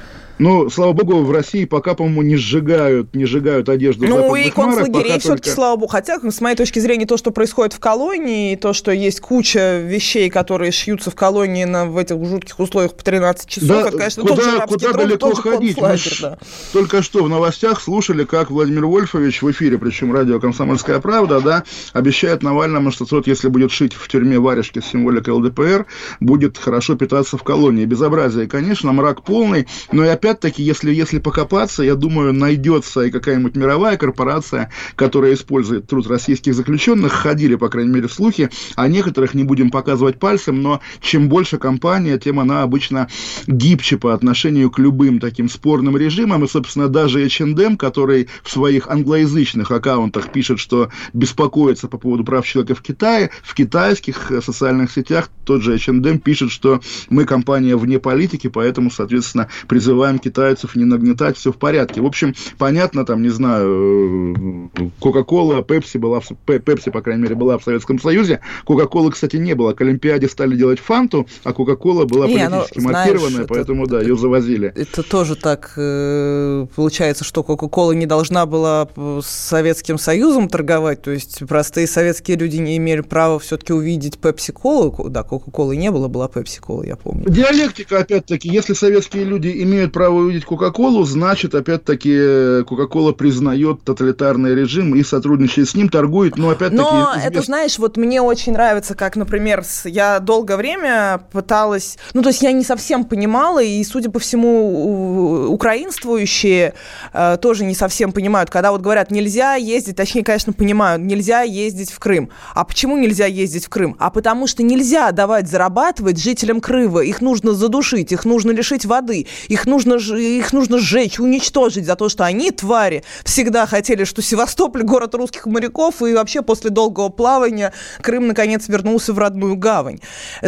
Ну, 0.41 0.71
слава 0.71 0.93
богу, 0.93 1.21
в 1.21 1.29
России 1.29 1.65
пока, 1.65 1.93
по-моему, 1.93 2.23
не 2.23 2.35
сжигают, 2.35 3.13
не 3.13 3.25
сжигают 3.25 3.69
одежду 3.69 4.07
Ну, 4.07 4.35
и 4.35 4.49
концлагерей 4.49 5.19
все-таки, 5.19 5.27
только... 5.27 5.49
слава 5.51 5.75
богу. 5.75 5.91
Хотя, 5.91 6.17
с 6.19 6.41
моей 6.41 6.55
точки 6.55 6.79
зрения, 6.79 7.05
то, 7.05 7.15
что 7.15 7.29
происходит 7.29 7.73
в 7.73 7.79
колонии, 7.79 8.55
то, 8.55 8.73
что 8.73 8.91
есть 8.91 9.19
куча 9.19 9.79
вещей, 9.79 10.31
которые 10.31 10.71
шьются 10.71 11.11
в 11.11 11.15
колонии 11.15 11.65
на, 11.65 11.85
в 11.85 11.95
этих 11.95 12.15
жутких 12.25 12.59
условиях 12.59 12.95
по 12.95 13.03
13 13.03 13.47
часов, 13.47 13.69
да, 13.69 13.81
это, 13.81 13.97
конечно, 13.97 14.23
куда, 14.23 14.35
тот 14.35 14.43
же 14.43 14.61
куда 14.61 14.91
труд, 14.93 15.03
далеко 15.03 15.29
тоже 15.29 15.41
ходить? 15.43 15.77
Мы 15.79 15.97
да. 16.21 16.39
Только 16.73 17.03
что 17.03 17.23
в 17.23 17.29
новостях 17.29 17.79
слушали, 17.79 18.23
как 18.23 18.49
Владимир 18.49 18.87
Вольфович 18.87 19.43
в 19.43 19.51
эфире, 19.51 19.77
причем 19.77 20.11
радио 20.11 20.39
«Комсомольская 20.39 20.99
правда», 21.01 21.39
да, 21.39 21.63
обещает 21.93 22.41
Навальному, 22.41 22.89
что 22.91 23.05
тот, 23.05 23.27
если 23.27 23.47
будет 23.47 23.71
шить 23.71 23.93
в 23.93 24.07
тюрьме 24.07 24.39
варежки 24.39 24.79
с 24.79 24.85
символикой 24.85 25.35
ЛДПР, 25.35 25.85
будет 26.19 26.57
хорошо 26.57 26.95
питаться 26.95 27.37
в 27.37 27.43
колонии. 27.43 27.85
Безобразие, 27.85 28.47
конечно, 28.47 28.91
мрак 28.91 29.21
полный, 29.21 29.67
но 29.91 30.03
и 30.03 30.07
опять-таки, 30.31 30.63
если, 30.63 30.93
если 30.93 31.19
покопаться, 31.19 31.83
я 31.83 31.95
думаю, 31.95 32.33
найдется 32.33 33.01
и 33.01 33.11
какая-нибудь 33.11 33.55
мировая 33.55 33.97
корпорация, 33.97 34.71
которая 34.95 35.33
использует 35.33 35.87
труд 35.87 36.07
российских 36.07 36.55
заключенных. 36.55 37.11
Ходили, 37.11 37.55
по 37.55 37.69
крайней 37.69 37.91
мере, 37.91 38.07
слухи. 38.07 38.49
О 38.75 38.87
некоторых 38.87 39.33
не 39.33 39.43
будем 39.43 39.69
показывать 39.69 40.19
пальцем, 40.19 40.61
но 40.61 40.81
чем 41.01 41.29
больше 41.29 41.57
компания, 41.57 42.17
тем 42.17 42.39
она 42.39 42.63
обычно 42.63 43.07
гибче 43.47 43.97
по 43.97 44.13
отношению 44.13 44.71
к 44.71 44.79
любым 44.79 45.19
таким 45.19 45.49
спорным 45.49 45.97
режимам. 45.97 46.43
И, 46.43 46.47
собственно, 46.47 46.87
даже 46.87 47.23
H&M, 47.23 47.77
который 47.77 48.29
в 48.43 48.51
своих 48.51 48.87
англоязычных 48.87 49.69
аккаунтах 49.71 50.31
пишет, 50.31 50.59
что 50.59 50.89
беспокоится 51.13 51.87
по 51.87 51.97
поводу 51.97 52.23
прав 52.23 52.45
человека 52.45 52.75
в 52.75 52.81
Китае, 52.81 53.31
в 53.43 53.53
китайских 53.53 54.31
социальных 54.43 54.91
сетях 54.91 55.29
тот 55.45 55.61
же 55.61 55.73
H&M 55.73 56.19
пишет, 56.19 56.51
что 56.51 56.79
мы 57.09 57.25
компания 57.25 57.75
вне 57.75 57.99
политики, 57.99 58.47
поэтому, 58.47 58.89
соответственно, 58.91 59.49
призываем 59.67 60.19
китайцев 60.21 60.75
не 60.75 60.85
нагнетать, 60.85 61.37
все 61.37 61.51
в 61.51 61.57
порядке. 61.57 62.01
В 62.01 62.05
общем, 62.05 62.33
понятно, 62.57 63.05
там, 63.05 63.21
не 63.21 63.29
знаю, 63.29 64.71
Кока-Кола, 64.99 65.63
Пепси 65.63 65.97
была, 65.97 66.21
Пепси, 66.45 66.91
по 66.91 67.01
крайней 67.01 67.23
мере, 67.23 67.35
была 67.35 67.57
в 67.57 67.63
Советском 67.63 67.99
Союзе. 67.99 68.39
Кока-Колы, 68.65 69.11
кстати, 69.11 69.37
не 69.37 69.53
было. 69.53 69.73
К 69.73 69.81
Олимпиаде 69.81 70.27
стали 70.27 70.55
делать 70.55 70.79
фанту, 70.79 71.27
а 71.43 71.53
Кока-Кола 71.53 72.05
была 72.05 72.27
не, 72.27 72.47
ну, 72.47 72.49
политически 72.49 72.79
ну, 72.79 72.89
мотивированная, 72.89 73.29
знаешь, 73.31 73.47
поэтому, 73.49 73.83
это, 73.83 73.91
да, 73.91 74.01
ее 74.01 74.17
завозили. 74.17 74.73
Это 74.75 75.03
тоже 75.03 75.35
так 75.35 75.73
э, 75.77 76.67
получается, 76.75 77.23
что 77.23 77.43
Кока-Кола 77.43 77.93
не 77.93 78.05
должна 78.05 78.45
была 78.45 78.87
с 78.95 79.27
Советским 79.27 79.97
Союзом 79.97 80.49
торговать, 80.49 81.01
то 81.01 81.11
есть 81.11 81.45
простые 81.47 81.87
советские 81.87 82.37
люди 82.37 82.57
не 82.57 82.77
имели 82.77 83.01
права 83.01 83.39
все-таки 83.39 83.73
увидеть 83.73 84.17
Пепси-Колу. 84.19 85.09
Да, 85.09 85.23
Кока-Колы 85.23 85.75
не 85.75 85.91
было, 85.91 86.07
была 86.07 86.27
Пепси-Кола, 86.27 86.83
я 86.83 86.95
помню. 86.95 87.29
Диалектика, 87.29 87.99
опять-таки, 87.99 88.49
если 88.49 88.73
советские 88.73 89.23
люди 89.23 89.49
имеют 89.63 89.93
право 90.01 90.15
увидеть 90.15 90.45
Кока-Колу, 90.45 91.03
значит, 91.03 91.53
опять-таки, 91.53 92.63
Кока-Кола 92.63 93.11
признает 93.11 93.83
тоталитарный 93.83 94.55
режим 94.55 94.95
и 94.95 95.03
сотрудничает 95.03 95.69
с 95.69 95.75
ним, 95.75 95.89
торгует, 95.89 96.37
но 96.37 96.49
опять-таки... 96.49 96.81
Но 96.81 97.11
известно... 97.11 97.29
это, 97.29 97.41
знаешь, 97.43 97.77
вот 97.77 97.97
мне 97.97 98.19
очень 98.19 98.53
нравится, 98.53 98.95
как, 98.95 99.15
например, 99.15 99.63
я 99.85 100.17
долгое 100.19 100.57
время 100.57 101.21
пыталась... 101.31 101.99
Ну, 102.15 102.23
то 102.23 102.29
есть 102.29 102.41
я 102.41 102.51
не 102.51 102.63
совсем 102.63 103.03
понимала, 103.03 103.61
и, 103.61 103.83
судя 103.83 104.09
по 104.09 104.17
всему, 104.17 105.49
украинствующие 105.51 106.73
э, 107.13 107.37
тоже 107.39 107.63
не 107.63 107.75
совсем 107.75 108.11
понимают, 108.11 108.49
когда 108.49 108.71
вот 108.71 108.81
говорят, 108.81 109.11
нельзя 109.11 109.53
ездить, 109.53 109.97
точнее, 109.97 110.23
конечно, 110.23 110.51
понимают, 110.51 111.03
нельзя 111.03 111.43
ездить 111.43 111.91
в 111.91 111.99
Крым. 111.99 112.29
А 112.55 112.63
почему 112.63 112.97
нельзя 112.97 113.27
ездить 113.27 113.65
в 113.65 113.69
Крым? 113.69 113.95
А 113.99 114.09
потому 114.09 114.47
что 114.47 114.63
нельзя 114.63 115.11
давать 115.11 115.47
зарабатывать 115.47 116.19
жителям 116.19 116.59
Крыма. 116.59 117.01
Их 117.01 117.21
нужно 117.21 117.51
задушить, 117.51 118.11
их 118.11 118.25
нужно 118.25 118.49
лишить 118.49 118.85
воды, 118.85 119.27
их 119.47 119.67
нужно, 119.67 119.90
их 119.97 120.53
нужно 120.53 120.71
нужно 120.71 120.77
сжечь, 120.77 121.19
уничтожить 121.19 121.85
за 121.85 121.95
то, 121.95 122.07
что 122.07 122.23
они, 122.23 122.51
твари, 122.51 123.03
всегда 123.23 123.65
хотели, 123.65 124.03
что 124.03 124.21
Севастополь 124.21 124.83
город 124.83 125.15
русских 125.15 125.45
моряков, 125.45 126.01
и 126.01 126.13
вообще 126.13 126.41
после 126.41 126.69
долгого 126.69 127.09
плавания 127.09 127.73
Крым, 128.01 128.27
наконец, 128.27 128.67
вернулся 128.67 129.11
в 129.13 129.19
родную 129.19 129.55
гавань. 129.55 129.99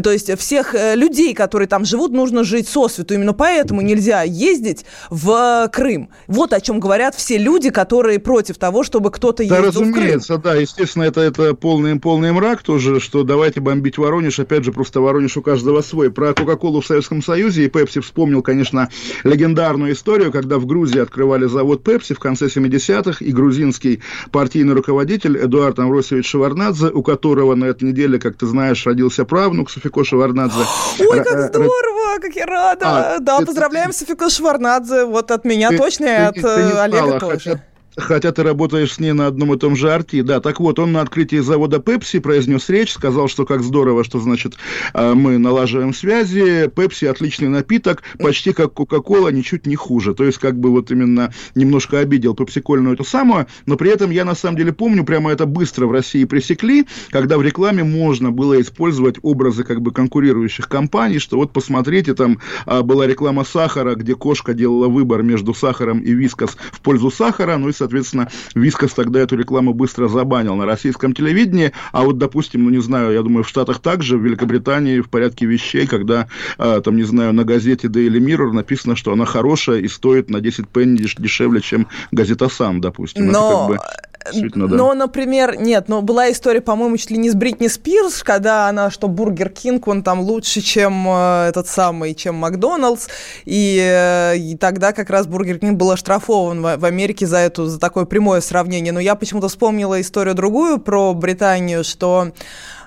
То 0.02 0.12
есть 0.12 0.38
всех 0.40 0.76
э, 0.76 0.96
людей, 0.96 1.34
которые 1.34 1.68
там 1.68 1.84
живут, 1.84 2.12
нужно 2.12 2.44
жить 2.44 2.68
сосвету. 2.68 3.14
Именно 3.16 3.34
поэтому 3.34 3.82
нельзя 3.82 4.24
ездить 4.24 4.86
в 5.10 5.70
Крым. 5.74 6.10
Вот 6.28 6.54
о 6.54 6.62
чем 6.62 6.80
говорят 6.80 7.16
все 7.16 7.38
люди, 7.38 7.70
которые 7.70 8.20
против 8.20 8.58
того, 8.58 8.84
чтобы 8.84 9.12
кто-то 9.12 9.44
ездил 9.44 9.58
да, 9.58 9.68
разумеется, 9.68 10.38
в 10.38 10.42
Крым. 10.42 10.54
да, 10.54 10.60
естественно, 10.60 11.04
это, 11.04 11.22
это 11.22 11.54
полный, 11.54 12.00
полный 12.00 12.32
мрак 12.32 12.62
тоже, 12.62 13.00
что 13.00 13.24
давайте 13.24 13.60
бомбить 13.60 13.98
Воронеж, 13.98 14.40
опять 14.40 14.64
же, 14.64 14.72
просто 14.72 15.02
Воронеж 15.02 15.38
у 15.38 15.42
каждого 15.42 15.82
свой. 15.82 16.12
Про 16.12 16.34
Кока-Колу 16.34 16.82
в 16.82 16.86
Советском 16.86 17.22
Союзе 17.24 17.66
и 17.66 17.68
Пепси 17.68 18.00
вспомнил, 18.00 18.42
конечно, 18.42 18.90
легендарную 19.34 19.94
историю, 19.94 20.32
когда 20.32 20.58
в 20.58 20.66
Грузии 20.66 21.00
открывали 21.00 21.46
завод 21.46 21.84
Пепси 21.84 22.14
в 22.14 22.20
конце 22.20 22.48
70-х, 22.48 23.24
и 23.24 23.32
грузинский 23.32 24.02
партийный 24.32 24.74
руководитель 24.74 25.38
Эдуард 25.38 25.80
Амросевич 25.80 26.28
Шеварнадзе, 26.30 26.88
у 26.88 27.04
которого 27.04 27.56
на 27.56 27.66
этой 27.66 27.86
неделе, 27.86 28.20
как 28.20 28.38
ты 28.38 28.46
знаешь, 28.46 28.86
родился 28.86 29.26
правнук 29.26 29.70
Софико 29.70 30.04
Шеварнадзе. 30.04 30.60
Ой, 31.00 31.18
как 31.24 31.36
э, 31.36 31.48
здорово, 31.48 32.20
как 32.22 32.36
я 32.36 32.46
рада. 32.46 33.16
А, 33.16 33.20
да, 33.20 33.40
ты, 33.40 33.46
поздравляем 33.46 33.92
ты, 33.92 33.98
Софико 33.98 34.30
Шеварнадзе, 34.30 35.06
вот 35.06 35.32
от 35.32 35.46
меня 35.46 35.70
ты, 35.70 35.78
точно, 35.78 36.06
и 36.06 36.10
от 36.10 36.36
ты 36.36 36.48
э, 36.48 36.80
Олега 36.80 37.20
тоже. 37.20 37.38
Хотя 37.38 37.73
Хотя 37.96 38.32
ты 38.32 38.44
работаешь 38.44 38.94
с 38.94 39.00
ней 39.00 39.14
на 39.14 39.28
одном 39.28 39.54
и 39.54 39.58
том 39.58 39.76
же 39.76 39.92
арти. 39.92 40.22
Да, 40.22 40.40
так 40.40 40.60
вот, 40.60 40.80
он 40.80 40.92
на 40.94 41.02
открытии 41.02 41.38
завода 41.38 41.80
Пепси 41.80 42.20
произнес 42.20 42.70
речь, 42.70 42.92
сказал, 42.92 43.28
что 43.28 43.46
как 43.46 43.62
здорово, 43.62 44.04
что, 44.04 44.20
значит, 44.20 44.56
а, 44.94 45.14
мы 45.14 45.38
налаживаем 45.38 45.94
связи. 45.94 46.70
Пепси 46.76 47.06
отличный 47.06 47.50
напиток, 47.50 48.04
почти 48.20 48.54
как 48.54 48.74
Кока-Кола, 48.74 49.30
ничуть 49.30 49.68
не 49.68 49.76
хуже. 49.76 50.14
То 50.16 50.24
есть, 50.24 50.40
как 50.40 50.60
бы 50.60 50.72
вот 50.72 50.92
именно 50.92 51.34
немножко 51.56 52.00
обидел 52.00 52.34
пепсикольную 52.34 52.96
эту 52.96 53.04
самую, 53.04 53.48
но 53.66 53.76
при 53.76 53.92
этом 53.92 54.12
я 54.12 54.26
на 54.26 54.36
самом 54.36 54.58
деле 54.58 54.74
помню, 54.74 55.04
прямо 55.04 55.32
это 55.32 55.46
быстро 55.46 55.86
в 55.86 55.92
России 55.92 56.26
пресекли, 56.26 56.88
когда 57.12 57.38
в 57.38 57.42
рекламе 57.44 57.84
можно 57.84 58.32
было 58.32 58.60
использовать 58.60 59.18
образы 59.22 59.64
как 59.64 59.82
бы 59.82 59.92
конкурирующих 59.92 60.68
компаний, 60.68 61.20
что 61.20 61.38
вот 61.38 61.54
посмотрите, 61.54 62.14
там 62.14 62.40
а, 62.66 62.82
была 62.82 63.06
реклама 63.06 63.44
сахара, 63.44 63.96
где 63.96 64.16
кошка 64.16 64.54
делала 64.54 64.88
выбор 64.88 65.22
между 65.22 65.54
сахаром 65.54 66.00
и 66.00 66.12
Вискас 66.14 66.58
в 66.72 66.82
пользу 66.82 67.12
сахара, 67.12 67.58
ну 67.58 67.70
и 67.70 67.74
соответственно, 67.84 68.30
Вискас 68.56 68.94
тогда 68.94 69.20
эту 69.20 69.36
рекламу 69.36 69.74
быстро 69.74 70.08
забанил 70.08 70.56
на 70.56 70.66
российском 70.66 71.14
телевидении, 71.14 71.74
а 71.92 72.04
вот, 72.04 72.18
допустим, 72.18 72.64
ну, 72.64 72.70
не 72.70 72.82
знаю, 72.82 73.12
я 73.12 73.22
думаю, 73.22 73.44
в 73.44 73.50
Штатах 73.50 73.80
также, 73.80 74.18
в 74.18 74.24
Великобритании 74.24 75.02
в 75.02 75.10
порядке 75.10 75.46
вещей, 75.46 75.86
когда, 75.86 76.28
а, 76.58 76.80
там, 76.80 76.96
не 76.96 77.04
знаю, 77.04 77.34
на 77.34 77.44
газете 77.44 77.88
Daily 77.88 78.20
Mirror 78.20 78.54
написано, 78.54 78.96
что 78.96 79.12
она 79.12 79.26
хорошая 79.26 79.80
и 79.80 79.88
стоит 79.88 80.30
на 80.30 80.40
10 80.40 80.70
пенни 80.70 81.04
дешевле, 81.18 81.60
чем 81.60 81.88
газета 82.12 82.48
«Sun», 82.48 82.80
допустим. 82.80 83.28
Но... 83.28 83.50
Это 83.50 83.58
как 83.58 83.68
бы 83.68 84.04
Да. 84.32 84.68
Но, 84.68 84.94
например, 84.94 85.58
нет, 85.58 85.90
но 85.90 86.02
была 86.02 86.32
история, 86.32 86.62
по-моему, 86.62 86.98
чуть 86.98 87.12
ли 87.12 87.18
не 87.18 87.30
с 87.30 87.36
Бритни 87.36 87.68
Спирс, 87.68 88.24
когда 88.24 88.68
она, 88.70 88.90
что 88.90 89.08
Бургер 89.08 89.50
Кинг, 89.50 89.88
он 89.88 90.04
там 90.04 90.22
лучше, 90.22 90.62
чем 90.62 91.08
э, 91.08 91.48
этот 91.50 91.68
самый, 91.68 92.14
чем 92.14 92.36
Макдоналдс, 92.36 93.08
и, 93.46 93.80
э, 93.82 94.38
и 94.38 94.56
тогда 94.56 94.94
как 94.94 95.10
раз 95.10 95.28
Бургер 95.28 95.60
Кинг 95.60 95.78
был 95.78 95.92
оштрафован 95.92 96.62
в, 96.62 96.78
в 96.78 96.86
Америке 96.86 97.28
за, 97.28 97.38
эту, 97.38 97.66
за 97.66 97.80
такое 97.80 98.06
прямое 98.06 98.42
сравнение. 98.42 98.94
Но 98.94 99.00
я 99.00 99.16
почему-то 99.16 99.50
вспомнила 99.50 100.00
историю 100.00 100.36
другую 100.36 100.80
про 100.80 101.14
Британию, 101.14 101.84
что 101.84 102.32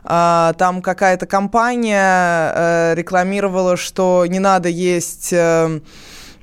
э, 0.05 0.53
там 0.57 0.83
какая-то 0.83 1.27
компания 1.27 2.95
рекламировала, 2.95 3.77
что 3.77 4.25
не 4.27 4.39
надо 4.39 4.69
есть... 4.69 5.35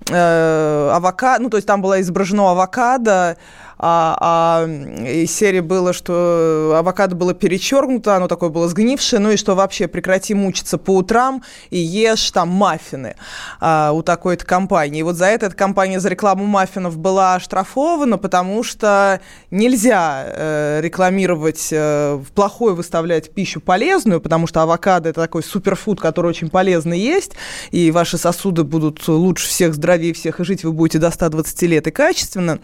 Авокадо, 0.06 1.42
ну, 1.42 1.50
то 1.50 1.56
есть 1.56 1.66
там 1.66 1.82
было 1.82 2.02
изображено 2.02 2.52
авокадо, 2.52 3.38
а, 3.78 4.18
а 4.20 4.68
из 4.68 5.34
серии 5.36 5.60
было, 5.60 5.94
что 5.94 6.76
авокадо 6.78 7.16
было 7.16 7.34
перечеркнуто, 7.34 8.16
оно 8.16 8.28
такое 8.28 8.50
было 8.50 8.68
сгнившее, 8.68 9.20
ну 9.20 9.32
и 9.32 9.38
что 9.38 9.56
вообще 9.56 9.88
прекрати 9.88 10.34
мучиться 10.34 10.78
по 10.78 10.98
утрам 10.98 11.44
и 11.70 11.78
ешь 11.78 12.32
там 12.32 12.50
маффины 12.50 13.16
а, 13.60 13.92
у 13.92 14.04
такой-то 14.04 14.46
компании. 14.46 15.00
И 15.00 15.04
вот 15.04 15.16
за 15.16 15.26
это 15.26 15.48
эта 15.48 15.56
компания 15.56 16.00
за 16.00 16.10
рекламу 16.10 16.46
маффинов 16.46 16.98
была 16.98 17.36
оштрафована, 17.36 18.18
потому 18.18 18.64
что 18.64 19.22
нельзя 19.52 20.26
э, 20.28 20.80
рекламировать, 20.82 21.70
э, 21.72 22.22
плохое 22.34 22.76
выставлять 22.76 23.32
пищу 23.34 23.62
полезную, 23.62 24.22
потому 24.22 24.48
что 24.48 24.62
авокадо 24.62 25.10
это 25.10 25.22
такой 25.22 25.44
суперфуд, 25.44 26.00
который 26.00 26.28
очень 26.28 26.50
полезно 26.50 26.94
есть, 26.94 27.34
и 27.72 27.92
ваши 27.92 28.18
сосуды 28.18 28.64
будут 28.64 29.08
лучше 29.08 29.48
всех, 29.48 29.74
здоровее 29.74 30.14
всех, 30.14 30.40
и 30.40 30.44
жить 30.44 30.64
вы 30.64 30.72
будете 30.72 31.00
до 31.00 31.12
120 31.12 31.62
лет 31.64 31.88
и 31.88 31.92
качественно. 31.92 32.60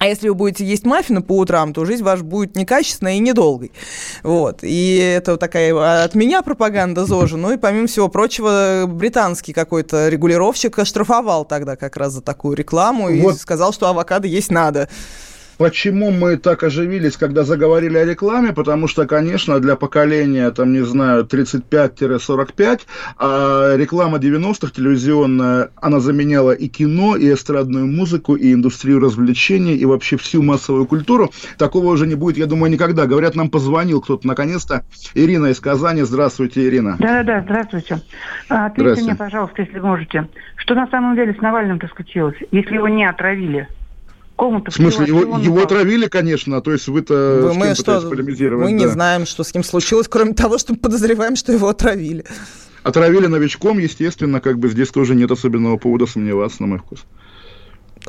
А 0.00 0.06
если 0.06 0.30
вы 0.30 0.34
будете 0.34 0.64
есть 0.64 0.86
маффины 0.86 1.20
по 1.20 1.36
утрам, 1.36 1.74
то 1.74 1.84
жизнь 1.84 2.02
ваша 2.02 2.24
будет 2.24 2.56
некачественной 2.56 3.18
и 3.18 3.20
недолгой. 3.20 3.70
Вот. 4.22 4.60
И 4.62 4.96
это 4.96 5.36
такая 5.36 6.04
от 6.04 6.14
меня 6.14 6.40
пропаганда 6.40 7.04
ЗОЖа. 7.04 7.36
Ну 7.36 7.52
и 7.52 7.58
помимо 7.58 7.86
всего 7.86 8.08
прочего, 8.08 8.86
британский 8.88 9.52
какой-то 9.52 10.08
регулировщик 10.08 10.78
оштрафовал 10.78 11.44
тогда 11.44 11.76
как 11.76 11.98
раз 11.98 12.14
за 12.14 12.22
такую 12.22 12.56
рекламу 12.56 13.10
и 13.10 13.30
сказал, 13.34 13.74
что 13.74 13.88
авокадо 13.88 14.26
есть 14.26 14.50
надо. 14.50 14.88
Почему 15.60 16.10
мы 16.10 16.38
так 16.38 16.62
оживились, 16.62 17.18
когда 17.18 17.44
заговорили 17.44 17.98
о 17.98 18.06
рекламе? 18.06 18.54
Потому 18.54 18.88
что, 18.88 19.06
конечно, 19.06 19.60
для 19.60 19.76
поколения, 19.76 20.50
там, 20.52 20.72
не 20.72 20.80
знаю, 20.80 21.26
35-45, 21.26 22.80
а 23.18 23.76
реклама 23.76 24.16
90-х 24.16 24.72
телевизионная, 24.74 25.68
она 25.76 26.00
заменяла 26.00 26.52
и 26.52 26.66
кино, 26.66 27.14
и 27.14 27.30
эстрадную 27.30 27.86
музыку, 27.86 28.36
и 28.36 28.54
индустрию 28.54 29.00
развлечений, 29.00 29.76
и 29.76 29.84
вообще 29.84 30.16
всю 30.16 30.42
массовую 30.42 30.86
культуру. 30.86 31.30
Такого 31.58 31.88
уже 31.88 32.06
не 32.06 32.14
будет, 32.14 32.38
я 32.38 32.46
думаю, 32.46 32.72
никогда. 32.72 33.04
Говорят, 33.04 33.34
нам 33.34 33.50
позвонил 33.50 34.00
кто-то 34.00 34.26
наконец-то. 34.26 34.86
Ирина 35.12 35.48
из 35.48 35.60
Казани. 35.60 36.00
Здравствуйте, 36.04 36.66
Ирина. 36.66 36.96
Да-да-да, 36.98 37.42
здравствуйте. 37.42 38.00
А, 38.48 38.64
ответьте 38.64 39.02
мне, 39.02 39.14
пожалуйста, 39.14 39.60
если 39.60 39.78
можете, 39.78 40.26
что 40.56 40.74
на 40.74 40.86
самом 40.86 41.16
деле 41.16 41.34
с 41.34 41.42
Навальным-то 41.42 41.86
случилось, 41.88 42.36
если 42.50 42.76
его 42.76 42.88
не 42.88 43.04
отравили? 43.04 43.68
В 44.40 44.70
смысле, 44.70 45.06
его, 45.06 45.38
его 45.38 45.62
отравили, 45.62 46.06
конечно, 46.06 46.62
то 46.62 46.72
есть 46.72 46.88
вы-то 46.88 47.40
вы, 47.42 47.54
мы 47.54 47.74
что, 47.74 48.00
полемизировать? 48.00 48.64
Мы 48.64 48.78
да. 48.78 48.84
не 48.84 48.88
знаем, 48.88 49.26
что 49.26 49.44
с 49.44 49.52
ним 49.52 49.62
случилось, 49.62 50.08
кроме 50.08 50.32
того, 50.32 50.56
что 50.56 50.72
мы 50.72 50.78
подозреваем, 50.78 51.36
что 51.36 51.52
его 51.52 51.68
отравили. 51.68 52.24
Отравили 52.82 53.26
новичком, 53.26 53.78
естественно, 53.78 54.40
как 54.40 54.58
бы 54.58 54.68
здесь 54.70 54.88
тоже 54.88 55.14
нет 55.14 55.30
особенного 55.30 55.76
повода 55.76 56.06
сомневаться, 56.06 56.62
на 56.62 56.68
мой 56.68 56.78
вкус. 56.78 57.04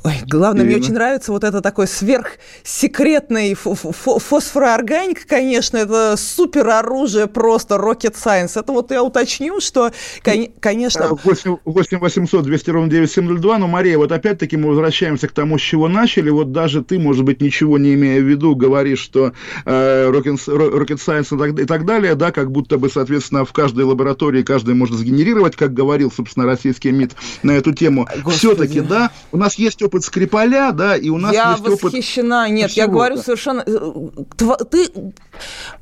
Ой, 0.04 0.14
главное, 0.26 0.64
Именно. 0.64 0.78
мне 0.78 0.84
очень 0.84 0.94
нравится 0.94 1.32
вот 1.32 1.44
это 1.44 1.62
такой 1.62 1.86
сверхсекретный 1.86 3.54
фосфороорганика, 3.54 5.28
конечно, 5.28 5.78
это 5.78 6.16
супер 6.18 6.70
оружие 6.70 7.28
просто, 7.28 7.76
rocket 7.76 8.16
science. 8.16 8.60
Это 8.60 8.72
вот 8.72 8.92
я 8.92 9.04
уточню, 9.04 9.60
что, 9.60 9.92
конечно... 10.24 11.18
8, 11.24 11.58
8 11.66 12.00
800 12.00 12.44
200 12.44 12.70
ровно 12.70 12.90
9702, 12.90 13.58
но, 13.60 13.68
Мария, 13.68 13.98
вот 13.98 14.12
опять-таки 14.12 14.58
мы 14.58 14.70
возвращаемся 14.70 15.28
к 15.28 15.34
тому, 15.34 15.60
с 15.60 15.62
чего 15.62 15.88
начали. 15.88 16.30
Вот 16.30 16.52
даже 16.52 16.84
ты, 16.84 16.98
может 16.98 17.24
быть, 17.24 17.42
ничего 17.42 17.78
не 17.78 17.94
имея 17.94 18.22
в 18.22 18.26
виду, 18.26 18.56
говоришь, 18.56 19.00
что 19.00 19.34
э, 19.66 20.10
rocket, 20.10 20.40
rocket 20.48 21.00
science 21.06 21.36
и 21.36 21.38
так, 21.38 21.60
и 21.60 21.66
так 21.66 21.86
далее, 21.86 22.16
да, 22.16 22.32
как 22.32 22.52
будто 22.52 22.78
бы, 22.78 22.90
соответственно, 22.90 23.46
в 23.46 23.54
каждой 23.54 23.84
лаборатории 23.86 24.42
каждый 24.42 24.74
может 24.74 24.96
сгенерировать, 24.96 25.56
как 25.56 25.74
говорил, 25.74 26.12
собственно, 26.12 26.46
российский 26.46 26.92
МИД 26.92 27.12
на 27.44 27.52
эту 27.52 27.74
тему. 27.74 28.08
Все-таки, 28.30 28.80
да, 28.80 29.12
у 29.32 29.38
нас 29.38 29.56
есть 29.56 29.81
есть 29.82 29.84
опыт 29.84 30.04
Скрипаля, 30.04 30.72
да, 30.72 30.96
и 30.96 31.10
у 31.10 31.18
нас 31.18 31.34
я 31.34 31.52
есть 31.52 31.62
опыт... 31.62 31.82
Я 31.82 31.90
восхищена. 31.90 32.50
Нет, 32.50 32.72
я 32.72 32.88
говорю 32.88 33.18
совершенно... 33.18 33.64
Э, 33.66 34.54
ты, 34.70 35.14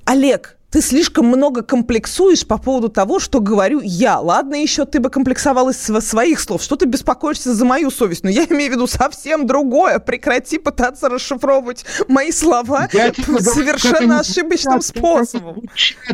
Олег, 0.05 0.57
ты 0.71 0.81
слишком 0.81 1.25
много 1.25 1.63
комплексуешь 1.63 2.45
по 2.45 2.59
поводу 2.59 2.89
того, 2.89 3.19
что 3.19 3.39
говорю 3.39 3.81
я. 3.81 4.19
Ладно, 4.19 4.55
еще 4.55 4.85
ты 4.85 4.99
бы 4.99 5.09
комплексовал 5.09 5.69
из 5.69 5.81
своих 5.81 6.39
слов. 6.39 6.61
Что 6.61 6.75
ты 6.75 6.85
беспокоишься 6.85 7.53
за 7.53 7.65
мою 7.65 7.89
совесть? 7.89 8.23
Но 8.23 8.29
я 8.29 8.45
имею 8.45 8.71
в 8.71 8.75
виду 8.75 8.87
совсем 8.87 9.47
другое. 9.47 9.97
Прекрати 9.99 10.59
пытаться 10.59 11.09
расшифровывать 11.09 11.85
мои 12.07 12.31
слова 12.31 12.87
я 12.93 13.11
совершенно 13.39 14.19
ошибочным 14.19 14.81
способом. 14.81 15.63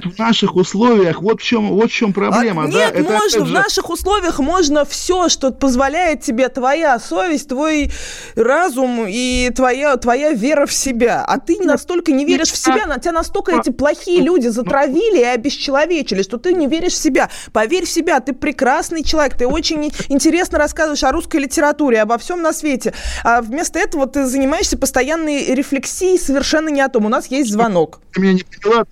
В 0.03 0.17
наших 0.17 0.55
условиях 0.55 1.21
вот 1.21 1.41
в 1.41 1.43
чем, 1.43 1.69
вот 1.69 1.91
в 1.91 1.93
чем 1.93 2.13
проблема. 2.13 2.63
А, 2.63 2.67
нет, 2.67 2.93
да? 2.93 3.01
можно. 3.01 3.37
Это, 3.37 3.45
в 3.45 3.51
наших 3.51 3.89
условиях 3.89 4.39
можно 4.39 4.85
все, 4.85 5.27
что 5.27 5.51
позволяет 5.51 6.21
тебе 6.21 6.47
твоя 6.47 6.97
совесть, 6.99 7.49
твой 7.49 7.91
разум 8.35 9.05
и 9.07 9.51
твоя, 9.53 9.97
твоя 9.97 10.31
вера 10.31 10.65
в 10.65 10.73
себя. 10.73 11.25
А 11.27 11.39
ты 11.39 11.59
настолько 11.61 12.13
не 12.13 12.23
веришь 12.23 12.51
в 12.51 12.57
себя, 12.57 12.85
на 12.85 12.99
тебя 12.99 13.11
настолько 13.11 13.59
эти 13.59 13.71
плохие 13.71 14.21
люди 14.21 14.44
люди 14.45 14.53
затравили 14.53 15.19
и 15.19 15.23
обесчеловечили, 15.23 16.21
что 16.21 16.37
ты 16.37 16.53
не 16.53 16.67
веришь 16.67 16.93
в 16.93 16.97
себя. 16.97 17.29
Поверь 17.51 17.85
в 17.85 17.89
себя, 17.89 18.19
ты 18.19 18.33
прекрасный 18.33 19.03
человек, 19.03 19.37
ты 19.37 19.47
очень 19.47 19.91
интересно 20.09 20.57
рассказываешь 20.57 21.03
о 21.03 21.11
русской 21.11 21.37
литературе, 21.37 22.01
обо 22.01 22.17
всем 22.17 22.41
на 22.41 22.53
свете. 22.53 22.93
А 23.23 23.41
вместо 23.41 23.79
этого 23.79 24.07
ты 24.07 24.25
занимаешься 24.25 24.77
постоянной 24.77 25.53
рефлексией 25.53 26.17
совершенно 26.17 26.69
не 26.69 26.81
о 26.81 26.89
том. 26.89 27.05
У 27.05 27.09
нас 27.09 27.27
есть 27.27 27.51
звонок. 27.51 27.99
Ты 28.13 28.21
меня 28.21 28.33
не 28.33 28.43
поняла, 28.43 28.85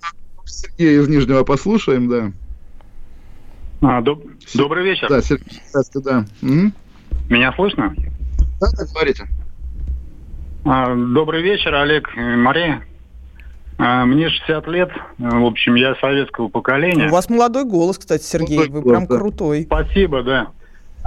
Сергей 0.44 1.00
из 1.00 1.08
Нижнего 1.08 1.44
послушаем, 1.44 2.08
да. 2.08 2.32
А, 3.82 4.00
доб... 4.00 4.24
Добрый 4.54 4.84
вечер. 4.84 5.08
Да, 5.08 5.20
Сергей, 5.20 5.60
здравствуйте, 5.68 6.08
да. 6.08 6.26
Угу. 6.42 6.72
Меня 7.30 7.52
слышно? 7.54 7.94
Да, 8.60 8.66
так 8.76 8.88
говорите. 8.90 9.26
А, 10.64 10.94
добрый 10.94 11.42
вечер, 11.42 11.74
Олег 11.74 12.08
и 12.16 12.20
Мария. 12.20 12.82
А, 13.78 14.04
мне 14.04 14.28
60 14.28 14.66
лет, 14.68 14.90
в 15.18 15.44
общем, 15.44 15.74
я 15.74 15.94
советского 15.96 16.48
поколения. 16.48 17.08
У 17.08 17.12
вас 17.12 17.28
молодой 17.28 17.64
голос, 17.64 17.98
кстати, 17.98 18.22
Сергей, 18.22 18.58
молодой 18.58 18.74
вы 18.74 18.82
голос, 18.82 18.96
прям 18.96 19.06
да. 19.08 19.18
крутой. 19.18 19.62
Спасибо, 19.64 20.22
да. 20.22 20.48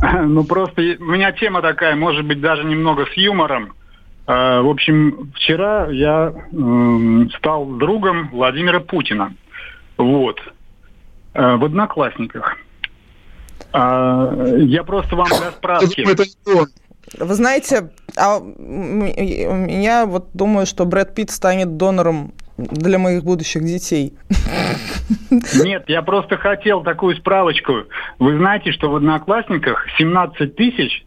Ну, 0.26 0.44
просто 0.44 0.82
у 1.00 1.06
меня 1.06 1.32
тема 1.32 1.62
такая, 1.62 1.96
может 1.96 2.26
быть, 2.26 2.42
даже 2.42 2.64
немного 2.64 3.06
с 3.06 3.14
юмором. 3.14 3.74
А, 4.26 4.62
в 4.62 4.70
общем, 4.70 5.32
вчера 5.36 5.88
я 5.90 6.34
стал 7.38 7.66
другом 7.66 8.30
Владимира 8.30 8.80
Путина. 8.80 9.34
Вот. 9.98 10.40
А, 11.34 11.58
в 11.58 11.64
Одноклассниках. 11.64 12.58
Я 13.74 14.84
просто 14.86 15.16
вам 15.16 15.28
для 15.28 15.52
справки... 15.52 16.06
Вы 17.20 17.36
знаете, 17.36 17.92
а 18.18 18.40
я 19.70 20.06
вот 20.06 20.30
думаю, 20.34 20.66
что 20.66 20.86
Брэд 20.86 21.16
Питт 21.16 21.32
станет 21.32 21.78
донором 21.78 22.34
для 22.58 22.98
моих 22.98 23.24
будущих 23.24 23.64
детей. 23.64 24.14
Нет, 25.30 25.84
я 25.88 26.02
просто 26.02 26.38
хотел 26.38 26.84
такую 26.84 27.16
справочку. 27.16 27.84
Вы 28.20 28.38
знаете, 28.38 28.72
что 28.72 28.90
в 28.90 28.96
Одноклассниках 28.96 29.86
17 29.98 30.56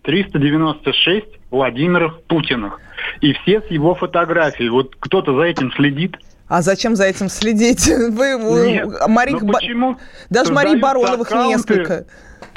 396 0.02 1.26
Владимиров 1.50 2.20
Путиных. 2.22 2.80
И 3.20 3.32
все 3.32 3.60
с 3.60 3.66
его 3.66 3.94
фотографией. 3.94 4.70
Вот 4.70 4.94
кто-то 4.98 5.34
за 5.36 5.42
этим 5.42 5.72
следит. 5.72 6.16
А 6.48 6.62
зачем 6.62 6.96
за 6.96 7.04
этим 7.04 7.28
следить? 7.28 7.86
Вы, 8.10 8.72
Нет, 8.72 8.88
Марик, 9.06 9.40
почему? 9.40 9.96
Даже 10.30 10.52
Марии 10.52 10.76
Бароновых 10.76 11.30
несколько 11.30 12.06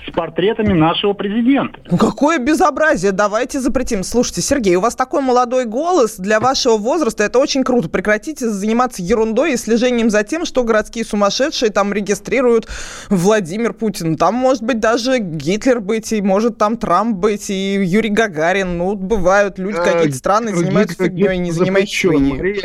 с 0.07 0.11
портретами 0.11 0.73
нашего 0.73 1.13
президента. 1.13 1.80
Ну 1.89 1.97
какое 1.97 2.39
безобразие, 2.39 3.11
давайте 3.11 3.59
запретим. 3.59 4.03
Слушайте, 4.03 4.41
Сергей, 4.41 4.75
у 4.75 4.81
вас 4.81 4.95
такой 4.95 5.21
молодой 5.21 5.65
голос 5.65 6.17
для 6.17 6.39
вашего 6.39 6.77
возраста, 6.77 7.23
это 7.23 7.39
очень 7.39 7.63
круто. 7.63 7.89
Прекратите 7.89 8.49
заниматься 8.49 9.01
ерундой 9.01 9.53
и 9.53 9.57
слежением 9.57 10.09
за 10.09 10.23
тем, 10.23 10.45
что 10.45 10.63
городские 10.63 11.05
сумасшедшие 11.05 11.71
там 11.71 11.93
регистрируют 11.93 12.67
Владимир 13.09 13.73
Путин. 13.73 14.17
Там 14.17 14.35
может 14.35 14.63
быть 14.63 14.80
даже 14.80 15.19
Гитлер 15.19 15.80
быть, 15.80 16.11
и 16.11 16.21
может 16.21 16.57
там 16.57 16.77
Трамп 16.77 17.17
быть, 17.17 17.49
и 17.49 17.81
Юрий 17.84 18.09
Гагарин. 18.09 18.77
Ну, 18.77 18.95
бывают 18.95 19.59
люди 19.59 19.77
а, 19.77 19.84
какие-то 19.84 20.17
странные, 20.17 20.55
занимаются 20.55 20.95
Гитлер, 20.95 21.30
фигней, 21.30 21.38
не 21.38 21.51
занимаются 21.51 21.73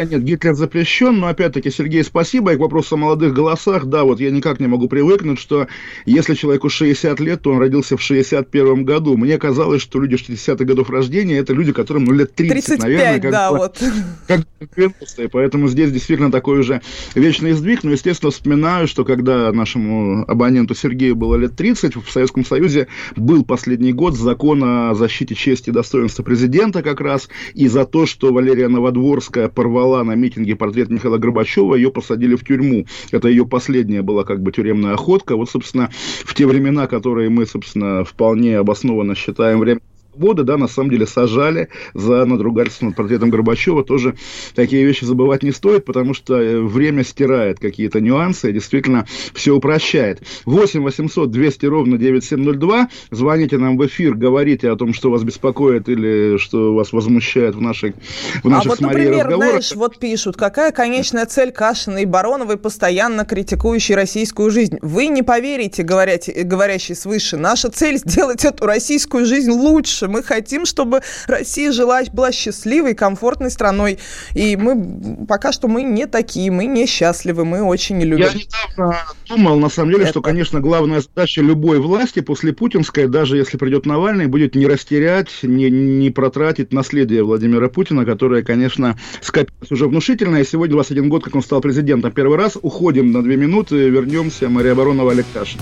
нет, 0.09 0.25
Гитлер 0.25 0.55
запрещен, 0.55 1.19
но 1.19 1.29
опять-таки, 1.29 1.71
Сергей, 1.71 2.05
спасибо. 2.05 2.53
И 2.53 2.57
к 2.57 2.61
вопросу 2.61 2.95
о 2.95 2.99
молодых 2.99 3.35
голосах, 3.35 3.87
да, 3.87 4.05
вот 4.05 4.21
я 4.21 4.31
никак 4.31 4.61
не 4.61 4.67
могу 4.67 4.89
привыкнуть, 4.89 5.39
что 5.39 5.67
если 6.07 6.35
человеку 6.35 6.69
60 6.69 7.21
лет, 7.21 7.28
лет, 7.29 7.47
он 7.47 7.59
родился 7.59 7.97
в 7.97 8.03
61 8.03 8.85
году. 8.85 9.17
Мне 9.17 9.39
казалось, 9.39 9.83
что 9.83 10.01
люди 10.01 10.17
60-х 10.17 10.65
годов 10.65 10.91
рождения– 10.91 11.39
это 11.39 11.53
люди, 11.53 11.73
которым 11.73 12.05
ну, 12.05 12.13
лет 12.13 12.35
30, 12.35 12.67
35, 12.67 12.79
наверное. 12.81 13.21
Как, 13.21 13.31
да, 13.31 13.51
вот. 13.53 13.83
Как 14.27 14.41
90-е. 14.61 15.29
Поэтому 15.29 15.69
здесь 15.69 15.93
действительно 15.93 16.33
такой 16.33 16.61
уже 16.61 16.81
вечный 17.15 17.53
сдвиг. 17.53 17.85
Но, 17.85 17.93
естественно, 17.93 18.31
вспоминаю, 18.31 18.89
что 18.89 19.05
когда 19.05 19.53
нашему 19.53 20.25
абоненту 20.27 20.75
Сергею 20.75 21.17
было 21.17 21.37
лет 21.37 21.57
30, 21.57 21.97
в 21.97 22.11
Советском 22.11 22.45
Союзе 22.45 22.89
был 23.17 23.45
последний 23.45 23.93
год 23.93 24.17
закон 24.17 24.63
о 24.65 24.95
защите 24.95 25.35
чести 25.35 25.71
и 25.71 25.73
достоинства 25.73 26.23
президента 26.23 26.83
как 26.83 27.01
раз. 27.01 27.29
И 27.55 27.69
за 27.69 27.85
то, 27.85 28.07
что 28.07 28.33
Валерия 28.33 28.69
Новодворская 28.69 29.49
порвала 29.49 30.03
на 30.05 30.15
митинге 30.15 30.57
портрет 30.57 30.89
Михаила 30.89 31.19
Горбачева, 31.19 31.75
ее 31.75 31.91
посадили 31.91 32.35
в 32.35 32.45
тюрьму. 32.45 32.87
Это 33.11 33.29
ее 33.29 33.47
последняя 33.47 34.03
была 34.03 34.25
как 34.25 34.43
бы 34.43 34.53
тюремная 34.53 34.95
охотка. 34.95 35.37
Вот, 35.37 35.51
собственно, 35.51 35.91
в 36.25 36.35
те 36.35 36.47
времена, 36.47 36.87
которые 36.87 37.18
мы, 37.27 37.47
собственно, 37.47 38.05
вполне 38.05 38.59
обоснованно 38.59 39.15
считаем 39.17 39.59
время 39.59 39.81
года, 40.19 40.45
да, 40.45 40.57
на 40.57 40.69
самом 40.69 40.91
деле 40.91 41.07
сажали 41.07 41.69
за 41.95 42.25
надругательство 42.25 42.87
над 42.87 42.97
портретом 42.97 43.31
Горбачева. 43.31 43.85
Тоже 43.85 44.17
такие 44.55 44.85
вещи 44.85 45.05
забывать 45.05 45.43
не 45.43 45.53
стоит, 45.53 45.85
потому 45.85 46.15
что 46.15 46.41
э, 46.41 46.61
время 46.61 47.05
стирает 47.05 47.59
какие-то 47.59 48.01
нюансы 48.01 48.51
и 48.51 48.53
действительно 48.53 49.07
все 49.35 49.55
упрощает. 49.55 50.23
8 50.45 50.83
800 50.83 51.31
200 51.31 51.67
ровно 51.67 51.99
9702. 51.99 52.89
Звоните 53.11 53.59
нам 53.59 53.79
в 53.79 53.87
эфир, 53.87 54.15
говорите 54.15 54.71
о 54.71 54.77
том, 54.77 54.93
что 54.93 55.11
вас 55.11 55.23
беспокоит 55.23 55.89
или 55.89 56.37
что 56.39 56.75
вас 56.75 56.93
возмущает 56.93 57.55
в 57.55 57.61
наших, 57.61 57.95
в 58.43 58.49
наших 58.49 58.67
а 58.67 58.69
вот, 58.71 58.81
например, 58.81 59.27
разговорах. 59.27 59.49
знаешь, 59.51 59.73
вот 59.75 59.99
пишут, 59.99 60.37
какая 60.37 60.73
конечная 60.73 61.27
цель 61.27 61.53
Кашина 61.53 61.99
и 61.99 62.05
Бароновой, 62.05 62.57
постоянно 62.57 63.25
критикующей 63.25 63.95
российскую 63.95 64.51
жизнь. 64.51 64.79
Вы 64.83 65.09
не 65.09 65.23
поверите, 65.23 65.83
говорят, 65.83 66.25
говорящий 66.27 66.95
свыше, 66.95 67.37
наша 67.37 67.71
цель 67.71 67.99
сделать 67.99 68.45
эту 68.45 68.67
российскую 68.67 69.25
жизнь 69.25 69.51
лучше 69.51 70.08
мы 70.09 70.23
хотим, 70.23 70.67
чтобы 70.67 71.03
Россия 71.27 71.73
жила, 71.73 72.03
была 72.13 72.33
счастливой, 72.33 72.95
комфортной 72.95 73.51
страной. 73.51 73.99
И 74.35 74.57
мы 74.57 75.27
пока 75.27 75.53
что 75.53 75.69
мы 75.69 75.83
не 75.83 76.07
такие, 76.07 76.51
мы 76.51 76.67
не 76.67 76.87
счастливы, 76.87 77.45
мы 77.45 77.63
очень 77.63 77.99
не 77.99 78.05
любим. 78.05 78.27
Я 78.27 78.33
недавно 78.33 78.99
думал, 79.29 79.59
на 79.59 79.69
самом 79.69 79.93
деле, 79.93 80.05
Это... 80.05 80.13
что, 80.13 80.23
конечно, 80.23 80.61
главная 80.61 81.01
задача 81.01 81.43
любой 81.43 81.79
власти 81.79 82.21
после 82.21 82.53
путинской, 82.53 83.07
даже 83.07 83.37
если 83.37 83.57
придет 83.57 83.87
Навальный, 83.87 84.27
будет 84.27 84.55
не 84.55 84.67
растерять, 84.67 85.31
не, 85.43 85.71
не 85.71 86.11
протратить 86.11 86.73
наследие 86.73 87.23
Владимира 87.23 87.69
Путина, 87.69 88.05
которое, 88.05 88.43
конечно, 88.43 88.99
скопилось 89.21 89.71
уже 89.71 89.87
внушительное. 89.87 90.45
Сегодня 90.45 90.75
21 90.75 91.09
год, 91.09 91.25
как 91.25 91.35
он 91.35 91.43
стал 91.43 91.61
президентом. 91.61 92.13
Первый 92.13 92.39
раз 92.39 92.57
уходим 92.61 93.13
на 93.13 93.23
две 93.23 93.37
минуты, 93.37 93.89
вернемся. 93.89 94.49
Мария 94.49 94.75
Баронова, 94.75 95.13
Олег 95.13 95.27
Кашин. 95.33 95.61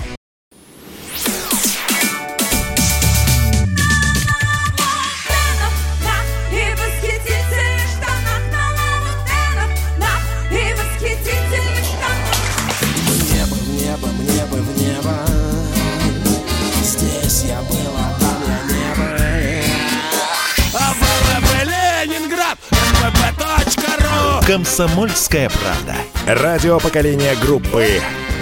«Комсомольская 24.47 25.49
правда». 25.49 25.93
Радио 26.25 26.79
поколения 26.79 27.35
группы 27.41 27.85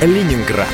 «Ленинград». 0.03 0.67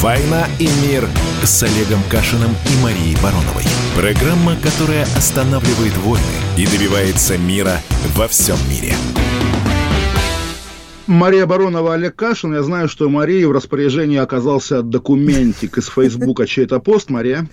«Война 0.00 0.48
и 0.58 0.68
мир» 0.84 1.08
с 1.44 1.62
Олегом 1.62 2.02
Кашиным 2.10 2.50
и 2.50 2.82
Марией 2.82 3.16
Бароновой. 3.22 3.62
Программа, 3.94 4.56
которая 4.56 5.04
останавливает 5.16 5.96
войны 5.98 6.24
и 6.56 6.66
добивается 6.66 7.38
мира 7.38 7.80
во 8.16 8.26
всем 8.26 8.56
мире. 8.68 8.96
Мария 11.10 11.44
Баронова, 11.44 11.94
Олег 11.94 12.14
Кашин. 12.14 12.54
Я 12.54 12.62
знаю, 12.62 12.88
что 12.88 13.08
Марии 13.08 13.44
в 13.44 13.50
распоряжении 13.50 14.16
оказался 14.16 14.80
документик 14.80 15.76
из 15.76 15.88
Фейсбука, 15.88 16.46
чей-то 16.46 16.78
пост, 16.78 17.10
Мария. 17.10 17.48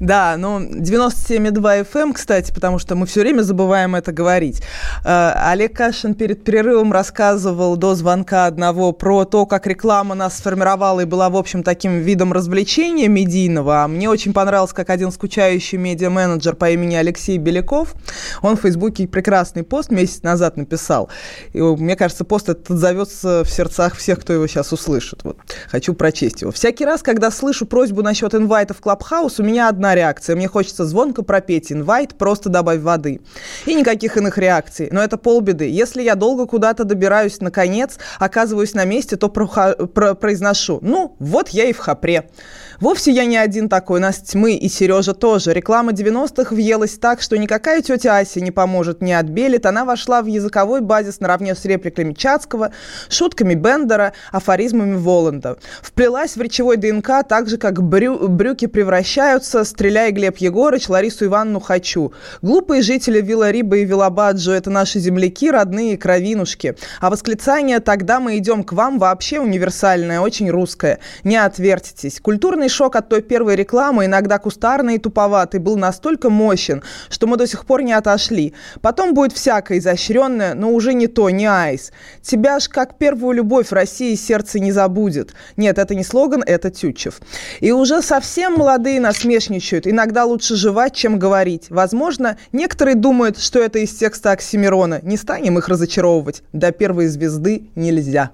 Да, 0.00 0.36
ну, 0.38 0.58
97,2 0.58 1.82
FM, 1.82 2.00
эм, 2.00 2.12
кстати, 2.14 2.50
потому 2.50 2.78
что 2.78 2.94
мы 2.94 3.04
все 3.04 3.20
время 3.20 3.42
забываем 3.42 3.94
это 3.94 4.10
говорить. 4.10 4.62
Э, 5.04 5.32
Олег 5.50 5.76
Кашин 5.76 6.14
перед 6.14 6.44
перерывом 6.44 6.94
рассказывал 6.94 7.76
до 7.76 7.94
звонка 7.94 8.46
одного 8.46 8.92
про 8.92 9.26
то, 9.26 9.44
как 9.44 9.66
реклама 9.66 10.14
нас 10.14 10.38
сформировала 10.38 11.00
и 11.00 11.04
была, 11.04 11.28
в 11.28 11.36
общем, 11.36 11.62
таким 11.62 11.98
видом 11.98 12.32
развлечения 12.32 13.08
медийного. 13.08 13.84
А 13.84 13.88
мне 13.88 14.08
очень 14.08 14.32
понравилось, 14.32 14.72
как 14.72 14.88
один 14.88 15.12
скучающий 15.12 15.76
медиа-менеджер 15.76 16.54
по 16.54 16.70
имени 16.70 16.94
Алексей 16.94 17.36
Беляков, 17.36 17.94
он 18.40 18.56
в 18.56 18.62
Фейсбуке 18.62 19.06
прекрасный 19.06 19.62
пост 19.62 19.90
месяц 19.90 20.22
назад 20.22 20.56
написал. 20.56 21.10
И 21.52 21.60
мне 21.60 21.96
кажется, 21.96 22.24
пост 22.24 22.48
этот 22.48 22.70
отзовется 22.94 23.44
в 23.44 23.50
сердцах 23.50 23.96
всех, 23.96 24.20
кто 24.20 24.32
его 24.32 24.46
сейчас 24.46 24.72
услышит. 24.72 25.22
Вот. 25.24 25.36
Хочу 25.68 25.94
прочесть 25.94 26.42
его. 26.42 26.50
Всякий 26.50 26.84
раз, 26.84 27.02
когда 27.02 27.30
слышу 27.30 27.66
просьбу 27.66 28.02
насчет 28.02 28.34
инвайта 28.34 28.74
в 28.74 28.80
Клабхаус, 28.80 29.40
у 29.40 29.42
меня 29.42 29.68
одна 29.68 29.94
реакция. 29.94 30.36
Мне 30.36 30.48
хочется 30.48 30.84
звонко 30.84 31.22
пропеть 31.22 31.72
инвайт, 31.72 32.16
просто 32.16 32.48
добавь 32.48 32.80
воды. 32.80 33.20
И 33.66 33.74
никаких 33.74 34.16
иных 34.16 34.38
реакций. 34.38 34.88
Но 34.90 35.02
это 35.02 35.16
полбеды. 35.16 35.68
Если 35.68 36.02
я 36.02 36.14
долго 36.14 36.46
куда-то 36.46 36.84
добираюсь, 36.84 37.40
наконец, 37.40 37.98
оказываюсь 38.18 38.74
на 38.74 38.84
месте, 38.84 39.16
то 39.16 39.28
про 39.28 39.46
про 39.74 40.14
произношу. 40.14 40.78
Ну, 40.82 41.16
вот 41.18 41.48
я 41.50 41.64
и 41.64 41.72
в 41.72 41.78
хапре. 41.78 42.30
Вовсе 42.80 43.12
я 43.12 43.24
не 43.24 43.36
один 43.36 43.68
такой, 43.68 44.00
нас 44.00 44.16
тьмы, 44.18 44.54
и 44.54 44.68
Сережа 44.68 45.14
тоже. 45.14 45.52
Реклама 45.52 45.92
90-х 45.92 46.54
въелась 46.54 46.98
так, 46.98 47.20
что 47.20 47.36
никакая 47.36 47.82
тетя 47.82 48.18
Ася 48.18 48.40
не 48.40 48.50
поможет, 48.50 49.00
не 49.02 49.12
отбелит. 49.12 49.66
Она 49.66 49.84
вошла 49.84 50.22
в 50.22 50.26
языковой 50.26 50.80
базис 50.80 51.20
наравне 51.20 51.54
с 51.54 51.64
репликами 51.64 52.12
Чацкого, 52.12 52.72
шутками 53.08 53.54
Бендера, 53.54 54.12
афоризмами 54.32 54.96
Воланда. 54.96 55.58
Вплелась 55.82 56.36
в 56.36 56.42
речевой 56.42 56.76
ДНК 56.76 57.26
так 57.28 57.48
же, 57.48 57.58
как 57.58 57.82
брю 57.82 58.28
брюки 58.28 58.66
превращаются, 58.66 59.64
стреляя 59.64 60.10
Глеб 60.10 60.38
Егорыч, 60.38 60.88
Ларису 60.88 61.26
Ивановну 61.26 61.60
хочу. 61.60 62.12
Глупые 62.42 62.82
жители 62.82 63.20
Вилла 63.20 63.50
Риба 63.50 63.78
и 63.78 63.84
Виллабаджо– 63.84 64.52
это 64.54 64.70
наши 64.70 64.98
земляки, 64.98 65.50
родные 65.50 65.96
кровинушки. 65.96 66.76
А 67.00 67.10
восклицание 67.10 67.80
«тогда 67.80 68.20
мы 68.20 68.38
идем 68.38 68.64
к 68.64 68.72
вам» 68.72 68.98
вообще 68.98 69.40
универсальное, 69.40 70.20
очень 70.20 70.50
русское. 70.50 70.98
Не 71.22 71.36
отвертитесь. 71.36 72.20
Культурный 72.20 72.63
шок 72.68 72.96
от 72.96 73.08
той 73.08 73.22
первой 73.22 73.56
рекламы, 73.56 74.06
иногда 74.06 74.38
кустарный 74.38 74.96
и 74.96 74.98
туповатый, 74.98 75.60
был 75.60 75.76
настолько 75.76 76.30
мощен, 76.30 76.82
что 77.08 77.26
мы 77.26 77.36
до 77.36 77.46
сих 77.46 77.66
пор 77.66 77.82
не 77.82 77.92
отошли. 77.92 78.54
Потом 78.80 79.14
будет 79.14 79.32
всякое 79.32 79.78
изощренное, 79.78 80.54
но 80.54 80.70
уже 80.70 80.94
не 80.94 81.06
то, 81.06 81.30
не 81.30 81.46
айс. 81.46 81.92
Тебя 82.22 82.60
ж 82.60 82.68
как 82.68 82.98
первую 82.98 83.36
любовь 83.36 83.72
России 83.72 84.14
сердце 84.14 84.58
не 84.58 84.72
забудет. 84.72 85.34
Нет, 85.56 85.78
это 85.78 85.94
не 85.94 86.04
слоган, 86.04 86.42
это 86.44 86.70
Тютчев. 86.70 87.20
И 87.60 87.72
уже 87.72 88.02
совсем 88.02 88.54
молодые 88.54 89.00
насмешничают. 89.00 89.86
Иногда 89.86 90.24
лучше 90.24 90.56
жевать, 90.56 90.94
чем 90.94 91.18
говорить. 91.18 91.66
Возможно, 91.70 92.36
некоторые 92.52 92.94
думают, 92.94 93.38
что 93.38 93.58
это 93.60 93.78
из 93.78 93.94
текста 93.94 94.32
Оксимирона. 94.32 95.00
Не 95.02 95.16
станем 95.16 95.58
их 95.58 95.68
разочаровывать. 95.68 96.42
До 96.52 96.72
первой 96.72 97.06
звезды 97.06 97.68
нельзя. 97.74 98.30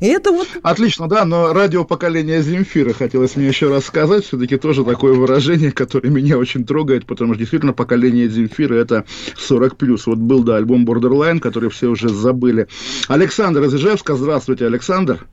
И 0.00 0.06
это 0.06 0.32
вот... 0.32 0.48
Отлично, 0.62 1.08
да, 1.08 1.24
но 1.24 1.52
радио 1.52 1.84
поколения 1.84 2.40
Земфира 2.40 2.92
хотелось 2.94 3.36
мне 3.36 3.48
еще 3.48 3.68
раз 3.68 3.84
сказать, 3.84 4.24
все-таки 4.24 4.56
тоже 4.56 4.82
такое 4.84 5.12
выражение, 5.12 5.72
которое 5.72 6.08
меня 6.08 6.38
очень 6.38 6.64
трогает, 6.64 7.06
потому 7.06 7.34
что 7.34 7.40
действительно 7.40 7.74
поколение 7.74 8.28
Земфира 8.28 8.74
это 8.74 9.04
40 9.36 9.76
плюс. 9.76 10.06
Вот 10.06 10.18
был, 10.18 10.42
да, 10.42 10.56
альбом 10.56 10.86
Borderline, 10.86 11.38
который 11.38 11.68
все 11.68 11.88
уже 11.88 12.08
забыли. 12.08 12.66
Александр 13.08 13.62
из 13.64 13.74
Ижевска, 13.74 14.14
здравствуйте, 14.14 14.66
Александр. 14.66 15.26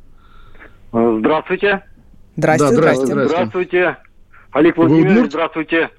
Здравствуйте. 0.92 1.84
Здрасте, 2.36 2.66
да, 2.66 2.72
здрасте. 2.74 3.06
Здравствуйте. 3.06 3.98
Олег 4.52 4.78
Владимирович, 4.78 5.32
здравствуйте. 5.32 5.90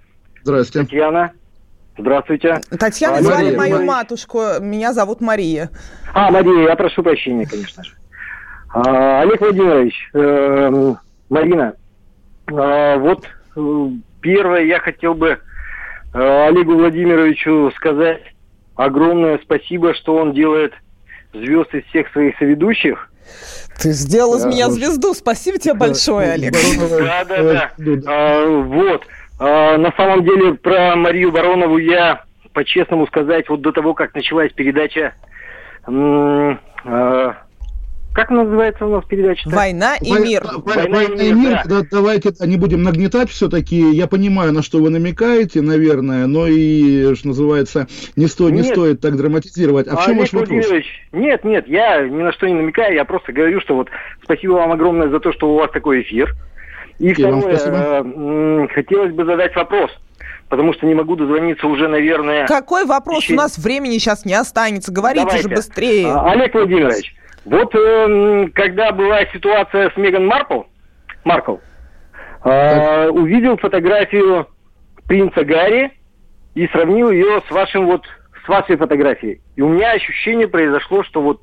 Здравствуйте. 0.42 0.86
Татьяна. 0.86 1.32
Здравствуйте. 1.96 2.60
Татьяна 2.78 3.18
а, 3.18 3.22
звали 3.22 3.56
Мария. 3.56 3.58
мою 3.58 3.84
матушку. 3.84 4.40
Меня 4.60 4.92
зовут 4.92 5.20
Мария. 5.20 5.70
А, 6.14 6.30
Мария, 6.30 6.68
я 6.68 6.76
прошу 6.76 7.02
прощения, 7.02 7.46
конечно 7.46 7.82
же. 7.82 7.98
А, 8.70 9.22
Олег 9.22 9.40
Владимирович, 9.40 9.94
э, 10.14 10.94
Марина, 11.30 11.74
э, 12.50 12.98
вот 12.98 13.26
э, 13.56 13.88
первое 14.20 14.64
я 14.64 14.78
хотел 14.80 15.14
бы 15.14 15.38
э, 16.14 16.46
Олегу 16.48 16.74
Владимировичу 16.74 17.72
сказать 17.76 18.22
огромное 18.76 19.38
спасибо, 19.42 19.94
что 19.94 20.16
он 20.16 20.32
делает 20.32 20.72
звезд 21.32 21.74
из 21.74 21.84
всех 21.86 22.10
своих 22.12 22.36
соведущих. 22.38 23.10
Ты 23.80 23.92
сделал 23.92 24.36
из 24.36 24.44
меня 24.44 24.70
звезду. 24.70 25.14
Спасибо 25.14 25.58
тебе 25.58 25.74
большое, 25.74 26.32
Олег. 26.32 26.52
Да, 26.52 27.24
да, 27.24 27.42
да. 27.42 27.70
А, 28.06 28.46
вот. 28.62 29.06
А, 29.38 29.76
на 29.76 29.92
самом 29.96 30.24
деле 30.24 30.54
про 30.54 30.96
Марию 30.96 31.30
Баронову 31.30 31.78
я, 31.78 32.24
по-честному 32.52 33.06
сказать, 33.06 33.48
вот 33.48 33.60
до 33.60 33.72
того, 33.72 33.94
как 33.94 34.14
началась 34.14 34.52
передача 34.52 35.14
как 38.12 38.30
называется 38.30 38.86
у 38.86 38.90
нас 38.90 39.04
передача? 39.04 39.48
Война 39.48 39.96
и 40.00 40.10
мир. 40.12 40.42
Война, 40.64 40.96
Война 40.96 41.22
и 41.22 41.32
мир. 41.32 41.60
Да. 41.66 41.82
Давайте 41.90 42.32
не 42.46 42.56
будем 42.56 42.82
нагнетать 42.82 43.30
все-таки. 43.30 43.76
Я 43.76 44.06
понимаю, 44.06 44.52
на 44.52 44.62
что 44.62 44.78
вы 44.78 44.90
намекаете, 44.90 45.62
наверное, 45.62 46.26
но 46.26 46.46
и, 46.46 47.14
что 47.14 47.28
называется, 47.28 47.86
не, 48.16 48.26
сто, 48.26 48.50
не 48.50 48.62
стоит 48.62 49.00
так 49.00 49.16
драматизировать. 49.16 49.86
А 49.86 49.96
в 49.96 50.04
чем 50.04 50.18
Олег 50.18 50.32
ваш 50.32 50.32
вопрос? 50.32 50.66
Нет, 51.12 51.44
нет, 51.44 51.68
я 51.68 52.02
ни 52.08 52.22
на 52.22 52.32
что 52.32 52.46
не 52.48 52.54
намекаю, 52.54 52.94
я 52.94 53.04
просто 53.04 53.32
говорю, 53.32 53.60
что 53.60 53.76
вот 53.76 53.88
спасибо 54.22 54.52
вам 54.52 54.72
огромное 54.72 55.08
за 55.08 55.20
то, 55.20 55.32
что 55.32 55.52
у 55.52 55.58
вас 55.58 55.70
такой 55.70 56.02
эфир. 56.02 56.34
И, 56.98 57.10
и 57.10 57.14
второе, 57.14 57.56
э, 57.56 58.68
хотелось 58.74 59.14
бы 59.14 59.24
задать 59.24 59.54
вопрос 59.54 59.90
потому 60.48 60.72
что 60.72 60.86
не 60.86 60.94
могу 60.94 61.14
дозвониться 61.14 61.66
уже, 61.66 61.88
наверное... 61.88 62.46
Какой 62.46 62.84
вопрос? 62.84 63.22
Еще... 63.22 63.34
У 63.34 63.36
нас 63.36 63.58
времени 63.58 63.98
сейчас 63.98 64.24
не 64.24 64.34
останется. 64.34 64.90
Говорите 64.90 65.26
Давайте. 65.26 65.48
же 65.48 65.54
быстрее. 65.54 66.06
А, 66.06 66.32
Олег 66.32 66.54
Владимирович, 66.54 67.14
вот 67.50 67.74
э, 67.74 68.48
когда 68.54 68.92
была 68.92 69.24
ситуация 69.32 69.90
с 69.90 69.96
Меган 69.96 70.26
Маркл, 70.26 70.62
Маркл 71.24 71.56
э, 72.44 73.08
увидел 73.08 73.56
фотографию 73.56 74.46
принца 75.06 75.44
Гарри 75.44 75.92
и 76.54 76.66
сравнил 76.68 77.10
ее 77.10 77.42
с 77.48 77.50
вашим 77.50 77.86
вот 77.86 78.04
с 78.44 78.48
вашей 78.48 78.76
фотографией. 78.76 79.40
И 79.56 79.62
у 79.62 79.68
меня 79.68 79.92
ощущение 79.92 80.46
произошло, 80.46 81.02
что 81.04 81.22
вот 81.22 81.40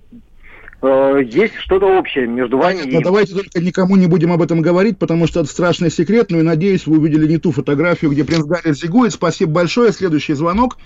э, 0.83 1.21
есть 1.25 1.55
что-то 1.55 1.87
общее 1.97 2.27
между 2.27 2.57
вами 2.57 2.77
Понятно, 2.77 2.97
и... 2.99 3.03
Давайте 3.03 3.33
только 3.33 3.59
никому 3.59 3.95
не 3.95 4.05
будем 4.05 4.31
об 4.31 4.43
этом 4.43 4.61
говорить, 4.61 4.99
потому 4.99 5.25
что 5.25 5.39
это 5.39 5.49
страшный 5.49 5.89
секрет. 5.89 6.27
Ну 6.29 6.39
и 6.39 6.43
надеюсь, 6.43 6.85
вы 6.85 6.99
увидели 6.99 7.27
не 7.27 7.39
ту 7.39 7.51
фотографию, 7.51 8.11
где 8.11 8.23
принц 8.23 8.45
Гарри 8.45 8.73
зигует. 8.73 9.11
Спасибо 9.11 9.51
большое. 9.51 9.91
Следующий 9.91 10.33
звонок. 10.33 10.77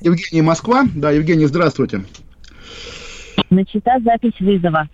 Евгений 0.00 0.42
Москва. 0.42 0.84
Да, 0.94 1.12
Евгений, 1.12 1.46
здравствуйте. 1.46 2.02
Начата 3.50 3.98
запись 4.04 4.40
вызова. 4.40 4.88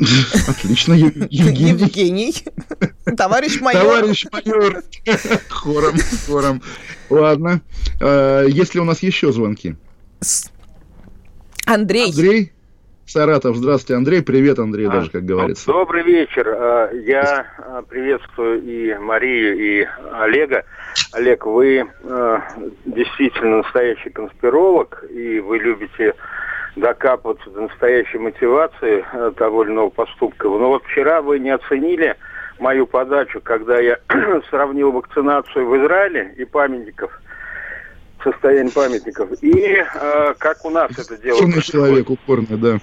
Отлично, 0.48 0.94
Евгений. 1.30 1.70
Евгений. 1.70 2.44
Товарищ 3.16 3.60
майор. 3.60 4.00
Товарищ 4.00 4.26
майор. 4.32 4.82
Хором, 5.50 5.94
хором. 6.26 6.62
Ладно. 7.10 7.60
А, 8.00 8.44
есть 8.44 8.74
ли 8.74 8.80
у 8.80 8.84
нас 8.84 9.02
еще 9.02 9.30
звонки? 9.32 9.76
Андрей. 11.66 12.10
Андрей. 12.10 12.52
Саратов. 13.04 13.56
Здравствуйте, 13.56 13.96
Андрей. 13.96 14.22
Привет, 14.22 14.58
Андрей, 14.58 14.86
а, 14.86 14.90
даже, 14.90 15.10
как 15.10 15.24
говорится. 15.24 15.66
Добрый 15.66 16.04
вечер. 16.04 16.48
А, 16.48 16.90
я 16.92 17.82
приветствую 17.88 18.62
и 18.62 18.94
Марию, 18.96 19.58
и 19.58 19.86
Олега. 20.12 20.64
Олег, 21.12 21.44
вы 21.44 21.86
действительно 22.86 23.58
настоящий 23.58 24.10
конспиролог, 24.10 25.04
и 25.10 25.40
вы 25.40 25.58
любите 25.58 26.14
докапываться 26.76 27.50
до 27.50 27.62
настоящей 27.62 28.18
мотивации 28.18 29.04
э, 29.12 29.32
того 29.36 29.64
или 29.64 29.70
иного 29.70 29.90
поступка. 29.90 30.48
Но 30.48 30.68
вот 30.68 30.84
вчера 30.84 31.22
вы 31.22 31.38
не 31.38 31.50
оценили 31.50 32.16
мою 32.58 32.86
подачу, 32.86 33.40
когда 33.42 33.78
я 33.78 33.98
сравнил 34.50 34.92
вакцинацию 34.92 35.66
в 35.66 35.76
Израиле 35.76 36.34
и 36.36 36.44
памятников, 36.44 37.10
состояние 38.22 38.72
памятников, 38.72 39.30
и 39.42 39.76
э, 39.76 40.34
как 40.38 40.64
у 40.64 40.70
нас 40.70 40.90
это 40.92 41.16
делается. 41.16 41.44
Умный 41.44 41.62
человек, 41.62 42.10
упорный, 42.10 42.56
да. 42.56 42.78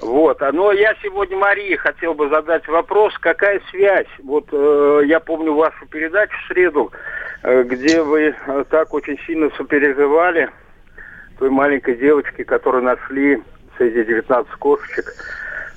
Вот, 0.00 0.40
а, 0.42 0.52
но 0.52 0.72
я 0.72 0.94
сегодня 1.02 1.36
Марии 1.36 1.76
хотел 1.76 2.14
бы 2.14 2.28
задать 2.28 2.66
вопрос, 2.68 3.12
какая 3.20 3.60
связь? 3.70 4.06
Вот 4.22 4.46
э, 4.52 5.02
я 5.06 5.20
помню 5.20 5.54
вашу 5.54 5.86
передачу 5.86 6.32
в 6.44 6.52
среду, 6.52 6.92
э, 7.42 7.64
где 7.64 8.02
вы 8.02 8.34
э, 8.34 8.64
так 8.70 8.94
очень 8.94 9.18
сильно 9.26 9.50
сопереживали 9.56 10.50
той 11.40 11.50
маленькой 11.50 11.96
девочки, 11.96 12.44
которую 12.44 12.84
нашли 12.84 13.42
среди 13.76 14.04
19 14.04 14.52
кошечек. 14.52 15.06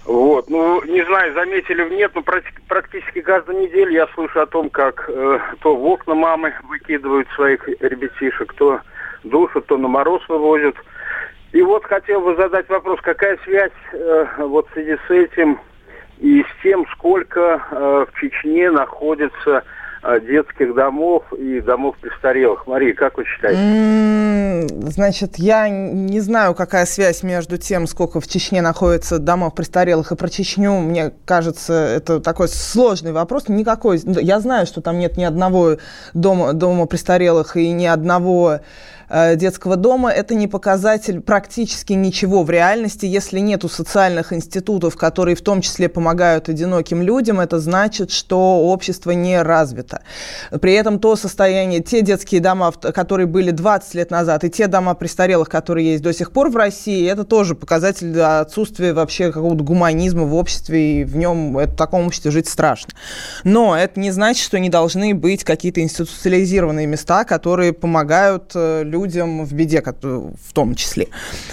Вот, 0.06 0.50
ну, 0.50 0.84
не 0.84 1.02
знаю, 1.06 1.34
заметили 1.34 1.84
в 1.84 1.92
нет, 1.94 2.12
но 2.14 2.22
практически 2.68 3.22
каждую 3.22 3.62
неделю 3.62 3.92
я 3.92 4.08
слышу 4.08 4.42
о 4.42 4.46
том, 4.46 4.70
как 4.70 5.06
э, 5.08 5.40
то 5.62 5.76
в 5.78 5.86
окна 5.86 6.14
мамы 6.14 6.54
выкидывают 6.68 7.30
своих 7.30 7.66
ребятишек, 7.82 8.54
то 8.54 8.82
душат, 9.24 9.66
то 9.68 9.78
на 9.78 9.88
мороз 9.88 10.22
вывозят. 10.28 10.76
И 11.54 11.62
вот 11.62 11.86
хотел 11.86 12.20
бы 12.20 12.36
задать 12.36 12.68
вопрос, 12.68 13.00
какая 13.02 13.38
связь 13.46 13.72
э, 13.94 14.26
вот 14.40 14.68
в 14.70 14.74
связи 14.74 14.98
с 15.08 15.10
этим 15.10 15.58
и 16.20 16.44
с 16.44 16.62
тем, 16.62 16.86
сколько 16.92 17.66
э, 17.72 18.06
в 18.12 18.20
Чечне 18.20 18.70
находится 18.70 19.64
детских 20.28 20.76
домов 20.76 21.24
и 21.34 21.62
домов 21.62 21.96
престарелых. 22.02 22.68
Мария, 22.68 22.94
как 22.94 23.18
вы 23.18 23.26
считаете? 23.26 24.68
Значит, 24.90 25.38
я 25.38 25.70
не 25.70 26.20
знаю, 26.20 26.54
какая 26.56 26.86
связь 26.86 27.24
между 27.24 27.58
тем, 27.58 27.88
сколько 27.88 28.20
в 28.20 28.28
Чечне 28.28 28.62
находится 28.62 29.20
домов 29.20 29.56
престарелых 29.56 30.12
и 30.12 30.16
про 30.16 30.30
Чечню. 30.30 30.80
Мне 30.80 31.12
кажется, 31.26 31.74
это 31.74 32.20
такой 32.20 32.48
сложный 32.50 33.14
вопрос. 33.14 33.48
Никакой. 33.48 34.00
Я 34.04 34.40
знаю, 34.40 34.66
что 34.66 34.82
там 34.82 35.00
нет 35.00 35.18
ни 35.18 35.24
одного 35.24 35.78
дома, 36.14 36.54
дома 36.54 36.86
престарелых 36.86 37.56
и 37.56 37.72
ни 37.72 37.86
одного 37.86 38.44
Э, 38.44 38.60
детского 39.10 39.76
дома, 39.76 40.10
это 40.12 40.36
не 40.36 40.48
показатель 40.48 41.22
практически 41.22 41.94
ничего 41.94 42.44
в 42.44 42.50
реальности. 42.50 43.06
Если 43.06 43.40
нету 43.40 43.70
социальных 43.70 44.34
институтов, 44.34 44.96
которые 44.96 45.36
в 45.36 45.42
том 45.42 45.62
числе 45.62 45.90
помогают 45.90 46.50
одиноким 46.50 47.02
людям, 47.02 47.40
это 47.40 47.60
значит, 47.60 48.12
что 48.12 48.62
общество 48.72 49.12
не 49.12 49.42
развито. 49.42 50.02
При 50.62 50.74
этом 50.74 51.00
то 51.00 51.16
состояние, 51.16 51.82
те 51.82 52.02
детские 52.02 52.42
дома, 52.42 52.72
которые 52.72 53.28
были 53.28 53.52
20 53.52 53.94
лет 53.96 54.12
назад, 54.12 54.44
и 54.44 54.50
те 54.50 54.68
дома 54.68 54.94
престарелых, 54.94 55.50
которые 55.50 55.92
есть 55.92 56.04
до 56.04 56.14
сих 56.14 56.32
пор 56.32 56.50
в 56.50 56.56
России, 56.56 57.10
это 57.10 57.24
тоже 57.24 57.56
показатель 57.56 58.20
отсутствия 58.22 58.94
вообще 58.94 59.32
какого-то 59.32 59.64
гуманизма 59.64 60.24
в 60.24 60.36
обществе, 60.36 61.02
и 61.02 61.04
в 61.04 61.16
нем, 61.16 61.58
это, 61.58 61.74
в 61.74 61.76
таком 61.76 62.08
обществе 62.08 62.32
жить 62.32 62.48
страшно. 62.48 62.94
Но 63.44 63.76
это 63.78 64.00
не 64.00 64.12
значит, 64.12 64.44
что 64.44 64.60
не 64.60 64.70
должны 64.70 65.14
быть 65.14 65.44
какие-то 65.44 65.82
институциализированные 65.82 66.88
места, 66.88 67.24
которые 67.24 67.74
помогают 67.74 68.52
э, 68.56 68.84
людям 68.94 69.44
в 69.44 69.54
беде, 69.54 69.82
в 69.82 70.54
том 70.54 70.76
числе. 70.76 71.08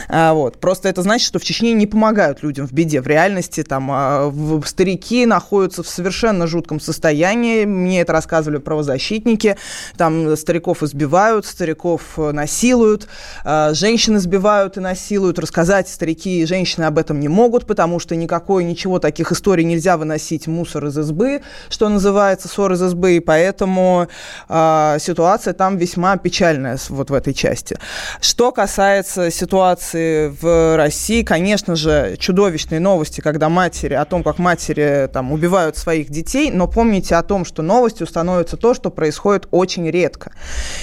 А, 0.08 0.34
вот. 0.34 0.58
Просто 0.58 0.88
это 0.88 1.02
значит, 1.02 1.26
что 1.26 1.38
в 1.38 1.44
Чечне 1.44 1.72
не 1.72 1.86
помогают 1.86 2.42
людям 2.42 2.68
в 2.68 2.72
беде. 2.72 3.00
В 3.00 3.06
реальности 3.06 3.62
там 3.62 3.90
а, 3.90 4.32
старики 4.66 5.26
находятся 5.26 5.82
в 5.82 5.88
совершенно 5.88 6.46
жутком 6.46 6.80
состоянии. 6.80 7.64
Мне 7.64 8.02
это 8.02 8.12
рассказывали 8.12 8.58
правозащитники. 8.58 9.56
Там 9.96 10.36
стариков 10.36 10.82
избивают, 10.82 11.46
стариков 11.46 12.02
э, 12.18 12.32
насилуют, 12.32 13.08
а, 13.44 13.72
женщин 13.72 14.16
избивают 14.16 14.76
и 14.76 14.80
насилуют. 14.80 15.38
Рассказать 15.38 15.88
старики 15.88 16.42
и 16.42 16.46
женщины 16.46 16.84
об 16.84 16.98
этом 16.98 17.18
не 17.20 17.28
могут, 17.28 17.66
потому 17.66 17.98
что 17.98 18.14
никакой, 18.16 18.64
ничего 18.64 18.98
таких 18.98 19.32
историй 19.32 19.64
нельзя 19.64 19.96
выносить 19.96 20.46
мусор 20.46 20.86
из 20.86 20.98
избы, 20.98 21.40
что 21.70 21.88
называется, 21.88 22.48
ссор 22.48 22.72
из 22.72 22.82
избы, 22.82 23.16
и 23.16 23.20
поэтому 23.20 24.08
ситуация 24.48 25.54
там 25.54 25.78
весьма 25.78 26.16
печальная 26.16 26.78
вот 26.90 27.10
в 27.10 27.14
этой 27.14 27.29
этой 27.30 27.34
части. 27.34 27.76
Что 28.20 28.52
касается 28.52 29.30
ситуации 29.30 30.34
в 30.40 30.76
России, 30.76 31.22
конечно 31.22 31.76
же, 31.76 32.16
чудовищные 32.18 32.80
новости, 32.80 33.20
когда 33.20 33.48
матери, 33.48 33.94
о 33.94 34.04
том, 34.04 34.22
как 34.22 34.38
матери 34.38 35.08
там, 35.12 35.32
убивают 35.32 35.76
своих 35.76 36.10
детей, 36.10 36.50
но 36.50 36.66
помните 36.66 37.14
о 37.16 37.22
том, 37.22 37.44
что 37.44 37.62
новостью 37.62 38.06
становится 38.06 38.56
то, 38.56 38.74
что 38.74 38.90
происходит 38.90 39.46
очень 39.50 39.88
редко. 39.90 40.32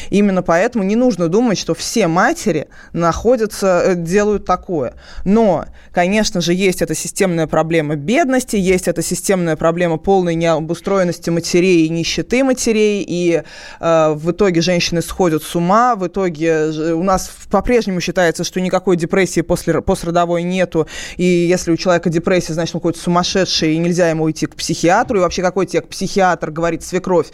Именно 0.09 0.41
поэтому 0.41 0.83
не 0.83 0.95
нужно 0.95 1.27
думать, 1.27 1.57
что 1.57 1.73
все 1.73 2.07
матери 2.07 2.67
находятся, 2.93 3.81
э, 3.85 3.95
делают 3.95 4.45
такое. 4.45 4.93
Но, 5.25 5.65
конечно 5.91 6.41
же, 6.41 6.53
есть 6.53 6.81
эта 6.81 6.95
системная 6.95 7.47
проблема 7.47 7.95
бедности, 7.95 8.55
есть 8.55 8.87
эта 8.87 9.01
системная 9.01 9.55
проблема 9.55 9.97
полной 9.97 10.35
необустроенности 10.35 11.29
матерей 11.29 11.85
и 11.85 11.89
нищеты 11.89 12.43
матерей, 12.43 13.03
и 13.07 13.43
э, 13.79 14.13
в 14.15 14.31
итоге 14.31 14.61
женщины 14.61 15.01
сходят 15.01 15.43
с 15.43 15.55
ума, 15.55 15.95
в 15.95 16.07
итоге 16.07 16.36
итоге 16.37 16.93
у 16.93 17.03
нас 17.03 17.29
по-прежнему 17.49 18.01
считается, 18.01 18.43
что 18.43 18.61
никакой 18.61 18.97
депрессии 18.97 19.41
после, 19.41 19.81
пострадовой 19.81 20.43
нету, 20.43 20.87
и 21.17 21.23
если 21.23 21.71
у 21.71 21.77
человека 21.77 22.09
депрессия, 22.09 22.53
значит, 22.53 22.75
он 22.75 22.81
какой-то 22.81 22.99
сумасшедший, 22.99 23.75
и 23.75 23.77
нельзя 23.77 24.09
ему 24.09 24.29
идти 24.29 24.45
к 24.45 24.55
психиатру, 24.55 25.17
и 25.17 25.21
вообще 25.21 25.41
какой 25.41 25.65
тебе 25.65 25.81
психиатр, 25.81 26.51
говорит 26.51 26.83
свекровь. 26.83 27.27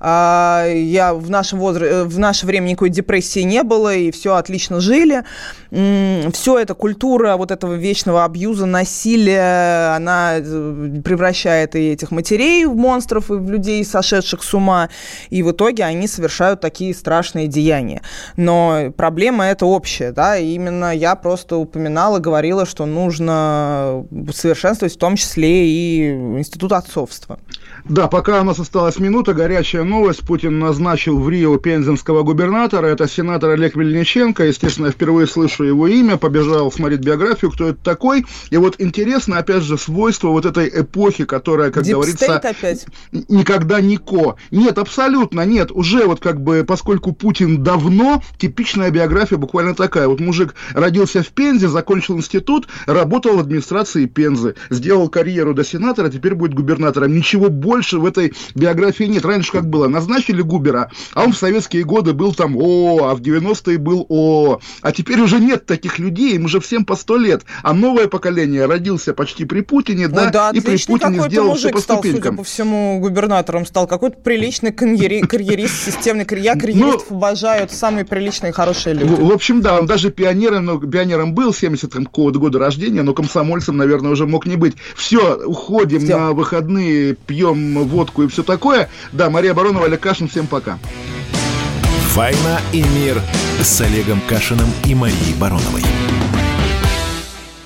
А, 0.00 0.66
я 0.66 1.14
в 1.14 1.30
нашем 1.30 1.58
возрасте, 1.58 2.04
в 2.04 2.18
наше 2.18 2.46
время 2.46 2.68
никакой 2.68 2.90
депрессии 2.90 3.40
не 3.40 3.62
было, 3.62 3.94
и 3.94 4.10
все 4.10 4.34
отлично 4.34 4.80
жили. 4.80 5.24
Все 5.70 6.58
это 6.58 6.74
культура 6.74 7.36
вот 7.36 7.50
этого 7.50 7.74
вечного 7.74 8.24
абьюза, 8.24 8.66
насилия, 8.66 9.94
она 9.96 10.34
э, 10.36 11.00
превращает 11.04 11.74
и 11.74 11.90
этих 11.90 12.10
матерей 12.10 12.64
в 12.66 12.76
монстров, 12.76 13.30
и 13.30 13.34
в 13.34 13.50
людей, 13.50 13.84
сошедших 13.84 14.42
с 14.42 14.54
ума, 14.54 14.88
и 15.30 15.42
в 15.42 15.50
итоге 15.50 15.84
они 15.84 16.06
совершают 16.06 16.60
такие 16.60 16.94
страшные 16.94 17.48
деяния 17.48 18.02
но 18.44 18.92
проблема 18.96 19.46
это 19.46 19.66
общая, 19.66 20.12
да, 20.12 20.36
и 20.36 20.54
именно 20.54 20.94
я 20.94 21.16
просто 21.16 21.56
упоминала, 21.56 22.18
говорила, 22.18 22.66
что 22.66 22.86
нужно 22.86 24.06
совершенствовать 24.32 24.94
в 24.94 24.98
том 24.98 25.16
числе 25.16 25.66
и 25.66 26.10
институт 26.10 26.72
отцовства. 26.72 27.38
Да, 27.86 28.08
пока 28.08 28.40
у 28.40 28.44
нас 28.44 28.58
осталась 28.58 28.98
минута, 28.98 29.34
горячая 29.34 29.84
новость. 29.84 30.20
Путин 30.20 30.58
назначил 30.58 31.18
в 31.18 31.28
Рио 31.28 31.58
пензенского 31.58 32.22
губернатора. 32.22 32.86
Это 32.86 33.06
сенатор 33.06 33.50
Олег 33.50 33.76
Мельниченко. 33.76 34.46
Естественно, 34.46 34.86
я 34.86 34.92
впервые 34.92 35.26
слышу 35.26 35.64
его 35.64 35.86
имя. 35.86 36.16
Побежал 36.16 36.72
смотреть 36.72 37.00
биографию, 37.00 37.50
кто 37.50 37.68
это 37.68 37.78
такой. 37.84 38.24
И 38.48 38.56
вот 38.56 38.76
интересно, 38.78 39.36
опять 39.36 39.64
же, 39.64 39.76
свойство 39.76 40.28
вот 40.28 40.46
этой 40.46 40.66
эпохи, 40.80 41.26
которая, 41.26 41.70
как 41.70 41.84
Deep 41.84 41.92
говорится, 41.92 42.38
опять? 42.38 42.86
никогда 43.28 43.82
нико. 43.82 44.36
Нет, 44.50 44.78
абсолютно 44.78 45.42
нет. 45.42 45.70
Уже 45.70 46.06
вот 46.06 46.20
как 46.20 46.40
бы, 46.40 46.64
поскольку 46.66 47.12
Путин 47.12 47.62
давно, 47.62 48.22
типичная 48.38 48.90
биография 48.90 49.36
буквально 49.36 49.74
такая. 49.74 50.08
Вот 50.08 50.20
мужик 50.20 50.54
родился 50.72 51.22
в 51.22 51.28
Пензе, 51.28 51.68
закончил 51.68 52.16
институт, 52.16 52.66
работал 52.86 53.36
в 53.36 53.40
администрации 53.40 54.06
Пензы, 54.06 54.54
сделал 54.70 55.10
карьеру 55.10 55.52
до 55.52 55.64
сенатора, 55.64 56.08
теперь 56.08 56.34
будет 56.34 56.54
губернатором. 56.54 57.14
Ничего 57.14 57.50
больше 57.50 57.73
больше 57.74 57.98
в 57.98 58.06
этой 58.06 58.32
биографии 58.54 59.04
нет. 59.04 59.24
Раньше 59.24 59.50
как 59.50 59.68
было, 59.68 59.88
назначили 59.88 60.42
Губера, 60.42 60.92
а 61.12 61.24
он 61.24 61.32
в 61.32 61.36
советские 61.36 61.82
годы 61.82 62.12
был 62.12 62.32
там 62.32 62.56
О, 62.56 63.08
а 63.08 63.14
в 63.16 63.20
90-е 63.20 63.78
был 63.78 64.06
О. 64.08 64.60
А 64.80 64.92
теперь 64.92 65.20
уже 65.20 65.40
нет 65.40 65.66
таких 65.66 65.98
людей, 65.98 66.36
им 66.36 66.44
уже 66.44 66.60
всем 66.60 66.84
по 66.84 66.94
сто 66.94 67.16
лет. 67.16 67.42
А 67.64 67.72
новое 67.72 68.06
поколение 68.06 68.66
родился 68.66 69.12
почти 69.12 69.44
при 69.44 69.62
Путине, 69.62 70.06
да, 70.06 70.30
да 70.30 70.50
и 70.54 70.60
при 70.60 70.76
Путине 70.86 71.20
сделал 71.28 71.56
все 71.56 71.70
по 71.70 71.80
стал, 71.80 72.00
судя 72.00 72.32
по 72.32 72.44
всему, 72.44 73.00
губернатором 73.00 73.66
стал. 73.66 73.88
Какой-то 73.88 74.18
приличный 74.18 74.70
карьерист, 74.72 75.84
системный 75.84 76.24
карьерист. 76.24 76.54
Я 76.54 76.60
карьеристов 76.60 77.10
ну, 77.10 77.16
обожаю, 77.16 77.64
это 77.64 77.74
самые 77.74 78.04
приличные, 78.04 78.52
хорошие 78.52 78.94
люди. 78.94 79.12
В, 79.12 79.30
в 79.30 79.32
общем, 79.32 79.62
да, 79.62 79.80
он 79.80 79.86
даже 79.86 80.12
пионером, 80.12 80.64
но, 80.64 80.78
пионером 80.78 81.34
был, 81.34 81.52
70 81.52 81.92
какого-то 81.92 82.38
года 82.38 82.60
рождения, 82.60 83.02
но 83.02 83.14
комсомольцем, 83.14 83.76
наверное, 83.76 84.12
уже 84.12 84.26
мог 84.26 84.46
не 84.46 84.54
быть. 84.54 84.76
Все, 84.94 85.34
уходим 85.44 86.00
все. 86.04 86.16
на 86.16 86.32
выходные, 86.32 87.14
пьем 87.14 87.63
водку 87.72 88.22
и 88.22 88.28
все 88.28 88.42
такое. 88.42 88.88
Да, 89.12 89.30
Мария 89.30 89.54
Баронова, 89.54 89.86
Олег 89.86 90.00
Кашин, 90.00 90.28
всем 90.28 90.46
пока. 90.46 90.78
«Война 92.14 92.60
и 92.72 92.82
мир» 92.82 93.20
с 93.60 93.80
Олегом 93.80 94.20
Кашиным 94.28 94.68
и 94.84 94.94
Марией 94.94 95.34
Бароновой. 95.34 95.82